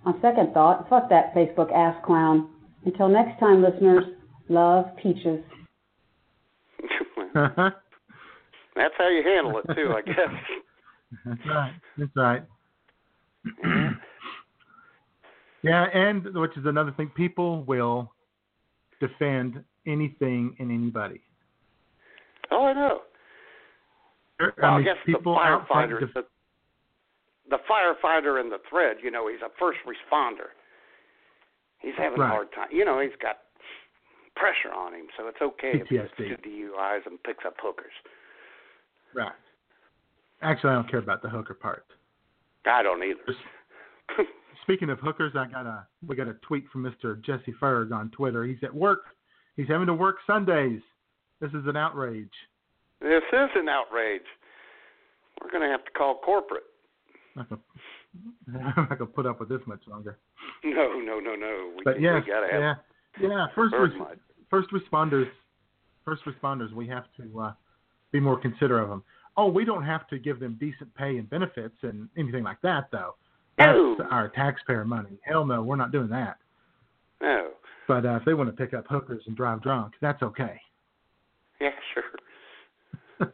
On 0.05 0.21
second 0.21 0.53
thought, 0.53 0.87
fuck 0.87 1.09
that 1.09 1.35
Facebook 1.35 1.73
ass 1.73 2.01
clown. 2.05 2.47
Until 2.85 3.09
next 3.09 3.41
time, 3.41 3.61
listeners, 3.61 4.05
love 4.47 4.85
Peaches. 4.95 5.43
Uh-huh. 7.35 7.71
That's 8.75 8.93
how 8.97 9.09
you 9.09 9.23
handle 9.23 9.59
it 9.59 9.75
too, 9.75 9.93
I 9.95 10.01
guess. 10.01 10.15
That's 11.25 11.39
right. 11.47 11.73
That's 11.97 12.11
right. 12.15 12.43
Mm-hmm. 13.45 13.93
yeah, 15.63 15.83
and 15.93 16.23
which 16.33 16.57
is 16.57 16.65
another 16.65 16.91
thing, 16.97 17.11
people 17.15 17.63
will 17.63 18.11
defend 18.99 19.63
anything 19.85 20.55
and 20.59 20.71
anybody. 20.71 21.21
Oh, 22.51 22.65
I 22.65 22.73
know. 22.73 23.01
I 24.39 24.43
Well, 24.61 24.71
I 24.71 24.75
mean, 24.77 24.85
guess 24.85 24.95
the 25.05 25.13
people 25.13 25.35
firefighter, 25.35 25.99
to 25.99 26.07
the, 26.13 26.25
the 27.49 27.57
firefighter 27.69 28.41
in 28.41 28.49
the 28.49 28.57
thread, 28.69 28.97
you 29.03 29.11
know, 29.11 29.27
he's 29.29 29.41
a 29.41 29.49
first 29.59 29.79
responder. 29.85 30.49
He's 31.79 31.93
having 31.97 32.19
Right. 32.19 32.27
a 32.27 32.31
hard 32.31 32.51
time. 32.53 32.69
You 32.71 32.83
know, 32.85 32.99
he's 32.99 33.15
got 33.21 33.37
pressure 34.35 34.73
on 34.75 34.93
him, 34.93 35.07
so 35.17 35.27
it's 35.27 35.41
okay 35.41 35.71
if 35.75 35.87
he 35.87 35.95
gets 35.97 36.09
two 36.17 36.35
DUIs 36.47 37.05
and 37.05 37.21
picks 37.23 37.45
up 37.45 37.55
hookers. 37.61 37.93
Right. 39.13 39.31
Actually, 40.41 40.71
I 40.71 40.73
don't 40.75 40.89
care 40.89 40.99
about 40.99 41.21
the 41.21 41.29
hooker 41.29 41.53
part. 41.53 41.85
I 42.65 42.83
don't 42.83 43.01
either. 43.03 43.21
Speaking 44.63 44.89
of 44.89 44.99
hookers, 44.99 45.33
I 45.35 45.45
got 45.47 45.65
a 45.65 45.85
we 46.07 46.15
got 46.15 46.27
a 46.27 46.33
tweet 46.47 46.65
from 46.71 46.83
Mr. 46.83 47.21
Jesse 47.23 47.53
Ferg 47.61 47.91
on 47.93 48.09
Twitter. 48.11 48.43
He's 48.45 48.57
at 48.63 48.73
work. 48.73 49.03
He's 49.55 49.67
having 49.67 49.87
to 49.87 49.93
work 49.93 50.17
Sundays. 50.27 50.81
This 51.39 51.51
is 51.51 51.65
an 51.67 51.77
outrage. 51.77 52.31
This 53.01 53.23
is 53.31 53.49
an 53.55 53.69
outrage. 53.69 54.23
We're 55.41 55.51
going 55.51 55.61
to 55.63 55.69
have 55.69 55.83
to 55.85 55.91
call 55.91 56.19
corporate. 56.25 56.63
I'm 57.37 57.45
not 57.49 57.49
gonna- 57.49 57.61
I'm 58.77 58.87
not 58.89 58.97
gonna 58.97 59.05
put 59.11 59.25
up 59.25 59.41
with 59.41 59.49
this 59.49 59.59
much 59.67 59.81
longer. 59.87 60.17
No, 60.63 60.93
no, 60.99 61.19
no, 61.19 61.35
no. 61.35 61.73
We, 61.77 61.83
But 61.83 61.99
yes, 62.01 62.23
we 62.25 62.31
got 62.31 62.41
to 62.41 62.47
have 62.51 62.61
yeah, 63.19 63.27
yeah. 63.27 63.47
First, 63.53 63.75
res-. 63.77 63.91
First 64.49 64.69
responders, 64.71 65.27
first 66.03 66.23
responders. 66.25 66.71
We 66.73 66.87
have 66.87 67.05
to 67.17 67.39
uh, 67.39 67.53
be 68.11 68.19
more 68.19 68.39
considerate 68.39 68.83
of 68.83 68.89
them. 68.89 69.03
Oh, 69.37 69.47
we 69.47 69.65
don't 69.65 69.83
have 69.83 70.07
to 70.07 70.17
give 70.19 70.39
them 70.39 70.57
decent 70.59 70.93
pay 70.95 71.17
and 71.17 71.29
benefits 71.29 71.75
and 71.81 72.07
anything 72.17 72.43
like 72.43 72.61
that, 72.61 72.85
though. 72.91 73.15
That's 73.57 73.75
No. 73.75 73.97
our 74.11 74.29
taxpayer 74.29 74.85
money. 74.85 75.17
Hell 75.23 75.45
no, 75.45 75.61
we're 75.63 75.75
not 75.75 75.91
doing 75.91 76.09
that. 76.09 76.37
No. 77.21 77.49
But 77.87 78.05
uh, 78.05 78.15
if 78.15 78.25
they 78.25 78.33
want 78.33 78.49
to 78.49 78.55
pick 78.55 78.73
up 78.73 78.85
hookers 78.89 79.23
and 79.27 79.35
drive 79.35 79.61
drunk, 79.61 79.93
that's 80.01 80.21
okay. 80.23 80.59
Yeah, 81.61 81.69
sure. 81.93 82.03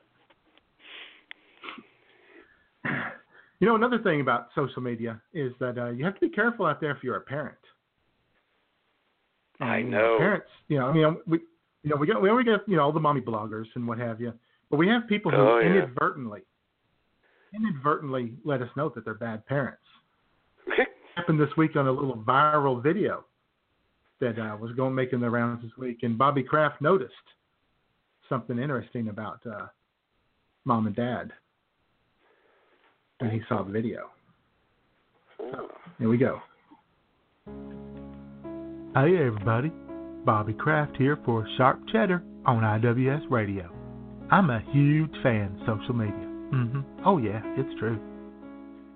You 3.59 3.67
know, 3.67 3.75
another 3.75 3.99
thing 3.99 4.21
about 4.21 4.47
social 4.55 4.81
media 4.81 5.21
is 5.35 5.53
that 5.59 5.77
uh, 5.77 5.89
you 5.91 6.03
have 6.03 6.15
to 6.15 6.19
be 6.19 6.29
careful 6.29 6.65
out 6.65 6.81
there 6.81 6.89
if 6.89 7.03
you're 7.03 7.17
a 7.17 7.21
parent. 7.21 7.57
I 9.61 9.81
know. 9.81 10.17
Parents, 10.17 10.47
you 10.67 10.79
know, 10.79 10.87
I 10.87 10.93
mean, 10.93 11.17
we, 11.27 11.39
you 11.83 11.89
know, 11.89 11.95
we 11.95 12.07
got 12.07 12.21
we 12.21 12.29
only 12.29 12.43
get 12.43 12.61
you 12.67 12.75
know 12.75 12.83
all 12.83 12.91
the 12.91 12.99
mommy 12.99 13.21
bloggers 13.21 13.65
and 13.75 13.87
what 13.87 13.97
have 13.99 14.19
you, 14.19 14.33
but 14.69 14.77
we 14.77 14.87
have 14.87 15.07
people 15.07 15.31
who 15.31 15.37
Oh, 15.37 15.59
yeah. 15.59 15.67
inadvertently, 15.67 16.41
inadvertently 17.53 18.33
let 18.43 18.61
us 18.61 18.69
know 18.75 18.89
that 18.89 19.05
they're 19.05 19.13
bad 19.13 19.45
parents. 19.45 19.83
happened 21.15 21.39
this 21.39 21.55
week 21.57 21.75
on 21.75 21.87
a 21.87 21.91
little 21.91 22.17
viral 22.17 22.81
video 22.81 23.25
that 24.19 24.39
uh, 24.39 24.55
was 24.57 24.71
going 24.73 24.95
making 24.95 25.19
the 25.19 25.29
rounds 25.29 25.61
this 25.63 25.71
week, 25.77 25.99
and 26.03 26.17
Bobby 26.17 26.43
Kraft 26.43 26.81
noticed 26.81 27.13
something 28.29 28.57
interesting 28.57 29.09
about 29.09 29.39
uh, 29.45 29.67
mom 30.65 30.87
and 30.87 30.95
dad 30.95 31.31
when 33.19 33.29
he 33.31 33.41
saw 33.49 33.63
the 33.63 33.71
video. 33.71 34.09
Here 35.99 36.09
we 36.09 36.17
go. 36.17 36.41
Hey 38.93 39.15
everybody, 39.25 39.71
Bobby 40.25 40.51
Kraft 40.51 40.97
here 40.97 41.17
for 41.23 41.47
Sharp 41.55 41.79
Cheddar 41.93 42.21
on 42.45 42.61
IWS 42.61 43.21
Radio. 43.31 43.71
I'm 44.29 44.49
a 44.49 44.61
huge 44.73 45.13
fan 45.23 45.57
of 45.61 45.77
social 45.79 45.95
media. 45.95 46.27
hmm 46.51 46.81
Oh 47.05 47.17
yeah, 47.17 47.39
it's 47.55 47.79
true. 47.79 47.97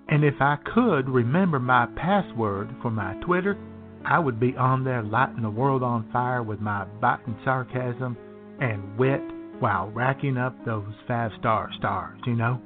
And 0.08 0.22
if 0.22 0.34
I 0.38 0.58
could 0.74 1.08
remember 1.08 1.58
my 1.58 1.86
password 1.96 2.68
for 2.82 2.90
my 2.90 3.14
Twitter, 3.24 3.56
I 4.04 4.18
would 4.18 4.38
be 4.38 4.54
on 4.58 4.84
there 4.84 5.02
lighting 5.02 5.40
the 5.40 5.48
world 5.48 5.82
on 5.82 6.10
fire 6.12 6.42
with 6.42 6.60
my 6.60 6.84
biting 7.00 7.38
sarcasm 7.42 8.18
and 8.60 8.98
wit 8.98 9.22
while 9.60 9.88
racking 9.88 10.36
up 10.36 10.62
those 10.66 10.92
five 11.08 11.30
star 11.38 11.70
stars, 11.78 12.20
you 12.26 12.34
know? 12.34 12.60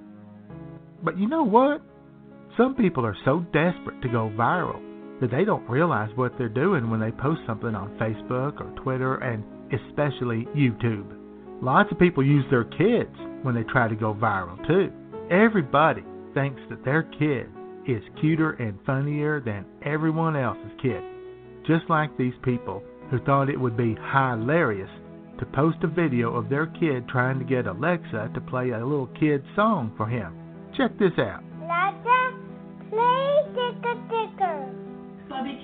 But 1.05 1.17
you 1.17 1.29
know 1.29 1.45
what? 1.45 1.81
Some 2.57 2.75
people 2.75 3.07
are 3.07 3.17
so 3.25 3.39
desperate 3.53 4.03
to 4.03 4.09
go 4.09 4.33
viral 4.37 4.90
that 5.21 5.31
they 5.31 5.45
don't 5.45 5.69
realize 5.69 6.11
what 6.17 6.33
they're 6.39 6.49
doing 6.49 6.91
when 6.91 7.01
they 7.01 7.11
post 7.13 7.41
something 7.47 7.75
on 7.75 7.99
Facebook 7.99 8.61
or 8.61 8.73
Twitter 8.83 9.17
and 9.17 9.45
especially 9.73 10.47
YouTube. 10.57 11.17
Lots 11.63 11.93
of 11.93 11.99
people 11.99 12.25
use 12.25 12.45
their 12.51 12.65
kids 12.65 13.15
when 13.43 13.55
they 13.55 13.65
try 13.65 13.89
to 13.89 13.95
go 13.95 14.15
viral 14.15 14.57
too. 14.67 14.91
Everybody 15.31 16.03
thinks 16.35 16.61
that 16.71 16.85
their 16.85 17.03
kid 17.03 17.49
is 17.87 18.03
cuter 18.21 18.53
and 18.53 18.79
funnier 18.87 19.41
than 19.41 19.65
everyone 19.85 20.37
else's 20.37 20.73
kid. 20.83 21.03
Just 21.67 21.89
like 21.89 22.17
these 22.17 22.35
people 22.43 22.83
who 23.11 23.19
thought 23.21 23.51
it 23.51 23.61
would 23.61 23.77
be 23.77 23.97
hilarious 24.13 24.91
to 25.39 25.47
post 25.47 25.79
a 25.83 25.87
video 25.87 26.35
of 26.35 26.49
their 26.49 26.67
kid 26.67 27.09
trying 27.09 27.39
to 27.39 27.45
get 27.45 27.67
Alexa 27.67 28.31
to 28.35 28.41
play 28.43 28.71
a 28.71 28.85
little 28.85 29.09
kid 29.19 29.43
song 29.57 29.93
for 29.97 30.07
him. 30.07 30.35
Check 30.77 30.99
this 30.99 31.19
out. 31.19 31.43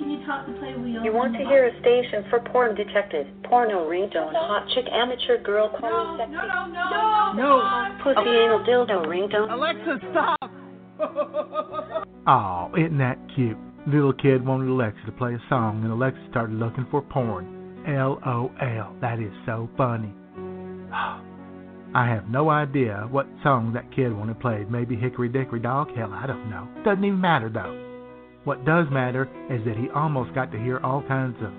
Bobby, 0.07 0.17
can 0.17 0.21
you 0.21 0.27
talk 0.27 0.47
to 0.47 0.53
play 0.59 0.75
wheel? 0.75 1.05
You 1.05 1.13
want 1.13 1.33
to 1.35 1.45
hear 1.45 1.67
a 1.67 1.81
station 1.81 2.25
for 2.31 2.41
porn 2.41 2.75
detected, 2.75 3.27
porno 3.45 3.89
ringtone, 3.89 4.33
hot 4.33 4.69
chick 4.75 4.85
amateur 4.93 5.43
girl 5.43 5.69
calling 5.69 6.19
sexy. 6.19 6.33
No, 6.33 6.47
no, 6.47 6.67
no, 6.67 7.33
no. 7.35 7.99
Pussy 8.03 8.31
anal 8.31 8.61
dildo 8.65 9.07
ringtone. 9.07 9.53
Alexa, 9.53 9.99
stop. 10.11 10.51
Aw, 12.27 12.69
isn't 12.77 12.99
that 12.99 13.19
cute? 13.35 13.59
Little 13.87 14.13
kid 14.13 14.45
wanted 14.45 14.69
Alexa 14.69 15.05
to 15.07 15.13
play 15.13 15.35
a 15.35 15.43
song, 15.49 15.83
and 15.83 15.93
Alexa 15.93 16.21
started 16.31 16.57
looking 16.57 16.87
for 16.91 17.03
porn. 17.03 17.53
LOL, 17.87 18.51
that 19.01 19.21
is 19.21 19.33
so 19.45 19.69
funny. 19.77 20.13
I 21.95 22.09
have 22.09 22.29
no 22.29 22.51
idea 22.51 23.07
what 23.11 23.27
song 23.43 23.73
that 23.75 23.95
kid 23.95 24.13
wanted 24.15 24.41
played. 24.41 24.71
Maybe 24.71 24.97
Hickory 24.97 25.29
Dickory 25.29 25.61
Dog? 25.61 25.89
Hell, 25.97 26.13
I 26.13 26.27
don't 26.27 26.51
know. 26.51 26.69
Doesn't 26.85 27.05
even 27.05 27.21
matter 27.21 27.49
though. 27.49 27.86
What 28.47 28.65
does 28.65 28.87
matter 28.93 29.29
is 29.51 29.65
that 29.65 29.77
he 29.77 29.91
almost 29.91 30.33
got 30.33 30.53
to 30.53 30.59
hear 30.59 30.79
all 30.79 31.03
kinds 31.03 31.37
of 31.43 31.51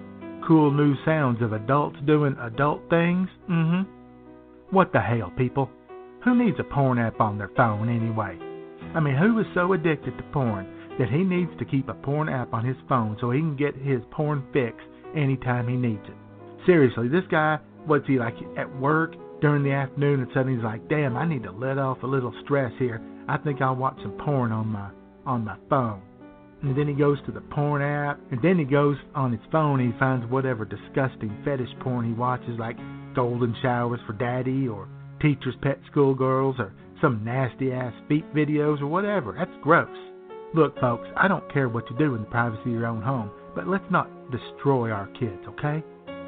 cool 0.47 0.72
new 0.72 0.95
sounds 1.03 1.41
of 1.41 1.51
adults 1.51 1.97
doing 2.05 2.34
adult 2.39 2.80
things. 2.89 3.27
Mm 3.51 3.84
hmm. 3.84 4.73
What 4.73 4.93
the 4.93 5.01
hell, 5.01 5.30
people? 5.38 5.69
Who 6.23 6.41
needs 6.41 6.55
a 6.61 6.64
porn 6.64 6.97
app 6.97 7.19
on 7.19 7.38
their 7.38 7.51
phone 7.57 7.89
anyway? 7.89 8.39
I 8.95 9.01
mean, 9.01 9.18
who 9.18 9.38
is 9.41 9.45
so 9.53 9.73
addicted 9.73 10.18
to 10.18 10.23
porn 10.31 10.65
that 10.97 11.09
he 11.09 11.26
needs 11.26 11.51
to 11.59 11.65
keep 11.65 11.89
a 11.89 11.93
porn 11.93 12.30
app 12.30 12.53
on 12.53 12.64
his 12.64 12.77
phone 12.88 13.18
so 13.19 13.31
he 13.31 13.39
can 13.41 13.57
get 13.57 13.76
his 13.76 13.99
porn 14.11 14.45
fix 14.53 14.77
anytime 15.14 15.68
he 15.68 15.76
needs 15.76 16.05
it? 16.07 16.15
Seriously, 16.65 17.09
this 17.09 17.27
guy, 17.30 17.59
what's 17.85 18.07
he 18.07 18.18
like 18.18 18.35
at 18.57 18.80
work 18.80 19.14
during 19.41 19.64
the 19.64 19.72
afternoon 19.72 20.22
and 20.22 20.30
suddenly 20.34 20.55
he's 20.55 20.64
like, 20.64 20.88
damn, 20.88 21.18
I 21.18 21.27
need 21.27 21.43
to 21.43 21.51
let 21.51 21.77
off 21.77 22.03
a 22.03 22.07
little 22.07 22.34
stress 22.45 22.72
here. 22.80 23.01
I 23.27 23.35
think 23.35 23.61
I'll 23.61 23.76
watch 23.76 23.97
some 24.01 24.18
porn 24.23 24.53
on 24.53 24.68
my 24.68 24.89
on 25.26 25.43
my 25.43 25.57
phone. 25.69 26.01
And 26.63 26.75
then 26.75 26.88
he 26.88 26.93
goes 26.93 27.19
to 27.25 27.31
the 27.31 27.41
porn 27.41 27.81
app, 27.81 28.19
and 28.31 28.41
then 28.41 28.57
he 28.57 28.65
goes 28.65 28.97
on 29.13 29.31
his 29.31 29.41
phone 29.51 29.79
and 29.79 29.93
he 29.93 29.99
finds 29.99 30.25
whatever 30.25 30.65
disgusting 30.65 31.38
fetish 31.45 31.69
porn 31.81 32.05
he 32.05 32.13
watches, 32.13 32.57
like 32.59 32.77
golden 33.15 33.55
showers 33.61 33.99
for 34.07 34.13
daddy, 34.13 34.67
or 34.67 34.88
teacher's 35.21 35.55
pet 35.61 35.79
schoolgirls, 35.91 36.55
or 36.57 36.73
some 36.99 37.23
nasty 37.23 37.71
ass 37.71 37.93
feet 38.07 38.25
videos, 38.34 38.81
or 38.81 38.88
whatever. 38.88 39.35
That's 39.38 39.51
gross. 39.61 39.95
Look, 40.55 40.79
folks, 40.79 41.07
I 41.15 41.27
don't 41.27 41.51
care 41.53 41.69
what 41.69 41.89
you 41.91 41.97
do 41.97 42.15
in 42.15 42.21
the 42.21 42.29
privacy 42.29 42.61
of 42.61 42.71
your 42.71 42.88
own 42.88 43.01
home, 43.01 43.29
but 43.53 43.67
let's 43.67 43.89
not 43.91 44.09
destroy 44.31 44.91
our 44.91 45.07
kids, 45.19 45.41
okay? 45.47 45.84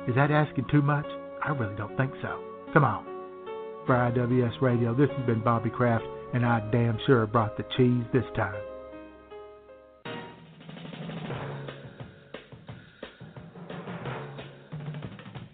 Is 0.08 0.16
that 0.16 0.30
asking 0.30 0.66
too 0.70 0.82
much? 0.82 1.06
I 1.44 1.50
really 1.50 1.76
don't 1.76 1.96
think 1.98 2.12
so. 2.22 2.40
Come 2.74 2.84
on. 2.84 3.04
For 3.88 3.96
IWS 3.96 4.62
Radio, 4.62 4.94
this 4.94 5.10
has 5.18 5.26
been 5.26 5.44
Bobby 5.44 5.72
Kraft, 5.72 6.06
and 6.34 6.46
I 6.46 6.60
damn 6.72 7.00
sure 7.08 7.26
brought 7.26 7.58
the 7.58 7.66
cheese 7.76 8.04
this 8.14 8.26
time. 8.36 8.69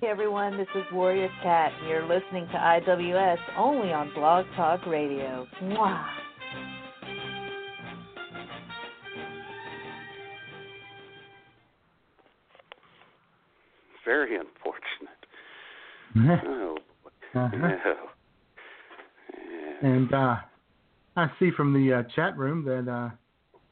Everyone, 0.07 0.57
this 0.57 0.68
is 0.76 0.84
Warrior 0.94 1.30
Cat. 1.41 1.72
and 1.80 1.90
You're 1.90 2.07
listening 2.07 2.48
to 2.48 2.53
IWS 2.57 3.38
only 3.57 3.91
on 3.91 4.14
Blog 4.14 4.45
Talk 4.56 4.86
Radio. 4.86 5.48
Mwah. 5.64 6.06
very 14.03 14.38
unfortunate. 14.38 16.45
oh, 16.48 16.77
Uh-huh. 17.34 17.57
no. 17.57 17.95
And 19.82 20.14
uh, 20.14 20.36
I 21.18 21.27
see 21.40 21.52
from 21.56 21.73
the 21.73 21.99
uh, 21.99 22.03
chat 22.15 22.38
room 22.38 22.64
that 22.65 22.90
uh, 22.91 23.10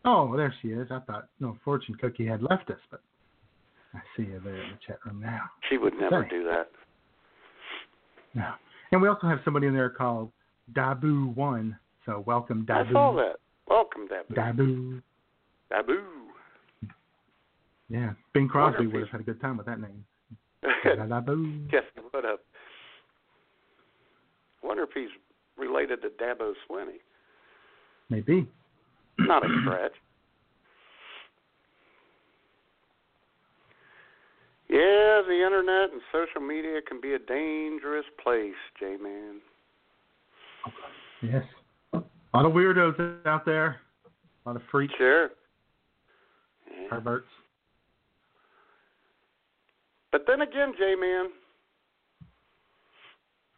oh, 0.05 0.35
there 0.35 0.53
she 0.61 0.69
is. 0.69 0.87
I 0.91 0.99
thought 0.99 1.29
no 1.39 1.57
fortune 1.63 1.95
cookie 1.95 2.25
had 2.27 2.41
left 2.41 2.69
us, 2.69 2.79
but 2.91 3.01
I 3.93 3.99
see 4.17 4.25
her 4.25 4.39
there 4.39 4.55
in 4.55 4.71
the 4.71 4.77
chat 4.85 4.97
room 5.05 5.21
now. 5.21 5.41
She 5.69 5.77
would 5.77 5.93
never 5.99 6.23
Say. 6.23 6.37
do 6.37 6.43
that. 6.45 6.69
No. 8.33 8.53
And 8.91 9.01
we 9.01 9.07
also 9.07 9.27
have 9.27 9.39
somebody 9.45 9.67
in 9.67 9.73
there 9.73 9.89
called 9.89 10.31
Dabu 10.73 11.35
One. 11.35 11.77
So 12.05 12.23
welcome, 12.25 12.65
Dabu. 12.65 12.89
I 12.89 12.91
saw 12.91 13.15
that. 13.15 13.35
Welcome, 13.67 14.07
Dabu. 14.07 14.35
Dabu. 14.35 15.01
Dabu. 15.71 16.01
Yeah, 17.89 18.13
Bing 18.33 18.47
Crosby 18.47 18.87
would 18.87 19.01
have 19.01 19.09
had 19.09 19.21
a 19.21 19.23
good 19.23 19.39
time 19.41 19.57
with 19.57 19.67
that 19.67 19.79
name. 19.79 20.03
Dabu. 20.85 21.69
what 22.11 22.25
up? 22.25 22.39
Wonder 24.63 24.83
if 24.83 24.89
he's 24.93 25.09
related 25.57 26.01
to 26.01 26.09
Dabo 26.09 26.53
Swinney. 26.69 26.99
Maybe. 28.09 28.47
Not 29.19 29.45
a 29.45 29.49
stretch. 29.61 29.93
Yeah, 34.73 35.21
the 35.27 35.43
internet 35.45 35.91
and 35.91 36.01
social 36.11 36.41
media 36.41 36.81
can 36.81 36.99
be 36.99 37.13
a 37.13 37.19
dangerous 37.19 38.05
place, 38.23 38.55
J 38.79 38.97
Man. 38.99 39.39
Yes. 41.21 41.43
A 41.93 42.01
lot 42.33 42.47
of 42.47 42.53
weirdos 42.53 43.23
out 43.27 43.45
there. 43.45 43.81
A 44.03 44.49
lot 44.49 44.55
of 44.55 44.63
freaks. 44.71 44.95
Sure. 44.97 45.29
Perverts. 46.89 47.27
But 50.11 50.25
then 50.25 50.41
again, 50.41 50.73
J 50.75 50.95
Man, 50.99 51.27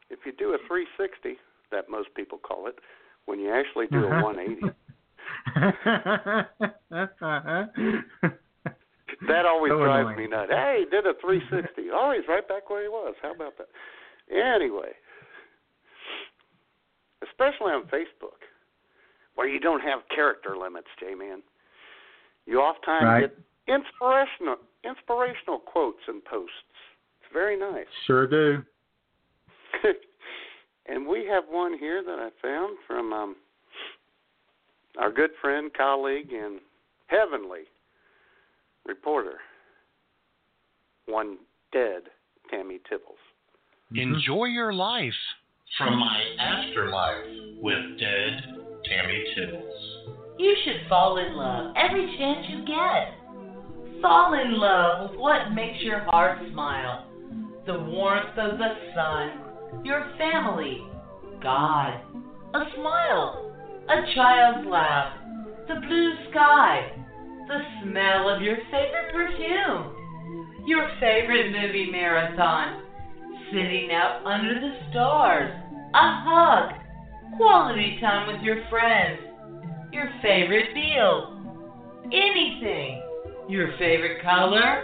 if 0.10 0.20
you 0.26 0.34
do 0.38 0.50
a 0.50 0.58
360, 0.68 1.38
that 1.72 1.90
most 1.90 2.10
people 2.14 2.40
call 2.40 2.68
it, 2.68 2.76
when 3.26 3.40
you 3.40 3.54
actually 3.54 3.88
do 3.88 4.04
a 4.04 4.10
uh-huh. 4.10 4.22
180, 4.22 4.76
uh-huh. 8.26 8.30
That 9.28 9.46
always 9.46 9.72
So 9.72 9.80
drives 9.84 10.10
annoying. 10.10 10.18
me 10.18 10.28
nuts. 10.36 10.52
Hey, 10.52 10.84
he 10.84 10.90
did 10.90 11.06
a 11.06 11.14
360. 11.22 11.90
Oh, 11.94 12.14
he's 12.16 12.28
right 12.28 12.48
back 12.48 12.70
where 12.70 12.84
he 12.84 12.90
was. 12.90 13.16
How 13.22 13.32
about 13.34 13.54
that? 13.58 13.68
Anyway, 14.32 14.92
especially 17.24 17.72
on 17.72 17.84
Facebook, 17.86 18.42
where 19.36 19.48
you 19.48 19.60
don't 19.60 19.82
have 19.82 20.00
character 20.14 20.58
limits, 20.58 20.88
J 21.00 21.16
Man, 21.16 21.42
you 22.46 22.60
oftentimes 22.60 23.04
Right. 23.06 23.20
get 23.22 23.38
inspirational 23.68 24.58
inspirational 24.84 25.60
quotes 25.60 26.02
and 26.08 26.24
posts. 26.26 26.54
It's 27.22 27.34
very 27.34 27.58
nice. 27.58 27.88
Sure 28.06 28.28
do. 28.28 28.64
and 30.86 31.08
we 31.08 31.26
have 31.26 31.44
one 31.50 31.78
here 31.78 32.04
that 32.04 32.20
I 32.20 32.30
found 32.42 32.78
from 32.88 33.12
um, 33.14 33.36
our 35.00 35.12
good 35.12 35.32
friend, 35.42 35.72
colleague, 35.76 36.32
and 36.32 36.60
heavenly 37.08 37.64
reporter, 38.86 39.40
one 41.08 41.38
dead 41.72 42.04
Tammy 42.50 42.80
Tibbles. 42.90 43.22
Mm-hmm. 43.94 44.16
Enjoy 44.16 44.46
your 44.46 44.74
life 44.74 45.14
from 45.78 46.00
my 46.00 46.22
afterlife 46.40 47.26
with 47.62 48.00
dead 48.00 48.42
Tammy 48.86 49.24
Tibbles. 49.36 50.06
You 50.38 50.56
should 50.64 50.88
fall 50.90 51.18
in 51.18 51.36
love 51.36 51.74
every 51.76 52.06
chance 52.18 52.46
you 52.50 52.66
get. 52.66 54.02
Fall 54.02 54.34
in 54.34 54.60
love 54.60 55.12
with 55.12 55.20
what 55.20 55.52
makes 55.54 55.82
your 55.82 56.00
heart 56.00 56.40
smile. 56.52 57.08
The 57.66 57.80
warmth 57.80 58.38
of 58.38 58.58
the 58.58 58.76
sun, 58.94 59.84
your 59.86 60.12
family, 60.18 60.82
God, 61.42 62.02
a 62.54 62.64
smile, 62.76 63.52
a 63.90 64.14
child's 64.14 64.68
laugh, 64.70 65.14
the 65.68 65.76
blue 65.76 66.14
sky, 66.30 67.05
the 67.48 67.60
smell 67.84 68.28
of 68.28 68.42
your 68.42 68.58
favorite 68.72 69.12
perfume, 69.12 70.66
your 70.66 70.88
favorite 71.00 71.52
movie 71.52 71.86
marathon, 71.86 72.74
sitting 73.52 73.92
out 73.92 74.26
under 74.26 74.60
the 74.60 74.72
stars, 74.90 75.50
a 75.94 76.08
hug, 76.24 76.74
quality 77.38 77.98
time 78.02 78.26
with 78.26 78.42
your 78.42 78.58
friends, 78.70 79.20
your 79.92 80.10
favorite 80.22 80.74
meal, 80.74 81.24
anything, 82.12 83.02
your 83.48 83.70
favorite 83.78 84.22
color, 84.22 84.82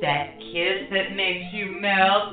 that 0.00 0.22
kiss 0.38 0.78
that 0.90 1.10
makes 1.16 1.44
you 1.52 1.66
melt, 1.66 2.30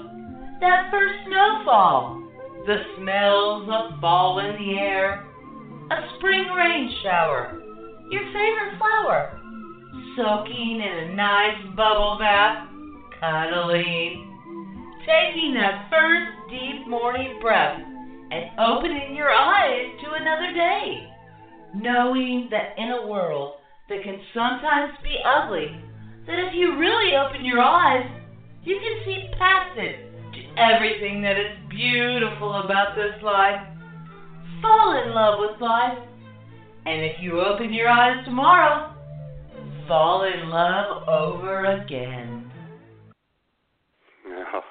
that 0.62 0.92
first 0.92 1.16
snowfall, 1.26 2.22
the 2.68 2.78
smells 2.98 3.68
of 3.68 4.00
fall 4.00 4.40
in 4.40 4.56
the 4.56 4.78
air, 4.78 5.20
a 5.92 5.96
spring 6.16 6.46
rain 6.56 6.88
shower, 7.02 7.50
your 8.12 8.24
favorite 8.32 8.78
flower, 8.78 9.26
soaking 10.16 10.82
in 10.82 11.10
a 11.10 11.16
nice 11.16 11.62
bubble 11.76 12.18
bath, 12.20 12.68
cuddling, 13.20 14.32
taking 15.02 15.54
that 15.56 15.88
first 15.90 16.50
deep 16.50 16.88
morning 16.88 17.40
breath 17.42 17.80
and 18.32 18.60
opening 18.60 19.16
your 19.16 19.30
eyes 19.30 19.86
to 20.04 20.12
another 20.14 20.54
day, 20.54 21.08
knowing 21.76 22.50
that 22.52 22.74
in 22.78 22.90
a 22.90 23.08
world 23.08 23.56
that 23.90 24.04
can 24.04 24.20
sometimes 24.34 24.94
be 25.04 25.16
ugly, 25.24 25.68
that 26.26 26.40
if 26.40 26.54
you 26.56 26.78
really 26.78 27.16
open 27.16 27.46
your 27.46 27.60
eyes, 27.60 28.10
you 28.64 28.80
can 28.80 29.06
see 29.06 29.30
past 29.38 29.78
it 29.78 30.10
to 30.34 30.42
everything 30.58 31.22
that 31.22 31.38
is 31.38 31.54
beautiful 31.70 32.62
about 32.64 32.96
this 32.96 33.22
life. 33.22 33.62
Fall 34.62 35.04
in 35.06 35.14
love 35.14 35.40
with 35.40 35.62
life. 35.62 36.00
And 36.88 37.04
if 37.04 37.18
you 37.22 37.42
open 37.42 37.74
your 37.74 37.90
eyes 37.90 38.26
tomorrow, 38.26 38.95
fall 39.88 40.24
in 40.24 40.50
love 40.50 41.08
over 41.08 41.66
again. 41.66 42.52
Yeah. 44.28 44.62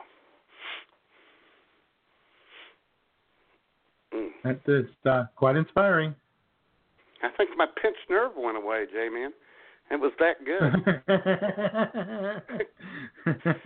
Mm. 4.15 4.29
That 4.45 4.61
is 4.67 4.87
uh, 5.09 5.25
quite 5.37 5.57
inspiring. 5.57 6.15
I 7.23 7.29
think 7.37 7.51
my 7.57 7.67
pinched 7.81 8.11
nerve 8.11 8.33
went 8.37 8.57
away, 8.57 8.87
J 8.93 9.09
Man. 9.09 9.33
It 9.91 10.01
was 10.01 10.13
that 10.19 10.45
good. 10.45 10.73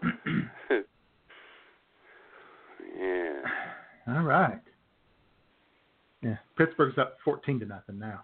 yeah. 2.98 3.42
All 4.08 4.22
right. 4.22 4.60
Yeah, 6.22 6.36
Pittsburgh's 6.56 6.96
up 6.98 7.16
fourteen 7.24 7.58
to 7.60 7.66
nothing 7.66 7.98
now. 7.98 8.22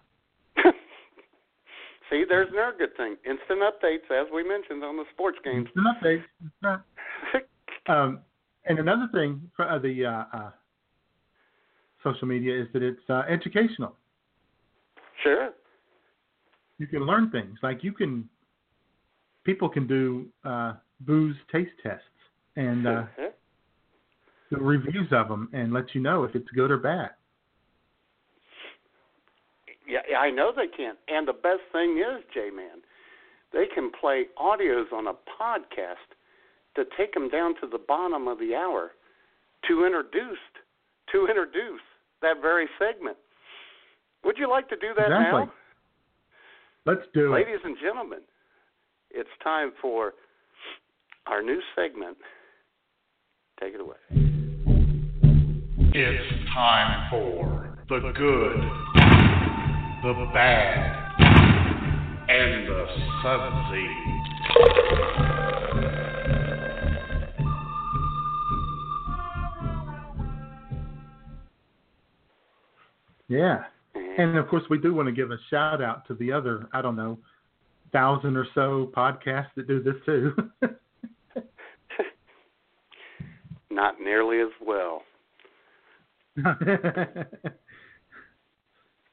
See, 2.09 2.23
there's 2.27 2.49
another 2.51 2.75
good 2.77 2.95
thing. 2.97 3.15
Instant 3.25 3.61
updates, 3.61 4.11
as 4.11 4.27
we 4.33 4.47
mentioned 4.47 4.83
on 4.83 4.97
the 4.97 5.05
sports 5.13 5.37
games. 5.43 5.67
It's 5.67 5.77
an 5.77 5.85
update. 5.85 6.23
It's 6.45 6.55
not- 6.61 6.85
um, 7.87 8.19
and 8.65 8.79
another 8.79 9.07
thing 9.13 9.49
for 9.55 9.69
uh, 9.69 9.79
the 9.79 10.05
uh, 10.05 10.23
uh, 10.37 10.51
social 12.03 12.27
media 12.27 12.61
is 12.61 12.67
that 12.73 12.83
it's 12.83 13.01
uh, 13.09 13.23
educational. 13.29 13.95
Sure. 15.23 15.51
You 16.77 16.87
can 16.87 17.05
learn 17.05 17.31
things 17.31 17.57
like 17.63 17.83
you 17.83 17.91
can. 17.91 18.27
People 19.43 19.69
can 19.69 19.87
do 19.87 20.25
uh, 20.43 20.73
booze 21.01 21.35
taste 21.51 21.71
tests 21.83 22.03
and 22.55 22.87
uh, 22.87 23.03
do 24.49 24.57
reviews 24.57 25.07
of 25.11 25.27
them 25.27 25.49
and 25.53 25.71
let 25.71 25.93
you 25.93 26.01
know 26.01 26.23
if 26.23 26.35
it's 26.35 26.49
good 26.49 26.71
or 26.71 26.77
bad. 26.77 27.11
Yeah, 29.87 29.99
yeah, 30.09 30.17
I 30.17 30.31
know 30.31 30.51
they 30.55 30.67
can. 30.67 30.95
And 31.07 31.27
the 31.27 31.33
best 31.33 31.61
thing 31.71 31.97
is, 31.97 32.23
J 32.33 32.49
Man, 32.49 32.81
they 33.53 33.65
can 33.73 33.91
play 33.99 34.25
audios 34.37 34.91
on 34.91 35.07
a 35.07 35.13
podcast 35.13 36.15
to 36.75 36.83
take 36.97 37.13
them 37.13 37.29
down 37.29 37.55
to 37.61 37.67
the 37.67 37.77
bottom 37.77 38.27
of 38.27 38.39
the 38.39 38.55
hour 38.55 38.91
to 39.67 39.85
introduce 39.85 40.39
to 41.11 41.27
introduce 41.27 41.81
that 42.21 42.41
very 42.41 42.67
segment. 42.79 43.17
Would 44.23 44.37
you 44.37 44.49
like 44.49 44.67
to 44.69 44.75
do 44.75 44.87
that 44.97 45.05
Exactly. 45.05 45.41
now? 45.41 45.53
Let's 46.85 47.01
do 47.13 47.33
it. 47.33 47.37
Ladies 47.37 47.59
and 47.63 47.77
gentlemen, 47.81 48.19
it's 49.11 49.29
time 49.43 49.71
for 49.81 50.13
our 51.27 51.41
new 51.41 51.59
segment. 51.75 52.17
Take 53.59 53.73
it 53.75 53.81
away. 53.81 53.95
It's 55.97 56.53
time 56.53 57.09
for 57.09 57.77
the 57.87 58.11
good, 58.13 59.04
the 60.03 60.29
bad, 60.33 61.21
and 62.29 62.67
the 62.67 62.85
sudsy. 63.23 63.87
Yeah. 73.27 73.63
Mm-hmm. 73.95 74.21
And 74.21 74.37
of 74.37 74.47
course, 74.47 74.63
we 74.69 74.77
do 74.77 74.93
want 74.93 75.07
to 75.07 75.11
give 75.11 75.31
a 75.31 75.37
shout 75.49 75.81
out 75.81 76.07
to 76.07 76.13
the 76.15 76.31
other, 76.31 76.67
I 76.73 76.81
don't 76.81 76.95
know, 76.95 77.17
thousand 77.91 78.37
or 78.37 78.45
so 78.53 78.91
podcasts 78.95 79.49
that 79.55 79.67
do 79.67 79.81
this 79.81 79.95
too. 80.05 80.33
Not 83.71 83.99
nearly 83.99 84.39
as 84.41 84.51
well. 84.65 85.01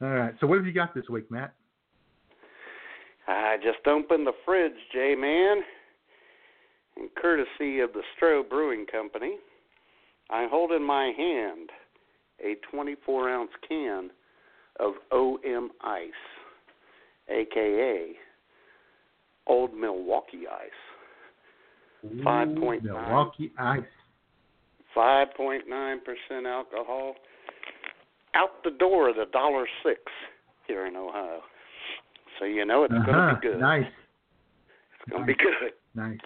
All 0.03 0.09
right. 0.09 0.33
So 0.41 0.47
what 0.47 0.57
have 0.57 0.65
you 0.65 0.73
got 0.73 0.93
this 0.93 1.07
week, 1.09 1.31
Matt? 1.31 1.53
I 3.27 3.55
just 3.63 3.87
opened 3.87 4.27
the 4.27 4.33
fridge, 4.45 4.73
J 4.91 5.15
Man. 5.15 5.57
And 6.97 7.09
courtesy 7.15 7.79
of 7.79 7.93
the 7.93 8.03
Stroh 8.15 8.47
Brewing 8.47 8.85
Company, 8.91 9.37
I 10.29 10.47
hold 10.47 10.71
in 10.71 10.83
my 10.83 11.11
hand 11.17 11.69
a 12.43 12.55
24 12.69 13.29
ounce 13.29 13.49
can 13.67 14.11
of 14.79 14.93
OM 15.11 15.71
Ice, 15.81 16.11
aka 17.29 18.11
Old 19.47 19.73
Milwaukee 19.73 20.43
Ice. 20.51 22.21
Five 22.23 22.55
point 22.57 22.83
nine. 22.83 22.93
Milwaukee 22.93 23.51
Ice. 23.57 23.81
5.9% 24.95 26.45
alcohol. 26.45 27.15
Out 28.35 28.63
the 28.63 28.71
door 28.71 29.09
at 29.09 29.17
a 29.17 29.25
dollar 29.27 29.65
six 29.83 30.01
here 30.67 30.85
in 30.87 30.95
Ohio. 30.95 31.41
So 32.39 32.45
you 32.45 32.65
know 32.65 32.83
it's 32.83 32.93
uh-huh. 32.93 33.05
going 33.05 33.35
to 33.35 33.41
be 33.41 33.47
good. 33.47 33.59
Nice. 33.59 33.85
It's 35.01 35.11
going 35.11 35.23
to 35.23 35.27
be 35.27 35.35
good. 35.35 35.73
Nice. 35.95 36.19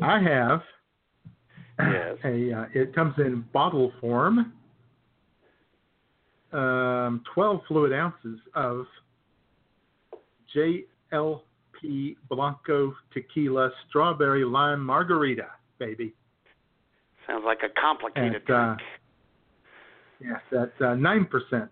I 0.00 0.20
have 0.22 0.62
Yes. 1.78 2.16
a. 2.24 2.52
Uh, 2.52 2.64
it 2.72 2.94
comes 2.94 3.14
in 3.18 3.44
bottle 3.52 3.92
form. 4.00 4.52
Um, 6.52 7.22
12 7.34 7.60
fluid 7.66 7.92
ounces 7.92 8.38
of 8.54 8.86
JLP 10.54 12.16
Blanco 12.28 12.94
Tequila 13.12 13.70
Strawberry 13.88 14.44
Lime 14.44 14.84
Margarita, 14.84 15.48
baby. 15.80 16.14
Sounds 17.26 17.42
like 17.44 17.58
a 17.64 17.80
complicated 17.80 18.42
At, 18.48 18.54
uh, 18.54 18.66
drink. 18.66 18.80
Yes, 20.24 20.40
that's 20.50 20.72
uh, 20.80 20.94
9% 20.94 21.68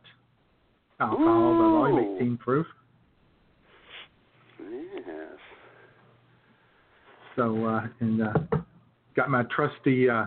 alcohol, 1.01 1.17
the 1.19 1.19
volume 1.19 1.99
Ooh. 1.99 2.17
18 2.17 2.37
proof. 2.37 2.67
Yes. 4.61 5.07
So, 7.37 7.67
uh, 7.67 7.87
and 8.01 8.23
uh, 8.23 8.33
got 9.17 9.31
my 9.31 9.45
trusty 9.55 10.09
uh, 10.09 10.27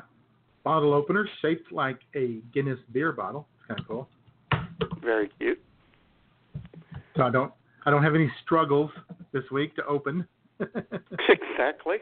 bottle 0.63 0.93
opener 0.93 1.27
shaped 1.41 1.71
like 1.71 1.99
a 2.15 2.39
Guinness 2.53 2.79
beer 2.91 3.11
bottle. 3.11 3.47
It's 3.59 3.67
kind 3.67 3.79
of 3.79 3.87
cool. 3.87 4.09
Very 5.01 5.29
cute. 5.39 5.61
So 7.15 7.23
I 7.23 7.29
don't 7.29 7.53
I 7.85 7.91
don't 7.91 8.03
have 8.03 8.15
any 8.15 8.29
struggles 8.43 8.91
this 9.31 9.43
week 9.51 9.75
to 9.75 9.85
open. 9.85 10.27
exactly. 10.59 11.97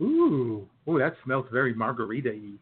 Ooh, 0.00 0.66
ooh, 0.88 0.98
that 0.98 1.14
smells 1.24 1.46
very 1.52 1.74
margarita-y. 1.74 2.54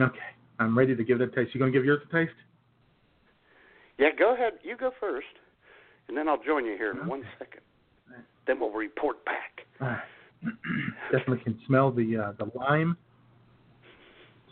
Okay, 0.00 0.18
I'm 0.58 0.76
ready 0.76 0.94
to 0.94 1.04
give 1.04 1.20
it 1.20 1.28
a 1.28 1.34
taste. 1.34 1.54
You 1.54 1.60
gonna 1.60 1.72
give 1.72 1.84
yours 1.84 2.00
a 2.08 2.12
taste? 2.12 2.34
Yeah, 3.98 4.08
go 4.16 4.34
ahead. 4.34 4.54
You 4.62 4.76
go 4.76 4.90
first, 5.00 5.26
and 6.08 6.16
then 6.16 6.28
I'll 6.28 6.42
join 6.42 6.64
you 6.66 6.76
here 6.76 6.90
in 6.90 7.06
one 7.06 7.22
second. 7.38 7.60
Then 8.46 8.60
we'll 8.60 8.70
report 8.70 9.24
back. 9.24 9.66
Right. 9.80 10.02
Definitely 11.10 11.42
can 11.44 11.58
smell 11.66 11.90
the 11.90 12.16
uh, 12.16 12.32
the 12.38 12.50
lime. 12.56 12.96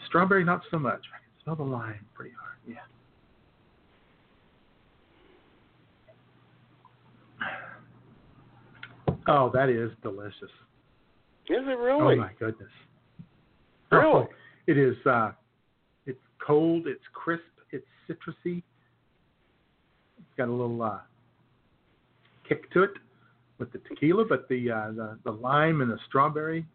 Strawberry, 0.07 0.45
not 0.45 0.63
so 0.71 0.79
much. 0.79 1.01
I 1.15 1.19
can 1.19 1.45
smell 1.45 1.57
the 1.57 1.71
lime 1.71 2.05
pretty 2.15 2.35
hard. 2.41 2.59
Yeah. 2.67 2.77
Oh, 9.27 9.51
that 9.55 9.69
is 9.69 9.91
delicious. 10.03 10.51
Is 11.49 11.63
it 11.67 11.79
really? 11.79 12.15
Oh 12.15 12.17
my 12.17 12.31
goodness. 12.39 12.69
Really? 13.91 14.05
Oh, 14.05 14.29
it 14.67 14.79
is. 14.79 14.97
Uh, 15.07 15.33
it's 16.07 16.21
cold. 16.45 16.87
It's 16.87 17.05
crisp. 17.13 17.43
It's 17.71 17.87
citrusy. 18.09 18.63
It's 20.19 20.35
got 20.37 20.49
a 20.49 20.53
little 20.53 20.83
uh, 20.83 20.99
kick 22.49 22.71
to 22.73 22.83
it 22.85 22.91
with 23.59 23.73
the 23.73 23.79
tequila, 23.89 24.25
but 24.25 24.49
the 24.49 24.71
uh, 24.71 24.93
the, 24.93 25.19
the 25.25 25.31
lime 25.31 25.81
and 25.81 25.91
the 25.91 25.99
strawberry 26.09 26.67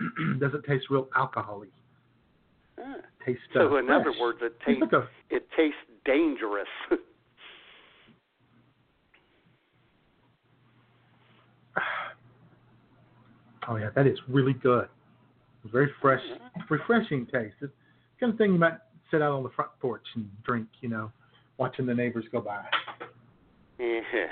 doesn't 0.40 0.64
taste 0.64 0.86
real 0.90 1.08
alcoholic. 1.16 1.70
Ah. 2.78 2.96
Taste. 3.24 3.40
So 3.54 3.74
uh, 3.74 3.78
in 3.78 3.90
other 3.90 4.12
words, 4.20 4.38
it 4.42 4.54
tastes 4.64 4.82
like 4.82 4.92
a- 4.92 5.08
it 5.30 5.48
tastes 5.56 5.78
dangerous. 6.04 6.68
Oh 13.68 13.74
yeah, 13.74 13.90
that 13.96 14.06
is 14.06 14.16
really 14.28 14.52
good. 14.52 14.86
Very 15.72 15.90
fresh, 16.00 16.22
refreshing 16.70 17.26
taste. 17.26 17.54
It's 17.60 17.72
the 17.72 18.20
kind 18.20 18.32
of 18.32 18.38
thing 18.38 18.52
you 18.52 18.58
might 18.58 18.78
sit 19.10 19.22
out 19.22 19.32
on 19.32 19.42
the 19.42 19.50
front 19.50 19.70
porch 19.80 20.04
and 20.14 20.28
drink. 20.44 20.68
You 20.80 20.88
know, 20.88 21.12
watching 21.58 21.86
the 21.86 21.94
neighbors 21.94 22.24
go 22.32 22.40
by. 22.40 22.64
yes. 23.78 24.28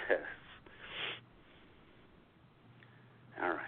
All 3.43 3.49
right. 3.51 3.59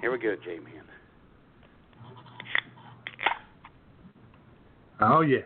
Here 0.00 0.10
we 0.10 0.18
go, 0.18 0.34
J 0.44 0.58
Man. 0.58 0.84
Oh 5.00 5.20
yeah. 5.20 5.38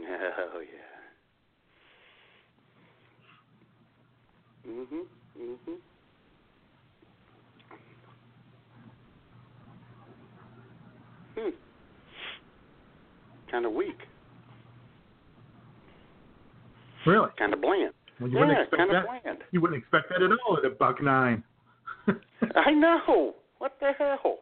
Oh 0.00 0.60
yeah. 0.60 0.88
Mhm. 4.70 5.06
Mhm. 5.38 5.78
Hmm. 11.38 11.50
Kind 13.50 13.66
of 13.66 13.72
weak. 13.72 13.98
Really? 17.06 17.28
Kind 17.38 17.54
of 17.54 17.60
bland. 17.60 17.92
Well, 18.20 18.28
you 18.28 18.34
yeah, 18.34 18.40
wouldn't 18.40 18.60
expect 18.60 18.78
kind 18.78 18.96
of 18.96 19.04
bland. 19.04 19.38
You 19.52 19.60
wouldn't 19.60 19.80
expect 19.80 20.08
that 20.10 20.22
at 20.22 20.30
all 20.46 20.58
at 20.58 20.64
a 20.64 20.70
buck 20.70 21.02
nine. 21.02 21.42
I 22.56 22.72
know. 22.72 23.34
What 23.58 23.76
the 23.80 23.92
hell? 23.96 24.38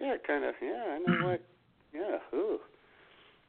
Yeah, 0.00 0.16
kind 0.26 0.44
of. 0.44 0.54
Yeah, 0.62 0.96
I 0.96 0.98
know 0.98 1.26
what. 1.26 1.42
Yeah. 1.92 2.18
Ooh. 2.38 2.58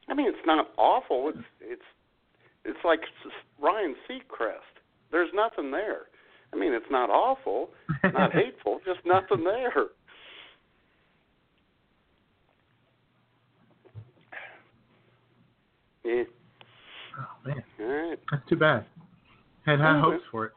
I 0.09 0.13
mean, 0.13 0.27
it's 0.27 0.45
not 0.45 0.67
awful. 0.77 1.29
It's 1.29 1.45
it's 1.61 1.81
it's 2.65 2.79
like 2.83 3.01
Ryan 3.61 3.95
Seacrest. 4.09 4.81
There's 5.11 5.29
nothing 5.33 5.71
there. 5.71 6.03
I 6.53 6.57
mean, 6.57 6.73
it's 6.73 6.85
not 6.91 7.09
awful, 7.09 7.69
not 8.03 8.33
hateful, 8.33 8.79
just 8.85 8.99
nothing 9.05 9.43
there. 9.45 9.87
Yeah. 16.03 16.23
Oh 17.19 17.47
man, 17.47 17.63
All 17.79 17.85
right. 17.85 18.19
that's 18.31 18.47
too 18.49 18.55
bad. 18.55 18.85
Had 19.65 19.79
high 19.79 19.99
hopes 19.99 20.23
for 20.31 20.45
it. 20.45 20.51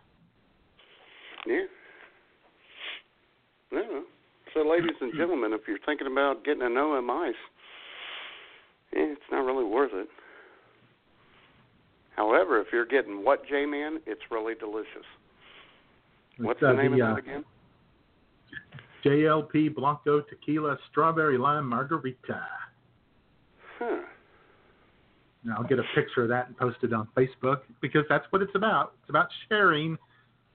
Yeah. 1.47 1.65
Yeah. 3.73 4.01
So, 4.55 4.61
ladies 4.61 4.97
and 5.01 5.13
gentlemen, 5.17 5.53
if 5.53 5.63
you're 5.67 5.79
thinking 5.85 6.07
about 6.07 6.45
getting 6.45 6.63
an 6.63 6.77
OM 6.77 7.11
ice, 7.11 7.35
eh, 8.95 9.13
it's 9.13 9.21
not 9.33 9.45
really 9.45 9.65
worth 9.65 9.91
it. 9.93 10.09
However, 12.17 12.61
if 12.61 12.69
you're 12.73 12.87
getting 12.87 13.25
what 13.25 13.45
J 13.49 13.67
Man, 13.67 13.99
it's 14.07 14.21
really 14.31 14.55
delicious. 14.55 15.05
What's 16.39 16.63
uh, 16.63 16.69
the 16.69 16.75
name 16.75 16.97
the, 16.97 17.05
of 17.05 17.11
uh, 17.11 17.15
that 17.15 17.19
again? 17.19 17.45
JLP 19.05 19.75
Blanco 19.75 20.23
Tequila 20.23 20.79
Strawberry 20.91 21.37
Lime 21.37 21.69
Margarita. 21.69 22.41
Huh. 23.79 24.03
Now 25.45 25.57
I'll 25.59 25.65
get 25.65 25.79
a 25.79 25.85
picture 25.95 26.23
of 26.23 26.29
that 26.31 26.49
and 26.49 26.57
post 26.57 26.79
it 26.83 26.93
on 26.93 27.09
Facebook 27.17 27.61
because 27.81 28.05
that's 28.09 28.27
what 28.31 28.43
it's 28.43 28.55
about. 28.55 28.95
It's 29.03 29.11
about 29.11 29.29
sharing, 29.49 29.99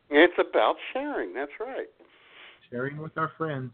It's 0.10 0.34
about 0.40 0.76
sharing. 0.94 1.34
That's 1.34 1.52
right. 1.60 1.88
sharing 2.72 2.98
with 2.98 3.18
our 3.18 3.32
friends. 3.38 3.72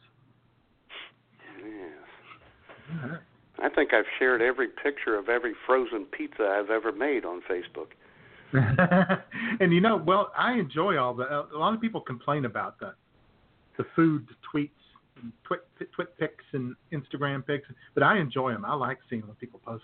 Yes. 1.64 3.20
I 3.60 3.70
think 3.70 3.94
I've 3.94 4.06
shared 4.20 4.42
every 4.42 4.68
picture 4.68 5.18
of 5.18 5.30
every 5.30 5.54
frozen 5.66 6.06
pizza 6.06 6.44
I've 6.44 6.70
ever 6.70 6.92
made 6.92 7.26
on 7.26 7.42
Facebook. 7.50 7.88
and 9.60 9.74
you 9.74 9.82
know, 9.82 9.98
well, 9.98 10.32
I 10.38 10.54
enjoy 10.54 10.98
all 10.98 11.14
the. 11.14 11.24
A 11.24 11.58
lot 11.58 11.74
of 11.74 11.82
people 11.82 12.02
complain 12.02 12.46
about 12.46 12.80
the 12.80 12.94
the 13.78 13.86
food 13.96 14.28
tweets, 14.54 14.70
and 15.22 15.32
twit, 15.44 15.68
twit 15.94 16.18
pics, 16.18 16.44
and 16.54 16.76
Instagram 16.94 17.46
pics, 17.46 17.68
but 17.94 18.04
I 18.04 18.20
enjoy 18.20 18.52
them. 18.52 18.66
I 18.66 18.74
like 18.76 19.00
seeing 19.10 19.24
when 19.24 19.36
people 19.36 19.60
post 19.66 19.84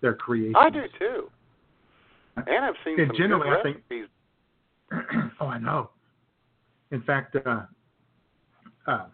their 0.00 0.14
creations. 0.14 0.56
I 0.58 0.70
do 0.70 0.82
too. 0.98 1.30
And 2.36 2.64
I've 2.64 2.74
seen 2.84 2.98
And 3.00 3.08
some 3.08 3.16
generally, 3.16 3.48
good 3.50 3.58
I 3.58 3.62
think- 3.62 3.76
recipes. 3.90 4.08
oh, 5.40 5.46
I 5.46 5.58
know. 5.58 5.90
In 6.92 7.02
fact, 7.02 7.36
uh, 7.44 7.62
uh, 8.86 9.06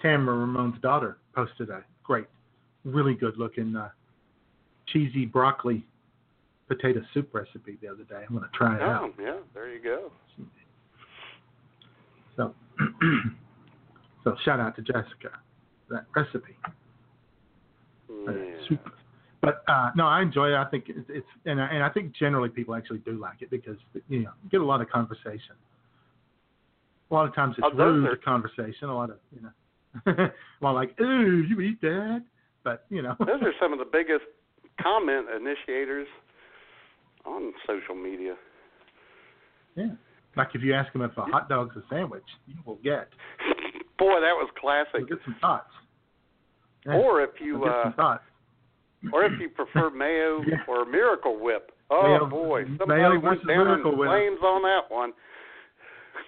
Tamara 0.00 0.38
Ramon's 0.38 0.80
daughter 0.80 1.16
posted 1.34 1.70
a 1.70 1.82
great, 2.04 2.26
really 2.84 3.14
good 3.14 3.36
looking 3.38 3.74
uh, 3.74 3.88
cheesy 4.86 5.24
broccoli 5.24 5.84
potato 6.68 7.00
soup 7.12 7.28
recipe 7.34 7.76
the 7.82 7.88
other 7.88 8.04
day. 8.04 8.22
I'm 8.28 8.36
going 8.36 8.48
to 8.48 8.56
try 8.56 8.76
it 8.76 8.82
Oh, 8.82 8.86
out. 8.86 9.14
yeah, 9.20 9.36
there 9.52 9.72
you 9.74 9.82
go. 9.82 10.12
So, 12.36 12.54
so 14.24 14.36
shout 14.44 14.60
out 14.60 14.76
to 14.76 14.82
Jessica 14.82 15.30
for 15.88 15.94
that 15.94 16.04
recipe. 16.14 16.56
Yeah. 18.08 18.32
Soup. 18.68 18.80
But 19.44 19.62
uh, 19.68 19.90
no, 19.94 20.06
I 20.06 20.22
enjoy 20.22 20.48
it. 20.52 20.54
I 20.56 20.64
think 20.70 20.84
it's, 20.88 21.06
it's 21.08 21.26
and 21.44 21.60
I, 21.60 21.66
and 21.66 21.82
I 21.82 21.88
think 21.90 22.14
generally 22.16 22.48
people 22.48 22.74
actually 22.74 22.98
do 22.98 23.12
like 23.20 23.42
it 23.42 23.50
because 23.50 23.76
you 24.08 24.20
know 24.20 24.30
you 24.42 24.50
get 24.50 24.60
a 24.60 24.64
lot 24.64 24.80
of 24.80 24.88
conversation. 24.88 25.54
A 27.10 27.14
lot 27.14 27.28
of 27.28 27.34
times 27.34 27.54
it's 27.58 27.66
Oh, 27.70 27.76
rude 27.76 28.06
are- 28.06 28.16
conversation. 28.16 28.88
A 28.88 28.94
lot 28.94 29.10
of 29.10 29.16
you 29.34 29.42
know, 29.42 30.28
well 30.60 30.74
like 30.74 30.98
ooh 31.00 31.42
you 31.48 31.60
eat 31.60 31.80
that, 31.82 32.22
but 32.62 32.86
you 32.90 33.02
know 33.02 33.14
Those 33.20 33.42
are 33.42 33.52
some 33.60 33.72
of 33.72 33.78
the 33.78 33.84
biggest 33.90 34.24
comment 34.82 35.26
initiators 35.34 36.06
on 37.26 37.52
social 37.66 37.94
media. 37.94 38.34
yeah. 39.76 39.88
Like 40.36 40.48
if 40.54 40.62
you 40.62 40.74
ask 40.74 40.92
them 40.92 41.02
if 41.02 41.16
a 41.16 41.22
hot 41.22 41.48
dog's 41.48 41.76
a 41.76 41.82
sandwich, 41.88 42.24
you 42.46 42.56
will 42.64 42.78
get 42.82 43.08
Boy, 43.98 44.14
that 44.20 44.34
was 44.34 44.50
classic. 44.60 44.90
you'll 44.98 45.06
get 45.06 45.18
some 45.24 45.36
thoughts. 45.40 45.70
Yeah. 46.84 46.94
Or 46.94 47.22
if 47.22 47.30
you 47.40 47.58
get 47.60 47.68
uh, 47.68 47.82
some 47.84 47.92
thoughts. 47.94 48.22
Or 49.12 49.24
if 49.24 49.32
you 49.40 49.48
prefer 49.48 49.90
mayo 49.90 50.42
or 50.68 50.84
Miracle 50.84 51.38
Whip. 51.38 51.70
Oh 51.90 52.02
Mayo- 52.02 52.26
boy, 52.26 52.64
mayo 52.64 52.76
somebody 52.78 53.18
went 53.18 53.46
down 53.46 53.60
in 53.60 53.66
Miracle 53.66 53.96
Whip. 53.96 54.08
flames 54.08 54.38
on 54.42 54.62
that 54.62 54.90
one. 54.94 55.12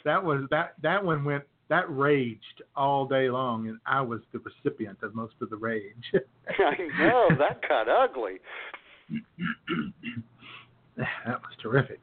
That 0.04 0.22
was 0.22 0.42
that 0.50 0.74
that 0.82 1.04
one 1.04 1.24
went 1.24 1.44
that 1.68 1.84
raged 1.88 2.62
all 2.76 3.06
day 3.06 3.28
long, 3.28 3.66
and 3.68 3.78
I 3.86 4.00
was 4.00 4.20
the 4.32 4.38
recipient 4.40 4.98
of 5.02 5.14
most 5.14 5.34
of 5.40 5.50
the 5.50 5.56
rage. 5.56 6.12
I 6.48 6.76
know 7.00 7.28
that 7.38 7.60
got 7.68 7.88
ugly. 7.88 8.34
that 10.96 11.40
was 11.40 11.56
terrific. 11.62 11.98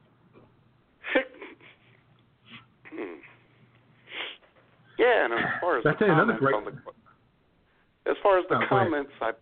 Hmm. 2.90 3.18
Yeah, 4.98 5.24
and 5.24 5.32
as 5.34 5.40
far 5.60 5.78
as 5.78 5.84
That's 5.84 5.98
the 5.98 6.04
another 6.06 6.38
comments 6.38 6.40
great- 6.40 6.54
on 6.54 6.64
the, 6.64 8.10
as 8.10 8.16
far 8.22 8.38
as 8.38 8.44
the 8.48 8.56
Oh, 8.56 8.66
comments, 8.68 9.10
I 9.20 9.32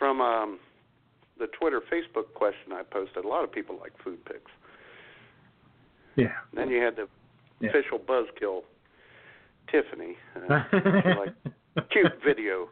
from 0.00 0.20
um, 0.22 0.58
the 1.38 1.46
Twitter, 1.60 1.80
Facebook 1.92 2.32
question 2.34 2.72
I 2.72 2.82
posted, 2.82 3.24
a 3.24 3.28
lot 3.28 3.44
of 3.44 3.52
people 3.52 3.76
like 3.78 3.92
food 4.02 4.24
pics. 4.24 4.50
Yeah. 6.16 6.32
Then 6.54 6.70
you 6.70 6.82
had 6.82 6.96
the 6.96 7.06
Yeah. 7.60 7.68
official 7.68 7.98
buzzkill, 7.98 8.62
Tiffany, 9.70 10.16
uh, 10.34 10.64
like 11.18 11.34
cute 11.90 12.12
video 12.24 12.70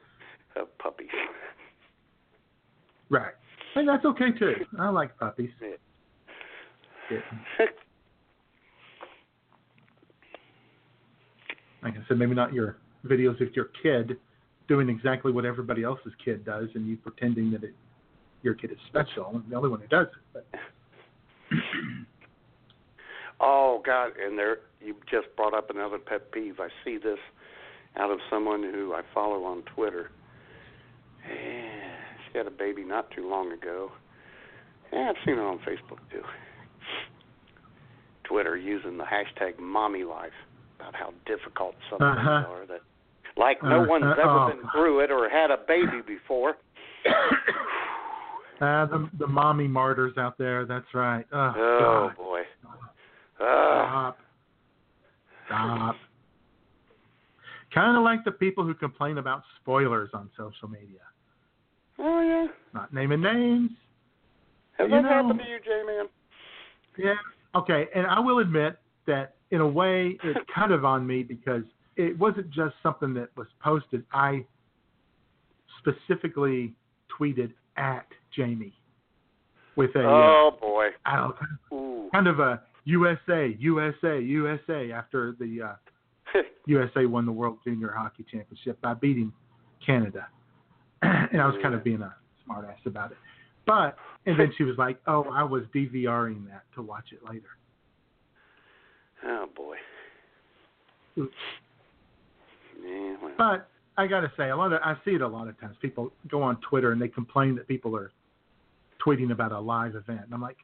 of 0.57 0.77
puppies. 0.79 1.11
right. 3.11 3.35
And 3.77 3.87
that's 3.87 4.05
okay 4.07 4.33
too. 4.33 4.65
I 4.79 4.89
like 4.89 5.17
puppies. 5.19 5.51
Yeah. 5.61 5.69
Yeah. 7.11 7.67
Like 11.81 11.95
I 11.95 12.01
said, 12.09 12.19
maybe 12.19 12.35
not 12.35 12.53
your 12.53 12.77
videos 13.07 13.41
of 13.41 13.55
your 13.55 13.67
kid 13.83 14.17
doing 14.69 14.89
exactly 14.89 15.33
what 15.33 15.45
everybody 15.45 15.83
else's 15.83 16.13
kid 16.25 16.45
does, 16.45 16.69
and 16.75 16.87
you 16.87 16.97
pretending 16.97 17.51
that 17.53 17.65
it, 17.65 17.75
your 18.43 18.55
kid 18.55 18.71
is 18.71 18.79
special. 18.89 19.31
and 19.35 19.51
the 19.51 19.57
only 19.57 19.69
one 19.71 19.81
who 19.81 19.87
does 19.89 20.07
it. 20.07 20.23
But 20.33 20.47
Oh 23.41 23.81
God! 23.87 24.13
And 24.21 24.37
there, 24.37 24.59
you 24.81 24.97
just 25.11 25.29
brought 25.37 25.55
up 25.55 25.71
another 25.71 25.99
pet 25.99 26.33
peeve. 26.33 26.59
I 26.59 26.69
see 26.85 26.99
this 26.99 27.19
out 27.97 28.11
of 28.11 28.19
someone 28.31 28.63
who 28.63 28.95
I 28.95 29.03
follow 29.15 29.45
on 29.45 29.63
Twitter. 29.75 30.11
Yeah, 31.29 31.35
she 32.33 32.39
had 32.39 32.47
a 32.47 32.51
baby 32.51 32.83
not 32.85 33.11
too 33.13 33.29
long 33.29 33.53
ago. 33.53 33.93
Yeah, 34.93 35.11
I've 35.11 35.17
seen 35.25 35.35
it 35.35 35.41
on 35.41 35.59
Facebook 35.59 35.99
too. 36.11 36.23
Twitter 38.25 38.57
using 38.57 38.99
the 38.99 39.05
hashtag 39.05 39.59
mommy 39.59 40.05
life 40.05 40.33
about 40.81 40.95
how 40.95 41.13
difficult 41.25 41.75
some 41.89 41.99
things 41.99 42.19
Uh-huh. 42.19 42.53
are 42.53 42.67
that 42.67 42.81
like 43.39 43.63
no 43.63 43.83
one's 43.83 44.05
uh, 44.05 44.13
ever 44.21 44.23
oh. 44.29 44.49
been 44.49 44.71
through 44.73 45.01
it 45.01 45.11
or 45.11 45.29
had 45.29 45.51
a 45.51 45.59
baby 45.67 46.03
before. 46.07 46.57
uh, 48.61 48.87
the 48.87 49.09
the 49.19 49.27
mommy 49.27 49.69
martyrs 49.69 50.19
out 50.19 50.37
there. 50.37 50.67
That's 50.67 50.93
right. 50.95 51.25
Oh, 51.33 51.53
Oh 51.57 52.09
God. 52.09 52.17
boy. 52.17 52.41
Uh, 53.41 53.45
Stop. 53.45 54.19
Stop. 55.47 55.97
Kind 57.73 57.97
of 57.97 58.03
like 58.03 58.25
the 58.25 58.33
people 58.33 58.65
who 58.65 58.75
complain 58.75 59.19
about 59.19 59.43
spoilers 59.61 60.11
on 60.15 60.31
social 60.37 60.69
media. 60.69 61.01
oh 61.99 62.21
yeah. 62.21 62.47
Not 62.75 62.93
naming 62.93 63.21
names. 63.23 63.71
Has 64.79 64.91
that 64.91 65.03
know- 65.03 65.09
happened 65.09 65.41
to 65.41 65.49
you, 65.49 65.59
J 65.65 65.83
man? 65.87 66.07
Yeah. 66.99 67.15
Okay. 67.55 67.87
And 67.95 68.07
I 68.07 68.19
will 68.19 68.41
admit 68.41 68.79
that 69.07 69.37
in 69.51 69.61
a 69.61 69.69
way 69.69 70.19
it's 70.25 70.41
kind 70.55 70.73
of 70.73 70.85
on 70.85 71.07
me 71.07 71.23
because 71.23 71.63
it 71.99 72.17
wasn't 72.17 72.49
just 72.51 72.77
something 72.83 73.13
that 73.15 73.29
was 73.37 73.49
posted. 73.61 74.05
I 74.13 74.47
specifically 75.79 76.75
tweeted 77.21 77.53
at 77.77 78.07
Jamie 78.35 78.73
with 79.77 79.95
a 79.97 80.01
uh, 80.01 80.05
Oh 80.05 80.57
boy. 80.59 80.89
I 81.05 81.17
don't 81.17 81.35
know, 81.71 81.77
Ooh. 81.77 82.11
kind 82.15 82.29
of 82.29 82.39
a 82.39 82.63
USA, 82.85 83.55
USA, 83.59 84.21
USA 84.21 84.93
after 84.93 85.35
the 85.39 85.63
uh, 86.35 86.41
USA 86.67 87.05
won 87.05 87.27
the 87.27 87.33
World 87.33 87.59
Junior 87.65 87.93
Hockey 87.97 88.25
Championship 88.31 88.81
by 88.81 88.95
beating 88.95 89.33
Canada. 89.85 90.29
and 91.03 91.41
I 91.41 91.47
was 91.47 91.57
kind 91.63 91.75
of 91.75 91.83
being 91.83 92.03
a 92.03 92.15
smartass 92.49 92.87
about 92.87 93.11
it. 93.11 93.19
But 93.67 93.97
and 94.25 94.39
then 94.39 94.53
she 94.57 94.65
was 94.65 94.79
like, 94.79 94.99
"Oh, 95.07 95.25
I 95.31 95.43
was 95.43 95.65
DVRing 95.75 96.49
that 96.49 96.63
to 96.77 96.83
watch 96.83 97.07
it 97.13 97.21
later." 97.29 97.49
Oh 99.25 99.47
boy. 99.55 99.77
But 103.37 103.69
I 103.97 104.07
got 104.07 104.21
to 104.21 104.33
say, 104.37 104.51
a 104.51 104.57
lot 104.57 104.73
of 104.73 104.81
I 104.83 104.97
see 105.05 105.13
it 105.13 105.23
a 105.23 105.29
lot 105.29 105.49
of 105.49 105.59
times. 105.61 105.77
People 105.81 106.13
go 106.29 106.43
on 106.43 106.57
Twitter 106.61 106.93
and 106.93 107.01
they 107.01 107.09
complain 107.09 107.55
that 107.57 107.67
people 107.69 107.97
are 107.97 108.11
tweeting 109.05 109.33
about 109.33 109.53
a 109.53 109.59
live 109.59 109.95
event. 109.95 110.21
And 110.25 110.35
I'm 110.35 110.41
like, 110.43 110.57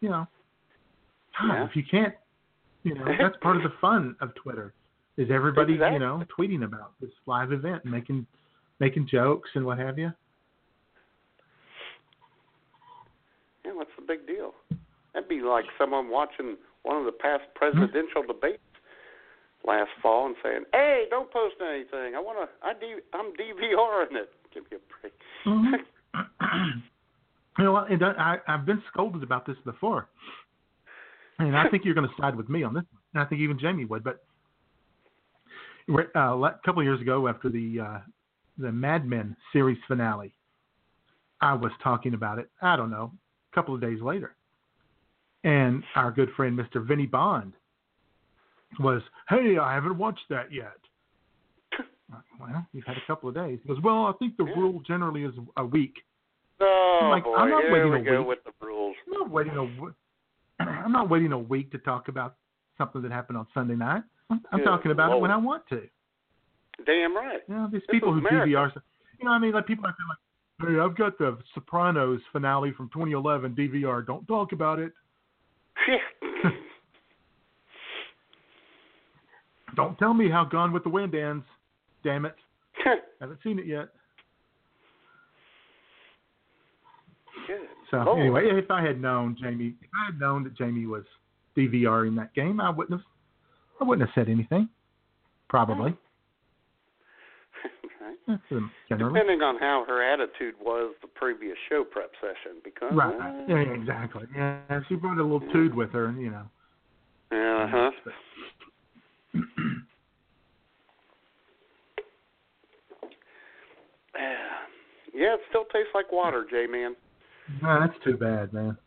you 0.00 0.08
know, 0.08 0.26
God, 1.40 1.54
Yeah. 1.54 1.64
if 1.64 1.76
you 1.76 1.84
can't, 1.88 2.14
you 2.82 2.94
know, 2.94 3.04
that's 3.18 3.36
part 3.38 3.56
of 3.56 3.62
the 3.62 3.72
fun 3.80 4.16
of 4.20 4.34
Twitter 4.34 4.72
is 5.16 5.30
everybody, 5.30 5.74
Exactly. 5.74 5.94
you 5.94 5.98
know, 6.00 6.22
tweeting 6.36 6.64
about 6.64 6.92
this 7.00 7.10
live 7.26 7.52
event 7.52 7.82
and 7.84 7.92
making 7.92 8.26
making 8.80 9.08
jokes 9.08 9.50
and 9.54 9.66
what 9.66 9.78
have 9.78 9.98
you. 9.98 10.12
Yeah, 13.64 13.72
what's 13.74 13.90
the 13.98 14.04
big 14.06 14.26
deal? 14.26 14.52
That'd 15.12 15.28
be 15.28 15.40
like 15.40 15.64
someone 15.76 16.08
watching 16.10 16.56
one 16.84 16.96
of 16.96 17.04
the 17.04 17.12
past 17.12 17.42
presidential 17.56 18.22
hmm? 18.22 18.28
debates 18.28 18.62
last 19.68 19.90
fall 20.02 20.26
and 20.26 20.34
saying, 20.42 20.64
"Hey, 20.72 21.04
don't 21.10 21.30
post 21.30 21.56
anything. 21.60 22.14
I 22.16 22.20
want 22.20 22.38
to. 22.40 22.66
I 22.66 22.72
D, 22.72 22.96
I'm 23.12 23.32
DVRing 23.32 24.16
it. 24.16 24.30
Give 24.52 24.64
me 24.70 24.78
a 24.78 25.00
break." 25.00 25.12
Mhm. 25.44 25.84
you 27.58 27.64
know 27.64 27.72
what? 27.72 27.90
And 27.90 28.02
I, 28.02 28.38
I've 28.48 28.64
been 28.64 28.82
scolded 28.90 29.22
about 29.22 29.46
this 29.46 29.56
before, 29.64 30.08
and 31.38 31.56
I 31.56 31.68
think 31.68 31.84
you're 31.84 31.94
going 31.94 32.08
to 32.08 32.22
side 32.22 32.34
with 32.34 32.48
me 32.48 32.62
on 32.62 32.74
this. 32.74 32.84
And 33.14 33.22
I 33.22 33.26
think 33.26 33.40
even 33.40 33.58
Jamie 33.58 33.84
would. 33.84 34.02
But 34.02 34.24
uh, 35.90 36.18
a 36.18 36.60
couple 36.64 36.80
of 36.80 36.84
years 36.84 37.00
ago, 37.00 37.28
after 37.28 37.48
the 37.48 37.80
uh, 37.80 37.98
the 38.58 38.72
Mad 38.72 39.06
Men 39.06 39.36
series 39.52 39.78
finale, 39.86 40.32
I 41.40 41.54
was 41.54 41.72
talking 41.82 42.14
about 42.14 42.38
it. 42.38 42.50
I 42.62 42.76
don't 42.76 42.90
know, 42.90 43.12
a 43.52 43.54
couple 43.54 43.74
of 43.74 43.80
days 43.80 44.00
later, 44.00 44.34
and 45.44 45.82
our 45.94 46.10
good 46.10 46.30
friend 46.36 46.58
Mr. 46.58 46.86
Vinny 46.86 47.06
Bond 47.06 47.52
was, 48.80 49.02
"Hey, 49.28 49.56
I 49.60 49.74
haven't 49.74 49.98
watched 49.98 50.28
that 50.30 50.52
yet." 50.52 50.76
Well, 52.40 52.66
you've 52.72 52.86
had 52.86 52.96
a 52.96 53.06
couple 53.06 53.28
of 53.28 53.34
days. 53.34 53.58
He 53.62 53.68
goes, 53.68 53.82
well, 53.82 54.06
I 54.06 54.12
think 54.18 54.38
the 54.38 54.44
rule 54.44 54.80
generally 54.86 55.24
is 55.24 55.34
a 55.58 55.64
week. 55.64 55.94
Oh 56.60 57.00
I'm 57.02 57.10
like, 57.10 57.24
boy, 57.24 57.34
I'm 57.34 57.50
not 57.50 57.62
here 57.64 57.72
waiting 57.72 57.92
we 57.92 57.98
a 58.00 58.02
go 58.12 58.18
week. 58.20 58.28
with 58.28 58.38
the 58.44 58.66
rules. 58.66 58.96
I'm 59.06 59.12
not 59.20 59.30
waiting 59.30 59.52
a 59.52 59.66
w- 59.76 59.94
I'm 60.60 60.92
not 60.92 61.10
waiting 61.10 61.32
a 61.32 61.38
week 61.38 61.70
to 61.72 61.78
talk 61.78 62.08
about 62.08 62.36
something 62.78 63.02
that 63.02 63.12
happened 63.12 63.36
on 63.38 63.46
Sunday 63.52 63.74
night. 63.74 64.02
I'm, 64.30 64.40
I'm 64.52 64.62
talking 64.62 64.90
about 64.90 65.12
it 65.14 65.20
when 65.20 65.30
I 65.30 65.36
want 65.36 65.64
to. 65.68 65.82
Damn 66.86 67.14
right. 67.14 67.40
You 67.48 67.54
know, 67.56 67.68
these 67.70 67.82
This 67.82 67.90
people 67.90 68.12
who 68.12 68.20
America. 68.20 68.46
DVR, 68.48 68.72
you 69.18 69.24
know, 69.24 69.30
what 69.32 69.36
I 69.36 69.38
mean, 69.40 69.52
like 69.52 69.66
people 69.66 69.84
like, 69.84 69.94
hey, 70.60 70.78
I've 70.78 70.96
got 70.96 71.18
the 71.18 71.36
Sopranos 71.54 72.20
finale 72.32 72.72
from 72.72 72.88
2011 72.88 73.54
DVR. 73.54 74.06
Don't 74.06 74.26
talk 74.26 74.52
about 74.52 74.78
it. 74.78 74.92
Don't 79.78 79.98
tell 79.98 80.12
me 80.12 80.28
how 80.30 80.44
Gone 80.44 80.72
with 80.72 80.82
the 80.82 80.88
Wind 80.90 81.14
ends. 81.14 81.44
Damn 82.04 82.24
it. 82.26 82.34
Haven't 83.20 83.38
seen 83.42 83.58
it 83.58 83.66
yet. 83.66 83.88
Good. 87.46 87.60
So 87.90 87.98
Lord. 87.98 88.20
anyway, 88.20 88.42
if 88.52 88.70
I 88.70 88.82
had 88.84 89.00
known 89.00 89.36
Jamie, 89.40 89.74
if 89.80 89.88
I 90.00 90.06
had 90.12 90.20
known 90.20 90.44
that 90.44 90.56
Jamie 90.56 90.86
was 90.86 91.04
DVR 91.56 92.06
in 92.06 92.14
that 92.16 92.34
game, 92.34 92.60
I 92.60 92.70
wouldn't 92.70 93.00
have. 93.00 93.06
I 93.80 93.84
wouldn't 93.84 94.06
have 94.06 94.14
said 94.14 94.28
anything. 94.30 94.68
Probably. 95.48 95.96
right. 98.28 98.38
Depending 98.88 99.40
on 99.40 99.56
how 99.58 99.84
her 99.86 100.02
attitude 100.02 100.54
was 100.60 100.94
the 101.00 101.08
previous 101.08 101.56
show 101.68 101.84
prep 101.84 102.10
session, 102.20 102.58
because 102.64 102.92
Right. 102.92 103.14
uh, 103.14 103.44
Yeah, 103.48 103.72
exactly. 103.72 104.24
Yeah, 104.34 104.80
she 104.88 104.96
brought 104.96 105.18
a 105.18 105.22
little 105.22 105.40
tood 105.52 105.74
with 105.74 105.90
her, 105.92 106.06
and 106.06 106.20
you 106.20 106.30
know. 106.30 106.44
Uh 107.30 107.66
huh. 107.70 107.90
Yeah, 115.18 115.34
it 115.34 115.40
still 115.48 115.64
tastes 115.72 115.90
like 115.94 116.12
water, 116.12 116.46
J 116.48 116.66
man. 116.70 116.94
No, 117.60 117.80
that's 117.80 117.98
too 118.04 118.16
bad, 118.16 118.52
man. 118.52 118.78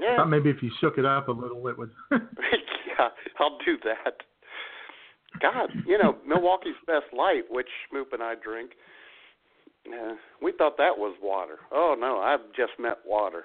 Yeah. 0.00 0.16
Thought 0.16 0.28
maybe 0.28 0.50
if 0.50 0.60
you 0.60 0.72
shook 0.80 0.98
it 0.98 1.04
up 1.04 1.28
a 1.28 1.32
little, 1.32 1.68
it 1.68 1.78
would. 1.78 1.92
yeah, 2.10 3.10
I'll 3.38 3.58
do 3.64 3.76
that. 3.84 4.16
God, 5.40 5.70
you 5.86 5.98
know, 5.98 6.16
Milwaukee's 6.26 6.74
Best 6.86 7.06
Light, 7.16 7.42
which 7.48 7.68
Smoop 7.88 8.12
and 8.12 8.20
I 8.22 8.34
drink, 8.42 8.72
uh, 9.88 10.14
we 10.42 10.50
thought 10.52 10.76
that 10.78 10.98
was 10.98 11.14
water. 11.22 11.58
Oh, 11.70 11.94
no, 11.98 12.18
I've 12.18 12.52
just 12.56 12.72
met 12.80 12.98
water. 13.06 13.44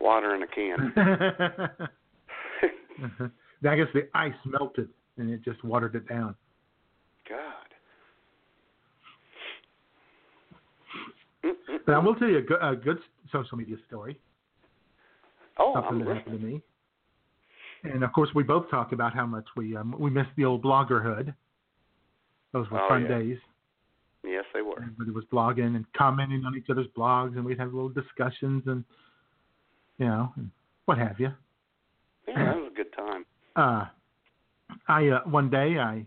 Water 0.00 0.34
in 0.34 0.42
a 0.42 0.46
can. 0.46 0.92
I 3.68 3.76
guess 3.76 3.88
the 3.94 4.08
ice 4.14 4.34
melted 4.44 4.88
and 5.18 5.30
it 5.30 5.44
just 5.44 5.62
watered 5.64 5.94
it 5.94 6.08
down. 6.08 6.34
God. 7.28 7.68
But 11.86 11.94
I 11.94 11.98
will 11.98 12.14
tell 12.16 12.28
you 12.28 12.38
a 12.38 12.42
good, 12.42 12.58
a 12.60 12.76
good 12.76 12.98
social 13.32 13.56
media 13.56 13.76
story. 13.86 14.18
Oh, 15.58 15.74
something 15.74 16.02
I'm 16.02 16.04
that 16.06 16.16
happened 16.18 16.40
to 16.40 16.46
me. 16.46 16.62
And 17.84 18.02
of 18.02 18.12
course, 18.12 18.30
we 18.34 18.42
both 18.42 18.68
talked 18.70 18.92
about 18.92 19.14
how 19.14 19.26
much 19.26 19.46
we 19.56 19.76
um, 19.76 19.94
we 19.98 20.10
missed 20.10 20.30
the 20.36 20.44
old 20.44 20.62
bloggerhood. 20.62 21.34
Those 22.52 22.68
were 22.70 22.80
Oh, 22.80 22.88
fun 22.88 23.02
yeah. 23.02 23.18
days. 23.18 23.38
Yes, 24.24 24.44
they 24.52 24.62
were. 24.62 24.82
Everybody 24.82 25.10
was 25.12 25.24
blogging 25.32 25.76
and 25.76 25.84
commenting 25.96 26.44
on 26.44 26.56
each 26.56 26.66
other's 26.70 26.88
blogs, 26.96 27.36
and 27.36 27.44
we'd 27.44 27.58
have 27.58 27.72
little 27.72 27.88
discussions 27.88 28.64
and 28.66 28.84
you 29.98 30.06
know 30.06 30.32
and 30.36 30.50
what 30.86 30.98
have 30.98 31.20
you. 31.20 31.30
Yeah, 32.26 32.44
that 32.44 32.56
was 32.56 32.70
a 32.72 32.76
good 32.76 32.92
time. 32.94 33.24
Uh, 33.56 33.86
I 34.86 35.08
uh, 35.08 35.20
one 35.24 35.50
day 35.50 35.78
I 35.78 36.06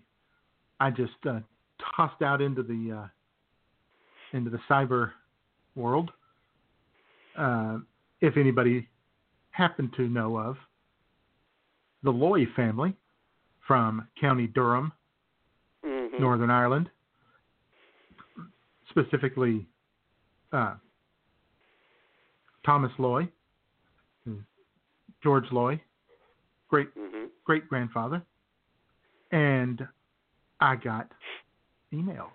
I 0.79 0.91
just 0.91 1.13
uh, 1.27 1.39
tossed 1.95 2.21
out 2.21 2.41
into 2.41 2.63
the 2.63 3.03
uh, 3.03 3.07
into 4.37 4.49
the 4.49 4.59
cyber 4.69 5.11
world. 5.75 6.11
Uh, 7.37 7.79
if 8.19 8.37
anybody 8.37 8.87
happened 9.51 9.93
to 9.97 10.07
know 10.07 10.37
of 10.37 10.57
the 12.03 12.11
Loy 12.11 12.45
family 12.55 12.95
from 13.67 14.07
County 14.19 14.47
Durham, 14.47 14.91
Mhm. 15.85 16.19
Northern 16.19 16.49
Ireland, 16.49 16.89
specifically 18.89 19.65
uh, 20.51 20.75
Thomas 22.65 22.91
Loy, 22.99 23.31
George 25.23 25.51
Loy, 25.51 25.81
great 26.67 26.93
Mhm. 26.95 27.29
great 27.45 27.67
grandfather, 27.69 28.21
and 29.31 29.87
I 30.59 30.75
got 30.75 31.11
emails 31.93 32.31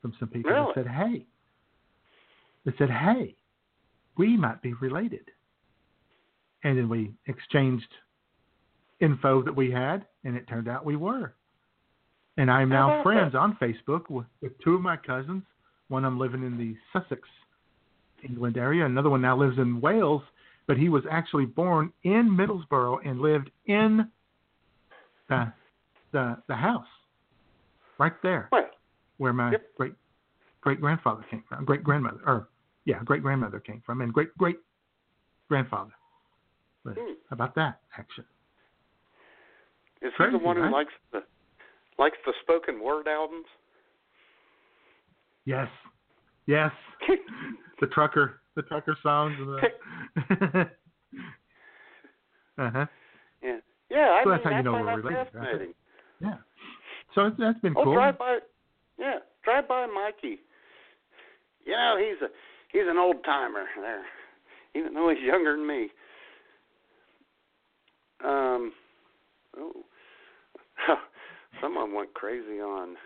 from 0.00 0.14
some 0.18 0.28
people 0.28 0.50
Really? 0.50 0.66
that 0.74 0.84
said, 0.84 0.86
"Hey," 0.88 1.26
that 2.64 2.78
said, 2.78 2.90
"Hey, 2.90 3.36
we 4.16 4.36
might 4.36 4.60
be 4.62 4.74
related," 4.74 5.30
and 6.64 6.76
then 6.76 6.88
we 6.88 7.12
exchanged 7.26 7.88
info 9.00 9.42
that 9.42 9.54
we 9.54 9.70
had, 9.70 10.06
and 10.24 10.36
it 10.36 10.46
turned 10.46 10.68
out 10.68 10.84
we 10.84 10.96
were. 10.96 11.34
And 12.36 12.50
I 12.50 12.62
am 12.62 12.68
now 12.68 13.02
friends 13.02 13.32
that? 13.32 13.38
on 13.38 13.56
Facebook 13.56 14.08
with, 14.08 14.26
with 14.40 14.58
two 14.60 14.74
of 14.74 14.80
my 14.80 14.96
cousins. 14.96 15.42
One 15.88 16.04
of 16.04 16.12
them 16.12 16.18
living 16.18 16.44
in 16.44 16.56
the 16.56 16.74
Sussex, 16.92 17.28
England 18.22 18.56
area. 18.56 18.86
Another 18.86 19.10
one 19.10 19.20
now 19.20 19.36
lives 19.36 19.58
in 19.58 19.80
Wales, 19.80 20.22
but 20.66 20.78
he 20.78 20.88
was 20.88 21.02
actually 21.10 21.44
born 21.44 21.92
in 22.04 22.30
Middlesbrough 22.30 23.00
and 23.04 23.20
lived 23.20 23.50
in 23.66 24.08
the 25.28 25.52
the 26.12 26.36
the 26.48 26.54
house 26.54 26.86
right 27.98 28.12
there 28.22 28.50
where 29.18 29.32
my 29.32 29.56
great 29.76 29.92
great 30.60 30.80
grandfather 30.80 31.24
came 31.30 31.44
from, 31.48 31.64
great 31.64 31.82
grandmother, 31.82 32.20
or 32.26 32.48
yeah, 32.84 33.02
great 33.04 33.22
grandmother 33.22 33.60
came 33.60 33.82
from, 33.84 34.00
and 34.00 34.12
great 34.12 34.36
great 34.38 34.58
grandfather. 35.48 35.92
But 36.84 36.94
Hmm. 36.94 37.14
how 37.30 37.34
about 37.34 37.54
that 37.56 37.80
action? 37.96 38.24
Is 40.00 40.12
he 40.18 40.24
the 40.30 40.38
one 40.38 40.56
who 40.56 40.70
likes 40.70 40.92
the 41.12 41.20
likes 41.98 42.16
the 42.26 42.32
spoken 42.42 42.80
word 42.82 43.06
albums? 43.06 43.46
Yes, 45.44 45.68
yes. 46.46 46.72
the 47.80 47.86
trucker, 47.88 48.40
the 48.56 48.62
trucker 48.62 48.96
songs. 49.02 49.36
And 49.38 49.48
the 49.48 50.70
uh 52.58 52.70
huh. 52.70 52.86
Yeah. 53.42 53.58
Yeah, 53.90 53.98
I 53.98 54.24
So 54.24 54.30
mean, 54.30 54.38
that's 54.38 54.44
how 54.44 54.56
you 54.56 54.62
know 54.62 54.72
we're 54.72 54.96
related, 54.96 55.34
right? 55.34 55.68
So 57.14 57.30
that's 57.38 57.58
been 57.60 57.74
Oh, 57.76 57.84
cool. 57.84 57.94
drive 57.94 58.18
by. 58.18 58.38
Yeah, 58.98 59.18
drive 59.44 59.68
by 59.68 59.86
Mikey. 59.86 60.40
You 61.64 61.72
know, 61.72 61.96
he's 61.98 62.20
a 62.22 62.30
he's 62.72 62.88
an 62.88 62.98
old 62.98 63.24
timer 63.24 63.64
there, 63.76 64.04
even 64.74 64.94
though 64.94 65.08
he's 65.10 65.22
younger 65.24 65.56
than 65.56 65.66
me. 65.66 65.88
Um, 68.24 68.72
oh, 69.58 69.72
someone 71.60 71.92
went 71.92 72.14
crazy 72.14 72.60
on 72.60 72.96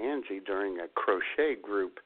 Angie 0.00 0.40
during 0.44 0.80
a 0.80 0.88
crochet 0.94 1.60
group. 1.60 2.00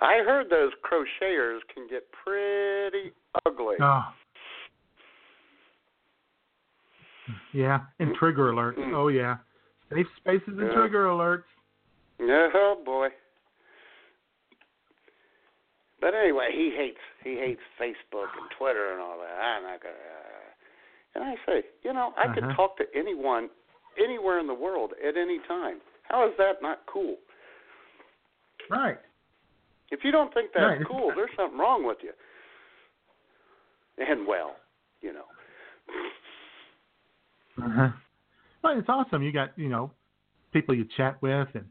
I 0.00 0.22
heard 0.26 0.50
those 0.50 0.72
crocheters 0.84 1.60
can 1.72 1.86
get 1.88 2.04
pretty 2.12 3.12
ugly. 3.46 3.76
Oh. 3.80 4.04
Yeah, 7.52 7.80
and 7.98 8.14
trigger 8.14 8.52
alerts. 8.52 8.78
Mm. 8.78 8.94
Oh 8.94 9.08
yeah, 9.08 9.36
safe 9.92 10.06
spaces 10.16 10.58
and 10.58 10.68
Yeah. 10.68 10.74
trigger 10.74 11.06
alerts. 11.06 11.44
Oh 12.20 12.82
boy. 12.84 13.08
But 16.00 16.14
anyway, 16.14 16.50
he 16.52 16.70
hates 16.70 17.00
he 17.22 17.36
hates 17.36 17.62
Facebook 17.78 18.28
and 18.38 18.50
Twitter 18.58 18.92
and 18.92 19.00
all 19.00 19.18
that. 19.18 19.40
I'm 19.40 19.62
not 19.62 19.82
gonna. 19.82 19.94
Uh, 19.94 20.52
And 21.14 21.24
I 21.24 21.34
say, 21.46 21.64
you 21.82 21.94
know, 21.94 22.12
I 22.18 22.28
could 22.34 22.44
Uh-huh. 22.44 22.54
talk 22.54 22.76
to 22.76 22.84
anyone, 22.94 23.48
anywhere 23.96 24.38
in 24.38 24.46
the 24.46 24.52
world 24.54 24.92
at 25.02 25.16
any 25.16 25.38
time. 25.40 25.80
How 26.02 26.28
is 26.28 26.36
that 26.36 26.60
not 26.60 26.84
cool? 26.84 27.16
Right. 28.68 28.98
If 29.90 30.04
you 30.04 30.10
don't 30.10 30.32
think 30.34 30.52
that's 30.52 30.78
Right. 30.78 30.86
cool, 30.86 31.12
there's 31.12 31.34
something 31.34 31.58
wrong 31.58 31.84
with 31.84 32.02
you. 32.02 32.12
And 33.96 34.26
well, 34.26 34.60
you 35.00 35.14
know. 35.14 35.26
Uh-huh. 37.64 37.88
Well, 38.62 38.78
it's 38.78 38.88
awesome. 38.88 39.22
You 39.22 39.32
got 39.32 39.56
you 39.56 39.68
know 39.68 39.90
people 40.52 40.74
you 40.74 40.86
chat 40.96 41.20
with 41.22 41.48
in 41.54 41.64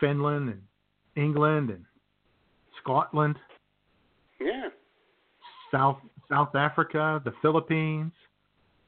Finland 0.00 0.48
and 0.48 0.62
England 1.16 1.70
and 1.70 1.84
Scotland, 2.82 3.36
Yeah. 4.40 4.68
South 5.70 5.98
South 6.28 6.54
Africa, 6.54 7.20
the 7.24 7.32
Philippines. 7.42 8.12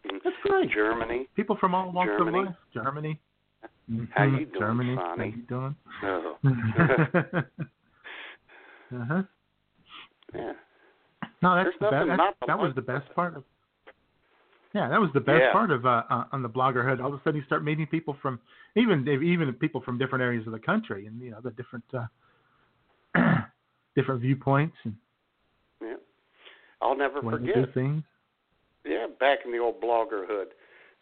That's 0.04 0.36
great. 0.42 0.70
Germany. 0.70 1.28
People 1.36 1.56
from 1.60 1.74
all 1.74 1.92
walks 1.92 2.08
Germany. 2.18 2.38
of 2.40 2.44
life. 2.46 2.54
Germany. 2.74 3.20
How 4.14 4.24
you 4.24 4.46
doing, 4.46 4.50
Germany. 4.58 4.94
Sonny? 4.96 5.30
How 5.30 5.36
you 5.36 5.42
doing? 5.48 5.76
Oh. 6.04 6.36
uh-huh. 8.94 9.22
yeah. 10.34 10.52
No, 11.42 11.54
that's 11.56 11.70
There's 11.80 11.80
the 11.80 11.90
best. 11.90 12.08
That, 12.18 12.34
that 12.46 12.58
was 12.58 12.72
the 12.74 12.82
best 12.82 13.12
part 13.14 13.36
of. 13.36 13.44
Yeah, 14.74 14.88
that 14.88 15.00
was 15.00 15.10
the 15.12 15.20
best 15.20 15.42
Yeah. 15.42 15.52
part 15.52 15.70
of 15.70 15.84
uh, 15.84 16.02
uh, 16.08 16.24
on 16.32 16.42
the 16.42 16.48
bloggerhood. 16.48 17.00
All 17.00 17.12
of 17.12 17.20
a 17.20 17.22
sudden, 17.22 17.36
you 17.40 17.44
start 17.46 17.62
meeting 17.62 17.86
people 17.86 18.16
from 18.22 18.40
even 18.74 19.06
even 19.06 19.52
people 19.54 19.82
from 19.82 19.98
different 19.98 20.22
areas 20.22 20.46
of 20.46 20.52
the 20.52 20.58
country, 20.58 21.06
and 21.06 21.20
you 21.20 21.30
know 21.30 21.40
the 21.40 21.50
different 21.50 21.84
uh, 21.94 22.06
different 23.96 24.20
viewpoints 24.20 24.76
and 24.84 24.94
Yeah. 25.82 25.96
I'll 26.80 26.96
never 26.96 27.20
forget. 27.20 27.54
do 27.54 27.66
things. 27.74 28.02
Yeah, 28.84 29.06
back 29.20 29.40
in 29.44 29.52
the 29.52 29.58
old 29.58 29.80
bloggerhood. 29.80 30.46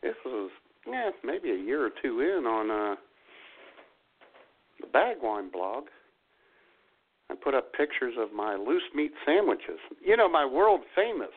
This 0.03 0.15
was 0.25 0.51
yeah, 0.87 1.11
maybe 1.25 1.51
a 1.51 1.57
year 1.57 1.87
or 1.87 1.91
two 2.03 2.21
in 2.21 2.47
on 2.47 2.71
uh 2.71 2.97
the 4.81 4.87
Bumwine 4.87 5.53
blog. 5.53 5.85
I 7.31 7.35
put 7.37 7.55
up 7.55 7.73
pictures 7.75 8.15
of 8.19 8.33
my 8.33 8.57
loose 8.57 8.83
meat 8.95 9.13
sandwiches. 9.25 9.79
You 10.05 10.17
know, 10.17 10.29
my 10.29 10.45
world 10.45 10.81
famous 10.97 11.29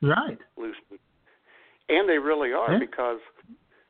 Right. 0.00 0.38
loose 0.56 0.76
meat. 0.90 1.00
And 1.88 2.08
they 2.08 2.18
really 2.18 2.52
are 2.52 2.72
Yeah. 2.72 2.78
because 2.78 3.20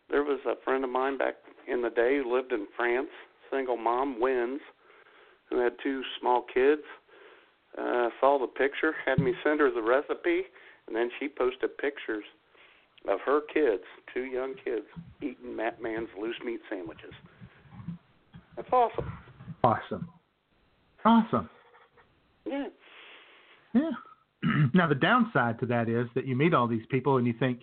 there 0.08 0.22
was 0.22 0.40
a 0.46 0.56
friend 0.64 0.84
of 0.84 0.90
mine 0.90 1.16
back 1.18 1.36
in 1.66 1.82
the 1.82 1.90
day 1.90 2.18
who 2.18 2.34
lived 2.34 2.52
in 2.52 2.66
France, 2.76 3.10
single 3.50 3.76
mom, 3.76 4.20
wins, 4.20 4.60
who 5.50 5.58
had 5.58 5.78
two 5.78 6.02
small 6.18 6.42
kids. 6.42 6.82
Uh, 7.76 8.10
saw 8.20 8.38
the 8.38 8.46
picture, 8.46 8.92
had 9.06 9.18
me 9.18 9.34
send 9.42 9.60
her 9.60 9.70
the 9.70 9.80
recipe, 9.82 10.44
and 10.86 10.94
then 10.94 11.10
she 11.18 11.28
posted 11.28 11.76
pictures 11.78 12.24
of 13.08 13.20
her 13.20 13.40
kids, 13.52 13.82
two 14.12 14.24
young 14.24 14.54
kids, 14.62 14.86
eating 15.22 15.56
Matt 15.56 15.80
Man's 15.82 16.08
loose 16.18 16.36
meat 16.44 16.60
sandwiches. 16.68 17.14
That's 18.56 18.68
awesome. 18.72 19.12
awesome. 19.64 20.08
Awesome. 21.04 21.48
Yeah. 22.44 22.66
Yeah. 23.74 23.90
now 24.74 24.86
the 24.86 24.94
downside 24.94 25.58
to 25.60 25.66
that 25.66 25.88
is 25.88 26.06
that 26.14 26.26
you 26.26 26.36
meet 26.36 26.52
all 26.52 26.68
these 26.68 26.86
people 26.90 27.16
and 27.16 27.26
you 27.26 27.32
think, 27.38 27.60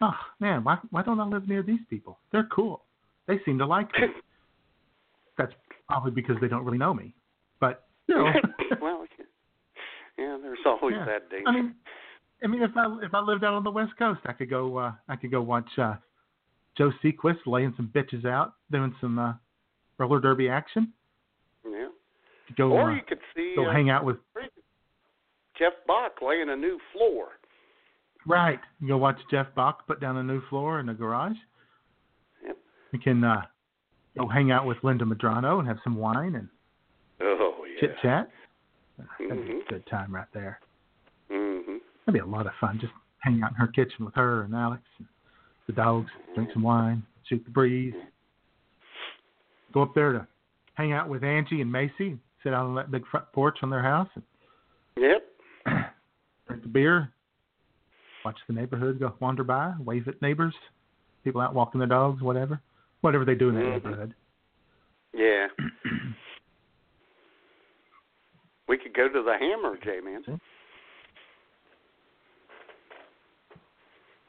oh 0.00 0.14
man, 0.40 0.64
why 0.64 0.78
why 0.90 1.02
don't 1.02 1.20
I 1.20 1.26
live 1.26 1.48
near 1.48 1.62
these 1.62 1.80
people? 1.88 2.18
They're 2.32 2.48
cool. 2.52 2.82
They 3.26 3.40
seem 3.44 3.58
to 3.58 3.66
like 3.66 3.92
me. 3.94 4.08
That's 5.38 5.52
probably 5.88 6.12
because 6.12 6.36
they 6.40 6.48
don't 6.48 6.64
really 6.64 6.78
know 6.78 6.94
me. 6.94 7.14
But 7.60 7.86
know, 8.08 8.30
well, 8.80 9.04
yeah, 10.18 10.38
there's 10.40 10.58
always 10.64 10.94
Yeah. 10.96 11.04
that 11.04 11.30
danger. 11.30 11.48
I 11.48 11.52
mean, 11.52 11.74
I 12.42 12.46
mean, 12.46 12.62
if 12.62 12.70
I 12.76 12.98
if 13.02 13.14
I 13.14 13.20
lived 13.20 13.44
out 13.44 13.54
on 13.54 13.64
the 13.64 13.70
West 13.70 13.92
Coast, 13.98 14.20
I 14.26 14.32
could 14.32 14.50
go 14.50 14.76
uh, 14.78 14.92
I 15.08 15.16
could 15.16 15.30
go 15.30 15.42
watch 15.42 15.68
uh, 15.78 15.94
Joe 16.76 16.92
Sequist 17.02 17.38
laying 17.46 17.74
some 17.76 17.90
bitches 17.94 18.24
out, 18.24 18.54
doing 18.70 18.94
some 19.00 19.18
uh, 19.18 19.32
roller 19.98 20.20
derby 20.20 20.48
action. 20.48 20.92
yeah. 21.64 21.88
Go 22.56 22.70
or 22.72 22.92
uh, 22.92 22.94
you 22.94 23.02
could 23.08 23.18
see 23.34 23.54
go 23.56 23.66
uh, 23.68 23.72
hang 23.72 23.90
out 23.90 24.04
with 24.04 24.18
Jeff 25.58 25.72
Bach 25.86 26.12
laying 26.22 26.50
a 26.50 26.56
new 26.56 26.78
floor. 26.92 27.28
Right. 28.26 28.60
You 28.80 28.88
go 28.88 28.96
watch 28.96 29.18
Jeff 29.30 29.46
Bach 29.54 29.86
put 29.86 30.00
down 30.00 30.16
a 30.16 30.22
new 30.22 30.40
floor 30.48 30.80
in 30.80 30.86
the 30.86 30.94
garage. 30.94 31.36
Yep. 32.44 32.56
You 32.92 32.98
can 32.98 33.24
uh, 33.24 33.42
go 34.18 34.26
hang 34.28 34.50
out 34.50 34.66
with 34.66 34.78
Linda 34.82 35.04
Madrano 35.04 35.58
and 35.58 35.68
have 35.68 35.78
some 35.84 35.96
wine 35.96 36.34
and 36.34 36.48
Oh 37.20 37.64
yeah. 37.66 37.80
chit 37.80 37.96
chat. 38.02 38.30
That'd 38.98 39.46
be 39.46 39.52
Mhm. 39.52 39.66
a 39.66 39.68
good 39.70 39.86
time 39.86 40.14
right 40.14 40.28
there. 40.32 40.60
Mhm. 41.30 41.80
That'd 42.04 42.14
be 42.14 42.20
a 42.20 42.26
lot 42.26 42.46
of 42.46 42.52
fun. 42.60 42.78
Just 42.80 42.92
hang 43.20 43.42
out 43.42 43.50
in 43.50 43.56
her 43.56 43.66
kitchen 43.68 44.04
with 44.04 44.14
her 44.14 44.42
and 44.42 44.54
Alex 44.54 44.82
and 44.98 45.06
the 45.66 45.72
dogs, 45.72 46.10
drink 46.34 46.50
some 46.52 46.62
wine, 46.62 47.02
shoot 47.24 47.44
the 47.44 47.50
breeze. 47.50 47.94
Go 49.72 49.82
up 49.82 49.94
there 49.94 50.12
to 50.12 50.26
hang 50.74 50.92
out 50.92 51.08
with 51.08 51.24
Angie 51.24 51.60
and 51.60 51.70
Macy, 51.70 52.18
sit 52.42 52.54
out 52.54 52.66
on 52.66 52.74
that 52.76 52.90
big 52.90 53.06
front 53.08 53.30
porch 53.32 53.58
on 53.62 53.70
their 53.70 53.82
house 53.82 54.08
and 54.14 54.24
Yep. 54.96 55.26
drink 56.46 56.62
the 56.62 56.68
beer, 56.68 57.12
watch 58.26 58.38
the 58.48 58.52
neighborhood 58.52 58.98
go 58.98 59.14
wander 59.20 59.44
by, 59.44 59.72
wave 59.84 60.08
at 60.08 60.20
neighbors, 60.20 60.52
people 61.22 61.40
out 61.40 61.54
walking 61.54 61.78
their 61.78 61.86
dogs, 61.86 62.20
whatever. 62.20 62.60
Whatever 63.02 63.24
they 63.24 63.36
do 63.36 63.50
in 63.50 63.54
that 63.54 63.60
Mhm. 63.60 63.70
neighborhood. 63.74 64.14
Yeah. 65.12 65.46
we 68.66 68.78
could 68.78 68.94
go 68.94 69.08
to 69.08 69.22
the 69.22 69.38
Hammer, 69.38 69.76
J 69.76 70.00
man. 70.00 70.24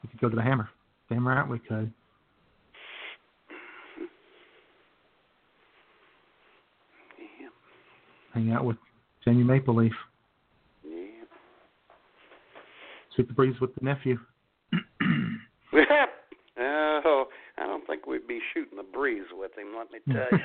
We 0.02 0.08
could 0.10 0.20
go 0.20 0.28
to 0.28 0.36
the 0.36 0.42
hammer. 0.42 0.70
Damn 1.08 1.26
right 1.26 1.46
we 1.48 1.58
could. 1.58 1.92
Yeah. 7.18 7.48
Hang 8.32 8.52
out 8.52 8.64
with 8.64 8.76
Jamie 9.24 9.42
Maple 9.42 9.74
Leaf. 9.74 9.92
Yeah. 10.84 11.24
The 13.26 13.32
breeze 13.34 13.60
with 13.60 13.74
the 13.74 13.84
nephew. 13.84 14.16
oh, 15.72 17.24
I 17.58 17.66
don't 17.66 17.84
think 17.86 18.06
we'd 18.06 18.26
be 18.28 18.38
shooting 18.54 18.76
the 18.78 18.84
breeze 18.84 19.24
with 19.32 19.50
him. 19.58 19.74
Let 19.76 19.90
me 19.90 19.98
tell 20.06 20.28
you. 20.30 20.38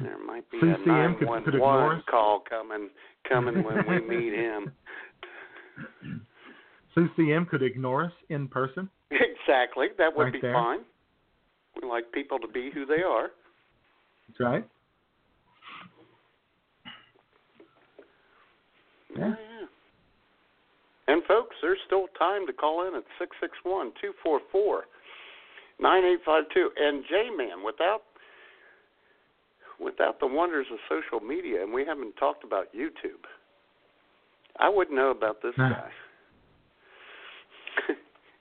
there 0.00 0.18
might 0.24 0.48
be 0.50 0.58
a 0.58 0.60
see 0.60 0.66
him, 0.68 0.82
nine 0.86 1.16
one 1.26 1.42
one 1.58 2.02
call 2.08 2.40
coming 2.48 2.88
coming 3.28 3.64
when 3.64 3.84
we 3.88 4.00
meet 4.16 4.32
him. 4.32 4.72
Sue 6.94 7.08
CM 7.18 7.48
could 7.48 7.62
ignore 7.62 8.04
us 8.04 8.12
in 8.28 8.46
person. 8.48 8.88
Exactly. 9.10 9.88
That 9.98 10.16
would 10.16 10.24
Right 10.24 10.32
be 10.32 10.40
there. 10.40 10.52
fine. 10.54 10.80
We 11.82 11.88
like 11.88 12.10
people 12.12 12.38
to 12.38 12.48
be 12.48 12.70
who 12.72 12.86
they 12.86 13.02
are. 13.02 13.30
That's 14.28 14.40
right. 14.40 14.64
Yeah. 19.18 19.34
And 21.08 21.22
folks, 21.24 21.56
there's 21.62 21.78
still 21.86 22.06
time 22.18 22.46
to 22.46 22.52
call 22.52 22.86
in 22.86 22.94
at 22.94 23.04
six 23.18 23.34
six 23.40 23.52
one 23.62 23.92
two 24.00 24.12
four 24.22 24.40
four 24.52 24.84
nine 25.80 26.04
eight 26.04 26.20
five 26.24 26.44
two. 26.52 26.70
And 26.78 27.02
J 27.08 27.30
Man, 27.36 27.64
without 27.64 28.02
without 29.80 30.20
the 30.20 30.26
wonders 30.26 30.66
of 30.72 30.78
social 30.88 31.24
media, 31.26 31.62
and 31.62 31.72
we 31.72 31.84
haven't 31.84 32.14
talked 32.16 32.44
about 32.44 32.66
YouTube, 32.74 33.24
I 34.58 34.68
wouldn't 34.68 34.96
know 34.96 35.10
about 35.10 35.40
this 35.42 35.54
No. 35.56 35.70
guy. 35.70 35.90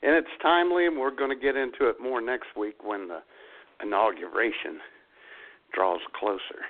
and 0.04 0.16
it's 0.16 0.28
timely, 0.42 0.88
and 0.88 0.98
we're 0.98 1.16
going 1.16 1.30
to 1.30 1.42
get 1.42 1.56
into 1.56 1.90
it 1.90 2.02
more 2.02 2.22
next 2.22 2.48
week 2.58 2.84
when 2.84 3.08
the 3.08 3.20
inauguration 3.82 4.80
draws 5.74 6.02
closer. 6.20 6.66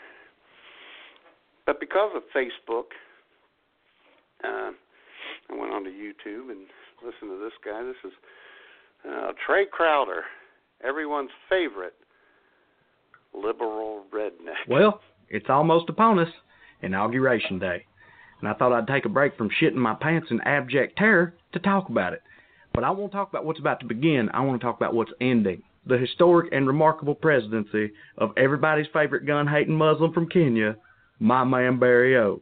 But 1.66 1.80
because 1.80 2.12
of 2.16 2.24
Facebook, 2.36 2.92
uh, 4.44 4.72
I 5.50 5.56
went 5.56 5.72
onto 5.72 5.90
YouTube 5.90 6.52
and 6.52 6.68
listened 7.04 7.32
to 7.32 7.40
this 7.44 7.54
guy. 7.64 7.84
This 7.84 7.96
is 8.06 8.18
uh, 9.08 9.32
Trae 9.48 9.70
Crowder, 9.70 10.24
everyone's 10.84 11.30
favorite 11.50 11.96
liberal 13.34 14.04
redneck. 14.14 14.68
Well, 14.68 15.02
it's 15.30 15.50
almost 15.50 15.90
upon 15.90 16.20
us, 16.20 16.30
Inauguration 16.82 17.60
Day. 17.60 17.86
And 18.40 18.50
I 18.50 18.54
thought 18.54 18.74
I'd 18.74 18.88
take 18.88 19.06
a 19.06 19.10
break 19.10 19.38
from 19.38 19.50
shitting 19.62 19.76
my 19.76 19.96
pants 19.96 20.28
in 20.30 20.42
abject 20.42 20.98
terror 20.98 21.34
to 21.54 21.60
talk 21.60 21.90
about 21.90 22.14
it. 22.14 22.22
But 22.74 22.84
I 22.84 22.92
won't 22.92 23.12
talk 23.12 23.30
about 23.30 23.46
what's 23.46 23.60
about 23.60 23.80
to 23.80 23.88
begin. 23.88 24.30
I 24.34 24.42
want 24.42 24.62
to 24.62 24.66
talk 24.66 24.78
about 24.78 24.94
what's 24.94 25.12
ending. 25.20 25.64
The 25.88 25.98
historic 25.98 26.52
and 26.54 26.68
remarkable 26.68 27.16
presidency 27.16 27.92
of 28.18 28.32
everybody's 28.38 28.88
favorite 28.94 29.26
gun 29.26 29.48
hating 29.48 29.76
Muslim 29.76 30.14
from 30.14 30.30
Kenya, 30.30 30.76
my 31.20 31.44
man 31.44 31.80
Barry 31.80 32.18
O. 32.18 32.42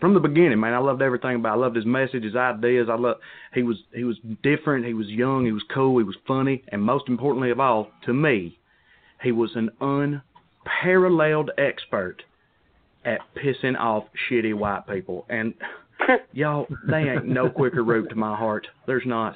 From 0.00 0.14
the 0.14 0.20
beginning, 0.20 0.60
man, 0.60 0.74
I 0.74 0.78
loved 0.78 1.02
everything 1.02 1.36
about. 1.36 1.54
It. 1.54 1.58
I 1.58 1.60
loved 1.60 1.76
his 1.76 1.86
message, 1.86 2.22
his 2.22 2.36
ideas. 2.36 2.88
I 2.90 2.94
love. 2.94 3.16
He 3.52 3.62
was 3.62 3.76
he 3.92 4.04
was 4.04 4.16
different. 4.42 4.86
He 4.86 4.94
was 4.94 5.08
young. 5.08 5.44
He 5.44 5.52
was 5.52 5.64
cool. 5.74 5.98
He 5.98 6.04
was 6.04 6.16
funny, 6.26 6.62
and 6.68 6.82
most 6.82 7.08
importantly 7.08 7.50
of 7.50 7.58
all, 7.58 7.90
to 8.06 8.14
me, 8.14 8.58
he 9.22 9.32
was 9.32 9.50
an 9.56 9.70
unparalleled 9.80 11.50
expert 11.58 12.22
at 13.04 13.20
pissing 13.36 13.76
off 13.78 14.04
shitty 14.30 14.54
white 14.54 14.86
people. 14.86 15.26
And 15.28 15.54
y'all, 16.32 16.66
they 16.88 16.98
ain't 16.98 17.26
no 17.26 17.50
quicker 17.50 17.82
route 17.82 18.08
to 18.10 18.16
my 18.16 18.36
heart. 18.36 18.66
There's 18.86 19.06
not. 19.06 19.34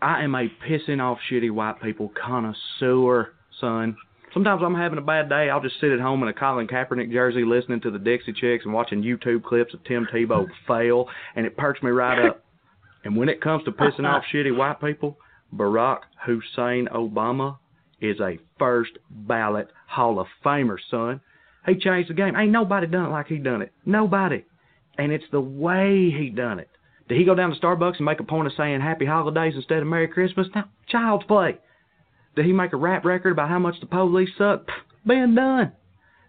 I 0.00 0.22
am 0.22 0.34
a 0.34 0.48
pissing 0.68 1.00
off 1.00 1.18
shitty 1.30 1.50
white 1.50 1.82
people 1.82 2.12
connoisseur, 2.24 3.32
son. 3.60 3.96
Sometimes 4.34 4.62
I'm 4.64 4.74
having 4.74 4.98
a 4.98 5.02
bad 5.02 5.28
day. 5.28 5.48
I'll 5.50 5.62
just 5.62 5.80
sit 5.80 5.90
at 5.90 6.00
home 6.00 6.22
in 6.22 6.28
a 6.28 6.32
Colin 6.32 6.66
Kaepernick 6.66 7.10
jersey 7.10 7.44
listening 7.44 7.80
to 7.82 7.90
the 7.90 7.98
Dixie 7.98 8.32
Chicks 8.32 8.64
and 8.64 8.74
watching 8.74 9.02
YouTube 9.02 9.42
clips 9.42 9.74
of 9.74 9.82
Tim 9.84 10.06
Tebow 10.12 10.46
fail, 10.66 11.08
and 11.34 11.46
it 11.46 11.56
perks 11.56 11.82
me 11.82 11.90
right 11.90 12.26
up. 12.26 12.44
And 13.04 13.16
when 13.16 13.28
it 13.28 13.40
comes 13.40 13.64
to 13.64 13.72
pissing 13.72 14.04
off 14.04 14.24
shitty 14.34 14.54
white 14.56 14.80
people, 14.80 15.18
Barack 15.54 16.00
Hussein 16.26 16.88
Obama 16.92 17.58
is 18.00 18.20
a 18.20 18.38
first 18.58 18.92
ballot 19.10 19.68
Hall 19.86 20.20
of 20.20 20.26
Famer, 20.44 20.76
son. 20.90 21.20
He 21.66 21.76
changed 21.76 22.10
the 22.10 22.14
game. 22.14 22.36
Ain't 22.36 22.52
nobody 22.52 22.86
done 22.86 23.06
it 23.06 23.10
like 23.10 23.26
he 23.26 23.38
done 23.38 23.62
it. 23.62 23.72
Nobody. 23.84 24.44
And 24.98 25.12
it's 25.12 25.24
the 25.30 25.40
way 25.40 26.10
he 26.10 26.30
done 26.30 26.58
it. 26.58 26.68
Did 27.08 27.18
he 27.18 27.24
go 27.24 27.34
down 27.34 27.50
to 27.50 27.58
Starbucks 27.58 27.96
and 27.96 28.04
make 28.04 28.20
a 28.20 28.24
point 28.24 28.46
of 28.46 28.52
saying 28.56 28.80
Happy 28.80 29.06
Holidays 29.06 29.54
instead 29.56 29.78
of 29.78 29.86
Merry 29.86 30.08
Christmas? 30.08 30.48
Now, 30.54 30.68
child's 30.88 31.24
play. 31.24 31.58
Did 32.36 32.44
he 32.46 32.52
make 32.52 32.72
a 32.72 32.76
rap 32.76 33.04
record 33.04 33.32
about 33.32 33.48
how 33.48 33.58
much 33.58 33.80
the 33.80 33.86
police 33.86 34.30
suck? 34.38 34.66
Pff, 34.66 35.06
Been 35.06 35.34
done. 35.34 35.72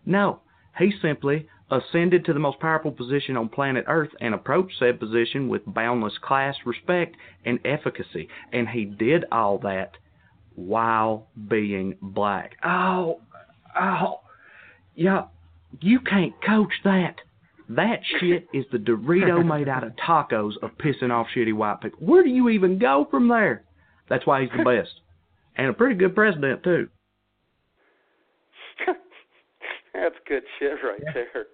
No. 0.06 0.42
He 0.78 0.94
simply 1.02 1.48
ascended 1.72 2.26
to 2.26 2.34
the 2.34 2.40
most 2.40 2.60
powerful 2.60 2.92
position 2.92 3.38
on 3.38 3.50
planet 3.50 3.86
Earth 3.88 4.10
and 4.22 4.34
approached 4.34 4.76
said 4.80 5.00
position 5.00 5.48
with 5.50 5.62
boundless 5.68 6.18
class, 6.22 6.56
respect, 6.66 7.16
and 7.46 7.60
efficacy. 7.66 8.28
And 8.52 8.68
he 8.68 8.86
did 8.86 9.26
all 9.32 9.60
that 9.60 9.92
while 10.56 11.28
being 11.48 11.96
black. 12.02 12.56
Oh, 12.64 13.20
oh, 13.80 14.22
yeah, 14.96 15.26
you 15.82 16.00
can't 16.00 16.34
coach 16.46 16.74
that. 16.84 17.16
That 17.70 18.00
shit 18.20 18.48
is 18.52 18.66
the 18.72 18.80
Dorito 18.80 19.46
made 19.58 19.70
out 19.70 19.84
of 19.84 19.94
tacos 19.96 20.54
of 20.64 20.72
pissing 20.78 21.12
off 21.12 21.28
shitty 21.36 21.54
white 21.54 21.82
people. 21.82 22.00
Where 22.02 22.24
do 22.24 22.30
you 22.30 22.50
even 22.50 22.80
go 22.80 23.08
from 23.12 23.28
there? 23.28 23.64
That's 24.10 24.26
why 24.26 24.42
he's 24.42 24.50
the 24.58 24.64
best. 24.64 25.02
And 25.56 25.68
a 25.68 25.74
pretty 25.74 25.96
good 25.96 26.16
president, 26.16 26.64
too. 26.64 26.88
That's 29.94 30.16
good 30.28 30.44
shit 30.60 30.78
right 30.84 31.02
there. 31.14 31.46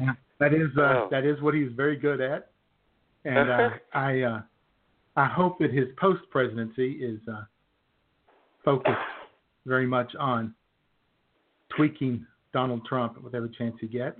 Yeah, 0.00 0.12
that 0.40 0.54
is 0.54 0.68
uh, 0.76 0.80
Oh. 1.04 1.08
that 1.10 1.24
is 1.24 1.40
what 1.42 1.54
he's 1.54 1.70
very 1.76 1.96
good 1.96 2.20
at, 2.20 2.50
and 3.24 3.50
uh, 3.50 3.70
I 3.92 4.22
uh, 4.22 4.40
I 5.16 5.26
hope 5.26 5.58
that 5.60 5.70
his 5.72 5.86
post 6.00 6.22
presidency 6.30 6.92
is 6.92 7.20
uh, 7.30 7.42
focused 8.64 8.96
very 9.66 9.86
much 9.86 10.14
on 10.18 10.54
tweaking 11.76 12.26
Donald 12.52 12.84
Trump 12.86 13.22
with 13.22 13.34
every 13.34 13.50
chance 13.50 13.76
he 13.80 13.86
gets 13.86 14.18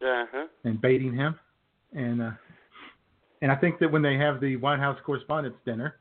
Uh-huh. 0.00 0.46
and 0.64 0.80
baiting 0.80 1.12
him, 1.14 1.38
and 1.92 2.22
uh, 2.22 2.30
and 3.42 3.50
I 3.52 3.56
think 3.56 3.80
that 3.80 3.90
when 3.90 4.02
they 4.02 4.16
have 4.16 4.40
the 4.40 4.56
White 4.56 4.78
House 4.78 4.98
Correspondents' 5.04 5.58
Dinner, 5.66 5.96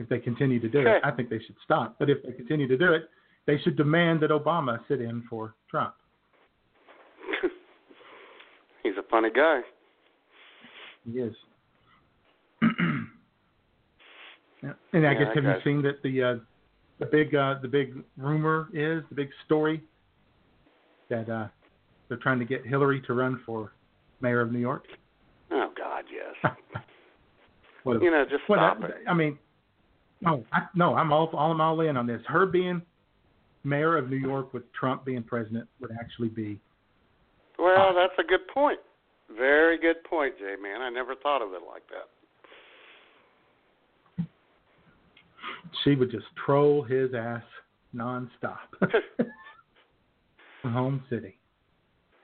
if 0.00 0.08
they 0.08 0.18
continue 0.18 0.58
to 0.58 0.68
do 0.68 0.80
it, 0.80 1.02
I 1.04 1.10
think 1.10 1.28
they 1.28 1.38
should 1.38 1.56
stop. 1.62 1.96
But 1.98 2.08
if 2.08 2.22
they 2.22 2.32
continue 2.32 2.66
to 2.66 2.76
do 2.76 2.94
it, 2.94 3.02
they 3.46 3.58
should 3.58 3.76
demand 3.76 4.20
that 4.20 4.30
Obama 4.30 4.80
sit 4.88 5.00
in 5.00 5.22
for 5.28 5.54
Trump. 5.70 5.94
He's 8.82 8.94
a 8.98 9.08
funny 9.10 9.30
guy. 9.30 9.60
He 11.04 11.18
is. 11.18 11.34
Yeah. 14.62 14.72
And 14.92 15.06
I 15.06 15.12
Yeah, 15.12 15.24
guess 15.24 15.34
have 15.36 15.44
you 15.44 15.54
seen 15.64 15.80
that 15.84 16.02
the 16.02 16.22
uh, 16.22 16.34
the 16.98 17.06
big 17.06 17.34
uh, 17.34 17.54
the 17.62 17.66
big 17.66 17.94
rumor 18.18 18.68
is 18.74 19.02
the 19.08 19.14
big 19.14 19.30
story 19.46 19.82
that 21.08 21.30
uh, 21.30 21.48
they're 22.10 22.18
trying 22.18 22.38
to 22.40 22.44
get 22.44 22.66
Hillary 22.66 23.00
to 23.06 23.14
run 23.14 23.40
for 23.46 23.72
mayor 24.20 24.42
of 24.42 24.52
New 24.52 24.58
York. 24.58 24.84
Oh 25.50 25.70
God, 25.74 26.04
yes. 26.12 26.52
What, 27.84 28.02
you 28.02 28.10
know, 28.10 28.26
just 28.28 28.44
stop 28.44 28.78
I, 28.82 28.86
it. 28.88 28.94
I 29.08 29.14
mean, 29.14 29.38
no, 30.20 30.44
I, 30.52 30.60
no, 30.74 30.94
I'm 30.94 31.12
all, 31.12 31.30
all 31.34 31.50
I'm 31.50 31.60
all 31.60 31.80
in 31.80 31.96
on 31.96 32.06
this. 32.06 32.20
Her 32.26 32.46
being 32.46 32.82
mayor 33.64 33.96
of 33.96 34.10
New 34.10 34.16
York 34.16 34.52
with 34.52 34.70
Trump 34.72 35.04
being 35.04 35.22
president 35.22 35.68
would 35.80 35.90
actually 36.00 36.28
be 36.28 36.60
Well, 37.58 37.94
that's 37.94 38.18
a 38.18 38.28
good 38.28 38.46
point. 38.52 38.78
Very 39.36 39.78
good 39.78 40.02
point, 40.04 40.38
Jay. 40.38 40.56
Man, 40.60 40.80
I 40.80 40.90
never 40.90 41.14
thought 41.14 41.42
of 41.42 41.52
it 41.52 41.62
like 41.66 41.82
that. 41.88 42.08
she 45.84 45.94
would 45.94 46.10
just 46.10 46.26
troll 46.44 46.82
his 46.82 47.14
ass 47.14 47.42
nonstop. 47.94 48.58
Home 50.62 51.02
city. 51.08 51.38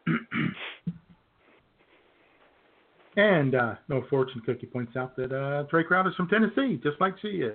and 3.17 3.55
uh, 3.55 3.75
no 3.89 4.05
fortune 4.11 4.43
cookie 4.45 4.67
points 4.67 4.95
out 4.97 5.17
that 5.17 5.33
uh, 5.33 5.65
Trae 5.73 5.87
Crowder's 5.87 6.15
from 6.15 6.29
Tennessee, 6.29 6.79
just 6.83 7.01
like 7.01 7.15
she 7.21 7.29
is. 7.29 7.55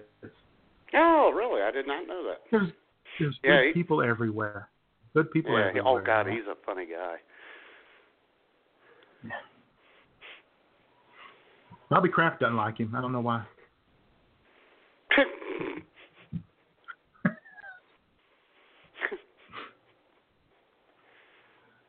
Oh, 0.93 1.31
really? 1.35 1.61
I 1.61 1.71
did 1.71 1.87
not 1.87 2.07
know 2.07 2.23
that. 2.27 2.41
There's 2.51 2.69
there's 3.19 3.39
Yeah, 3.43 3.57
good 3.61 3.67
he- 3.67 3.73
people 3.73 4.01
everywhere. 4.01 4.69
Good 5.13 5.31
people 5.31 5.57
yeah. 5.57 5.67
everywhere. 5.67 6.01
Oh 6.01 6.05
God, 6.05 6.27
he's 6.27 6.45
a 6.49 6.55
funny 6.65 6.85
guy. 6.85 7.15
Bobby 11.89 12.07
Kraft 12.09 12.39
doesn't 12.39 12.55
like 12.55 12.77
him. 12.77 12.93
I 12.95 13.01
don't 13.01 13.11
know 13.11 13.19
why. 13.19 13.43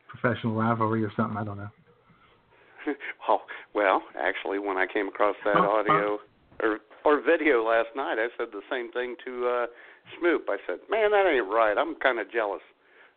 Professional 0.07 0.53
rivalry 0.53 1.03
or 1.03 1.11
something. 1.15 1.37
I 1.37 1.43
don't 1.43 1.57
know. 1.57 1.69
oh, 3.29 3.41
well, 3.73 4.01
actually, 4.19 4.59
when 4.59 4.77
I 4.77 4.85
came 4.91 5.07
across 5.07 5.35
that 5.45 5.57
audio 5.57 6.19
or 6.61 6.79
or 7.05 7.21
video 7.21 7.63
last 7.63 7.89
night, 7.95 8.17
I 8.17 8.27
said 8.37 8.47
the 8.51 8.61
same 8.69 8.91
thing 8.91 9.15
to 9.25 9.47
uh 9.47 9.65
Smoop. 10.19 10.45
I 10.49 10.57
said, 10.67 10.79
"Man, 10.89 11.11
that 11.11 11.25
ain't 11.27 11.47
right. 11.47 11.75
I'm 11.77 11.95
kind 11.95 12.19
of 12.19 12.31
jealous." 12.31 12.61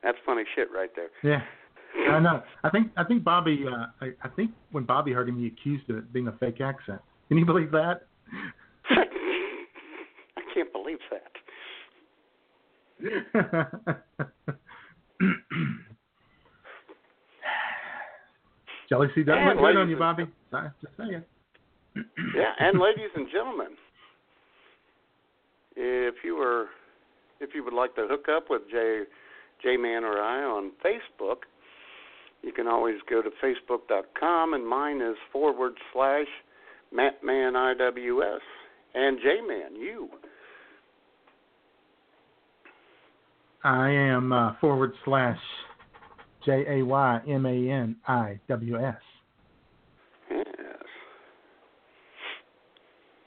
That's 0.02 0.18
funny 0.24 0.44
shit 0.54 0.68
right 0.72 0.90
there. 0.94 1.10
Yeah. 1.22 1.42
I 2.10 2.20
know. 2.20 2.42
I 2.62 2.70
think 2.70 2.92
I 2.96 3.04
think 3.04 3.24
Bobby. 3.24 3.64
Uh, 3.66 3.86
I, 4.00 4.12
I 4.22 4.28
think 4.28 4.50
when 4.70 4.84
Bobby 4.84 5.12
heard 5.12 5.28
him, 5.28 5.38
he 5.38 5.46
accused 5.46 5.88
of 5.90 5.96
it 5.96 6.12
being 6.12 6.28
a 6.28 6.32
fake 6.32 6.60
accent. 6.60 7.00
Can 7.28 7.38
you 7.38 7.46
believe 7.46 7.70
that? 7.72 8.02
I 8.90 10.42
can't 10.54 10.72
believe 10.72 10.98
that. 11.10 11.22
Jealousy 18.88 19.24
doesn't 19.24 19.44
look 19.44 19.58
good 19.58 19.76
on 19.76 19.90
you, 19.90 19.96
Bobby. 19.96 20.24
Sorry, 20.50 20.70
Just 20.80 20.92
saying. 20.96 21.24
yeah, 21.96 22.52
and 22.58 22.78
ladies 22.78 23.10
and 23.14 23.26
gentlemen, 23.32 23.76
if 25.76 26.14
you 26.24 26.36
were, 26.36 26.66
if 27.40 27.50
you 27.54 27.64
would 27.64 27.74
like 27.74 27.94
to 27.96 28.06
hook 28.08 28.26
up 28.34 28.46
with 28.50 28.62
J, 28.70 29.02
J 29.62 29.76
Man 29.76 30.04
or 30.04 30.20
I 30.20 30.42
on 30.44 30.72
Facebook, 30.84 31.44
you 32.42 32.52
can 32.52 32.68
always 32.68 32.96
go 33.08 33.22
to 33.22 33.30
facebook.com, 33.42 34.54
and 34.54 34.66
mine 34.66 35.00
is 35.00 35.16
forward 35.32 35.72
slash 35.92 36.26
MattManIWS 36.94 38.38
and 38.94 39.18
J 39.18 39.40
Man. 39.46 39.74
You. 39.74 40.08
I 43.64 43.90
am 43.90 44.32
uh, 44.32 44.52
forward 44.60 44.92
slash 45.04 45.38
J 46.46 46.64
A 46.68 46.84
Y 46.84 47.20
M 47.28 47.44
A 47.44 47.70
N 47.70 47.96
I 48.06 48.38
W 48.48 48.76
S. 48.78 48.94
Yes. 50.30 50.44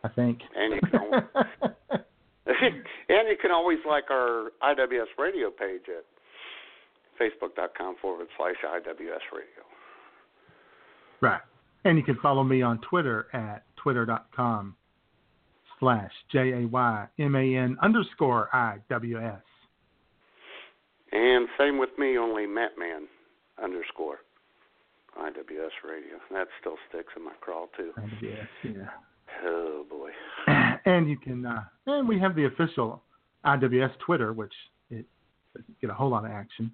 I 0.04 0.08
think. 0.08 0.40
And 0.56 0.74
you 0.74 0.80
can 0.90 1.00
always, 1.00 1.24
and 3.10 3.28
you 3.28 3.38
can 3.42 3.52
always 3.52 3.80
like 3.88 4.10
our 4.10 4.52
IWS 4.64 5.08
radio 5.18 5.52
page 5.52 5.82
at 5.90 6.06
facebook.com 7.22 7.98
forward 8.02 8.28
slash 8.38 8.56
IWS 8.64 9.28
radio. 9.34 9.64
Right. 11.22 11.42
And 11.84 11.98
you 11.98 12.04
can 12.04 12.18
follow 12.22 12.44
me 12.44 12.62
on 12.62 12.80
Twitter 12.80 13.28
at 13.34 13.64
twitter.com 13.76 14.76
slash 15.80 16.12
J 16.32 16.64
A 16.64 16.68
Y 16.68 17.08
M 17.20 17.36
A 17.36 17.56
N 17.56 17.78
underscore 17.82 18.50
I 18.54 18.78
W 18.90 19.20
S. 19.20 19.42
And 21.12 21.48
same 21.58 21.80
with 21.80 21.90
me, 21.98 22.18
only 22.18 22.44
Mattman 22.44 23.06
underscore 23.62 24.20
IWS 25.18 25.90
radio. 25.90 26.18
That 26.32 26.48
still 26.60 26.76
sticks 26.90 27.14
in 27.18 27.26
my 27.26 27.34
crawl 27.42 27.70
too. 27.76 27.92
IWS, 27.98 28.48
yeah. 28.64 28.72
Oh 29.46 29.86
boy. 29.90 30.10
And 30.86 31.10
you 31.10 31.18
can, 31.18 31.46
uh, 31.46 31.64
and 31.88 32.08
we 32.08 32.20
have 32.20 32.36
the 32.36 32.46
official 32.46 33.04
IWS 33.46 33.92
Twitter, 34.06 34.34
which 34.34 34.54
it 34.90 35.06
doesn't 35.54 35.82
get 35.82 35.90
a 35.90 35.94
whole 35.94 36.10
lot 36.10 36.26
of 36.26 36.32
action. 36.32 36.72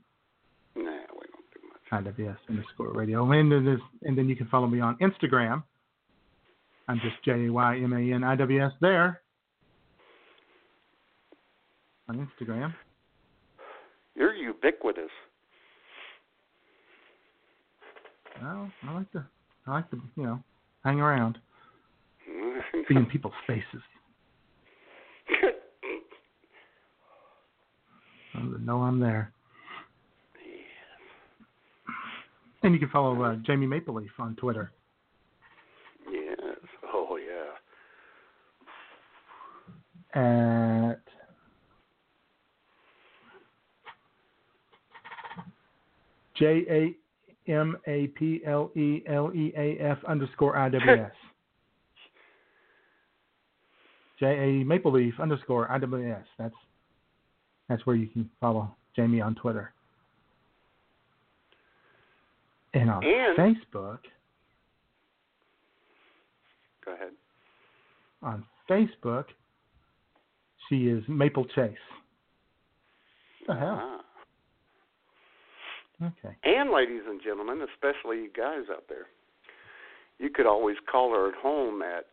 Nah, 0.76 0.84
we 0.84 1.26
don't. 1.28 1.52
do 1.54 2.04
much. 2.04 2.16
IWS 2.16 2.38
underscore 2.48 2.94
radio. 2.94 3.30
And 3.32 3.52
then, 3.52 3.66
there's, 3.66 3.82
and 4.04 4.18
then 4.18 4.30
you 4.30 4.36
can 4.36 4.48
follow 4.48 4.68
me 4.68 4.80
on 4.80 4.96
Instagram. 5.00 5.64
I'm 6.88 7.00
just 7.00 7.16
J 7.26 7.48
A 7.48 7.52
Y 7.52 7.78
M 7.78 7.94
A 7.94 8.14
N 8.14 8.24
I 8.24 8.36
W 8.36 8.64
S 8.64 8.72
there 8.80 9.22
on 12.08 12.28
Instagram. 12.40 12.74
Ubiquitous. 14.46 15.10
Well, 18.42 18.72
I 18.84 18.94
like 18.94 19.12
to, 19.14 19.26
I 19.66 19.72
like 19.72 19.90
to, 19.92 20.02
you 20.16 20.24
know, 20.24 20.40
hang 20.84 21.00
around, 21.00 21.38
be 22.90 22.96
in 22.96 23.06
people's 23.06 23.34
faces. 23.48 23.82
Know 28.66 28.82
I'm 28.82 29.00
there. 29.00 29.32
And 32.64 32.74
you 32.74 32.80
can 32.80 32.90
follow 32.90 33.22
uh, 33.22 33.36
Jamie 33.46 33.68
Mapleleaf 33.68 34.10
on 34.18 34.36
Twitter. 34.38 34.72
yes. 36.12 36.58
Oh 36.92 37.18
yeah. 37.18 37.52
at 40.20 41.05
J 46.38 46.66
A 46.70 47.52
M 47.52 47.78
A 47.88 48.08
P 48.08 48.42
L 48.46 48.72
E 48.76 49.04
L 49.08 49.32
E 49.34 49.54
A 49.58 49.78
F 49.80 49.98
underscore 50.08 50.58
I 50.58 50.70
W 50.70 50.92
S. 50.92 51.12
J 54.20 54.26
A 54.26 54.64
Maple 54.66 54.92
Leaf 54.94 55.14
underscore 55.20 55.70
I 55.72 55.78
W 55.80 56.12
S. 56.12 56.26
That's 56.38 56.56
that's 57.70 57.86
where 57.86 57.96
you 57.96 58.08
can 58.08 58.30
follow 58.40 58.74
Jamie 58.96 59.22
on 59.22 59.36
Twitter. 59.36 59.72
And 62.74 62.90
on 62.90 63.04
And- 63.04 63.38
Facebook, 63.38 64.00
Go 66.84 66.94
ahead. 66.94 67.12
on 68.22 68.44
Facebook, 68.70 69.26
she 70.70 70.88
is 70.88 71.04
Maple 71.08 71.46
Chase. 71.46 71.76
What 73.46 73.56
the 73.56 73.60
hell? 73.60 73.80
Ah. 73.82 74.02
Okay. 76.06 76.36
And 76.44 76.72
ladies 76.72 77.02
and 77.08 77.22
gentlemen, 77.24 77.66
especially 77.74 78.18
you 78.18 78.30
guys 78.36 78.64
out 78.72 78.84
there, 78.90 79.08
you 80.20 80.30
could 80.30 80.46
always 80.46 80.78
call 80.92 81.12
her 81.12 81.30
at 81.30 81.36
home 81.36 81.82
at 81.82 82.06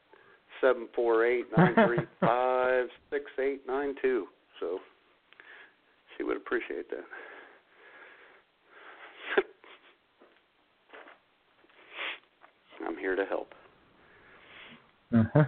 seven 0.61 0.89
four 0.95 1.25
eight 1.27 1.47
nine 1.57 1.75
three 1.87 2.07
five 2.21 2.87
six 3.11 3.25
eight 3.39 3.67
nine 3.67 3.95
two. 4.01 4.27
So 4.61 4.79
she 6.17 6.25
would 6.25 6.37
appreciate 6.37 6.89
that. 6.91 7.05
I'm 12.87 12.97
here 12.97 13.17
to 13.17 13.25
help. 13.25 13.55
Uh-huh. 15.15 15.45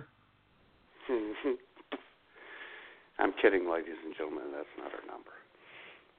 I'm 3.18 3.32
kidding, 3.40 3.70
ladies 3.70 3.96
and 4.04 4.14
gentlemen. 4.16 4.44
That's 4.52 4.66
not 4.78 4.92
our 4.92 5.06
number. 5.06 5.30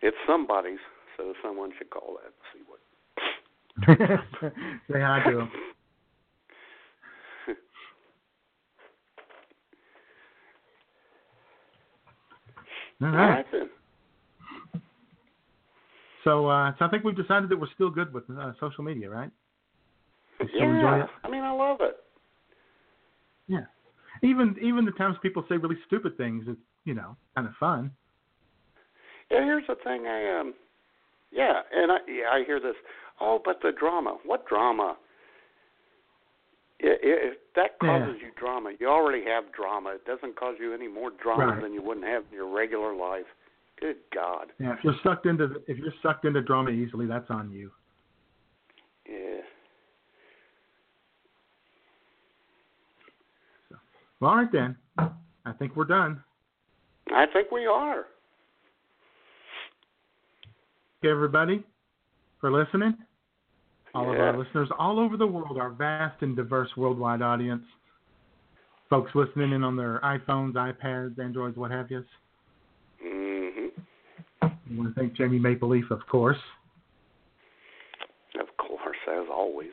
It's 0.01 0.17
somebody's, 0.27 0.79
so 1.17 1.33
someone 1.43 1.71
should 1.77 1.89
call 1.89 2.17
that 2.21 2.25
and 2.25 2.35
see 2.53 2.61
what. 2.67 2.79
Say 4.91 5.01
hi 5.01 5.23
to 5.29 5.39
him. 5.39 5.49
All 13.01 13.07
All 13.07 13.15
right. 13.15 13.45
then. 13.51 13.69
So, 16.23 16.47
uh, 16.47 16.71
so 16.79 16.85
I 16.85 16.89
think 16.89 17.03
we've 17.03 17.15
decided 17.15 17.49
that 17.49 17.59
we're 17.59 17.67
still 17.75 17.89
good 17.89 18.13
with 18.13 18.23
uh, 18.29 18.53
social 18.59 18.83
media, 18.83 19.09
right? 19.09 19.29
We 20.39 20.47
still 20.47 20.71
enjoy 20.71 20.97
Yeah. 20.97 21.07
I 21.23 21.29
mean, 21.29 21.43
I 21.43 21.51
love 21.51 21.77
it. 21.81 21.97
Yeah. 23.47 23.65
Even 24.23 24.55
even 24.61 24.85
the 24.85 24.91
times 24.91 25.17
people 25.21 25.45
say 25.49 25.57
really 25.57 25.77
stupid 25.85 26.17
things, 26.17 26.45
it's 26.47 26.59
you 26.85 26.93
know 26.93 27.15
kind 27.35 27.47
of 27.47 27.53
fun. 27.59 27.91
Yeah, 29.29 29.43
here's 29.43 29.67
the 29.67 29.75
thing. 29.83 30.07
I 30.07 30.39
um, 30.39 30.53
yeah, 31.35 31.61
and 31.75 31.91
I 31.91 31.97
yeah, 32.07 32.29
I 32.31 32.43
hear 32.45 32.59
this. 32.59 32.75
Oh, 33.19 33.39
but 33.43 33.59
the 33.61 33.71
drama. 33.77 34.17
What 34.25 34.47
drama? 34.47 34.97
If 36.79 37.37
that 37.55 37.77
Yeah. 37.81 37.87
causes 37.87 38.21
you 38.21 38.31
drama, 38.37 38.71
you 38.79 38.87
already 38.87 39.23
have 39.25 39.51
drama. 39.51 39.91
It 39.91 40.05
doesn't 40.05 40.35
cause 40.35 40.55
you 40.59 40.73
any 40.73 40.87
more 40.87 41.11
drama 41.11 41.53
Right. 41.53 41.61
than 41.61 41.73
you 41.73 41.81
wouldn't 41.81 42.05
have 42.05 42.23
in 42.29 42.35
your 42.35 42.47
regular 42.47 42.93
life. 42.93 43.27
Good 43.77 43.97
God. 44.11 44.51
Yeah, 44.59 44.73
if 44.73 44.83
you're 44.83 44.95
sucked 45.03 45.25
into 45.25 45.61
if 45.67 45.77
you're 45.77 45.93
sucked 46.01 46.25
into 46.25 46.41
drama 46.41 46.71
easily, 46.71 47.05
that's 47.05 47.29
on 47.29 47.51
you. 47.51 47.71
Yeah. 49.05 49.41
Well, 54.19 54.31
all 54.31 54.37
right 54.37 54.51
then. 54.51 54.77
I 54.97 55.51
think 55.53 55.75
we're 55.75 55.85
done. 55.85 56.23
I 57.11 57.25
think 57.27 57.51
we 57.51 57.65
are. 57.65 58.07
Okay, 61.03 61.11
everybody, 61.11 61.63
for 62.39 62.51
listening. 62.51 62.95
All 63.93 64.11
of 64.11 64.19
our 64.19 64.37
listeners 64.37 64.67
all 64.77 64.99
over 64.99 65.15
the 65.15 65.27
world, 65.27 65.57
our 65.57 65.69
vast 65.69 66.21
and 66.21 66.35
diverse 66.35 66.69
worldwide 66.75 67.21
audience. 67.21 67.63
Folks 68.89 69.11
listening 69.15 69.53
in 69.53 69.63
on 69.63 69.75
their 69.77 69.99
iPhones, 70.03 70.53
iPads, 70.53 71.17
Androids, 71.19 71.57
what 71.57 71.71
have 71.71 71.89
you. 71.89 72.03
hmm 73.01 73.67
I 74.41 74.51
want 74.71 74.93
to 74.93 74.99
thank 74.99 75.13
Jamie 75.15 75.39
Maple 75.39 75.69
Leaf, 75.69 75.89
of 75.91 76.05
course. 76.07 76.37
Of 78.39 78.47
course, 78.57 78.97
as 79.09 79.25
always. 79.31 79.71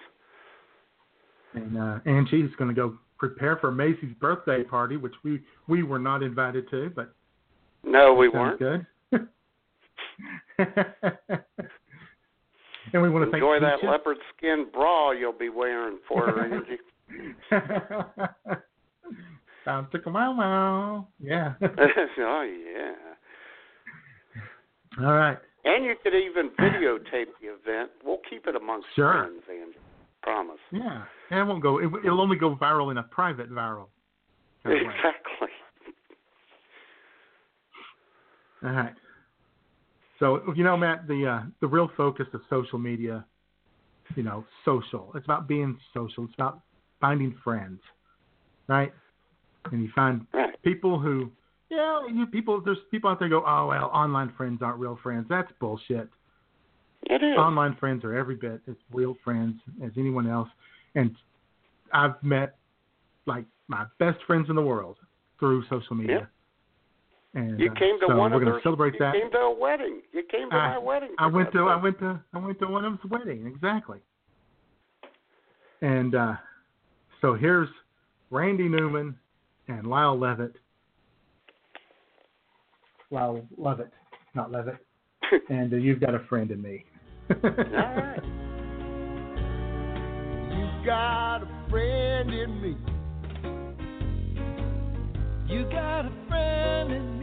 And 1.55 1.77
uh, 1.77 1.99
Angie's 2.07 2.51
going 2.59 2.69
to 2.69 2.74
go 2.74 2.97
prepare 3.19 3.57
for 3.57 3.70
Macy's 3.73 4.15
birthday 4.20 4.62
party, 4.62 4.97
which 4.97 5.15
we 5.24 5.40
we 5.69 5.82
were 5.82 5.99
not 5.99 6.23
invited 6.23 6.70
to, 6.70 6.90
but 6.94 7.12
No, 7.85 8.15
we 8.15 8.28
weren't. 8.28 8.59
good. 8.59 8.86
and 12.93 13.02
we 13.02 13.09
want 13.10 13.30
to 13.30 13.34
Enjoy 13.36 13.59
that 13.60 13.82
leopard 13.84 14.16
skin 14.36 14.66
bra 14.72 15.12
you'll 15.12 15.32
be 15.32 15.48
wearing 15.48 15.98
for 16.09 16.43
Angie. 16.44 16.78
leopard. 17.51 18.62
Sounds 19.64 19.89
like 19.93 20.05
a 20.06 20.10
wow. 20.10 21.06
Yeah. 21.20 21.55
oh 21.62 22.43
yeah. 22.43 22.93
All 25.06 25.12
right. 25.14 25.39
And 25.64 25.84
you 25.84 25.94
could 26.02 26.14
even 26.14 26.51
videotape 26.59 27.28
the 27.40 27.47
event. 27.48 27.90
We'll 28.05 28.18
keep 28.28 28.47
it 28.48 28.56
amongst 28.56 28.89
Sure. 28.97 29.12
friends, 29.12 29.43
Angie. 29.48 29.78
Promise. 30.22 30.59
Yeah. 30.72 31.05
And 31.30 31.40
it 31.40 31.44
won't 31.44 31.62
go. 31.62 31.78
It, 31.78 31.89
it'll 32.05 32.20
only 32.20 32.36
go 32.36 32.56
viral 32.56 32.90
in 32.90 32.98
a 32.98 33.02
private 33.05 33.51
viral. 33.51 33.86
kind 34.64 34.76
of 34.80 34.86
way. 34.86 34.94
Exactly. 34.94 35.48
All 38.64 38.70
right. 38.70 38.94
So 40.23 40.40
you 40.55 40.62
know, 40.62 40.77
Matt, 40.77 41.09
the 41.09 41.27
uh, 41.27 41.47
the 41.61 41.66
real 41.66 41.90
focus 41.97 42.27
of 42.32 42.43
social 42.49 42.78
media, 42.78 43.24
you 44.15 44.23
know, 44.23 44.44
social. 44.65 45.11
It's 45.16 45.27
about 45.27 45.49
being 45.49 45.77
social. 45.93 46.27
It's 46.27 46.35
about 46.35 46.61
finding 47.01 47.35
friends, 47.43 47.81
right? 48.69 48.93
And 49.73 49.82
you 49.82 49.90
find 49.93 50.24
people 50.62 51.01
who, 51.01 51.32
yeah, 51.70 52.07
you 52.07 52.24
people. 52.27 52.61
There's 52.65 52.78
people 52.93 53.11
out 53.11 53.19
there 53.19 53.28
go, 53.28 53.43
oh 53.44 53.66
well, 53.66 53.86
online 53.86 54.32
friends 54.36 54.61
aren't 54.62 54.78
real 54.78 54.97
friends. 55.03 55.27
That's 55.28 55.51
bullshit. 55.59 56.09
It 57.03 57.20
is. 57.20 57.36
Online 57.36 57.74
friends 57.81 58.05
are 58.05 58.15
every 58.15 58.36
bit 58.36 58.61
as 58.69 58.77
real 58.93 59.16
friends 59.24 59.57
as 59.85 59.90
anyone 59.99 60.28
else, 60.31 60.49
and 60.94 61.16
I've 61.93 62.23
met 62.23 62.59
like 63.27 63.44
my 63.66 63.86
best 63.99 64.19
friends 64.28 64.49
in 64.51 64.55
the 64.55 64.62
world 64.62 64.99
through 65.40 65.65
social 65.69 65.97
media. 65.97 66.28
And 67.34 67.59
You 67.59 67.70
uh, 67.70 67.74
came 67.74 67.98
to 68.00 68.06
so 68.09 68.16
one 68.16 68.30
we're 68.30 68.36
of 68.38 68.42
going 68.42 68.52
their. 68.52 68.60
to 68.60 68.62
celebrate 68.62 68.92
you 68.94 68.98
that. 69.00 69.14
came 69.14 69.30
to 69.30 69.38
a 69.38 69.54
wedding. 69.59 70.02
You 70.12 70.22
came 70.30 70.50
to 70.50 70.56
I- 70.56 70.72
my 70.74 70.78
wedding. 70.78 71.10
I 71.18 71.26
went 71.26 71.50
to 71.52 71.59
God's 71.59 71.80
I 71.80 71.82
went 71.82 71.98
to 72.00 72.20
I 72.34 72.38
went 72.38 72.59
to 72.60 72.66
one 72.66 72.84
of 72.84 72.92
his 73.00 73.10
wedding 73.10 73.46
exactly. 73.46 73.98
And 75.80 76.14
uh, 76.14 76.34
so 77.20 77.34
here's 77.34 77.68
Randy 78.30 78.68
Newman 78.68 79.16
and 79.68 79.86
Lyle 79.86 80.18
Levitt. 80.18 80.56
Lyle 83.10 83.42
Lovett, 83.59 83.90
not 84.34 84.50
Levitt. 84.52 84.76
and 85.48 85.72
uh, 85.72 85.76
you've 85.76 86.00
got 86.00 86.14
a 86.14 86.20
friend 86.28 86.50
in 86.50 86.60
me. 86.62 86.84
All 87.30 87.50
right. 87.50 88.20
You 90.50 90.86
got 90.86 91.38
a 91.42 91.48
friend 91.70 92.30
in 92.32 92.60
me. 92.62 92.76
You 95.52 95.64
got 95.70 96.06
a 96.06 96.12
friend 96.28 96.92
in 96.92 97.18
me. 97.18 97.22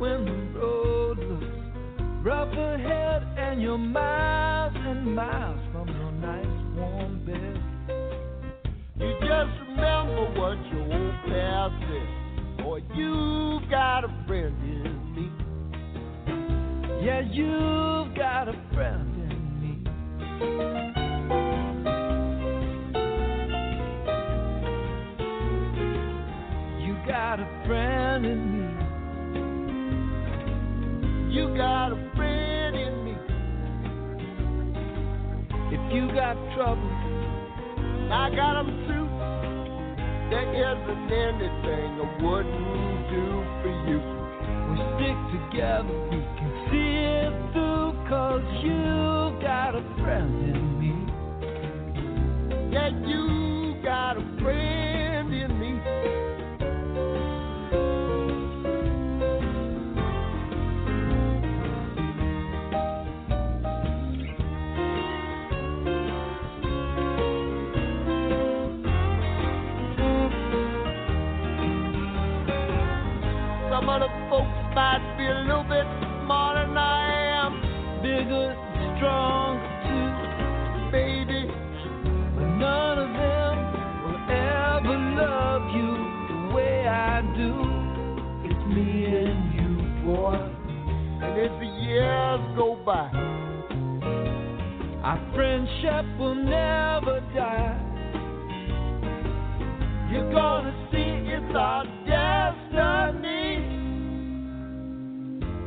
When 0.00 0.24
the 0.24 0.58
road 0.58 1.18
looks 1.18 2.24
rough 2.24 2.52
ahead 2.54 3.22
and 3.36 3.59
trouble, 36.60 36.92
I 38.12 38.28
got 38.36 38.58
'em 38.58 38.68
too. 38.86 39.08
There 40.28 40.52
isn't 40.52 41.10
anything 41.10 41.90
I 42.04 42.22
wouldn't 42.22 43.08
do 43.08 43.26
for 43.62 43.72
you. 43.88 44.00
We 44.68 44.76
stick 44.92 45.18
together, 45.32 45.96
our 95.10 95.34
friendship 95.34 96.06
will 96.20 96.36
never 96.36 97.18
die. 97.34 97.74
You're 100.12 100.30
gonna 100.30 100.88
see 100.92 101.32
it's 101.34 101.52
our 101.56 101.84
destiny. 102.06 103.56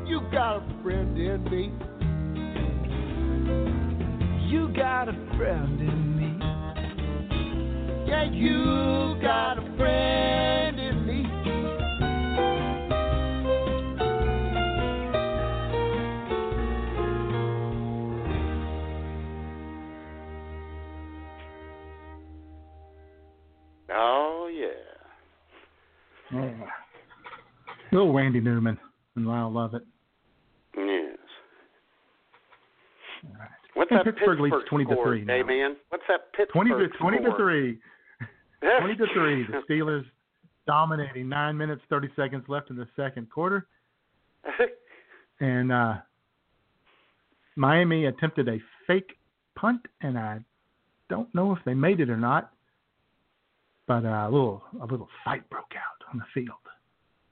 You 0.08 0.22
got 0.32 0.58
a 0.60 0.64
friend 0.82 1.18
in 1.18 1.44
me. 1.52 1.74
You 4.50 4.70
got 4.70 5.10
a 5.10 5.36
friend 5.36 5.82
in 5.82 6.16
me. 6.16 6.38
Yeah, 8.08 8.32
you 8.32 9.18
got 9.22 9.58
a 9.58 9.63
Little 27.94 28.12
Randy 28.12 28.40
Newman, 28.40 28.80
and 29.16 29.30
I 29.30 29.44
love 29.44 29.76
it. 29.76 29.84
Yes. 30.76 31.18
What's 33.76 33.92
and 33.92 34.00
that 34.00 34.06
Pittsburgh, 34.06 34.40
Pittsburgh 34.40 34.40
leads 34.40 34.68
twenty 34.68 34.86
score, 34.86 34.96
to 34.96 35.04
three. 35.04 35.26
Now. 35.26 35.34
Amen. 35.36 35.76
What's 35.90 36.04
that 36.08 36.34
Pittsburgh 36.36 36.54
twenty 36.54 36.70
to 36.72 36.88
twenty 36.98 37.18
score? 37.18 37.30
to 37.30 37.38
three? 37.38 37.80
twenty 38.80 38.96
to 38.96 39.06
three. 39.14 39.46
The 39.46 39.62
Steelers 39.70 40.06
dominating. 40.66 41.30
Nine 41.30 41.56
minutes 41.56 41.84
thirty 41.88 42.10
seconds 42.16 42.46
left 42.48 42.72
in 42.72 42.76
the 42.76 42.88
second 42.96 43.30
quarter, 43.30 43.68
and 45.40 45.72
uh, 45.72 45.94
Miami 47.56 48.06
attempted 48.06 48.50
a 48.50 48.58
fake 48.88 49.18
punt, 49.56 49.82
and 50.02 50.18
I 50.18 50.40
don't 51.10 51.34
know 51.36 51.52
if 51.52 51.60
they 51.64 51.76
made 51.76 52.00
it 52.00 52.10
or 52.10 52.18
not. 52.18 52.52
But 53.88 54.04
uh, 54.04 54.28
a 54.28 54.30
little 54.32 54.64
a 54.82 54.86
little 54.88 55.10
fight 55.24 55.48
broke 55.52 55.74
out 55.76 56.12
on 56.12 56.18
the 56.18 56.26
field. 56.34 56.58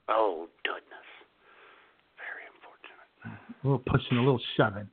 Oh 0.08 0.48
a 3.26 3.30
little 3.64 3.80
pushing, 3.86 4.18
a 4.18 4.22
little 4.22 4.42
shoving. 4.58 4.88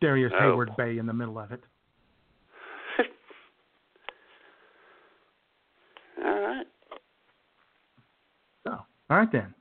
Darrius 0.00 0.32
Oh. 0.34 0.40
Heyward-Bey 0.56 0.98
in 0.98 1.06
the 1.06 1.12
middle 1.12 1.38
of 1.38 1.52
it. 1.52 1.62
All 6.24 6.40
right. 6.40 6.66
So, 8.66 8.72
all 9.10 9.16
right 9.16 9.30
then. 9.32 9.54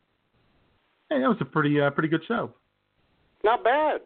Hey, 1.09 1.19
that 1.21 1.27
was 1.27 1.37
a 1.41 1.45
pretty 1.45 1.79
uh, 1.81 1.89
pretty 1.91 2.09
good 2.09 2.21
show. 2.27 2.53
Not 3.43 3.63
bad. 3.63 4.01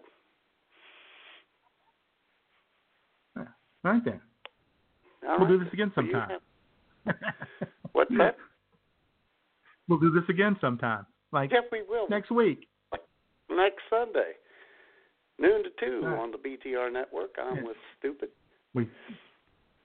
All 3.37 3.45
right 3.91 4.05
then. 4.05 4.21
All 5.27 5.39
we'll 5.39 5.47
right. 5.47 5.57
do 5.59 5.63
this 5.63 5.73
again 5.73 5.91
sometime. 5.93 6.29
have- 7.05 7.15
What's 7.91 8.11
that? 8.17 8.37
We'll 9.89 9.99
do 9.99 10.11
this 10.11 10.23
again 10.29 10.55
sometime. 10.61 11.05
Like 11.33 11.51
Yeah, 11.51 11.59
we 11.71 11.81
will. 11.87 12.07
next 12.09 12.31
week. 12.31 12.67
Next 13.55 13.81
Sunday, 13.89 14.33
noon 15.39 15.63
to 15.63 15.69
two 15.79 16.05
right. 16.05 16.19
on 16.19 16.31
the 16.31 16.37
BTR 16.37 16.91
network. 16.91 17.31
I'm 17.41 17.63
with 17.63 17.77
Stupid. 17.99 18.29
We 18.73 18.87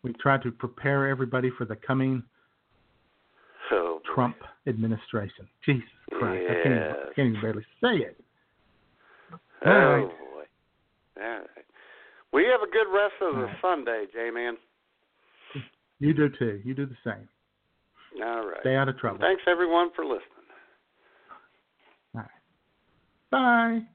we 0.03 0.13
try 0.15 0.39
to 0.39 0.51
prepare 0.51 1.09
everybody 1.09 1.51
for 1.57 1.65
the 1.65 1.77
coming 1.77 2.23
oh, 3.73 4.01
So 4.05 4.15
Trump 4.15 4.37
administration. 4.67 5.49
Jesus 5.65 5.85
Christ. 6.11 6.45
I, 6.49 6.55
can't 6.55 6.67
even, 6.67 6.79
I 6.79 7.15
can't 7.15 7.29
even 7.29 7.41
barely 7.41 7.65
say 7.83 8.05
it. 8.05 8.17
Oh 9.65 9.71
All 9.71 9.73
right. 9.73 10.07
boy. 10.07 11.23
All 11.23 11.31
right. 11.31 11.47
We 12.33 12.45
have 12.45 12.61
a 12.63 12.71
good 12.71 12.91
rest 12.93 13.15
of 13.21 13.35
the 13.35 13.41
All 13.41 13.47
right. 13.47 13.57
Sunday, 13.61 14.05
J 14.13 14.31
man. 14.31 14.57
You 16.01 16.15
do 16.15 16.29
too. 16.39 16.61
You 16.65 16.75
do 16.75 16.87
the 16.87 16.97
same. 17.05 17.29
All 18.23 18.47
right. 18.47 18.61
Stay 18.61 18.77
out 18.77 18.89
of 18.89 18.99
trouble. 18.99 19.19
Thanks 19.21 19.43
everyone 19.49 19.91
for 19.97 20.05
listening. 20.05 20.38
Bye. 23.31 23.87